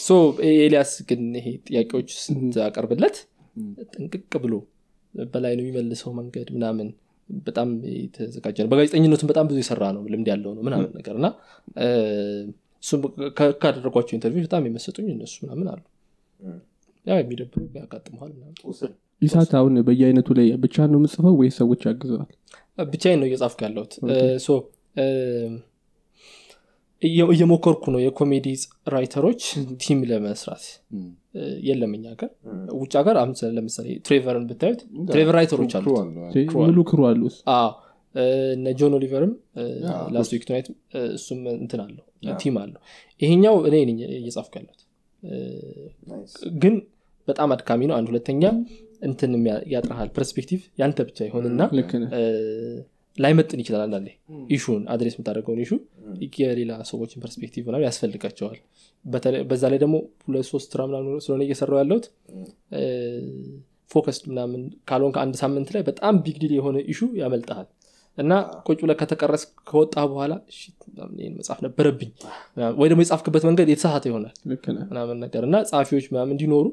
so 0.00 0.10
ኤልያስ 0.48 0.92
ግን 1.08 1.22
ይሄ 1.38 1.46
ጥያቄዎች 1.68 2.10
ስታቀርብለት 2.20 3.16
ጥንቅቅ 3.92 4.32
ብሎ 4.44 4.54
በላይ 5.14 5.52
ነው 5.56 5.64
የሚመልሰው 5.64 6.10
መንገድ 6.18 6.48
ምናምን። 6.56 6.88
በጣም 7.28 7.68
የተዘጋጀ 7.96 8.56
ነው። 8.64 8.70
በጋዜጠኝነቱም 8.72 9.28
በጣም 9.30 9.46
ብዙ 9.50 9.58
የሰራ 9.62 9.84
ነው 9.96 10.02
ልምድ 10.12 10.28
ያለው 10.32 10.52
ነው 10.56 10.62
ምናምን 10.66 10.90
ነገር 10.96 11.14
እና 11.20 11.26
ካደረጓቸው 13.62 14.14
interview 14.16 14.44
በጣም 14.46 14.64
የመሰጡኝ 14.68 15.08
እነሱ 15.14 15.34
ምናምን 15.44 15.66
አሉ 15.72 15.82
ያው 17.06 17.18
የሚደብሩ 17.20 17.60
ውሰድ። 18.66 18.92
ኢሳት 19.22 19.50
አሁን 19.58 19.74
በየአይነቱ 19.86 20.28
ላይ 20.38 20.46
ብቻ 20.62 20.76
ነው 20.88 20.98
የምጽፈው 21.00 21.34
ወይስ 21.40 21.56
ሰዎች 21.60 21.80
ያግዘዋል? 21.88 22.28
ብቻዬን 22.88 23.18
ነው 23.20 23.26
እየጻፍኩ 23.28 23.58
ያለሁት። 23.66 23.92
so 24.40 24.50
እ፣ 24.96 25.04
እየ- 27.02 27.28
እየሞከርኩ 27.32 27.84
ነው 27.92 28.00
የኮሜዲ 28.02 28.46
writer 28.94 29.23
ኦች 29.23 29.42
team 29.82 30.00
ለመስራት። 30.10 30.64
የለም 31.66 31.92
እኛ 31.96 32.04
ሀገር። 32.12 32.30
ውጭ 32.78 32.92
ሀገር 33.00 33.16
ለምሳሌ 33.56 33.86
ትሬቨርን 34.06 34.44
ብታዩት 34.48 34.80
ትሬቨር 35.08 35.34
writer 35.38 35.58
ኦች 35.58 35.72
crew 35.76 35.92
አሉት። 36.00 36.34
አለው። 36.34 36.58
ሙሉ 36.62 36.78
crew 36.90 37.00
አሉ 37.10 37.20
ውስጥ? 37.28 37.40
አዎ 37.54 37.70
እ፣ 38.14 38.24
እነ 38.54 38.66
ጆን 38.78 38.94
ኦሊቨርም 38.98 39.32
Last 40.14 40.32
Week 40.34 40.44
Tonight 40.48 40.68
እሱም 41.14 41.40
እንትን 41.56 41.80
አለው 41.84 42.04
team 42.38 42.56
አለው። 42.62 42.80
ይሄኛው 43.22 43.56
እኔ 43.68 43.74
እየጻፍኩ 44.16 44.52
ያለሁት 44.58 44.79
ግን 46.60 46.74
በጣም 47.28 47.48
አድካሚ 47.54 47.80
ነው። 47.88 47.96
አንድ 47.96 48.08
ሁለተኛ 48.12 48.44
እንትን 49.02 49.32
ያጥረሃል 49.72 50.08
perspective 50.16 50.60
ያንተ 50.80 50.98
ብቻ 51.08 51.18
ይሆንና 51.28 51.60
ላይመጥን 53.18 53.60
ይችላል 53.62 53.82
አንዳንዴ። 53.86 54.08
issue 54.54 54.74
ን 54.74 54.82
address 54.92 55.14
የምታደርገውን 55.16 55.60
issue 55.64 55.72
የሌላ 56.42 56.72
ሰዎችን 56.90 57.22
perspective 57.24 57.62
ምናምን 57.66 57.84
ያስፈልጋቸዋል። 57.86 58.58
በተለይ- 59.04 59.44
በዛ 59.50 59.62
ላይ 59.72 59.78
ደግሞ 59.82 59.96
ሁለት 60.26 60.46
ሶስት 60.50 60.68
ስራ 60.72 60.80
ምናምን 60.90 61.20
ስለሆነ 61.24 61.42
እየሰራው 61.46 61.78
ያለሁት 61.80 62.06
focused 63.90 64.24
ምናምን 64.30 64.60
ካልሆን 64.88 65.12
ከአንድ 65.14 65.36
ሳምንት 65.40 65.68
ላይ 65.74 65.82
በጣም 65.88 66.16
big 66.24 66.36
deal 66.42 66.52
የሆነ 66.56 66.78
issue 66.92 67.00
ያመልጠሃል 67.20 67.68
እና 68.18 68.32
ቁጭ 68.66 68.78
ብለህ 68.82 68.96
ከተቀረጸ 69.00 69.42
ከወጣ 69.68 69.94
በኋላ 70.10 70.32
"shit፣ 70.56 70.80
ምናምን 70.88 71.14
ይሄን 71.20 71.34
መጻፍ 71.38 71.58
ነበረብኝ 71.66 72.10
ምናምን፣ 72.56 72.74
ወይ 72.80 72.88
ደግሞ 72.90 73.02
የጻፍክበት 73.04 73.44
መንገድ 73.48 73.68
የተሳሳተ 73.70 74.04
ይሆናል 74.10 74.34
ምናምን 74.90 75.18
ነገር 75.24 75.42
እና 75.48 75.56
ጸሐፊዎች 75.70 76.06
ምናምን 76.12 76.32
እንዲኖሩ 76.36 76.66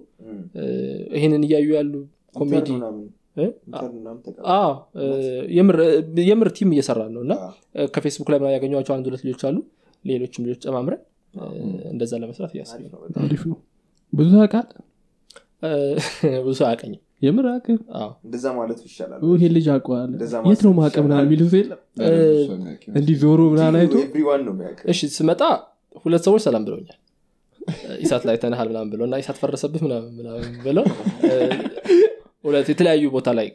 ይሄንን 1.15 1.43
እያዩ 1.47 1.67
ያሉ 1.77 1.93
ኮሜዲ 2.35 2.69
የምር 6.25 6.49
team 6.55 6.69
እየሰራ 6.73 7.01
ነው 7.09 7.21
እና 7.25 7.33
ከፌስቡክ 7.89 8.29
ላይ 8.33 8.53
ያገኟቸው 8.55 8.93
አንድ 8.95 9.05
ሁለት 9.09 9.23
ልጆች 9.27 9.43
አሉ። 9.49 9.57
ሌሎችም 10.05 10.43
ልጆች 10.45 10.61
ጨማምረን 10.65 11.01
እንደዛ 11.91 12.13
ለመስራት 12.21 12.51
ነው 13.47 13.57
ብዙ 14.13 14.31
እ፣ 15.63 15.69
ብዙ 16.45 16.53
ሰው 16.57 16.65
አያውቀኝም 16.67 17.01
የምር 17.21 17.45
አቅም? 17.51 17.77
አዎ። 17.99 18.09
እንደዛ 18.25 18.45
ማለቱ 18.57 18.79
ይሻላል። 18.87 19.19
ይሄ 19.31 19.43
ልጅ 19.55 19.67
እንደዛ 20.09 20.33
የት 20.47 20.61
ነው 20.65 20.73
ማቀ 20.79 20.95
ምናምን 20.97 21.15
ይሻላል። 21.15 21.27
የሚሉት 21.27 21.53
የለም? 21.57 21.79
እንዲህ 22.97 23.15
ዞሮ 23.23 23.39
ምናምን 23.53 23.77
አይቶ? 23.79 23.95
እሺ 24.93 24.99
ስመጣ 25.17 25.41
ሁለት 26.05 26.23
ሰዎች 26.27 26.41
ሰላም 26.47 26.63
ብለውኛል። 26.67 26.99
ኢሳት 28.03 28.23
ላይ 28.27 28.35
ተነሃል 28.41 28.67
ምናምን 28.71 28.89
ብለው 28.91 29.05
እና 29.07 29.15
ኢሳት 29.21 29.37
ፈረሰብህ 29.41 29.81
ምናምን 29.85 30.11
ምናምን 30.19 30.51
ብለው 30.65 30.85
ሁለት 32.45 32.67
የተለያዩ 32.71 33.05
ቦታ 33.15 33.29
ላይ 33.39 33.47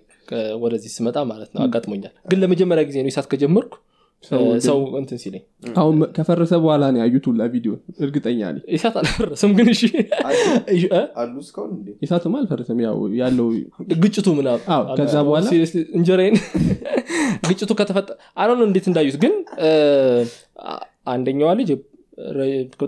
ወደዚህ 0.63 0.91
ስመጣ 0.97 1.19
ማለት 1.31 1.51
ነው 1.55 1.61
አጋጥሞኛል። 1.65 2.13
ግን 2.31 2.39
ለመጀመሪያ 2.43 2.83
ጊዜ 2.89 2.99
ነው 3.05 3.11
ኢሳት 3.13 3.27
ከጀመርኩ 3.33 3.73
ሰው 4.65 4.79
እንትን 4.99 5.19
ሲለኝ። 5.23 5.43
አሁን 5.75 5.97
ከፈረሰ 6.17 6.53
በኋላ 6.63 6.85
ነው 6.93 7.01
ያዩት 7.03 7.25
ሁላ 7.31 7.43
ቪዲዮ 7.55 7.73
እርግጠኛ 8.05 8.41
ነኝ። 8.49 8.63
ኢሳት 8.77 8.97
አልፈረሰም 9.01 9.53
ግን 9.59 9.69
እሺ። 9.73 9.83
ኢሳትም 12.03 12.35
አልፈረሰም። 12.41 12.81
ያው 12.85 12.99
ያለው 13.21 13.49
ግጭቱ 14.03 14.27
ምናምን 14.39 14.63
አዎ፣ 14.75 14.85
ከዛ 14.99 15.15
በኋላ 15.29 15.45
Seriously፣ 15.51 15.83
እንጀራዬን 15.99 16.37
ግጭቱ 17.51 17.71
ከተፈጠ 17.81 18.09
አለ 18.37 18.51
እንዴት 18.69 18.87
እንዳዩት 18.91 19.17
ግን 19.23 19.35
አንደኛዋ 21.13 21.51
ልጅ 21.61 21.71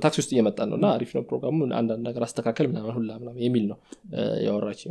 ታክሲ 0.03 0.17
ውስጥ 0.23 0.31
እየመጣ 0.35 0.59
ነው 0.71 0.77
እና 0.79 0.87
አሪፍ 0.97 1.11
ነው 1.17 1.23
ፕሮግራሙ 1.29 1.59
አንዳንድ 1.79 2.03
ነገር 2.09 2.23
አስተካከል 2.27 2.67
ምናምን 2.71 2.93
ሁላ 2.99 3.11
ምናምን 3.21 3.41
የሚል 3.45 3.65
ነው 3.71 3.79
ያወራች 4.45 4.83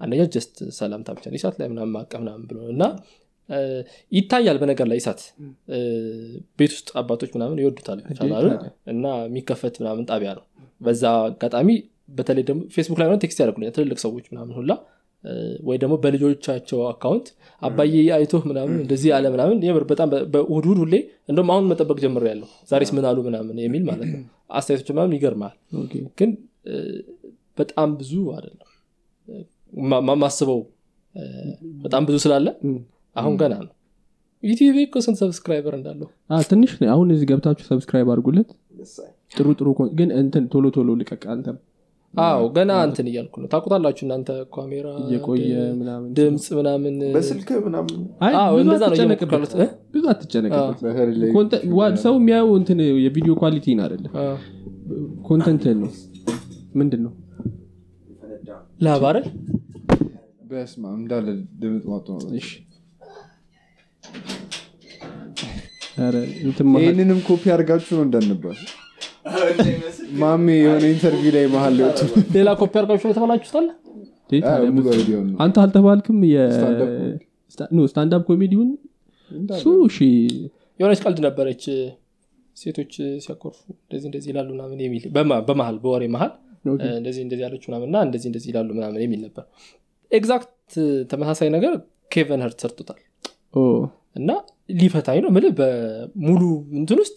አንደኛው 0.00 0.28
just 0.34 0.54
ሰላምታ 0.78 1.10
ብቻ 1.16 1.34
ኢሳት 1.38 1.56
ላይ 1.60 1.68
ምናምን 1.72 1.92
ማቀፍ 1.96 2.20
ምናምን 2.24 2.44
ብሎ 2.50 2.58
እና 2.72 2.84
ይታያል 4.12 4.56
በነገር 4.60 4.86
ላይ 4.90 4.98
ኢሳት 5.00 5.20
እ፣ 5.70 5.78
ቤት 6.58 6.72
ውስጥ 6.76 6.88
አባቶች 7.00 7.30
ምናምን 7.34 7.58
ይወዱታል 7.62 7.98
ቻናሉን 8.18 8.54
እና 8.92 9.04
የሚከፈት 9.24 9.74
ምናምን 9.82 10.04
ጣቢያ 10.10 10.30
ነው። 10.38 10.44
በዛ 10.80 11.02
አጋጣሚ 11.26 11.68
በተለይ 12.16 12.44
ደግሞ 12.48 12.62
ፌስቡክ 12.74 12.98
ላይ 13.00 13.18
text 13.22 13.38
ያደርጉልኛል 13.42 13.74
ትልልቅ 13.76 13.98
ሰዎች 14.04 14.26
ምናምን 14.32 14.52
ሁላ። 14.58 14.72
ወይ 15.66 15.76
ደግሞ 15.82 15.94
በልጆቻቸው 16.02 16.78
account 16.88 17.26
አባዬ 17.62 17.94
አይቶ 18.16 18.32
ምናምን 18.48 18.74
እንደዚህ 18.80 19.08
ያለ 19.12 19.26
ምናምን 19.34 19.62
የምር 19.66 19.84
በጣም 19.92 20.08
በ- 20.12 20.24
በእሑድ 20.32 20.64
እሑድ 20.66 20.78
ሁሌ 20.82 20.94
እንደውም 21.30 21.50
አሁን 21.52 21.64
መጠበቅ 21.70 21.96
ጀምር 22.02 22.24
ያለው 22.30 22.48
ዛሬስ 22.70 22.90
ምን 22.96 23.06
አሉ 23.10 23.18
ምናምን 23.28 23.56
የሚል 23.62 23.84
ማለት 23.88 24.08
ነው። 24.12 24.20
አስተያየቶች 24.58 24.90
ምናምን 24.94 25.14
ይገርማል 25.16 25.54
ግን 26.18 26.30
በጣም 27.58 27.88
ብዙ 27.98 28.12
አይደለም። 28.34 28.68
ማስበው 30.22 30.60
በጣም 31.82 32.02
ብዙ 32.06 32.16
ስላለ 32.22 32.46
አሁን 33.16 33.34
ገና 33.40 33.54
ነው። 33.60 33.72
ዩቲዩብ 34.42 34.76
እኮ 34.82 34.96
ስንት 35.04 35.18
subscriber 35.22 35.74
እንዳለው 35.76 36.08
ትንሽ 36.48 36.72
ነው። 36.80 36.88
አሁን 36.94 37.08
እዚህ 37.14 37.26
ገብታችሁ 37.30 37.64
subscribe 37.68 38.08
አድርጉለት። 38.12 38.50
ጥሩ 39.32 39.46
ጥሩ 39.58 39.68
ግን 39.98 40.08
እንትን 40.18 40.44
ቶሎ 40.52 40.64
ቶሎ 40.74 40.90
ልቀቅ 41.00 41.22
አንተም። 41.32 41.56
አዎ 42.14 42.42
ገና 42.56 42.72
እንትን 42.86 43.06
እያልኩ 43.10 43.34
ነው። 43.42 43.48
ታቁታላችሁ 43.52 44.02
እናንተ 44.06 44.28
ካሜራ 44.54 44.88
እየቆየ 45.04 45.46
ምናምን 45.78 46.08
ድምፅ 46.18 46.44
ምናምን 46.58 46.94
በስልክ 47.14 47.48
ምናምን? 47.64 47.96
አይ 48.24 48.32
አዎ፣ 48.40 48.52
ብዙ 48.52 48.60
እንደዛ 48.64 48.82
ነው 48.82 48.94
አትጨነቅበት። 50.10 51.54
ሰው 52.04 52.14
የሚያየው 52.20 52.52
እንትን 52.60 52.80
የቪዲዮ 53.04 53.34
quality 53.42 53.72
ን 53.72 53.80
አይደለም? 53.84 54.12
content 55.28 55.67
ን 55.67 55.78
ነው። 55.82 55.90
ምንድን 56.74 57.02
ነው 57.04 57.12
በስመ 60.48 60.84
አብ 60.88 60.96
እንዳለ 60.98 61.26
ድምፅ 61.60 61.84
ማጡ 61.90 62.06
ነው 62.16 62.30
እሺ 62.34 62.48
ኧረ 62.48 62.60
እንትን 62.60 62.60
መሀል- 62.60 62.72
ይህንንም 66.78 67.18
ኮፒ 67.26 67.44
አድርጋችሁ 67.54 67.92
ነው 67.98 68.04
እንዳንባል። 68.06 68.58
ማሜ 70.20 70.46
የሆነ 70.58 70.84
interview 70.92 71.32
ላይ 71.36 71.44
መሀል 71.54 71.74
ሊወጡ 71.78 71.98
ሌላ 72.36 72.48
ኮፒ 72.60 72.72
የተባላችሁታል 73.04 73.66
idea 74.92 75.09
ውን 75.09 75.26
ነው። 75.28 75.38
አንተ 75.44 75.56
አልተባልክም? 75.64 76.18
stand-up 77.88 78.22
ኮሜዲውን? 78.28 78.70
እሱ 79.50 79.66
እሺ። 79.88 79.98
የሆነች 80.80 81.00
ቀልድ 81.04 81.18
ነበረች 81.26 81.64
ሴቶች 82.56 82.92
ሲያኮርፉ 83.24 83.58
እንደዚህ 83.76 84.06
እንደዚህ 84.10 84.28
ይላሉ 84.32 84.48
ምናምን 84.54 84.78
የሚል 84.84 85.04
በመሀል 85.48 85.76
በወሬ 85.84 86.04
መሀል 86.14 86.32
እንደዚህ 86.94 87.22
እንደዚህ 87.24 87.42
ያለች 87.46 87.64
ምናምን 87.68 87.88
እና 87.90 87.96
እንደዚህ 88.06 88.28
እንደዚህ 88.30 88.48
ይላሉ 88.52 88.68
ምናምን 88.76 89.02
የሚል 89.04 89.20
ነበር። 89.26 89.44
exact 90.10 90.52
ተመሳሳይ 91.10 91.48
ነገር 91.56 91.74
ኬቨን 92.14 92.42
ህርት 92.44 92.58
ሰርቶታል 92.64 93.00
እና 94.16 94.30
ሊፈታኝ 94.74 95.18
ነው 95.24 95.30
ምል 95.36 95.46
በሙሉ 95.58 96.42
እንትን 96.78 96.98
ውስጥ 97.02 97.16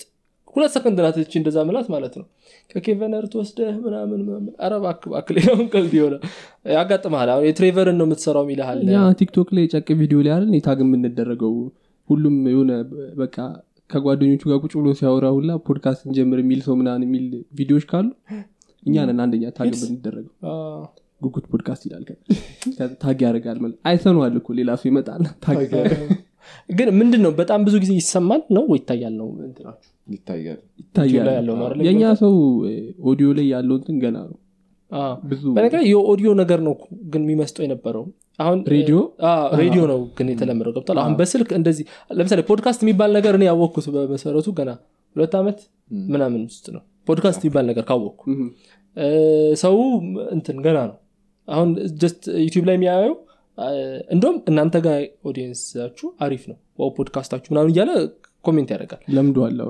ሁለት 0.56 0.72
ሰከንድ 0.76 1.00
ናት 1.06 1.18
እቺ 1.22 1.34
እንደዛ 1.40 1.58
ምላት 1.68 1.88
ማለት 1.94 2.14
ነው። 2.20 2.26
ከኬቨን 2.72 3.14
ህርት 3.18 3.34
ወስደህ 3.40 3.76
ምናምን 3.84 4.20
ምናምን። 4.26 4.54
ኧረ 4.60 4.74
እባክህ 4.80 5.10
እባክህ 5.10 5.36
ሌላውን 5.38 5.68
ቀልድ 5.74 5.94
የሆነ 5.98 6.16
ያጋጥመሃል 6.74 7.30
አሁን 7.34 7.46
የትሬቨርን 7.48 7.98
ነው 8.00 8.06
የምትሰራው 8.08 8.46
እኛ 8.86 8.96
ቲክቶክ 9.20 9.50
ላይ 9.58 9.66
ጨቅ 9.74 9.88
ቪዲዮ 10.02 10.20
ላይ 10.26 10.34
አይደል? 10.36 10.54
tag 10.68 10.80
የምንደረገው 10.86 11.54
ሁሉም 12.10 12.36
የሆነ 12.52 12.72
በቃ 13.22 13.36
ከጓደኞቹ 13.90 14.44
ጋር 14.50 14.58
ቁጭ 14.64 14.74
ብሎ 14.80 14.88
ሲያወራ 15.00 15.28
ሁላ 15.36 15.52
ፖድካስት 15.68 16.02
እንጀምር 16.08 16.40
የሚል 16.42 16.62
ሰው 16.66 16.76
ምናምን 16.80 17.04
የሚል 17.08 17.26
ቪዲዮዎች 17.60 17.86
ካሉ 17.92 18.08
እኛ 18.84 19.06
ነን 19.10 19.22
አንደኛ 19.24 19.46
tag 19.58 19.72
የምንደረገው። 19.78 20.34
ጉጉት 21.22 21.46
ፖድካስት 21.52 21.84
ይላል 21.88 22.04
tag 23.04 23.20
ያደርጋል 23.26 23.60
ማለት 23.64 23.78
አይተነዋል 23.90 24.36
እኮ 24.40 24.50
ሌላ 24.60 24.72
ሰው 24.82 24.88
ይመጣል። 24.92 25.24
tag 25.46 25.62
ግን 26.70 26.90
ምንድን 27.00 27.22
ነው 27.26 27.32
በጣም 27.40 27.60
ብዙ 27.68 27.76
ጊዜ 27.84 27.92
ይሰማል 28.00 28.42
ነው 28.56 28.64
ወይ 28.72 28.80
ይታያል 28.82 29.14
ነው 29.22 29.28
ይታያል? 30.08 30.60
የእኛ 31.88 32.04
ሰው 32.22 32.34
ኦዲዮ 33.08 33.30
ላይ 33.38 33.48
ያለው 33.54 33.76
እንትን 33.80 33.98
ገና 34.04 34.18
ነው። 34.28 34.38
ብዙ 35.24 35.42
በነገር 35.56 35.82
የኦዲዮ 35.88 36.30
ነገር 36.42 36.60
ነው 36.68 36.74
ግን 37.14 37.22
የሚመስጠው 37.26 37.64
የነበረው። 37.66 38.04
አሁን 38.40 38.60
ሬዲዮ? 38.74 38.98
ሬዲዮ 39.62 39.82
ነው 39.92 40.00
ግን 40.18 40.28
የተለመደው። 40.34 40.74
ገብቷል 40.78 41.00
አሁን 41.04 41.16
በስልክ 41.20 41.50
እንደዚህ 41.58 41.86
ለምሳሌ 42.12 42.42
ፖድካስት 42.50 42.82
የሚባል 42.86 43.12
ነገር 43.18 43.36
እኔ 43.40 43.46
ያወቅኩት 43.50 43.88
በመሰረቱ 43.96 44.48
ገና 44.60 44.72
ሁለት 45.16 45.34
ዓመት 45.40 45.60
ምናምን 46.10 46.42
ውስጥ 46.50 46.66
ነው። 46.76 46.84
ፖድካስት 47.08 47.42
የሚባል 47.44 47.66
ነገር 47.72 47.84
ካወቅኩ 47.90 48.24
ሰው 49.64 49.76
እንትን 50.36 50.58
ገና 50.66 50.78
ነው። 50.90 50.98
አሁን 51.48 51.70
just 52.02 52.24
ዩቲዩብ 52.46 52.66
ላይ 52.70 52.76
የሚያየው 52.78 53.16
እንደውም 54.12 54.38
እናንተ 54.50 54.78
ጋር 54.86 55.00
audience 55.30 55.71
ኣችሁ 55.71 56.08
አሪፍ 56.26 56.44
ነው። 56.52 56.58
wow 56.80 56.90
podcast 56.98 57.24
ኣችሁ 57.24 57.50
ምናምን 57.54 57.72
እያለ 57.74 57.92
comment 58.46 58.70
ያደርጋል። 58.74 59.02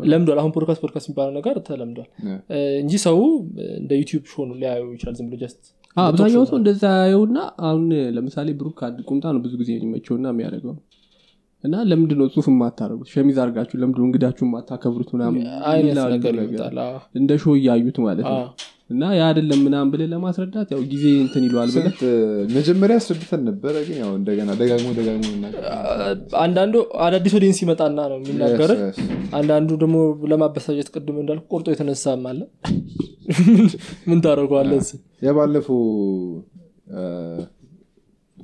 ለምዷል 0.07 0.39
አሁን። 0.39 0.51
podcast 0.55 0.81
podcast 0.83 1.07
የሚባለው 1.09 1.33
ነገር 1.37 1.55
ተለምዷል። 1.67 2.09
እንጂ 2.81 2.93
ሰው 3.05 3.17
እንደ 3.77 3.91
ዩቲዩብ 4.01 4.23
show 4.31 4.45
ሊያዩ 4.55 4.83
ይችላል። 4.95 5.15
ዝም 5.19 5.29
ብሎ 5.29 5.39
just 5.43 5.61
አብዛኛው 5.97 6.43
ሰው 6.49 6.57
እንደዛ 6.59 6.83
ያየውና 6.99 7.37
አሁን 7.67 7.85
ለምሳሌ 8.15 8.49
ብሩክ 8.59 8.79
አንድ 8.87 8.99
ቁምጣ 9.09 9.25
ነው 9.35 9.41
ብዙ 9.45 9.53
ጊዜ 9.61 9.71
የሚመቸውና 9.77 10.27
የሚያደርገው 10.33 10.75
እና 11.63 11.75
ለምንድን 11.89 12.19
ነው 12.21 12.27
ሱፍ 12.33 12.47
የማታደርጉት 12.51 13.09
ሸሚዝ 13.13 13.37
አድርጋችሁ 13.43 13.75
ለምንድን 13.81 14.01
ነው 14.01 14.07
እንግዳችሁ 14.09 14.43
የማታከብሩት 14.47 15.09
እንደ 17.15 17.31
show 17.43 17.53
እያዩት 17.59 17.97
ማለት 18.05 18.25
ነው። 18.31 18.43
እና 18.89 19.03
ያ 19.15 19.23
አይደለም 19.29 19.59
ምናምን 19.65 19.89
ብለህ 19.93 20.07
ለማስረዳት 20.11 20.67
ያው 20.73 20.81
ጊዜ 20.91 21.05
እንትን 21.23 21.43
ይለዋል 21.47 21.71
መጀመሪያ 22.57 22.95
አስረድተን 23.01 23.41
ነበረ 23.49 23.73
ግን 23.87 23.97
ያው 24.01 24.11
እንደገና 24.19 24.51
ደጋግሞ 24.61 24.89
ደጋግሞ 24.99 25.25
አንዳንዱ 26.43 26.75
አዳዲስ 27.05 27.35
audience 27.39 27.59
ይመጣና 27.63 27.99
ነው 28.11 28.17
የሚናገር. 28.21 28.71
አንዳንዱ 29.39 29.69
ደግሞ 29.83 29.97
ለማበሳጨት 30.33 30.89
ቅድም 30.95 31.17
እንዳልኩ 31.23 31.45
ቆርጦ 31.53 31.67
የተነሳም 31.73 32.23
አለ። 32.31 32.39
ምን 34.09 34.19
ታደረገዋለን 34.25 34.83
የባለፈው 35.21 35.81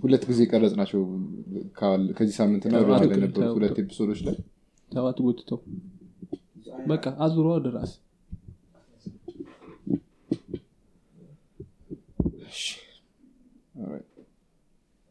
ሁለት 0.04 0.24
ጊዜ 0.30 0.40
ቀረጽ 0.50 0.74
ናቸው 0.80 1.02
ከዚህ 2.14 2.36
ሳምንትና 2.40 2.74
ወደ 2.82 2.90
ኋላ 2.94 3.04
የነበሩት 3.10 3.54
ሁለት 3.58 3.78
episode 3.84 4.08
ኦች 4.08 4.22
ላይ። 4.28 4.38
ተዋት 4.92 5.20
ጎትተው 5.26 5.60
በቃ 6.88 7.06
አዙሮ 7.26 7.46
ወደ 7.56 7.68
ራስ. 7.76 7.92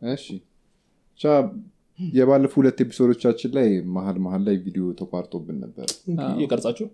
እሺ። 0.00 0.26
ብቻ 1.10 1.24
የባለፉ 1.98 2.52
ሁለት 2.60 2.78
episode 2.84 3.13
ኦቻችን 3.13 3.50
ላይ 3.56 3.66
መሀል 3.96 4.16
መሀል 4.24 4.42
ላይ 4.46 4.56
ቪዲዮ 4.64 4.84
ተቋርጦብን 5.00 5.58
ነበር። 5.64 5.86
የቀርጻችሁ 6.42 6.86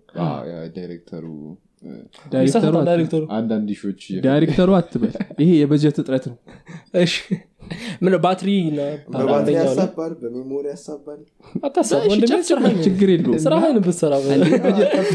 ዳይሬክተሩ 0.75 1.25
ዳይሬክተሩ 2.33 3.23
አንዳንድ 3.37 3.69
ሾች 3.81 4.03
ዳይሬክተሩ 4.25 4.69
አትበል። 4.79 5.13
ይሄ 5.41 5.49
የበጀት 5.59 5.97
እጥረት 6.03 6.25
ነው። 6.31 6.37
እሺ 7.01 7.15
ምን 8.01 8.13
ባትሪ 8.19 8.49
ችግር 12.85 13.09
የለውም። 13.13 13.39
ስራህን 13.45 13.77
ብትሰራ 13.79 14.13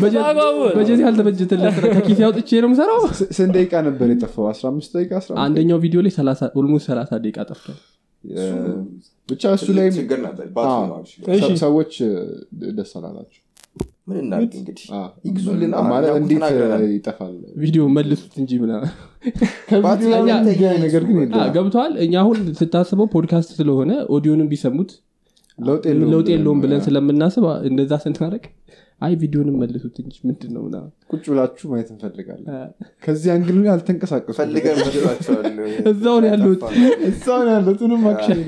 በአግባቡ 0.02 0.56
በጀት 0.76 1.00
ያልተበጀተለት 1.04 1.76
ከኪሴ 1.88 2.20
አውጥቼ 2.26 2.50
ነው 2.56 2.68
የምሰራው? 2.70 3.00
ስ- 3.14 3.28
ስንት 3.36 3.52
ደቂቃ 3.56 3.74
ነበር 3.86 4.08
የጠፋው? 4.12 4.46
15 4.52 4.96
ደቂቃ 4.96 5.12
15 5.20 5.42
አንደኛው 5.44 5.80
ቪዲዮ 5.84 6.00
ላይ 6.02 6.14
almost 6.58 6.86
30 6.90 7.20
ደቂቃ 7.24 7.38
ጠፍቷል። 7.50 7.78
ብቻ 9.28 9.42
እሱ 9.56 9.66
ላይ 9.76 9.86
ሰዎች 11.62 11.94
ደስ 12.76 12.92
አላላቸው 12.98 13.40
ምን 14.08 14.16
እናድርግ 14.22 14.52
እንግዲህ? 14.58 14.86
ይግዙልና 15.26 15.76
ማለት 15.90 16.10
እንዴት 16.18 16.42
ይጠፋል? 16.90 17.34
ቪዲዮ 17.62 17.82
መልሱት 17.96 18.34
እንጂ 18.40 18.50
ነገር 20.84 21.02
ግን 21.08 21.16
ገብተዋል 21.56 21.92
እኛ 22.04 22.14
አሁን 22.22 22.38
ስታስበው 22.60 23.08
ፖድካስት 23.14 23.52
ስለሆነ 23.60 23.90
ኦዲዮንም 24.16 24.50
ቢሰሙት 24.52 24.92
ለውጥ 25.58 26.26
የለውም 26.32 26.60
ብለን 26.62 26.80
ስለምናስብ 26.86 27.44
እንደዛ 27.68 27.92
ስናደርግ 28.04 28.44
አይ 29.00 29.12
ቪዲዮንም 29.20 29.56
መልሱት 29.62 29.96
እንጂ 30.02 30.14
ምንድን 30.28 30.50
ነው 30.54 30.62
ምናምን 30.66 30.90
ቁጭ 31.12 31.24
ብላችሁ 31.30 31.66
ማየት 31.70 31.88
እንፈልጋለን። 31.94 32.46
ከዚህ 33.02 33.30
angle 33.34 33.56
አልተንቀሳቀሱ 33.72 34.36
ፈልገን 34.38 34.76
መስሏቸዋል። 34.80 35.46
እዛው 35.90 36.16
ነው 36.22 36.28
ያሉት። 36.32 36.62
እዛው 37.10 37.40
ነው 37.46 37.52
ያሉት። 37.56 37.80
ምንም 37.84 38.04
action 38.12 38.40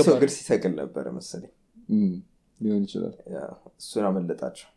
ሰው 0.00 0.14
እግር 0.16 0.30
ሲሰቅል 0.36 0.74
ነበረ 0.80 1.04
መሰለኝ 1.18 1.52
ሊሆን 2.62 2.82
ይችላል። 2.86 3.14
እሱን 3.80 4.04
አመለጣቸው። 4.08 4.68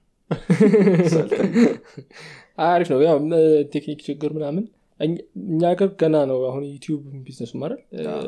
አሪፍ 2.65 2.89
ነው። 2.91 2.99
ያው 3.05 3.17
እ፣ 3.35 3.43
ቴክኒክ 3.73 3.99
ችግር 4.07 4.31
ምናምን 4.35 4.63
እኛ- 4.99 5.23
እኛ 5.45 5.61
ሀገር 5.71 5.89
ገና 5.99 6.17
ነው 6.29 6.37
አሁን 6.49 6.63
ዩቲዩብ 6.67 6.99
ቢዝነሱ 7.25 7.53
ማለት 7.61 7.79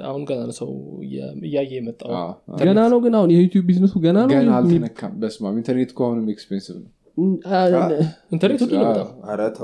አሁን 0.07 0.23
ገና 0.29 0.39
ነው 0.43 0.55
ሰው 0.57 0.69
እያ- 1.05 1.31
እያየ 1.41 1.71
የመጣው 1.77 2.09
ገና 2.61 2.79
ነው 2.91 2.99
ግን 3.05 3.13
አሁን 3.19 3.29
የዩቲዩብ 3.33 3.65
ቢዝነሱ 3.69 3.93
ገና 4.05 4.17
ነው 4.23 4.33
አልተነካም? 4.57 5.13
በስማም 5.21 5.55
ኢንተርኔት 5.61 5.91
ከሆኑም 5.97 6.27
expensive 6.33 6.75
ነው 6.77 6.89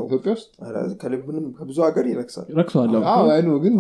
ኢትዮጵያ 0.04 0.32
ውስጥ? 0.34 0.48
ከብዙ 1.58 1.78
ሀገር 1.86 2.06
ይረክሳል። 2.12 2.46
ግን 3.64 3.74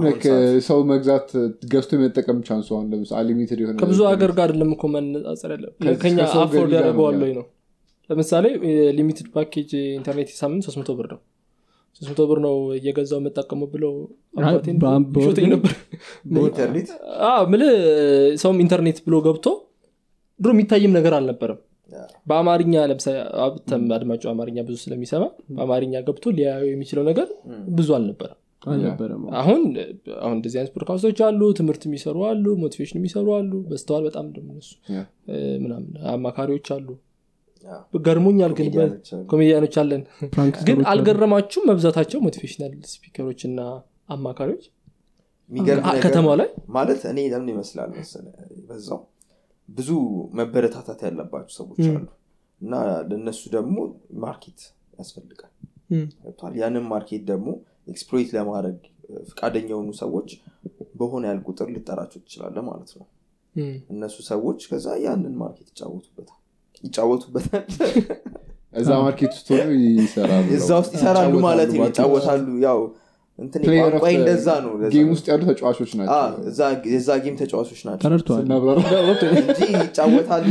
ሰው 0.67 0.79
መግዛት 0.91 1.29
ገዝቶ 1.73 1.91
የመጠቀም 1.97 2.39
chance 2.47 2.64
ኡ 2.64 2.69
አሁን 2.75 2.87
ለምሳሌ 2.93 3.25
limited 3.29 3.61
የሆነ 3.63 3.77
ከብዙ 3.81 3.99
ሀገር 4.11 4.31
ጋር 4.37 4.45
አይደለም 4.47 4.71
እኮ 4.75 4.83
መነጻጸር 4.95 5.51
ያለ 5.55 5.65
ከኛ 6.03 6.17
afford 6.37 6.73
ያደርገዋል 6.77 7.17
ነው 7.17 7.27
ወይ 7.27 7.33
ነው? 7.39 7.45
ለምሳሌ 8.09 8.45
limited 8.97 9.27
package 9.35 9.69
ኢንተርኔት 9.97 10.31
ሳምንት 10.39 10.63
300 10.69 10.97
ብር 10.99 11.07
ነው። 11.13 11.21
300 12.01 12.23
ብር 12.29 12.39
ነው 12.45 12.55
እየገዛው 12.77 13.19
የምጠቀመው 13.21 13.67
ብለው 13.73 13.93
ነበር። 15.53 15.73
ምልህ 17.51 17.73
ሰውም 18.41 18.57
ኢንተርኔት 18.63 18.97
ብሎ 19.05 19.15
ገብቶ 19.25 19.45
ድሮ 20.39 20.51
የሚታይም 20.55 20.93
ነገር 20.97 21.13
አልነበረም 21.17 21.59
በአማርኛ 22.27 22.73
ለምሳሌ 22.89 23.15
አብተም 23.43 23.83
አድማጩ 23.95 24.23
አማርኛ 24.31 24.57
ብዙ 24.67 24.77
ስለሚሰማ 24.83 25.23
በአማርኛ 25.51 25.93
ገብቶ 26.07 26.33
ሊያዩ 26.37 26.65
የሚችለው 26.69 27.05
ነገር 27.09 27.27
ብዙ 27.75 27.89
አልነበረም። 27.95 28.39
አሁን 29.39 29.61
አሁን 30.19 30.35
እንደዚህ 30.35 30.57
አይነት 30.59 30.73
ፖድካስቶች 30.75 31.17
አሉ 31.25 31.41
ትምህርት 31.57 31.81
የሚሰሩ 31.87 32.17
አሉ 32.27 32.45
motivation 32.61 32.97
የሚሰሩ 32.99 33.27
አሉ 33.37 33.51
በዝተዋል 33.69 34.03
በጣም. 34.07 34.27
እ፣ 35.29 35.35
ምናምን 35.63 35.87
አማካሪዎች 36.13 36.69
አሉ። 36.75 36.87
ገርሞኛል 38.05 38.53
ግን 38.55 38.65
ኮሜዲያኖች 39.29 39.75
አለን። 39.81 40.01
ግን 40.61 40.79
አልገረማችሁም? 40.91 41.67
መብዛታቸው 41.69 42.21
motivational 42.25 42.71
speaker 42.91 43.23
ኦች 43.23 43.41
እና 43.49 43.59
አማካሪዎች? 44.15 44.63
ከተማው 46.03 46.35
ላይ? 46.39 46.49
ማለት 46.75 47.01
እኔ 47.09 47.19
ለምን 47.31 47.49
ይመስላል 47.51 47.89
መሰለህ? 47.97 48.33
በዛው 48.67 48.99
ብዙ 49.69 49.89
መበረታታት 50.33 50.99
ያለባቸው 51.07 51.53
ሰዎች 51.59 51.79
አሉ። 51.91 52.05
እና 52.61 52.73
ለእነሱ 53.09 53.41
ደግሞ 53.55 53.75
market 54.23 54.59
ያስፈልጋል? 54.99 55.51
ያንን 56.57 56.85
market 56.91 57.23
ደግሞ 57.31 57.47
exploit 57.87 58.29
ለማድረግ 58.37 58.77
ፈቃደኛ 59.29 59.67
የሆኑ 59.73 59.89
ሰዎች 60.03 60.29
በሆነ 60.99 61.23
ያህል 61.29 61.39
ቁጥር 61.47 61.67
ልጠራቸው 61.75 62.19
ትችላለህ 62.23 62.57
ማለት 62.69 62.91
ነው። 62.99 63.07
እነሱ 63.93 64.15
ሰዎች 64.29 64.59
ከዛ 64.69 64.87
ያንን 65.03 65.33
market 65.41 65.67
ይጫወቱበታል። 65.73 66.39
ይጫወቱበታል? 66.83 67.65
እዛ 68.73 68.89
market 69.03 69.31
ውስጥ 69.35 69.47
ሆኖ 69.53 69.67
ይሰራሉ 69.99 70.45
እዛ 70.57 70.69
ውስጥ 70.81 70.93
ይሰራሉ 70.97 71.33
ማለት 71.47 71.69
ነው። 71.73 71.83
ይጫወታሉ። 71.89 72.47
ያው 72.65 72.79
እንደዛ 73.39 74.47
ነው 74.63 74.71
game 74.93 75.07
ውስጥ 75.11 75.25
ያሉ 75.29 75.41
ተጫዋቾች 75.49 75.91
ናቸው። 75.99 76.17
game 77.23 77.35
ተጫዋቾች 77.39 77.79
ናቸው። 77.83 78.01
ይጫወታሉ 79.77 80.43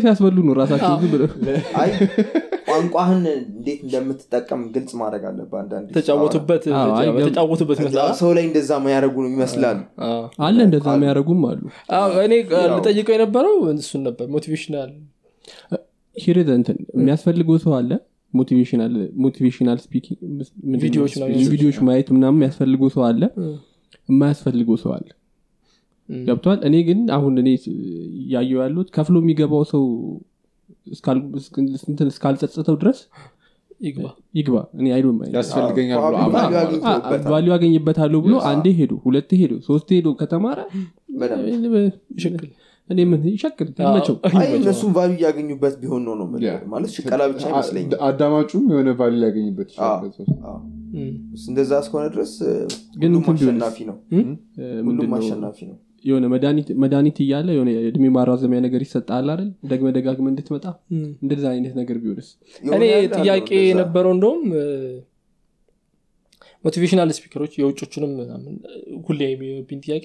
ሲያስበሉ 0.00 0.36
ነው 0.48 0.54
ራሳቸው 0.60 0.94
ዝም 0.94 1.10
ብለው። 1.14 1.28
አይ 1.82 1.90
ቋንቋህን 2.68 3.22
እንዴት 3.34 3.80
እንደምትጠቀም 3.84 4.60
ግልጽ 4.74 4.92
ማድረግ 5.00 5.22
አለብህ 5.30 5.58
አንዳንድ 5.60 5.88
ተጫወቱበት 5.96 6.64
አዎ፣ 6.74 6.90
አይ፣ 6.96 7.06
ገብ- 7.10 7.24
ተጫወቱበት 7.28 7.78
ይመስላል። 7.82 8.12
ሰው 8.20 8.30
ላይ 8.36 8.44
እንደዛ 8.48 8.70
ነው 9.24 9.32
ይመስላል። 9.32 9.78
አለ 10.42 10.58
እንደዛ 10.66 10.86
የሚያደርጉም 10.94 11.42
አሉ። 11.50 11.62
አዎ፣ 11.96 12.12
እኔ 12.26 12.34
ልጠይቀው 12.74 13.14
የነበረው 13.16 13.56
እሱን 13.74 14.02
ነበር 14.08 14.26
motivational 14.34 14.92
እንትን 16.54 16.78
የሚያስፈልገው 16.96 17.58
ሰው 17.62 17.74
አለ 17.76 17.90
motivational? 18.34 18.92
ቪዲዮዎች 21.50 21.78
ማየት 21.86 22.08
ምናምን 22.16 22.38
የሚያስፈልገው 22.38 22.90
ሰው 22.94 23.02
አለ? 23.08 23.22
የማያስፈልገው 24.08 24.76
ሰው 24.82 24.92
አለ። 24.96 25.08
ገብቷል 26.08 26.58
እኔ 26.68 26.76
ግን 26.86 27.00
አሁን 27.16 27.34
እኔ 27.42 27.48
ያየው 28.32 28.58
ያሉት 28.62 28.88
ከፍሎ 28.96 29.16
የሚገባው 29.22 29.62
ሰው 29.70 29.84
እስካል- 30.86 31.22
እንትን 31.90 32.08
እስካልጸጸተው 32.12 32.76
ድረስ 32.80 32.98
ይግባ። 33.80 34.06
ይግባ። 34.36 34.56
እኔ 34.78 34.86
አይዶ 34.96 35.06
ያስፈልገኛል 35.36 35.98
ብሎ 38.26 38.34
አንዴ 38.50 38.66
ሄዶ 38.78 38.92
ሁለቴ 39.04 39.30
ሄዶ 39.40 39.54
ሶስቴ 39.68 39.88
ሄዶ 39.98 40.08
ከተማረ 40.20 40.58
እኔ 42.90 43.00
ምን 43.10 43.20
ይሸክል 43.28 43.68
ይመቸው 43.80 44.14
እነሱም 44.56 44.90
ቫሉ 44.96 45.10
እያገኙበት 45.16 45.74
ቢሆን 45.82 46.02
ነው 46.08 46.14
ነው 46.20 46.26
ማለት 46.72 46.90
ሽቀላ 46.96 47.22
ብቻ 47.32 47.42
አይመስለኝም። 47.50 48.00
አድማጩም 48.08 48.64
የሆነ 48.72 48.90
value 49.00 49.14
ሊያገኝበት 49.22 49.70
እንደዛ 51.44 51.72
እስከሆነ 51.82 52.06
ድረስ 52.14 52.32
ግን? 53.02 53.12
አሸናፊ 53.32 53.76
ነው። 53.90 53.96
ሁሉም 54.88 55.12
አሸናፊ 55.18 55.58
ነው። 55.70 55.76
የሆነ 56.04 56.24
መድኃኒት 56.82 57.18
እያለ 57.24 57.48
የሆነ 57.56 57.70
እድሜ 57.88 58.04
ማራዘሚያ 58.16 58.58
ነገር 58.64 58.80
ይሰጣል 58.86 59.28
አይደል? 59.34 59.50
ደግመህ 59.70 59.88
ደጋግመህ 59.96 60.26
እንድትመጣ? 60.32 60.64
እንደዛ 61.24 61.44
አይነት 61.52 61.74
ነገር 61.80 61.96
ቢሆንስ? 62.02 62.28
እኔ 62.72 62.82
ጥያቄ 63.16 63.48
የነበረው 63.62 64.12
እንደውም 64.16 64.42
motivational 66.64 67.10
speaker 67.16 67.39
ኦች 67.39 67.52
የውጮቹንም 67.60 68.12
ምናምን 68.18 68.54
ሁሌ 69.06 69.20
የሚብኝ 69.26 69.78
ጥያቄ 69.86 70.04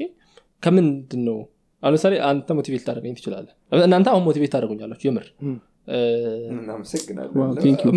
ከምንድን 0.64 1.22
ነው 1.28 1.38
አሁን 1.84 1.92
ለምሳሌ 1.92 2.14
አንተ 2.28 2.54
motivate 2.58 2.84
ታደርገኝ 2.86 3.14
ትችላለህ 3.18 3.48
እናንተ 3.88 4.08
አሁን 4.14 4.24
motivate 4.28 4.52
ታደርጉኛላችሁ 4.54 5.08
የምር። 5.10 5.26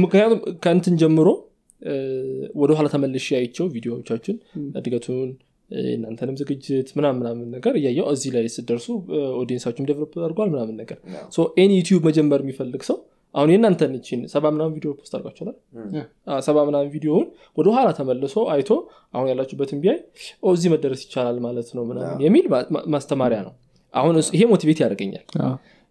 ምክንያቱም 0.02 0.40
ከእንትን 0.64 0.96
ጀምሮ 1.02 1.28
ወደኋላ 2.60 2.86
ተመልሼ 2.94 3.28
አይቸው 3.38 3.66
ቪዲዮዎቻችን 3.74 4.36
እድገቱን 4.80 5.30
እናንተንም 5.90 6.36
ዝግጅት 6.40 6.88
ምናምን 6.98 7.18
ምናምን 7.20 7.46
ነገር 7.56 7.74
እያየው 7.80 8.06
እዚህ 8.14 8.30
ላይ 8.36 8.48
ስትደርሱ 8.54 8.86
audience 9.40 9.62
ኣችሁም 9.62 9.86
develop 9.90 10.12
አድርጓል 10.20 10.48
ምናምን 10.54 10.76
ነገር 10.82 10.98
any 11.62 11.72
ዩቲዩብ 11.80 12.02
መጀመር 12.08 12.42
የሚፈልግ 12.44 12.82
ሰው 12.90 12.98
አሁን 13.34 13.50
የእናንተን 13.52 13.92
ችን 14.06 14.20
ሰባ 14.32 14.44
ምናምን 14.54 14.72
ቪዲዮ 14.76 14.90
post 15.00 15.12
አድርጋችኋል 15.16 15.56
ሰባ 16.42 16.58
ምናምን 16.68 16.88
ቪዲዮውን 16.94 17.26
ወደኋላ 17.58 17.88
ተመልሶ 17.98 18.36
አይቶ 18.54 18.70
አሁን 19.14 19.26
ያላችሁበትን 19.32 19.80
ቢያይ 19.84 19.98
ኦ 20.42 20.54
እዚህ 20.56 20.70
መድረስ 20.74 21.02
ይቻላል 21.06 21.38
ማለት 21.46 21.68
ነው 21.78 21.84
ምናምን 21.90 22.22
የሚል 22.26 22.46
ማስተማሪያ 22.94 23.40
ነው 23.46 23.54
አሁን 23.94 24.14
ይሄ 24.34 24.42
motivate 24.50 24.78
ያደርገኛል። 24.82 25.24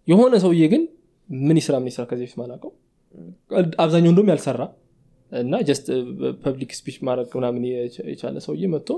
የሆነ 0.08 0.36
ሰውዬ 0.44 0.64
ግን 0.72 0.84
ምን 1.30 1.58
ይስራ 1.60 1.76
ምን 1.80 1.90
ይስራ 1.92 2.04
ከዚህ 2.10 2.26
በፊት 2.26 2.38
ማላቀው 2.42 2.72
አብዛኛው 3.82 4.12
እንደም 4.12 4.30
ያልሰራ 4.32 4.62
እና 5.32 5.56
just 5.66 5.88
public 6.44 6.72
speech 6.78 6.96
ማድረግ 7.08 7.34
ምናምን 7.38 7.64
የቻ- 7.70 8.06
የቻለ 8.10 8.38
ሰውዬ 8.46 8.68
መጥቶ 8.72 8.90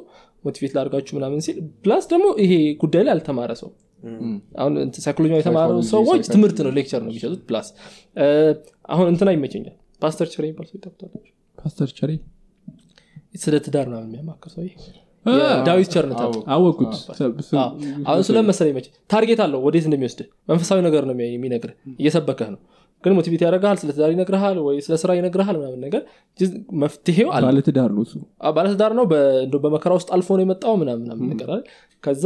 motivate 0.45 0.73
ላድርጋችሁ 0.77 1.13
ምናምን 1.17 1.39
ሲል 1.45 1.57
plus 1.83 2.05
ደግሞ 2.11 2.27
ይሄ 2.43 2.53
ጉዳይ 2.81 3.03
ላይ 3.05 3.13
አልተማረ 3.15 3.53
ሰው 3.61 3.71
አሁን 4.57 4.73
ሳይኮሎጂ 4.99 5.31
የተማሩ 5.35 5.71
ሰዎች. 5.89 6.21
ትምህርት 6.31 6.59
ነው 6.65 6.71
lecture 6.77 7.01
ነው 7.01 7.11
የሚሰጡት 7.11 7.41
plus 7.49 7.67
እ፣ 8.17 8.27
አሁን 8.89 9.07
እንትና 9.11 9.29
ይመቸኛል። 9.35 9.75
ፓስተር 10.01 10.27
ቸሬ 10.31 10.43
የሚባል 10.45 10.67
ሰው 10.69 10.77
ይጠብታለች 10.79 11.27
ፓስተር 11.57 11.89
ቸሬ? 11.97 12.11
ስለ 13.37 13.55
ትዳር 13.65 13.85
ምናምን 13.89 14.07
የሚያማክር 14.09 14.51
ሰው 14.53 14.63
ዳዊት 15.65 15.89
ስም- 17.43 17.59
አዎ። 17.59 17.71
አሁን 18.07 18.21
ስለ 18.27 18.37
መሰለኝ 18.47 18.73
መቼ 18.77 18.87
target 19.09 19.41
አለው። 19.45 19.59
ወዴት 19.65 19.85
እንደሚወስድ 19.87 20.19
መንፈሳዊ 20.49 20.79
ነገር 20.87 21.03
ነው 21.07 21.15
የሚ- 21.15 21.31
የሚነግርህ 21.33 21.73
እየሰበከህ 21.99 22.49
ነው። 22.53 22.59
ግን 23.03 23.13
motivate 23.17 23.41
ያደርግሃል 23.45 23.77
ስለ 23.81 23.89
ትዳር 23.93 24.09
ይነግርሃል 24.13 24.57
ወይ 24.65 24.75
ስለ 24.85 24.95
ስራ 25.01 25.11
ይነግርሃል 25.17 25.55
ምናምን 25.59 25.79
ነገር 25.85 26.01
መፍትሄው 26.81 27.29
ባለትዳር 27.45 27.91
ነው 27.91 28.03
ባለትዳር 28.57 28.93
ነው። 28.99 29.05
በመከራ 29.63 29.91
ውስጥ 29.97 30.09
አልፎ 30.15 30.29
ነው 30.37 30.43
የመጣው 30.45 30.75
ምናምን 30.81 31.05
ነገር 31.33 31.49
ከዛ 32.03 32.25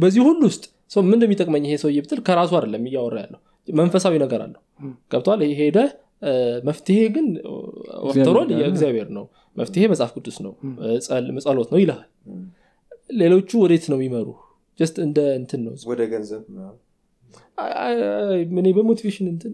በዚህ- 0.00 0.24
ሁሉ 0.26 0.40
ውስጥ 0.48 0.64
ሰው 0.90 1.00
ምን 1.04 1.14
እንደሚጠቅመኝ 1.16 1.64
ይሄ 1.66 1.76
ሰውዬ 1.82 1.98
ብትል 2.04 2.20
ከራሱ 2.26 2.52
አይደለም 2.58 2.84
እያወራ 2.88 3.16
ያለው። 3.22 3.40
መንፈሳዊ 3.68 4.14
ነገር 4.22 4.40
አለው። 4.44 4.60
ገብቷል? 5.12 5.40
ሄደ 5.58 5.78
መፍትሄ 6.64 6.98
ግን 7.14 7.26
ወፍተሮል 8.06 8.48
የእግዚአብሔር 8.54 9.08
ነው 9.16 9.24
መፍትሄ 9.60 9.84
መጽሐፍ 9.92 10.10
ቅዱስ 10.16 10.36
ነው። 10.44 10.52
ጸል- 11.06 11.42
ጸሎት 11.44 11.68
ነው 11.72 11.80
ይልሃል። 11.82 12.06
ሌሎቹ 13.16 13.50
ወዴት 13.62 13.84
ነው 13.90 13.98
የሚመሩ? 13.98 14.28
just 14.78 14.96
እንደ 15.04 15.18
እንትን 15.38 15.60
ነው። 15.64 15.72
ወደ 15.88 16.02
ገንዘብ 16.12 16.42
እኔ 18.58 18.68
በ 18.76 18.84
motivation 18.84 19.26
እንትን 19.32 19.52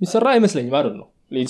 የሚሰራ 0.00 0.26
አይመስለኝም። 0.32 0.74
አይደል 0.78 0.96
ነው 0.98 1.06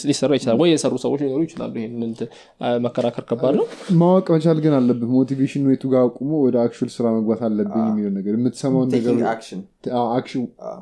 ሊሰራ 0.09 0.31
ይችላል 0.37 0.59
ወይ 0.61 0.69
የሰሩ 0.73 0.95
ሰዎች 1.03 1.21
ሊኖሩ 1.23 1.41
ይችላሉ 1.47 1.73
ይሄንን 1.79 2.05
እንትን። 2.07 2.29
አ፣ 2.61 2.69
መከራከር 2.85 3.25
ከባድ 3.31 3.55
ነው። 3.59 3.67
ማወቅ 3.99 4.27
መቻል 4.35 4.59
ግን 4.65 4.75
አለብህ። 4.77 5.09
motivation 5.15 5.65
የቱ 5.69 5.85
ጋር 5.93 6.03
አቁሞ 6.07 6.31
ወደ 6.45 6.57
actual 6.63 6.91
ስራ 6.95 7.07
መግባት 7.17 7.41
አለብኝ 7.49 7.83
የሚለው 7.89 8.13
ነገር 8.17 8.33
የምትሰማውን 8.37 8.89
ነገር 8.95 9.17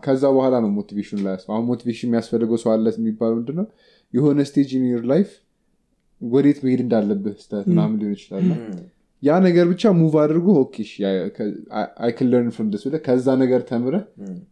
ከዛ 0.05 0.23
በኋላ 0.37 0.55
ነው 0.65 0.71
motivation 0.77 1.21
ላይ 1.25 1.35
አሁን 1.49 1.67
motivation 1.71 2.09
የሚያስፈልገው 2.09 2.61
ሰው 2.63 2.71
አለ 2.75 2.87
የሚባለው 2.97 3.37
ምንድነው? 3.41 3.67
የሆነ 4.15 4.39
stage 4.49 4.71
in 4.77 4.85
life 5.13 5.31
ወዴት 6.33 6.59
መሄድ 6.65 6.81
እንዳለብህ 6.85 7.35
stuck 7.43 7.65
ምናምን 7.71 7.97
ሊሆን 8.01 8.15
ይችላል። 8.17 8.47
ያ 9.23 9.35
ነገር 9.45 9.67
ብቻ 9.71 9.83
move 9.99 10.15
አድርጎ 10.23 10.47
okay 10.63 10.75
I 12.01 12.07
can 12.07 12.27
learn 12.31 12.51
from 12.55 12.67
this 12.73 12.83
ብለህ 12.87 13.01
ከዛ 13.07 13.27
ነገር 13.43 13.61
ተምረህ 13.69 14.03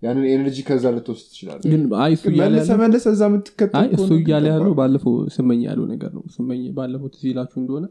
ያንን 0.04 0.24
energy 0.30 0.58
ከዛ 0.68 0.84
ልትወስድ 0.94 1.26
ትችላለህ። 1.30 1.66
ግን 1.72 1.82
አይ 2.04 2.12
እሱ 2.16 2.24
እያለ 2.30 2.46
መለሰ 2.46 2.68
ያለው- 2.68 2.80
መለሰ 2.84 3.04
እዛ 3.14 3.22
የምትከተል 3.28 3.78
አይ 3.80 3.88
እሱ 3.90 4.00
ከሆነ 4.02 4.18
እያለ 4.22 4.46
ያለው 4.52 4.72
ባለፈው 4.78 5.14
ስመኝ 5.36 5.60
ያለው 5.68 5.86
ነገር 5.92 6.10
ነው። 6.16 6.24
ስመኝ 6.36 6.62
ባለፈው 6.78 7.10
ትዝ 7.14 7.24
ይላችሁ 7.30 7.58
እንደሆነ 7.62 7.84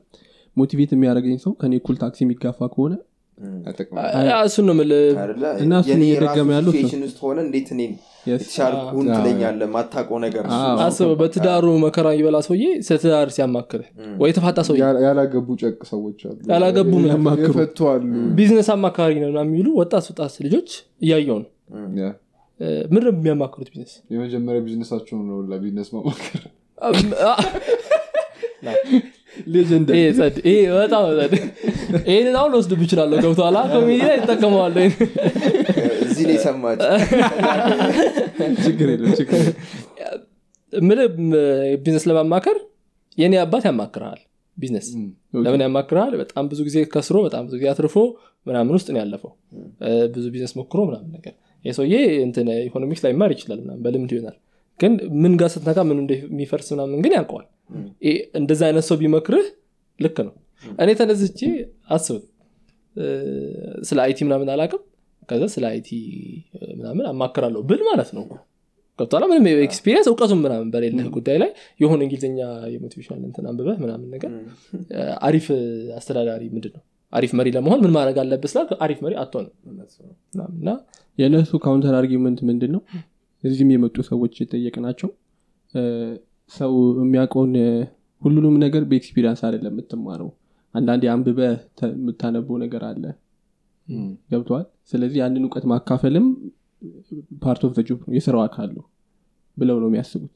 motivate 0.58 0.92
የሚያደርገኝ 0.96 1.38
ሰው 1.44 1.54
ከኔ 1.60 1.74
እኩል 1.80 1.98
ታክሲ 2.02 2.22
የሚጋፋ 2.26 2.60
ከሆነ 2.74 2.94
እሱን 4.42 4.66
ነው? 4.70 4.76
እና 5.62 5.74
እሱን 5.82 6.02
እየደገመ 6.06 6.50
ውስጥ 7.04 7.20
ሆነ 7.24 7.38
እንዴት 7.46 7.70
እኔን. 7.76 7.94
የተሻልኩን 8.28 9.06
አዎ። 9.08 9.16
ትለኛለህ? 9.18 9.68
ማታውቀው 9.74 10.18
ነገር 10.24 10.44
አስበው 10.84 11.14
በትዳሩ 11.22 11.66
መከራ 11.84 12.08
ይበላ 12.18 12.40
ሰውዬ 12.48 12.66
ስለ 12.88 12.98
ትዳር 13.04 13.30
ሲያማክርህ 13.36 13.88
ወይ 14.22 14.30
የተፋታ 14.32 14.60
ሰውዬ? 14.68 14.80
ያ- 14.84 15.00
ያላገቡ 15.06 15.48
ጨቅ 15.62 15.80
ሰዎች 15.92 16.20
አሉ። 16.28 16.38
ያላገቡ 16.52 16.92
ምን 16.96 17.08
አሉ። 17.94 18.12
ቢዝነስ 18.38 18.70
አማካሪ 18.76 19.14
ነው 19.24 19.30
ምናምን 19.32 19.52
የሚሉ 19.52 19.68
ወጣት 19.80 20.08
ወጣት 20.12 20.36
ልጆች 20.46 20.70
እያየው 21.02 21.40
ነው። 21.40 21.50
ነው 23.06 23.12
የሚያማክሩት 23.14 23.70
ቢዝነስ? 23.74 23.94
የመጀመሪያ 24.14 24.60
ቢዝነሳቸውን 24.66 25.26
ነው 25.30 25.40
ለቢዝነስ 25.52 25.90
ማማከር 25.96 26.42
በጣም 30.76 31.04
ይህንን 32.08 32.36
አሁን 32.40 32.52
ወስድ 32.58 32.74
ብችላለሁ 32.82 33.18
ገብተኋላ 33.26 33.58
ኮሚዲ 33.74 34.00
ላይ 34.02 34.16
ይጠቀመዋለሁ 34.20 34.84
እዚህ 36.06 36.26
ላይ 36.30 36.38
ሰማች። 36.46 36.82
ችግር 38.66 38.88
የለም 38.94 39.14
ችግር 39.20 39.40
የለም። 39.40 39.56
ምል 40.74 41.00
ቢዝነስ 41.84 42.06
ለማማከር 42.10 42.58
የኔ 43.18 43.34
አባት 43.44 43.64
ያማክርሃል 43.70 44.20
ቢዝነስ። 44.58 44.88
ለምን 45.44 45.62
ያማክርሃል? 45.66 46.14
በጣም 46.22 46.44
ብዙ 46.52 46.60
ጊዜ 46.68 46.78
ከስሮ 46.94 47.18
በጣም 47.28 47.44
ብዙ 47.48 47.54
ጊዜ 47.60 47.68
አትርፎ 47.72 47.96
ምናምን 48.46 48.74
ውስጥ 48.78 48.88
ነው 48.94 49.00
ያለፈው። 49.02 49.32
ብዙ 50.16 50.26
ቢዝነስ 50.34 50.54
ሞክሮ 50.60 50.80
ምናምን 50.90 51.10
ነገር። 51.18 51.34
ይህ 51.66 51.74
ሰውዬ 51.78 51.96
እንትን 52.26 52.48
ኢኮኖሚክስ 52.68 53.02
ላይ 53.06 53.14
ላይማር 53.20 53.32
ይችላል 53.36 53.60
ምናምን 53.64 53.82
በልምድ 53.86 54.12
ይሆናል። 54.16 54.38
ግን 54.80 54.94
ምን 55.24 55.34
ጋር 55.40 55.50
ስትነካ 55.54 55.80
ምን 55.90 55.98
እንደሚፈርስ 56.04 56.68
ምናምን 56.76 57.02
ግን 57.06 57.14
ያውቀዋል 57.18 57.46
እንደዛ 58.40 58.62
አይነት 58.68 58.86
ሰው 58.88 58.98
ቢመክርህ 59.02 59.48
ልክ 60.00 60.18
ነው። 60.28 60.34
እኔ 60.80 60.90
ተነስቼ 61.00 61.40
አስብ። 61.92 62.22
ስለ 63.90 63.98
IT 64.04 64.20
ምናምን 64.28 64.48
አላቅም 64.54 64.82
ከዛ 65.30 65.44
ስለ 65.54 65.66
IT 65.70 65.90
ምናምን 66.80 67.06
አማክራለሁ 67.12 67.62
ብል 67.68 67.82
ማለት 67.88 68.10
ነው። 68.18 68.24
ገብቶሃላ 69.00 69.26
ምንም 69.30 69.46
experience 69.66 70.08
እውቀቱም 70.10 70.40
ምናምን 70.46 70.68
በሌለህ 70.74 71.06
ጉዳይ 71.16 71.38
ላይ 71.42 71.50
የሆነ 71.80 72.00
እንግሊዝኛ 72.06 72.40
የ 72.74 72.81
motivational 72.81 73.22
እንትን 73.28 73.46
አንብበህ 73.52 73.78
ምናምን 73.84 74.08
ነገር 74.16 74.32
አሪፍ 75.28 75.46
አስተዳዳሪ 75.98 76.44
ምንድን 76.56 76.74
ነው 76.76 76.84
አሪፍ 77.14 77.32
መሪ 77.40 77.48
ለመሆን 77.56 77.80
ምን 77.84 77.94
ማድረግ 77.96 78.18
አለብህ 78.24 78.50
ስላል 78.52 78.68
አሪፍ 78.84 79.00
መሪ 79.06 79.14
አትሆንም። 79.22 79.54
እና 80.54 80.70
የእነሱ 81.18 81.52
counter 81.64 81.96
argument 81.98 82.42
ምንድን 82.50 82.72
ነው 82.76 82.82
እዚህም 83.44 83.72
የመጡ 83.74 83.98
ሰዎች 84.10 84.34
የጠየቅናቸው 84.42 85.10
እ፣ 85.74 85.82
ሰው 86.52 86.72
የሚያውቀውን 87.02 87.54
ሁሉንም 88.22 88.56
ነገር 88.64 88.84
በ 88.90 88.98
experience 88.98 89.42
አይደለም 89.48 89.74
የምትማረው። 89.74 90.30
አንዳንድ 90.76 91.04
አንብበህ 91.14 91.40
የምታነበው 91.88 92.56
ነገር 92.64 92.84
አለ። 92.90 93.04
ገብቶሃል 94.32 94.66
ስለዚህ 94.92 95.18
ያንን 95.22 95.46
እውቀት 95.46 95.66
ማካፈልም 95.72 96.26
part 97.44 97.62
of 97.68 97.74
job 97.88 98.02
የስራው 98.18 98.42
አካል 98.46 98.70
ነው 98.78 98.86
ብለው 99.58 99.78
ነው 99.82 99.90
የሚያስቡት። 99.90 100.32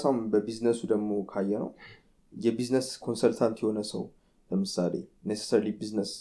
አሁን 0.00 0.18
በቢዝነሱ 0.32 0.80
ደግሞ 0.92 1.10
ካየነው 1.32 1.52
የ 1.62 1.70
business 2.32 2.88
consultant 3.04 3.56
የሆነ 3.62 3.80
ሰው 3.90 4.02
ለምሳሌ 4.50 4.94
necessarily 5.28 5.70
business 5.80 6.12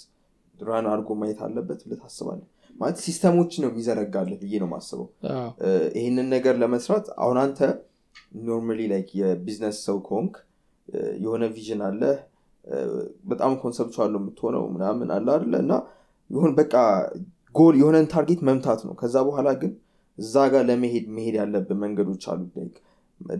run 0.60 0.88
አድርጎ 0.91 1.09
ማየት 1.19 1.39
አለበት 1.45 1.80
ብለህ 1.85 1.99
ታስባለህ? 2.03 2.47
ማለት 2.76 2.97
system 3.06 3.33
ኦች 3.33 3.52
ነው 3.61 3.69
የሚዘረጋለህ 3.69 4.38
ብዬ 4.41 4.53
ነው 4.63 4.69
ማስበው 4.73 5.07
ይህንን 5.97 6.27
ነገር 6.35 6.55
ለመስራት 6.61 7.05
አሁን 7.21 7.38
አንተ 7.43 7.59
normally 8.31 8.81
like 8.91 9.10
የ 9.19 9.31
business 9.31 9.77
ሰው 9.88 9.97
ከሆንክ 10.07 10.35
የሆነ 11.19 11.43
vision 11.56 11.81
አለ 11.88 12.01
በጣም 13.30 13.51
conceptual 13.61 14.10
ነው 14.14 14.22
የምትሆነው 14.22 14.64
ምናምን 14.73 15.10
አለ 15.15 15.27
አለ 15.38 15.53
እና 15.64 15.73
ይሁን 16.30 16.51
በቃ 16.60 16.73
ጎል 17.56 17.76
የሆነን 17.80 18.07
target 18.11 18.41
መምታት 18.49 18.81
ነው። 18.88 18.93
ከዛ 19.01 19.15
በኋላ 19.27 19.49
ግን 19.61 19.72
እዛ 20.18 20.35
ጋር 20.53 20.64
ለመሄድ 20.69 21.06
መሄድ 21.15 21.35
ያለብን 21.39 21.80
መንገዶች 21.84 22.23
አሉ 22.31 22.41
like 22.57 22.76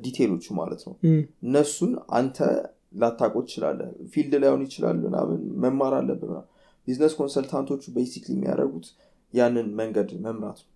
detail 0.02 0.28
ኦቹ 0.28 0.46
ማለት 0.60 0.82
ነው። 0.88 0.94
እነሱን 1.46 1.92
አንተ 2.18 2.38
ላታቆ 3.02 3.36
ትችላለህ። 3.46 3.90
ፊልድ 4.14 4.34
ላይሆን 4.44 4.64
ይችላል 4.68 4.98
ምናምን 5.06 5.42
መማር 5.64 5.94
አለብህ 6.00 6.30
ምናምን። 6.32 6.50
business 6.88 7.14
consultant 7.20 7.65
ኦቹ 7.65 7.84
basically 7.96 8.32
የሚያደርጉት 8.36 8.88
ያንን 9.34 9.68
መንገድ 9.80 10.10
መምራት 10.26 10.60
ነው። 10.60 10.74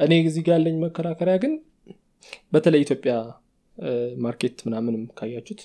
እኔ 0.00 0.12
ጋር 0.38 0.54
ያለኝ 0.56 0.76
መከራከሪያ 0.84 1.36
ግን 1.44 1.52
በተለይ 2.52 2.80
ኢትዮጵያ 2.86 3.14
market 4.24 4.56
ምናምንም 4.66 5.02
ካያችሁት 5.18 5.60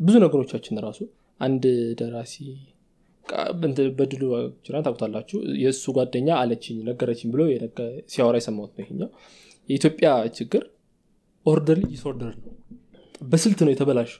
ብዙ 0.00 0.14
ነገሮቻችን 0.24 0.80
ራሱ 0.86 1.00
አንድ 1.40 1.64
ደራሲ 1.98 2.34
በድሉ 3.98 4.22
ጅራን 4.66 4.84
ታውቁታላችሁ። 4.86 5.38
የእሱ 5.62 5.84
ጓደኛ 5.96 6.28
አለችኝ 6.40 6.76
ነገረችኝ 6.88 7.28
ብሎ 7.32 7.42
ሲያወራ 8.08 8.36
የሰማሁት 8.40 8.72
ነው 8.74 8.82
ይሄኛው። 8.84 9.10
የኢትዮጵያ 9.68 10.08
ችግር 10.36 10.62
order 11.46 11.78
disorder 11.86 12.34
ነው። 12.38 12.52
በስልት 13.24 13.60
ነው 13.66 13.72
የተበላሹ። 13.72 14.12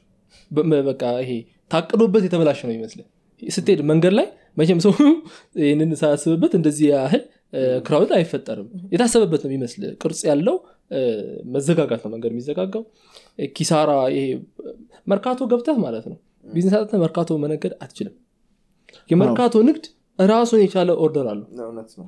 በቃ 0.89 1.03
ይሄ 1.23 1.33
ታቅዶበት 1.71 2.25
የተበላሸ 2.27 2.61
ነው 2.69 2.75
ይመስል 2.77 3.01
ስትሄድ 3.43 3.81
መንገድ 3.91 4.13
ላይ 4.19 4.27
መቼም 4.57 4.79
ሰው 4.85 4.93
ይህንን 5.63 5.91
ሳያስብበት 6.01 6.53
እንደዚህ 6.59 6.87
ያህል 6.93 7.23
crowd 7.87 8.11
አይፈጠርም። 8.17 8.69
የታሰበበት 8.93 9.43
ነው 9.45 9.51
የሚመስል 9.51 9.83
ቅርጽ 10.03 10.21
ያለው 10.31 10.57
መዘጋጋት 11.55 12.01
ነው 12.05 12.11
መንገድ 12.15 12.33
የሚዘጋጋው። 12.33 12.83
ኪሳራ 13.57 13.91
ይሄ 14.15 14.27
መርካቶ 15.07 15.41
ገብተህ 15.53 15.79
ማለት 15.85 16.05
ነው። 16.11 16.19
ቢዝነስ 16.47 16.75
አጥተህ 16.79 17.01
መርካቶ 17.05 17.39
መነገድ 17.45 17.73
አትችልም። 17.83 18.15
የመርካቶ 19.11 19.55
ንግድ 19.69 19.85
ራሱን 20.19 20.61
የቻለ 20.63 20.91
order 21.05 21.27
አለው። 21.33 21.47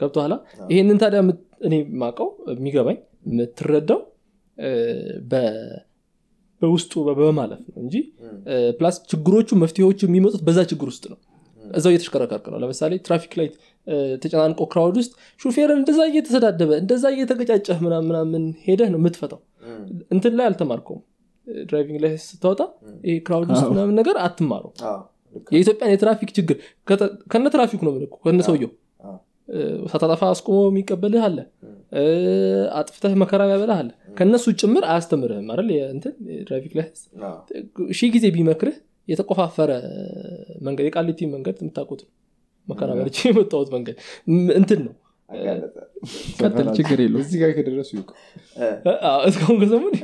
ገብቶሃላ 0.00 0.34
ይሄንን 0.70 0.98
ታዲያ 1.02 1.20
እኔ 1.66 1.74
ማቀው 2.02 2.28
የሚገባኝ 2.52 2.98
የምትረዳው 3.28 4.00
በውስጡ 6.62 6.92
በማለፍ 7.18 7.60
ነው 7.66 7.80
እንጂ 7.82 7.94
plus 8.78 8.96
ችግሮቹ 9.10 9.58
መፍትሄዎቹ 9.62 10.00
የሚመጡት 10.06 10.40
በዛ 10.46 10.60
ችግር 10.70 10.88
ውስጥ 10.92 11.04
ነው። 11.12 11.18
እዛው 11.62 11.92
እየተሽከረከርክ 11.92 12.46
ነው። 12.52 12.58
ለምሳሌ 12.62 12.92
traffic 13.06 13.32
light 13.38 13.54
ተጨናንቆ 14.22 14.60
crowd 14.72 14.96
ውስጥ 15.00 15.12
ሹፌርን 15.40 15.78
እንደዛ 15.80 16.00
እየተሰዳደበ 16.10 16.70
እንደዛ 16.82 17.04
እየተገጫጨህ 17.14 17.78
ምናምን 17.84 18.08
ምናምን 18.10 18.42
ሄደህ 18.64 18.90
ነው 18.94 19.00
የምትፈታው። 19.00 19.40
እንትን 20.10 20.34
ላይ 20.38 20.46
አልተማርከውም። 20.48 21.02
driving 21.64 21.98
ላይ 22.04 22.12
ስታወጣ 22.24 22.60
ይሄ 23.06 23.14
crowd 23.26 23.50
ውስጥ 23.54 23.66
ምናምን 23.72 23.94
ነገር 24.00 24.16
አትማረው 24.24 24.72
የኢትዮጵያን 25.52 25.92
የትራፊክ 25.92 26.30
ችግር 26.36 26.56
ከነ 27.32 27.46
ትራፊኩ 27.54 27.80
ነው 27.86 27.94
እኮ፣ 28.00 28.16
ከነ 28.24 28.42
ሰውየው። 28.48 28.70
ሳታጠፋ 29.90 30.22
አስቆሞ 30.30 30.56
የሚቀበልህ 30.66 31.22
አለ። 31.26 31.38
አጥፍተህ 32.78 33.12
መከራ 33.22 33.42
ያበላህ 33.50 33.78
አለ። 33.82 33.88
ከእነሱ 34.18 34.46
ጭምር 34.60 34.84
አያስተምርህም 34.90 35.48
አይደል? 35.52 35.68
የትራፊክ 36.30 36.72
ላይ 36.78 36.86
ሺህ 37.98 38.10
ጊዜ 38.16 38.26
ቢመክርህ 38.34 38.76
የተቆፋፈረ 39.08 39.70
መንገድ 40.66 40.86
የቃሊቲ 40.88 41.20
መንገድ 41.34 41.56
የምታውቁት 41.60 42.00
ነው 42.04 42.10
መከራ 42.68 42.90
በልቼ 42.98 43.18
የመጣሁት 43.28 43.68
መንገድ 43.74 43.96
እንትን 44.56 44.80
ነው። 44.86 44.94
ቀጥል 46.40 46.68
ችግር 46.76 46.98
የለው 47.04 47.20
እዚህ 47.22 47.38
ጋር 47.42 47.50
ከደረሱ 47.56 47.90
እስካሁን 49.28 49.56
ከሰሙን 49.62 49.94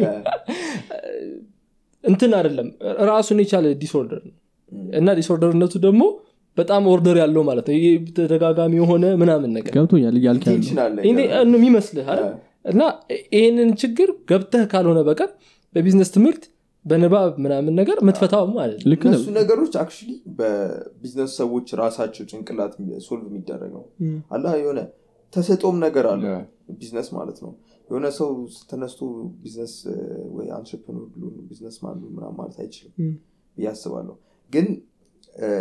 እንትን 2.05 2.33
አይደለም 2.39 2.69
ራሱን 3.11 3.39
የቻለ 3.43 3.67
disorder 3.83 4.23
ነው። 4.29 4.35
እና 4.93 5.11
disorder 5.19 5.56
ነቱ 5.56 5.75
ደግሞ 5.79 6.03
በጣም 6.57 6.83
order 6.91 7.17
ያለው 7.23 7.43
ማለት 7.43 7.67
ነው። 7.69 7.77
ይሄ 7.79 7.87
ተደጋጋሚ 8.19 8.75
የሆነ 8.81 9.05
ምናምን 9.23 9.51
ነገር 9.57 9.73
ገብቶሃል 9.77 10.17
አይደል? 12.09 12.29
እና 12.65 12.83
ይህንን 13.33 13.71
ችግር 13.81 14.11
ገብተህ 14.31 14.63
ካልሆነ 14.73 15.01
በቀር 15.09 15.31
በቢዝነስ 15.75 16.11
ትምህርት 16.15 16.45
በንባብ 16.85 17.33
ምናምን 17.45 17.75
ነገር 17.81 17.99
ምትፈታው 18.07 18.45
ማለት 18.57 18.81
ነው። 18.83 18.95
እነሱ 19.05 19.27
ነገሮች 19.39 19.75
actually 19.83 20.09
በ 20.39 20.57
business 20.57 21.33
ሰዎች 21.41 21.69
ራሳቸው 21.81 22.25
ጭንቅላት 22.31 22.75
solve 23.07 23.25
የሚደረግ 23.31 23.71
ነው 23.77 23.85
አላ 24.35 24.55
የሆነ 24.61 24.81
ተሰጦም 25.33 25.77
ነገር 25.85 26.07
አለ 26.11 26.25
ቢዝነስ 26.79 27.09
ማለት 27.17 27.39
ነው። 27.45 27.53
የሆነ 27.89 28.07
ሰው 28.19 28.29
ተነስቶ 28.71 29.01
ቢዝነስ 29.43 29.73
ወይ 30.37 30.47
entrepreneur 30.59 31.07
ብሎ 31.15 31.25
ቢዝነስ 31.49 31.77
ምናምን 31.83 32.13
ማለት 32.39 32.57
አይችልም 32.63 32.93
ብዬ 33.57 33.67
አስባለሁ። 33.73 34.15
ግን 34.51 34.67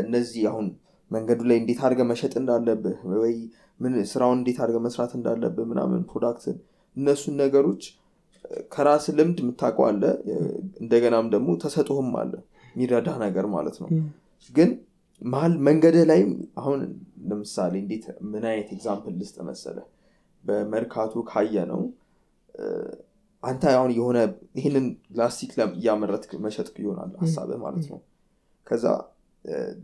እነዚህ 0.03 0.43
አሁን 0.51 0.67
መንገዱ 1.11 1.41
ላይ 1.49 1.57
እንዴት 1.61 1.79
አድርገ 1.85 2.01
መሸጥ 2.11 2.33
እንዳለብህ 2.41 2.99
ወይ 3.15 3.35
ምን 3.79 3.93
ስራውን 4.11 4.37
እንዴት 4.39 4.57
አድርገ 4.63 4.77
መስራት 4.85 5.11
እንዳለብህ 5.17 5.65
ምናምን 5.71 6.01
product 6.11 6.47
ን 6.47 6.57
እነሱን 6.97 7.35
ነገሮች 7.41 7.83
ከራስ 8.73 9.05
ልምድ 9.17 9.37
የምታውቀው 9.41 9.85
አለ 9.89 10.03
እንደገናም 10.81 11.27
ደግሞ 11.33 11.49
ተሰጥቶም 11.61 12.09
አለ 12.21 12.33
የሚረዳ 12.73 13.09
ነገር 13.23 13.45
ማለት 13.55 13.75
ነው። 13.83 13.89
ግን 14.53 14.69
መሀል 15.21 15.53
መንገድህ 15.67 16.05
ላይም 16.09 16.31
አሁን 16.61 16.79
ለምሳሌ 17.29 17.73
እንዴት 17.83 18.05
ምን 18.31 18.45
አይነት 18.49 18.69
example 18.75 19.13
ልስጥህ 19.19 19.37
መሰለ 19.49 19.77
በመርካቶ 20.43 21.23
ካየነው 21.29 21.81
አንተ 23.43 23.63
አሁን 23.77 23.91
የሆነ 23.95 24.17
ይህንን 24.57 24.85
ላስቲክ 25.17 25.51
እያመረትክ 25.73 26.31
መሸጥ 26.45 26.67
ይሆናል 26.83 27.11
ሀሳብህ 27.21 27.59
ማለት 27.63 27.85
ነው። 27.91 27.99
ከዛ 28.67 28.85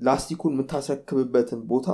ላስቲኩን 0.08 0.54
የምታስረክብበትን 0.56 1.62
ቦታ 1.72 1.88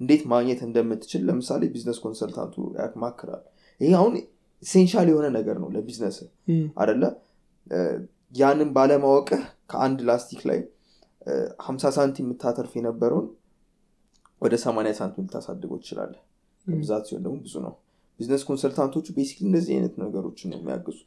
እንዴት 0.00 0.22
ማግኘት 0.32 0.60
እንደምትችል 0.66 1.22
ለምሳሌ 1.28 1.62
business 1.74 1.98
consultant 2.04 2.46
ኡ 2.46 2.54
ያማክራል። 2.78 3.42
ይሄ 3.80 3.90
አሁን 4.00 4.14
essential 4.62 5.06
የሆነ 5.10 5.26
ነገር 5.36 5.56
ነው 5.62 5.68
ለቢዝነስ 5.74 6.16
አደለ 6.76 7.02
ያንን 8.34 8.68
ባለማወቅህ 8.76 9.40
ከአንድ 9.70 9.98
ላስቲክ 10.08 10.42
ላይ 10.50 10.60
50 11.64 11.90
ሳንቲም 11.96 12.26
የምታተርፍ 12.26 12.72
የነበረውን 12.78 13.26
ወደ 14.42 14.54
80 14.62 14.94
ሳንቲም 14.98 15.26
ልታሳድገው 15.26 15.78
ትችላለህ። 15.82 16.22
ብዛት 16.66 17.04
ሲሆን 17.08 17.22
ደግሞ 17.24 17.36
ብዙ 17.44 17.54
ነው። 17.66 17.74
business 18.20 18.42
consultant 18.48 18.89
ኦቹ 18.89 19.06
basically 19.16 19.44
እንደዚህ 19.48 19.72
አይነት 19.76 19.94
ነገሮችን 20.02 20.50
ነው 20.52 20.58
የሚያግዙ። 20.60 20.98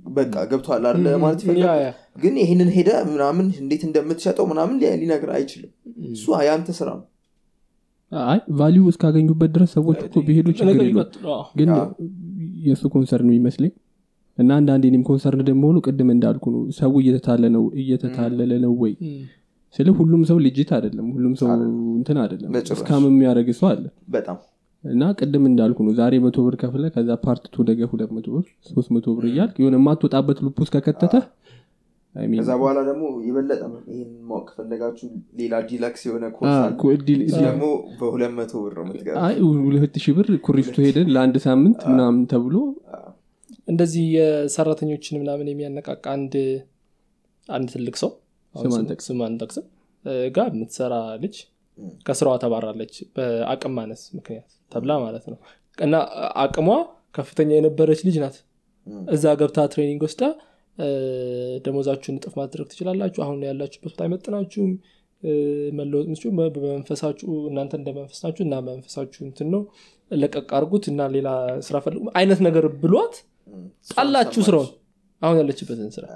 በቃ 0.00 0.34
ገብቶሃል 0.50 1.06
ማለት 1.22 1.40
ይፈልጋል 1.44 1.80
ግን 2.22 2.34
ይህንን 2.42 2.70
ሄደ 2.76 2.90
ምናምን 3.10 3.46
እንዴት 3.62 3.82
እንደምትሸጠው 3.88 4.46
ምናምን 4.52 4.76
ሊነግር 5.02 5.30
አይችልም። 5.36 5.72
እሱ 6.10 6.24
ያንተ 6.48 6.70
ስራ 6.78 6.88
ነው። 6.94 7.06
አይ 8.12 8.38
value 8.58 8.82
እስካገኙበት 8.92 9.50
ድረስ 9.54 9.70
ሰዎች 9.76 10.00
እኮ 10.06 10.16
ቢሄዱ 10.26 10.48
ችግር 10.58 10.80
ግን 11.58 11.70
የእሱ 12.62 12.84
concern 12.94 13.30
የሚመስለኝ። 13.30 13.72
እና 14.38 14.50
አንዳንዴ 14.58 14.84
እኔም 14.90 15.02
concern 15.08 15.42
ደግሞ 15.48 15.62
ሆኑ 15.68 15.78
ቅድም 15.86 16.10
እንዳልኩ 16.14 16.44
ነው 16.54 16.62
ሰው 16.78 16.92
እየተታለለ 17.00 17.44
ነው 17.56 17.64
እየተታለለ 17.82 18.52
ነው 18.64 18.72
ወይ? 18.82 18.92
ስለ 19.74 19.88
ሁሉም 19.98 20.22
ሰው 20.30 20.38
ልጅት 20.46 20.70
አይደለም 20.76 21.06
ሁሉም 21.14 21.34
ሰው 21.40 21.48
እንትን 21.98 22.18
አይደለም። 22.22 22.50
እስካም 22.76 23.04
የሚያደርግ 23.08 23.48
ሰው 23.60 23.68
አለ። 23.70 23.84
በጣም 24.08 24.38
እና 24.84 25.02
ቅድም 25.18 25.44
እንዳልኩ 25.48 25.78
ነው 25.86 25.92
ዛሬ 25.98 26.14
መቶ 26.24 26.38
ብር 26.46 26.54
ከፍለ 26.62 26.84
ከዛ 26.94 27.10
part 27.24 27.44
two 27.54 27.64
ነገ 27.68 27.88
ሁለት 27.90 28.10
መቶ 28.16 28.26
ብር 28.34 28.44
ሶስት 28.68 28.88
መቶ 28.94 29.06
ብር 29.16 29.24
እያልክ 29.30 29.56
የሆነ 29.62 29.76
የማትወጣበት 29.80 30.38
loop 30.44 30.56
ውስጥ 30.62 30.72
ከከተተ 30.76 31.14
ከዛ 32.38 32.50
በኋላ 32.60 32.78
ደግሞ 32.88 33.04
የበለጠ 33.26 33.60
ይህን 33.90 34.10
ማወቅ 34.26 34.44
ከፈለጋችሁ 34.48 35.06
ሌላ 35.38 35.54
deluxe 35.68 36.02
የሆነ 36.06 36.24
ደግሞ 37.44 37.64
በሁለት 38.00 38.32
መቶ 38.38 38.52
ብር 38.64 38.74
ሁለት 39.62 39.96
ሺህ 40.04 40.14
ብር 40.18 40.28
ኩሪፍቱ 40.46 40.76
ሄደን 40.86 41.08
ለአንድ 41.14 41.36
ሳምንት 41.46 41.80
ምናምን 41.90 42.20
ተብሎ 42.32 42.56
እንደዚህ 43.68 44.04
የሰራተኞችን 44.16 45.20
ምናምን 45.22 45.48
የሚያነቃቃ 45.50 46.04
አንድ 46.14 46.34
አንድ 47.48 47.68
ትልቅ 47.74 47.94
ሰው 48.00 48.10
ስም 48.54 48.70
ስም- 49.06 49.24
አንጠቅስም። 49.24 49.64
ጋር 50.30 50.46
የምትሰራ 50.52 50.94
ልጅ 51.22 51.34
ከስራዋ 52.06 52.34
ተባራለች 52.42 52.94
በአቅም 53.16 53.72
ማነስ 53.76 54.02
ምክንያት 54.16 54.48
ተብላ 54.72 54.92
ማለት 55.04 55.24
ነው። 55.30 55.38
እና 55.78 55.94
አቅሟ 56.42 56.68
ከፍተኛ 57.14 57.50
የነበረች 57.56 58.00
ልጅ 58.06 58.16
ናት። 58.22 58.36
እዛ 59.10 59.24
ገብታ 59.40 59.60
training 59.72 60.02
ወስዳ 60.06 60.22
ደሞዛችሁን 61.64 62.18
እጥፍ 62.18 62.34
ማድረግ 62.40 62.66
ትችላላችሁ። 62.70 63.20
አሁን 63.24 63.40
ያላችሁበት 63.48 63.98
አይመጥናችሁም። 64.04 64.72
መለወጥ 65.72 66.06
ምችሉ 66.12 66.28
በመንፈሳችሁ 66.54 67.32
እናንተ 67.48 67.72
እንደዚህ 67.78 67.88
ናችሁ 68.20 68.42
እና 68.46 68.54
መንፈሳችሁ 68.68 69.20
እንትን 69.26 69.48
ነው። 69.54 69.62
ለቀቅ 70.10 70.48
አርጉት 70.58 70.84
እና 70.92 71.02
ሌላ 71.14 71.28
ስራ 71.66 71.76
ፈልጉ 71.84 72.02
አይነት 72.18 72.40
ነገር 72.46 72.64
ብሏት 72.82 73.14
ጣላችሁ 73.90 74.42
ስራውን። 74.48 74.70
አሁን 75.22 75.36
ያለችበትን 75.40 75.90
ስራ 75.96 76.06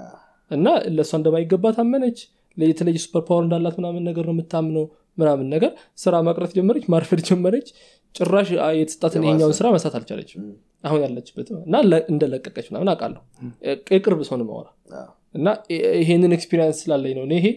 እና 0.51 0.65
ለእሷ 0.95 1.11
እንደማይገባ 1.19 1.71
ታመነች። 1.77 2.19
የተለየ 2.57 2.99
super 3.03 3.23
power 3.25 3.43
እንዳላት 3.45 3.75
ምናምን 3.79 4.03
ነገር 4.09 4.23
ነው 4.27 4.33
የምታምነው 4.35 4.85
ምናምን 5.17 5.47
ነገር 5.53 5.71
ስራ 5.97 6.15
መቅረት 6.27 6.51
ጀመረች 6.57 6.85
ማርፈድ 6.93 7.21
ጀመረች። 7.27 7.67
ጭራሽ 8.15 8.49
የተሰጣትን 8.79 9.17
የባሰ። 9.17 9.27
ይሄኛውን 9.27 9.55
ስራ 9.59 9.67
መስራት 9.75 9.95
አልቻለችም 9.99 10.43
አሁን 10.87 11.01
ያለችበት 11.05 11.47
እና 11.59 11.75
እንደለቀቀች 12.11 12.67
ምናምን 12.71 12.89
አውቃለሁ። 12.93 13.21
የቅርብ 13.91 14.21
ሰው 14.29 14.37
ነው 14.39 14.45
ማወራ 14.49 14.67
እና 15.35 15.47
ይሄንን 15.99 16.33
experience 16.37 16.77
ስላለኝ 16.83 17.13
ነው 17.17 17.25
እኔ 17.27 17.33
ይሄ 17.39 17.47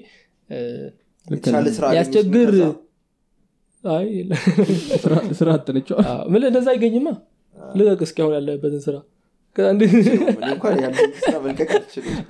ያስቸግር 1.99 2.51
ስራ- 2.55 2.77
አዎ፣ 6.09 6.25
ምን 6.33 6.43
እንደዛ 6.49 6.67
አይገኝማ። 6.73 7.09
ልቀቅ 7.77 8.01
እስኪ 8.07 8.19
አሁን 8.25 8.35
ያለበትን 8.37 8.83
ስራ። 8.87 8.97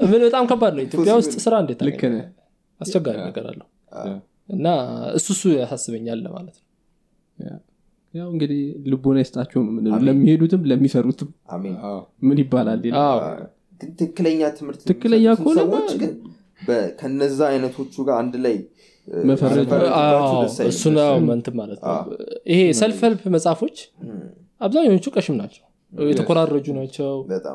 ምን 0.05 0.20
በጣም 0.24 0.44
ከባድ 0.51 0.72
ነው። 0.77 0.82
ኢትዮጵያ 0.86 1.12
ውስጥ 1.20 1.35
ስራ 1.44 1.55
እንዴት 1.62 1.81
አስቸጋሪ 2.81 3.16
ነገር 3.27 3.47
አለው። 3.51 3.66
እና 4.48 4.66
እሱ 5.18 5.27
እሱ 5.35 5.43
ያሳስበኛል 5.56 6.22
ማለት 6.36 6.56
ነው 6.59 6.66
ያው 8.15 8.28
እንግዲህ 8.32 8.61
ልቦና 8.91 9.19
ይስጣቸው 9.23 9.61
ለሚሄዱትም 10.07 10.62
ለሚሰሩትም 10.70 11.28
አሜን። 11.51 11.74
አዎ። 11.87 11.99
ምን 12.23 12.39
ይባላል 12.43 12.81
ይላል። 12.87 13.01
አዎ። 13.07 13.20
ግን 13.81 13.91
ትክክለኛ 14.01 14.41
ትምህርት 14.57 14.81
ትክክለኛ 14.85 15.27
ሰዎች 15.59 15.91
ግን 16.01 16.12
ከነዛ 16.99 17.39
አይነቶቹ 17.51 17.95
ጋር 18.07 18.16
አንድ 18.23 18.35
ላይ 18.43 18.57
እ፣ 18.57 19.20
መፈረጅ- 19.23 19.61
መፈረጅባቸው 19.61 19.95
አዎ፣ 20.01 20.32
ደስ 20.43 20.57
አይልም። 20.61 20.73
እሱ 20.73 20.82
ነው 20.97 21.07
እንትን 21.35 21.55
ማለት 21.61 21.78
ነው። 21.85 21.95
ይሄ 22.51 22.61
ሰልፍ 22.81 22.99
ሄልፕ 23.05 23.23
መጽሐፎች 23.35 23.77
አብዛኞቹ 24.61 25.07
ቀሽም 25.15 25.37
ናቸው። 25.41 25.65
የተኮራረጁ 25.93 26.66
ናቸው 26.77 27.09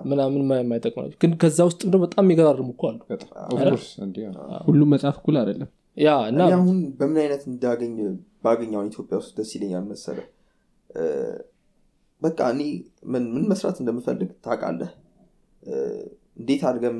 ምናምን 0.10 0.40
የማይጠቅሙ 0.56 0.99
ናቸው። 1.03 1.18
ግን 1.22 1.34
ከዛ 1.41 1.60
ውስጥ 1.69 1.82
ደግሞ 1.86 2.02
በጣም 2.06 2.23
የሚገራርሙ 2.26 2.68
እኮ 2.73 2.84
አሉ። 2.90 2.99
ሁሉም 4.68 4.90
መጽሐፍ 4.94 5.18
እኩል 5.22 5.36
አይደለም። 5.41 5.69
ያ 5.98 6.15
እና 6.30 6.40
እኔ 6.41 6.53
አሁን 6.57 6.77
በምን 6.98 7.19
አይነት 7.22 7.44
እንዳገኝ 7.52 7.94
ባገኘውን 8.44 8.88
ኢትዮጵያ 8.90 9.18
ውስጥ 9.22 9.32
ደስ 9.38 9.52
ይለኛል 9.56 9.86
መሰለ 9.91 10.18
በቃ 12.22 12.39
እኔ 12.53 12.61
ምን 13.13 13.23
መስራት 13.51 13.77
እንደምፈልግ 13.81 14.30
ታውቃለህ። 14.45 14.91
እንዴት 16.39 16.61
አድርገህ 16.69 16.91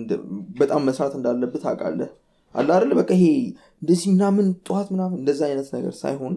በጣም 0.60 0.82
መስራት 0.90 1.14
እንዳለብህ 1.18 1.62
ታውቃለህ። 1.66 2.12
አለ 2.56 2.70
አይደለ 2.76 2.92
በቃ 3.00 3.10
ይሄ 3.18 3.26
እንደዚህ 3.82 4.08
ምናምን 4.14 4.46
ጠዋት 4.68 4.88
ምናምን 4.94 5.18
እንደዛ 5.22 5.42
አይነት 5.50 5.70
ነገር 5.76 5.94
ሳይሆን 6.02 6.36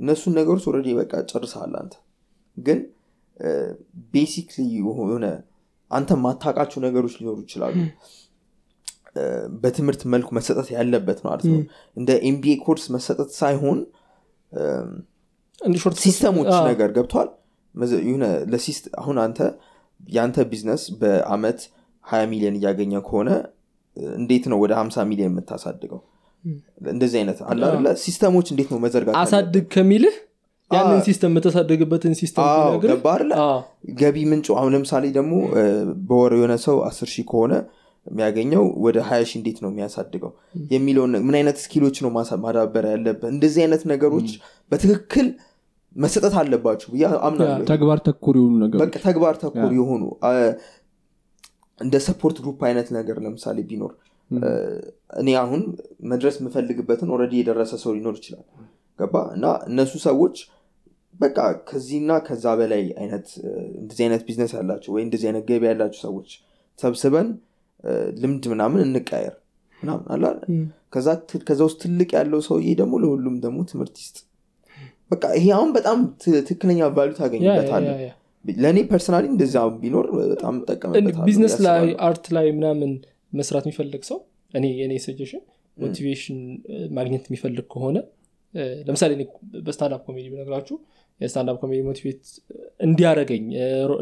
እነሱን 0.00 0.34
ነገሮች 0.38 0.64
already 0.70 0.90
በቃ 1.00 1.12
ጨርሰሃል 1.30 1.74
አንተ። 1.80 1.94
ግን 2.56 2.78
basically 4.14 4.64
የሆነ 4.78 5.26
አንተ 5.90 6.10
ማታውቃቸው 6.24 6.80
ነገሮች 6.86 7.14
ሊኖሩ 7.18 7.38
ይችላሉ። 7.44 7.76
በትምህርት 9.62 10.02
መልኩ 10.12 10.28
መሰጠት 10.36 10.68
ያለበት 10.74 11.18
ማለት 11.26 11.44
ነው። 11.50 11.58
እንደ 11.96 12.10
MBA 12.28 12.54
course 12.64 12.84
መሰጠት 12.94 13.30
ሳይሆን 13.40 13.78
system 16.04 16.32
ኦች 16.32 16.50
ነገር 16.70 16.90
የሆነ 18.04 18.24
ለሲስት 18.52 18.84
አሁን 19.00 19.16
አንተ 19.22 19.38
የአንተ 20.08 20.38
ቢዝነስ 20.50 20.82
በአመት 21.00 21.60
20 22.04 22.30
ሚሊዮን 22.32 22.56
እያገኘ 22.58 22.92
ከሆነ 23.06 23.30
እንዴት 24.16 24.44
ነው 24.50 24.58
ወደ 24.62 24.72
50 24.78 25.04
ሚሊዮን 25.10 25.30
የምታሳድገው? 25.32 26.00
እንደዚህ 26.92 27.16
አይነት 27.20 27.38
አይደለ? 27.46 27.88
system 28.04 28.29
ኦች 28.29 28.46
እንዴት 28.52 28.68
ነው 28.72 28.78
መዘርጋት 28.84 29.16
አሳድግ 29.20 29.66
ከሚልህ 29.74 30.14
ያንን 30.70 31.00
system 31.06 31.30
የምታሳድግበትን 31.32 32.14
system 32.20 32.44
አዎ፣ 32.46 32.60
ቢነግርህ፣ 32.64 32.90
ገባ 32.92 33.06
አይደለ? 33.14 33.32
አዎ፣ 33.42 33.58
ገቢ 34.00 34.16
ምንጩ 34.30 34.46
አሁን 34.58 34.70
ለምሳሌ 34.74 35.04
ደግሞ 35.18 35.32
በወር 36.08 36.32
የሆነ 36.38 36.54
ሰው 36.64 36.76
አስር 36.88 37.08
ሺህ 37.14 37.26
ከሆነ 37.30 37.52
የሚያገኘው 38.06 38.64
ወደ 38.84 38.98
ሀያ 39.08 39.22
ሺህ 39.30 39.36
እንዴት 39.40 39.58
ነው 39.64 39.70
የሚያሳድገው? 39.72 40.30
የሚለውን 40.72 41.12
ምን 41.26 41.34
አይነት 41.40 41.56
skill 41.64 41.82
ኦች 41.82 41.96
ነው 42.04 42.10
ማዳበር 42.44 42.86
ያለበት 42.92 43.28
እንደዚህ 43.34 43.60
አይነት 43.64 43.82
ነገሮች 43.92 44.30
በትክክል 44.72 45.28
መሰጠት 45.96 46.34
አለባቸው 46.40 46.88
ብዬ 46.92 47.02
አምናለሁ። 47.26 47.64
ተግባር 47.70 47.98
ተኮር 48.06 48.34
የሆኑ 48.38 48.54
ነገሮች 48.64 48.80
ተግባር 49.06 49.34
ተኮር 49.42 49.72
የሆኑ 49.78 50.02
እንደ 51.80 51.96
support 52.06 52.36
group 52.42 52.60
አይነት 52.68 52.88
ነገር 52.96 53.16
ለምሳሌ 53.24 53.58
ቢኖር 53.68 53.92
እኔ 55.20 55.28
አሁን 55.40 55.62
መድረስ 56.10 56.34
የምፈልግበትን 56.40 57.08
already 57.14 57.34
የደረሰ 57.40 57.72
ሰው 57.82 57.90
ሊኖር 57.96 58.14
ይችላል። 58.20 58.44
ገባ? 58.98 59.14
እና 59.34 59.44
እነሱ 59.68 59.92
ሰዎች 60.06 60.36
በቃ 61.14 61.38
ከዚህና 61.68 62.12
ከዛ 62.26 62.44
በላይ 62.58 62.84
አይነት 63.00 63.26
እንደዚህ 63.80 64.02
አይነት 64.06 64.22
ቢዝነስ 64.26 64.52
ያላቸው 64.56 64.90
ወይ 64.94 65.02
እንደዚህ 65.06 65.26
አይነት 65.30 65.44
ገቢ 65.50 65.62
ያላቸው 65.68 66.00
ሰዎች 66.06 66.28
ሰብስበን 66.78 67.28
ልምድ 68.22 68.44
ምናምን 68.52 68.80
እንቀያየር 68.86 69.34
ምናምን 69.82 70.04
ት- 71.24 71.42
ከዛ 71.46 71.60
ውስጥ 71.66 71.78
ትልቅ 71.82 72.10
ያለው 72.16 72.40
ሰውዬ 72.46 72.68
ደግሞ 72.80 72.94
ለሁሉም 73.02 73.36
ደግሞ 73.44 73.58
ትምህርት 73.70 73.96
ይስጥ 74.02 74.16
በቃ 75.12 75.24
ይሄ 75.38 75.46
አሁን 75.56 75.70
በጣም 75.76 75.98
ትክክለኛ 76.42 76.80
value 76.96 77.10
ያ። 77.46 78.10
ለእኔ 78.44 78.78
personally 78.90 79.24
እንደዛ 79.32 79.56
ቢኖር 79.82 80.06
በጣም 80.24 80.54
ቢዝነስ 81.26 81.54
ላይ 81.66 81.84
art 82.06 82.24
ላይ 82.36 82.46
ምናምን 82.56 82.92
መስራት 83.32 83.64
የሚፈልግ 83.66 84.02
ሰው 84.10 84.18
እኔ 84.54 84.66
የኔ 84.80 84.94
suggestion 85.04 85.42
motivation 85.76 86.38
ማግኘት 86.96 87.24
የሚፈልግ 87.28 87.66
ከሆነ 87.74 87.98
ለምሳሌ 88.86 89.12
በ 89.66 89.74
standup 89.74 90.00
comedy 90.08 90.26
ብነግራችሁ 90.32 90.76
የ 91.20 91.28
standup 91.28 91.56
comedy 91.62 91.80
motivate 91.88 92.22
እንዲያደረገኝ 92.80 93.44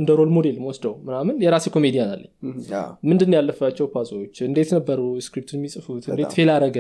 እንደ 0.01 0.11
role 0.19 0.31
model 0.37 0.57
ወስደው 0.69 0.95
ምናምን 1.07 1.35
የራሴ 1.45 1.67
ኮሜዲያን 1.75 2.11
አለኝ። 2.15 2.31
ምንድን 3.11 3.35
ያለፋቸው 3.37 3.87
path 3.95 4.16
ኦች 4.16 4.37
እንዴት 4.49 4.71
ነበሩ 4.77 5.01
script 5.27 5.51
የሚጽፉት? 5.57 6.05
እንዴት 6.13 6.33
fail 6.39 6.51
አረገ 6.57 6.79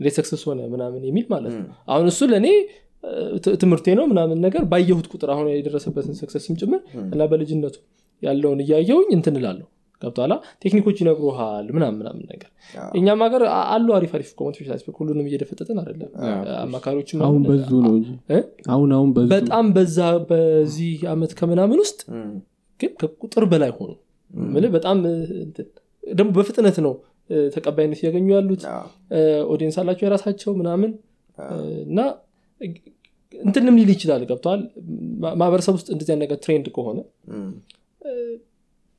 እንዴት 0.00 0.14
success 0.18 0.42
ሆነ? 0.48 0.60
ምናምን 0.74 1.02
የሚል 1.08 1.26
ማለት 1.34 1.54
ነው። 1.58 1.66
አሁን 1.88 2.06
እሱ 2.12 2.20
ለእኔ 2.32 2.48
ትምህርቴ 3.60 3.88
ነው 3.98 4.04
ምናምን 4.08 4.38
ነገር 4.44 4.62
ባየሁት 4.70 5.06
ቁጥር 5.12 5.28
አሁን 5.34 5.48
የደረሰበትን 5.52 6.14
success 6.20 6.46
ም 6.46 6.54
ጭምር 6.60 6.80
እና 7.08 7.22
በልጅነቱ 7.30 7.76
ያለውን 8.22 8.60
እያየውኝ 8.64 9.10
እንትን 9.16 9.36
እላለሁ። 9.38 9.66
ገብቷላ 10.02 10.32
technique 10.62 10.86
ኦች 10.86 10.96
ይነግሩሃል 11.02 11.66
ምናምን 11.76 11.96
ምናምን 12.00 12.24
ነገር። 12.32 12.50
እኛም 12.94 13.22
ሀገር 13.24 13.42
አሉ 13.68 13.86
አሪፍ 13.96 14.12
አሪፍ 14.16 14.28
motivation 14.40 14.74
aspect 14.74 14.98
ሁሉንም 15.00 15.26
እየደፈጠጥን 15.28 15.78
አይደለም። 15.82 16.10
አማካሪዎችም 16.58 17.22
አሁን 17.26 17.40
በዙ 17.48 17.70
ነው 17.86 17.94
እንጂ 17.96 18.08
እ? 18.30 18.38
አሁን 18.70 18.90
አሁን 18.96 19.08
በዙ 19.16 19.28
በጣም 19.34 19.66
በዛ 19.76 19.98
በዚህ 20.28 20.92
አመት 21.12 21.32
ከምናምን 21.40 21.80
ውስጥ 21.84 22.00
ግን 22.80 22.92
ከቁጥር 23.00 23.46
በላይ 23.50 23.72
ሆኑ 23.76 23.90
ምልህ 24.50 24.70
በጣም 24.74 24.96
ደግሞ 26.02 26.28
በፍጥነት 26.36 26.76
ነው 26.84 26.94
ተቀባይነት 27.54 27.98
እያገኙ 28.02 28.28
ያሉት 28.34 28.62
ያ፣ 28.68 28.76
audience 29.50 29.78
አላቸው 29.80 30.06
የራሳቸው 30.06 30.52
ምናምን 30.60 30.92
እና 31.86 31.98
እንትንም 33.34 33.74
ሊል 33.78 33.90
ይችላል። 33.94 34.22
ገብተዋል 34.28 34.60
ማህበረሰብ 35.40 35.74
ውስጥ 35.76 35.88
እንደዚህ 35.94 36.16
ነገር 36.22 36.38
trend 36.42 36.66
ከሆነ 36.76 36.98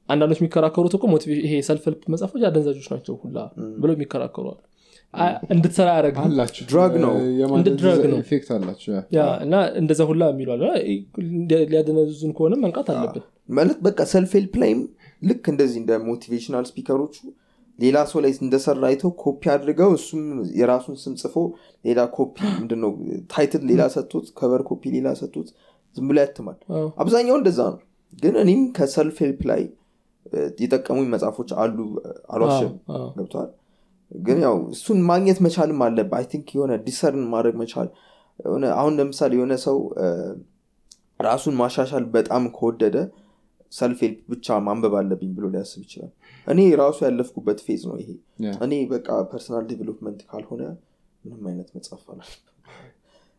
አንዳንዶች 0.10 0.40
የሚከራከሩት 0.41 0.94
እኮ 0.98 1.06
ይሄ 1.41 1.53
self 1.68 1.84
help 1.88 2.04
መጽሐፎች 2.14 2.44
አደንዛዦች 2.48 2.88
ናቸው 2.94 3.15
ሁላ 3.22 3.38
ብለው 3.81 3.94
የሚከራከሩ 3.98 4.45
አሉ 4.52 4.60
አ- 5.14 5.27
እንድትሰራ 5.53 5.88
ያደረግ 5.91 6.15
አላቸው። 6.23 6.64
drug 7.78 8.02
ነው። 8.06 8.18
effect 8.22 8.50
አላቸው። 8.56 8.91
እና 9.45 9.53
እንደዛ 9.80 10.02
ሁላ 10.10 10.23
አ- 10.31 10.81
ሊያደነዙን 11.65 12.34
ከሆነ 12.38 12.56
መንቃት 12.64 12.90
አለብን። 12.94 13.23
ማለት 13.52 13.77
በቃ 13.86 13.99
self 14.12 14.34
help 14.38 14.56
ላይም 14.64 14.81
ልክ 15.22 15.45
እንደዚህ 15.53 15.77
እንደ 15.81 15.94
motivational 16.06 16.66
speaker 16.70 16.99
ኦቹ 16.99 17.16
ሌላ 17.80 17.98
ሰው 18.10 18.20
ላይ 18.24 18.32
እንደሰራ 18.42 18.84
አይተው 18.88 19.12
ኮፒ 19.22 19.42
አድርገው 19.54 19.92
እሱም 19.98 20.24
የራሱን 20.60 20.96
ስም 21.02 21.14
ጽፎ 21.22 21.36
ሌላ 21.86 22.00
ኮፒ 22.16 22.36
ምንድነው 22.56 22.92
title 23.34 23.64
ሌላ 23.70 23.84
ሰጥቶት 23.96 24.26
cover 24.40 24.64
copy 24.70 24.84
ሌላ 24.96 25.08
ሰጥቶት 25.20 25.50
ዝም 25.96 26.08
ብሎ 26.10 26.18
ያትማል። 26.24 26.58
አብዛኛው 27.04 27.38
እንደዛ 27.40 27.60
ነው። 27.74 27.80
ግን 28.22 28.36
እኔም 28.44 28.62
ከ 28.78 28.91
self 28.91 29.18
help 29.24 29.41
ላይ 29.52 29.62
የጠቀሙኝ 30.62 31.08
መጽሐፎች 31.14 31.50
አሉ 31.62 31.78
አዎ። 32.36 32.68
ገብተዋል 33.18 33.50
ግን 34.12 34.38
ያው 34.46 34.56
እሱን 34.74 35.00
ማግኘት 35.10 35.40
መቻልም 35.46 35.82
አለብህ። 35.86 36.16
I 36.20 36.26
think 36.32 36.48
የሆነ 36.56 36.74
discern 36.86 37.26
ማድረግ 37.34 37.56
መቻል 37.62 37.90
አሁን 38.76 38.94
ለምሳሌ 39.00 39.32
የሆነ 39.38 39.54
ሰው 39.66 39.78
ራሱን 41.20 41.56
ማሻሻል 41.62 42.04
በጣም 42.14 42.44
ከወደደ 42.56 42.98
self 43.72 44.00
help 44.04 44.20
ብቻ 44.32 44.58
ማንበብ 44.68 44.94
አለብኝ 45.00 45.32
ብሎ 45.38 45.46
ሊያስብ 45.54 45.82
ይችላል 45.86 46.12
እኔ 46.50 46.60
ራሱ 46.82 46.98
ያለፍኩበት 47.08 47.60
phase 47.66 47.82
ነው 47.90 47.98
ይሄ። 48.02 48.10
እኔ 48.66 48.74
በቃ 48.92 49.08
personal 49.32 49.66
development 49.72 50.22
ካልሆነ 50.30 50.64
ምንም 51.24 51.46
አይነት 51.50 51.70
መጽሐፍ 51.78 52.06
አላነብም 52.12 52.32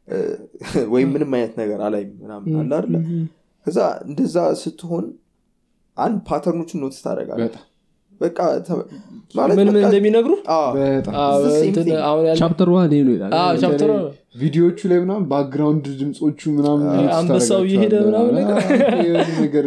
ወይም 0.95 1.09
ምንም 1.15 1.33
አይነት 1.37 1.53
ነገር 1.61 1.81
አላይም 1.87 2.13
ምናምን 2.23 2.55
አለ 2.61 2.71
አይደለ? 2.79 2.97
ከዛ 3.67 3.79
እንደዛ 4.07 4.37
ስትሆን 4.63 5.05
አንድ 5.97 6.17
pattern 6.29 6.57
ኦችን 6.57 6.81
notice 6.83 7.03
ታደርጋለህ 7.05 7.41
በጣም 7.45 7.67
በቃ 8.21 8.39
እንደሚነግሩ 9.85 10.33
chapter 12.41 12.69
one 12.75 12.91
ይሄ 12.95 13.03
ነው 13.07 13.13
ይላል። 13.17 13.33
አዎ፣ 13.39 13.53
chapter 13.63 13.91
በተለይ 13.93 14.11
ቪዲዮዎቹ 14.41 14.81
ላይ 14.91 14.99
ምናምን 15.05 15.25
background 15.31 15.87
ድምፆቹ 16.01 16.41
ምናምን 16.59 16.87
አንበሳው 17.17 17.63
እየሄደ 17.69 17.95
ምናምን 18.09 18.35
ነገር። 18.41 19.67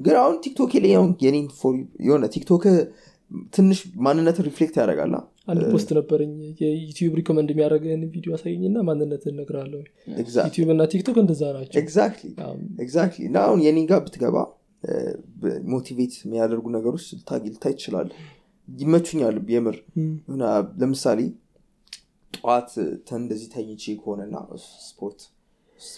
ግን 0.00 0.16
አሁን 0.20 0.36
ቲክቶክ 0.44 0.72
ላይ 0.78 0.92
የኔን 1.24 1.46
የሆነ 2.06 2.24
ቲክቶክ 2.34 2.64
ትንሽ 3.54 3.78
ማንነትን 4.04 4.46
reflect 4.48 4.76
ያደርጋል 4.80 5.12
አንድ 5.48 5.62
post 5.72 5.90
ነበረኝ 5.98 6.32
የዩቲዩብ 6.62 7.12
recommend 7.18 7.48
የሚያደርገን 7.52 8.02
ቪዲዮ 8.14 8.30
አሳየኝና 8.36 8.78
ማንነት 8.88 9.22
እነግርሃለሁ። 9.30 9.80
ዩቲዩብ 10.38 10.70
እና 10.74 10.84
ቲክቶክ 10.92 11.16
እንደዛ 11.22 11.42
ናቸው። 11.56 11.78
exactly 12.80 13.22
እና 13.28 13.38
አሁን 13.46 13.60
የኔ 13.66 13.78
ጋር 13.90 14.00
ብትገባ 14.06 14.36
motivate 15.72 16.14
የሚያደርጉ 16.20 16.66
ነገሮች 16.76 17.06
ልታይ 17.46 17.74
ትችላለህ 17.74 18.10
ይመቹኛል 18.68 19.36
የምር። 19.54 19.76
ለምሳሌ 20.80 21.20
ጠዋት 22.34 22.70
እንደዚህ 23.18 23.48
ተኝቼ 23.54 23.84
ከሆነና 24.00 24.36
ስፖርት 24.84 25.20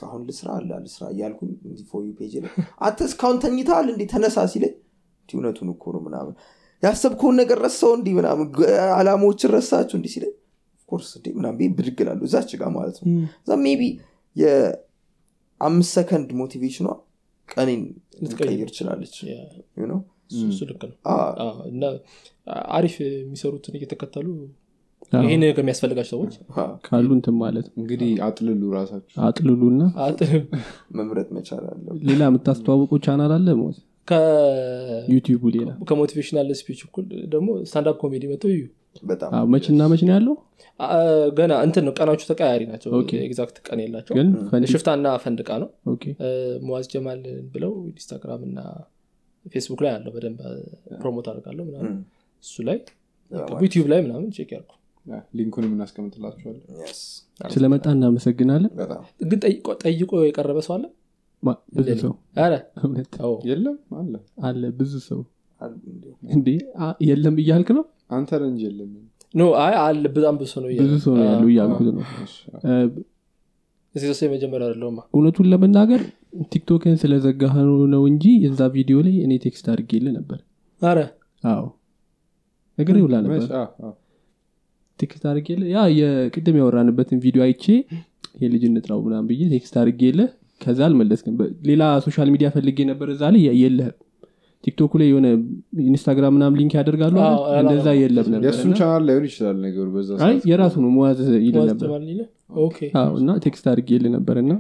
አሁን 0.05 0.21
ልስራ 0.29 0.49
አልስራ 0.57 1.05
እያልኩኝ 1.13 1.51
እንዲህ 1.65 1.85
for 1.91 2.03
you 2.05 2.13
page 2.19 2.35
ላይ 2.45 2.53
አንተ 2.87 2.99
እስካሁን 3.09 3.39
ተኝተሃል 3.43 3.87
እንዴ? 3.93 4.03
ተነሳ 4.13 4.37
ሲለኝ 4.53 4.75
እንዲህ 5.23 5.35
እውነቱን 5.39 5.69
እኮ 5.75 5.85
ነው 5.95 6.03
ምናምን 6.07 6.35
ያሰብከውን 6.83 7.37
ነገር 7.41 7.59
ረሳው 7.65 7.93
እንዲህ 7.99 8.15
ምናምን 8.19 8.47
አላማዎችን 8.97 9.51
ረሳችሁ 9.57 9.97
እንዲህ 9.99 10.13
ሲለኝ 10.15 10.33
of 10.79 10.87
course 10.87 11.11
እንዴ 11.19 11.27
ምናምን 11.37 11.75
ብድግ 11.77 11.99
እላለሁ 12.05 12.25
እዛች 12.29 12.51
ጋር 12.61 12.71
ማለት 12.77 12.97
ነው። 13.01 13.07
እዛ 13.43 13.59
maybe 13.65 13.83
የአምስት 14.37 15.93
ሰከንድ 15.97 16.31
motivation 16.41 16.78
ኗ 16.78 16.89
ቀኔን 17.49 17.83
ልትቀይር 18.23 18.69
ትችላለች። 18.73 19.17
ነው። 19.93 20.01
አሪፍ 22.77 22.95
የሚሰሩትን 23.05 23.75
እየተከተሉ 23.79 24.27
ነገር 25.13 25.59
የሚያስፈልጋቸው 25.59 26.11
ሰዎች 26.15 26.35
ካሉ 26.85 27.09
እንትን 27.17 27.35
ማለት 27.41 27.67
ነው። 27.69 27.75
እንግዲህ 27.81 28.11
አጥልሉ 28.27 28.63
ራሳችሁ። 28.75 29.15
አጥልሉና 29.27 29.83
አጥ- 30.05 30.29
መምረጥ 30.99 31.27
መቻል 31.37 31.65
አለው 31.73 31.97
ሌላ 32.09 32.21
የምታስተዋውቀው 32.29 33.01
ቻናል 33.07 33.33
አለ 33.37 33.49
ሞት? 33.59 33.79
ከ- 34.09 35.03
ዩቲዩቡ 35.13 35.43
ሌላ። 35.55 35.71
ከሞቲቬሽናል 35.89 36.49
ስፒች 36.61 36.81
እኩል 36.87 37.05
ደግሞ 37.33 37.49
ስታንዳፕ 37.69 37.97
ኮሜዲ 38.01 38.25
መጥተው 38.31 38.53
እዩ 38.53 38.63
መችና 39.53 39.83
መች 39.91 40.01
ነው 40.05 40.13
ያለው 40.15 40.35
ገና 41.37 41.53
እንትን 41.67 41.85
ነው 41.87 41.93
ቀናቹ 41.99 42.21
ተቀያሪ 42.29 42.63
ናቸው። 42.71 42.91
exact 43.23 43.57
ቀን 43.67 43.79
የላቸው 43.83 44.15
ሽፍታና 44.73 45.13
ፈንድቃ 45.23 45.51
ነው። 45.63 45.69
okay። 45.93 46.05
ሙዋዝ 46.65 46.87
ጀማል 46.93 47.23
ብለው 47.55 47.73
ኢንስታግራም 47.93 48.43
እና 48.49 48.59
ፌስቡክ 49.47 49.81
ላይ 49.85 49.93
አለው 49.95 50.13
በደንብ 50.17 50.41
promote 51.01 51.27
አድርጋለሁ 51.31 51.65
ምናምን. 51.69 51.95
እሱ 52.45 52.57
ላይ 52.69 52.79
ዩቲዩብ 53.63 53.87
ላይ 53.93 54.01
ምናምን 54.07 54.29
check 54.37 54.51
አርጉ 54.57 54.73
yeah፣ 55.07 55.17
link 55.37 55.51
ኡንም 55.51 55.71
እናስቀምጥላችኋለን 55.75 56.63
ስለመጣ 57.51 57.85
እናመሰግናለን። 57.95 58.73
ግን 59.25 59.39
ጠይቆ- 59.45 59.77
ጠይቆ 59.83 60.11
የቀረበ 60.25 60.59
ሰው 60.67 60.75
አለ? 60.77 60.85
ብዙ 61.77 61.87
ሰው 62.03 62.13
የለም? 63.45 63.77
አለ። 64.01 64.15
አለ 64.49 64.63
ብዙ 64.79 64.93
ሰው 65.09 65.21
እንዴ? 66.31 66.49
የለም 67.07 67.35
እያልክ 67.43 67.69
ነው? 67.77 67.85
አንተ 68.11 68.31
ነህ 68.41 68.49
እንጂ 68.53 68.63
የለም። 68.69 68.91
no 69.35 69.43
አይ 69.61 69.75
አለ 69.83 70.03
በጣም 70.15 70.35
ብዙ 70.41 70.49
ሰው 70.53 70.61
ነው 70.63 70.71
ብዙ 70.83 70.95
ሰው 71.05 71.13
ነው 71.17 71.25
ያሉ 71.29 71.45
እያልኩት 71.53 71.89
ነው። 71.91 72.03
እዚህ 73.95 74.11
ሰው 74.13 74.25
የመጀመሪያ 74.27 74.67
አይደለሁማ። 74.67 75.01
እውነቱን 75.15 75.47
ለመናገር 75.53 76.03
ቲክቶክን 76.53 76.95
ስለዘጋህ 77.03 77.55
ነው 77.93 78.03
እንጂ 78.11 78.25
የዛ 78.45 78.61
ቪዲዮ 78.75 78.99
ላይ 79.07 79.17
እኔ 79.25 79.33
text 79.43 79.67
አድርጌልህ 79.73 80.13
ነበር። 80.19 80.39
አረ! 80.83 80.99
አዎ። 81.45 81.65
እግዜር 82.79 82.97
ይውላ 83.01 83.17
ነበር 83.25 83.43
text 85.03 85.25
አድርጌልህ? 85.31 85.69
ያ 85.73 85.81
የቅድም 85.99 86.57
ያወራንበትን 86.61 87.21
ቪዲዮ 87.25 87.43
አይቼ 87.47 87.65
የልጅነት 88.43 88.87
ነው 88.91 88.99
ምናምን 89.07 89.27
ብዬ 89.31 89.43
text 89.53 89.75
አድርጌልህ 89.81 90.31
ከዛ 90.61 90.81
አልመለስክም። 90.87 91.37
ሌላ 91.69 91.83
social 92.05 92.29
media 92.35 92.49
ፈልጌ 92.55 92.79
ነበር 92.91 93.09
እዛ 93.15 93.23
ላይ 93.35 93.45
የለህም። 93.63 93.97
ቲክቶክ 94.65 94.93
ላይ 95.01 95.07
የሆነ 95.11 95.29
ኢንስታግራም 95.87 96.35
ምናምን 96.37 96.57
link 96.59 96.73
ያደርጋሉ 96.79 97.15
እንደዛ 97.61 97.87
የለም 97.97 98.27
ነበር። 98.33 98.45
የእሱን 98.47 98.69
እና- 98.69 98.79
ቻናል 98.81 99.03
ላይሆን 99.09 99.25
ይችላል 99.29 99.57
ነገሩ 99.65 99.87
የራሱ 100.51 100.75
ነው 100.85 100.91
ሙዋዝ 100.97 101.21
ይል 101.47 101.57
ነበር። 101.71 101.89
እና 103.21 103.31
text 103.45 103.67
አድርጌልህ 103.73 104.13
ነበር 104.17 104.39
እና 104.43 104.53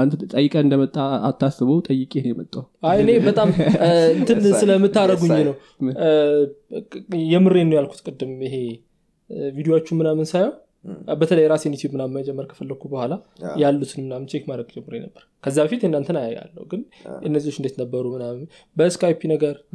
አንተ 0.00 0.14
ጠይቄ 0.32 0.54
እንደመጣ 0.64 0.96
አታስበው 1.28 1.78
ጠይቄ 1.88 2.12
ነው 2.22 2.30
የመጣው። 2.30 2.62
አይ 2.90 2.98
እኔ 3.02 3.10
በጣም 3.26 3.48
እንትን 4.18 4.38
ስለምታደረጉኝ 4.60 5.34
ነው። 5.48 5.54
የምሬን 7.30 7.68
ነው 7.70 7.76
ያልኩት 7.78 8.00
ቅድም 8.06 8.32
ይሄ 8.46 8.54
ቪዲዮዎቹ 9.56 9.88
ምናምን 10.00 10.26
ሳየው 10.30 10.52
በተለይ 11.20 11.44
ራሴን 11.50 11.72
ዩቲዩብ 11.74 11.92
ምናምን 11.94 12.14
መጀመር 12.18 12.44
ከፈለግኩ 12.50 12.82
በኋላ 12.92 13.14
ያሉትን 13.62 14.00
ምናምን 14.04 14.28
check 14.30 14.44
ማድረግ 14.50 14.68
ጀምሬ 14.76 14.94
ነበር። 15.02 15.22
ከዛ 15.44 15.56
በፊት 15.64 15.82
እናንተን 15.88 16.16
ያለው 16.36 16.64
ግን 16.70 16.80
እነዚዎች 17.28 17.56
እንዴት 17.60 17.74
ነበሩ 17.82 18.04
ምናምን 18.14 18.44
በስካይፒ 18.76 19.20
ነገር 19.32 19.54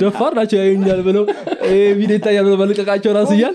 ደፋር 0.00 0.32
ናቸው 0.38 0.56
ያዩኛል 0.60 1.00
ብለው 1.06 1.24
ይሄ 1.66 1.76
ቪዲዮ 1.98 2.16
ይታያል 2.18 2.44
ብለው 2.46 2.58
መልቀቃቸው 2.62 3.12
ራሱ 3.18 3.30
እያል 3.36 3.54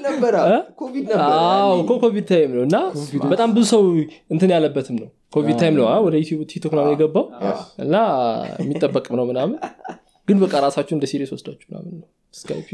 ኮቪድ 2.03 2.25
time 2.31 2.51
ነው 2.57 2.63
እና 2.67 2.77
በጣም 3.33 3.49
ብዙ 3.57 3.65
ሰው 3.73 3.81
እንትን 4.33 4.53
ያለበትም 4.55 4.95
ነው። 5.01 5.09
ኮቪድ 5.33 5.57
time 5.61 5.75
ነው 5.79 5.85
ወደ 6.05 6.15
ዩቲዩብ 6.21 6.39
ቲክቶክ 6.51 6.71
ምናምን 6.75 6.93
የገባው 6.95 7.25
እና 7.83 7.95
የሚጠበቅም 8.61 9.15
ነው 9.19 9.25
ምናምን 9.31 9.57
ግን 10.27 10.37
በቃ 10.41 10.53
ራሳችሁ 10.65 10.93
እንደ 10.97 11.05
serious 11.11 11.31
ወስዳችሁ 11.35 11.67
ምናምን 11.71 11.93
ነው 11.95 12.07
ስካይፕ 12.33 12.67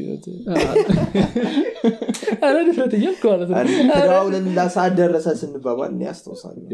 ኧረ 2.41 2.57
ድፍረት 2.67 2.91
እያልኩ 2.97 3.23
ማለት 3.29 3.47
ነው። 3.49 3.55
ትዳውንን 3.93 4.45
ላሰዓት 4.57 4.93
ደረሰ 4.99 5.27
ስንባባል 5.39 5.89
እኔ 5.95 6.01
ያስታውሳለሁ 6.07 6.65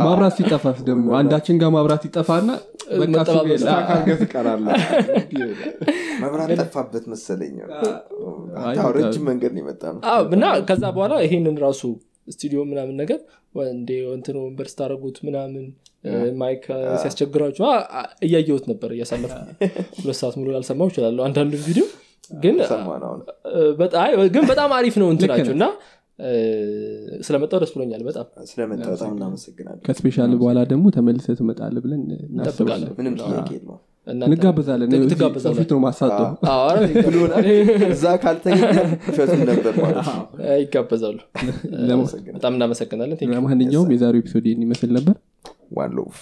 ማብራት 0.00 0.34
ሲጠፋስ 0.38 0.78
ደግሞ 0.88 1.06
አንዳችን 1.20 1.58
ጋር 1.62 1.70
ማብራት 1.76 2.04
ይጠፋና 2.08 2.50
መብራት 6.22 6.50
ጠፋበት 6.60 7.04
አዎ፣ 8.76 8.88
ረጅም 8.96 9.24
መንገድ 9.28 9.52
ነው 9.54 9.62
የመጣ 9.62 9.82
ነው 9.94 10.00
አዎ፣ 10.12 10.22
እና 10.36 10.44
ከዛ 10.68 10.84
በኋላ 10.96 11.14
ይሄንን 11.24 11.56
ራሱ 11.64 11.82
ስቱዲዮ 12.28 12.60
ምናምን 12.68 12.94
ነገር 13.00 13.20
እንደ 13.70 13.88
እንትን 14.14 14.36
ወንበር 14.40 14.66
ስታደረጉት 14.70 15.16
ምናምን 15.26 15.64
ማይክ 16.38 16.62
ሲያስቸግራችሁ 17.00 17.64
እያየሁት 18.26 18.64
ነበር 18.70 18.90
እያሳለፍኩ። 18.94 19.40
ሁለት 19.98 20.18
ሰዓት 20.20 20.36
ሙሉ 20.38 20.48
ላልሰማው 20.54 20.88
ይችላለሁ 20.90 21.22
አንዳንዱ 21.26 21.52
ቪዲዮ 21.66 21.84
ግን 22.36 22.56
በጣም- 23.80 24.02
አይ፣ 24.04 24.12
ግን 24.34 24.44
በጣም 24.50 24.70
አሪፍ 24.76 24.94
ነው 25.02 25.08
እንትናችሁ 25.14 25.52
እና 25.56 25.64
ስለመጣው 27.20 27.58
ደስ 27.62 27.70
ብሎኛል 27.76 28.02
በጣም። 28.08 28.26
ስለመጣ 28.50 28.82
በጣም 28.92 29.12
እናመሰግናለን። 29.14 29.82
ከ 29.86 29.96
special 29.96 30.32
በኋላ 30.40 30.60
ደግሞ 30.70 30.86
ተመልሰህ 30.96 31.26
ትመጣለህ 31.38 31.76
ብለን 31.84 32.02
እናስባለን። 32.02 32.34
እንጠብቃለን 32.34 32.92
ምንም 33.00 33.14
ጥያቄ 33.22 33.50
የለውም 34.06 34.14
እናንተ- 34.14 34.34
እንጋበዛለን 34.34 34.88
ት- 34.90 34.96
እዚህ 34.98 35.10
ትጋበዛላችሁ። 35.12 35.60
ፊት 35.60 35.72
ነው 35.72 35.80
ማሳጠው 35.80 36.26
እዛ 37.88 38.04
ካልተገኘ 38.22 38.62
ነበር 39.50 39.74
ማለት 39.82 40.08
ይጋበዛሉ። 40.62 41.18
በጣም 42.34 42.52
እናመሰግናለን. 42.54 43.16
ለማንኛውም 43.34 43.92
የዛሬው 43.94 44.22
episode 44.22 44.34
ይሄን 44.34 44.46
ይመስል 44.58 44.90
ነበር። 44.98 45.16
ዋን 45.72 45.92
ሎቭ 45.98 46.14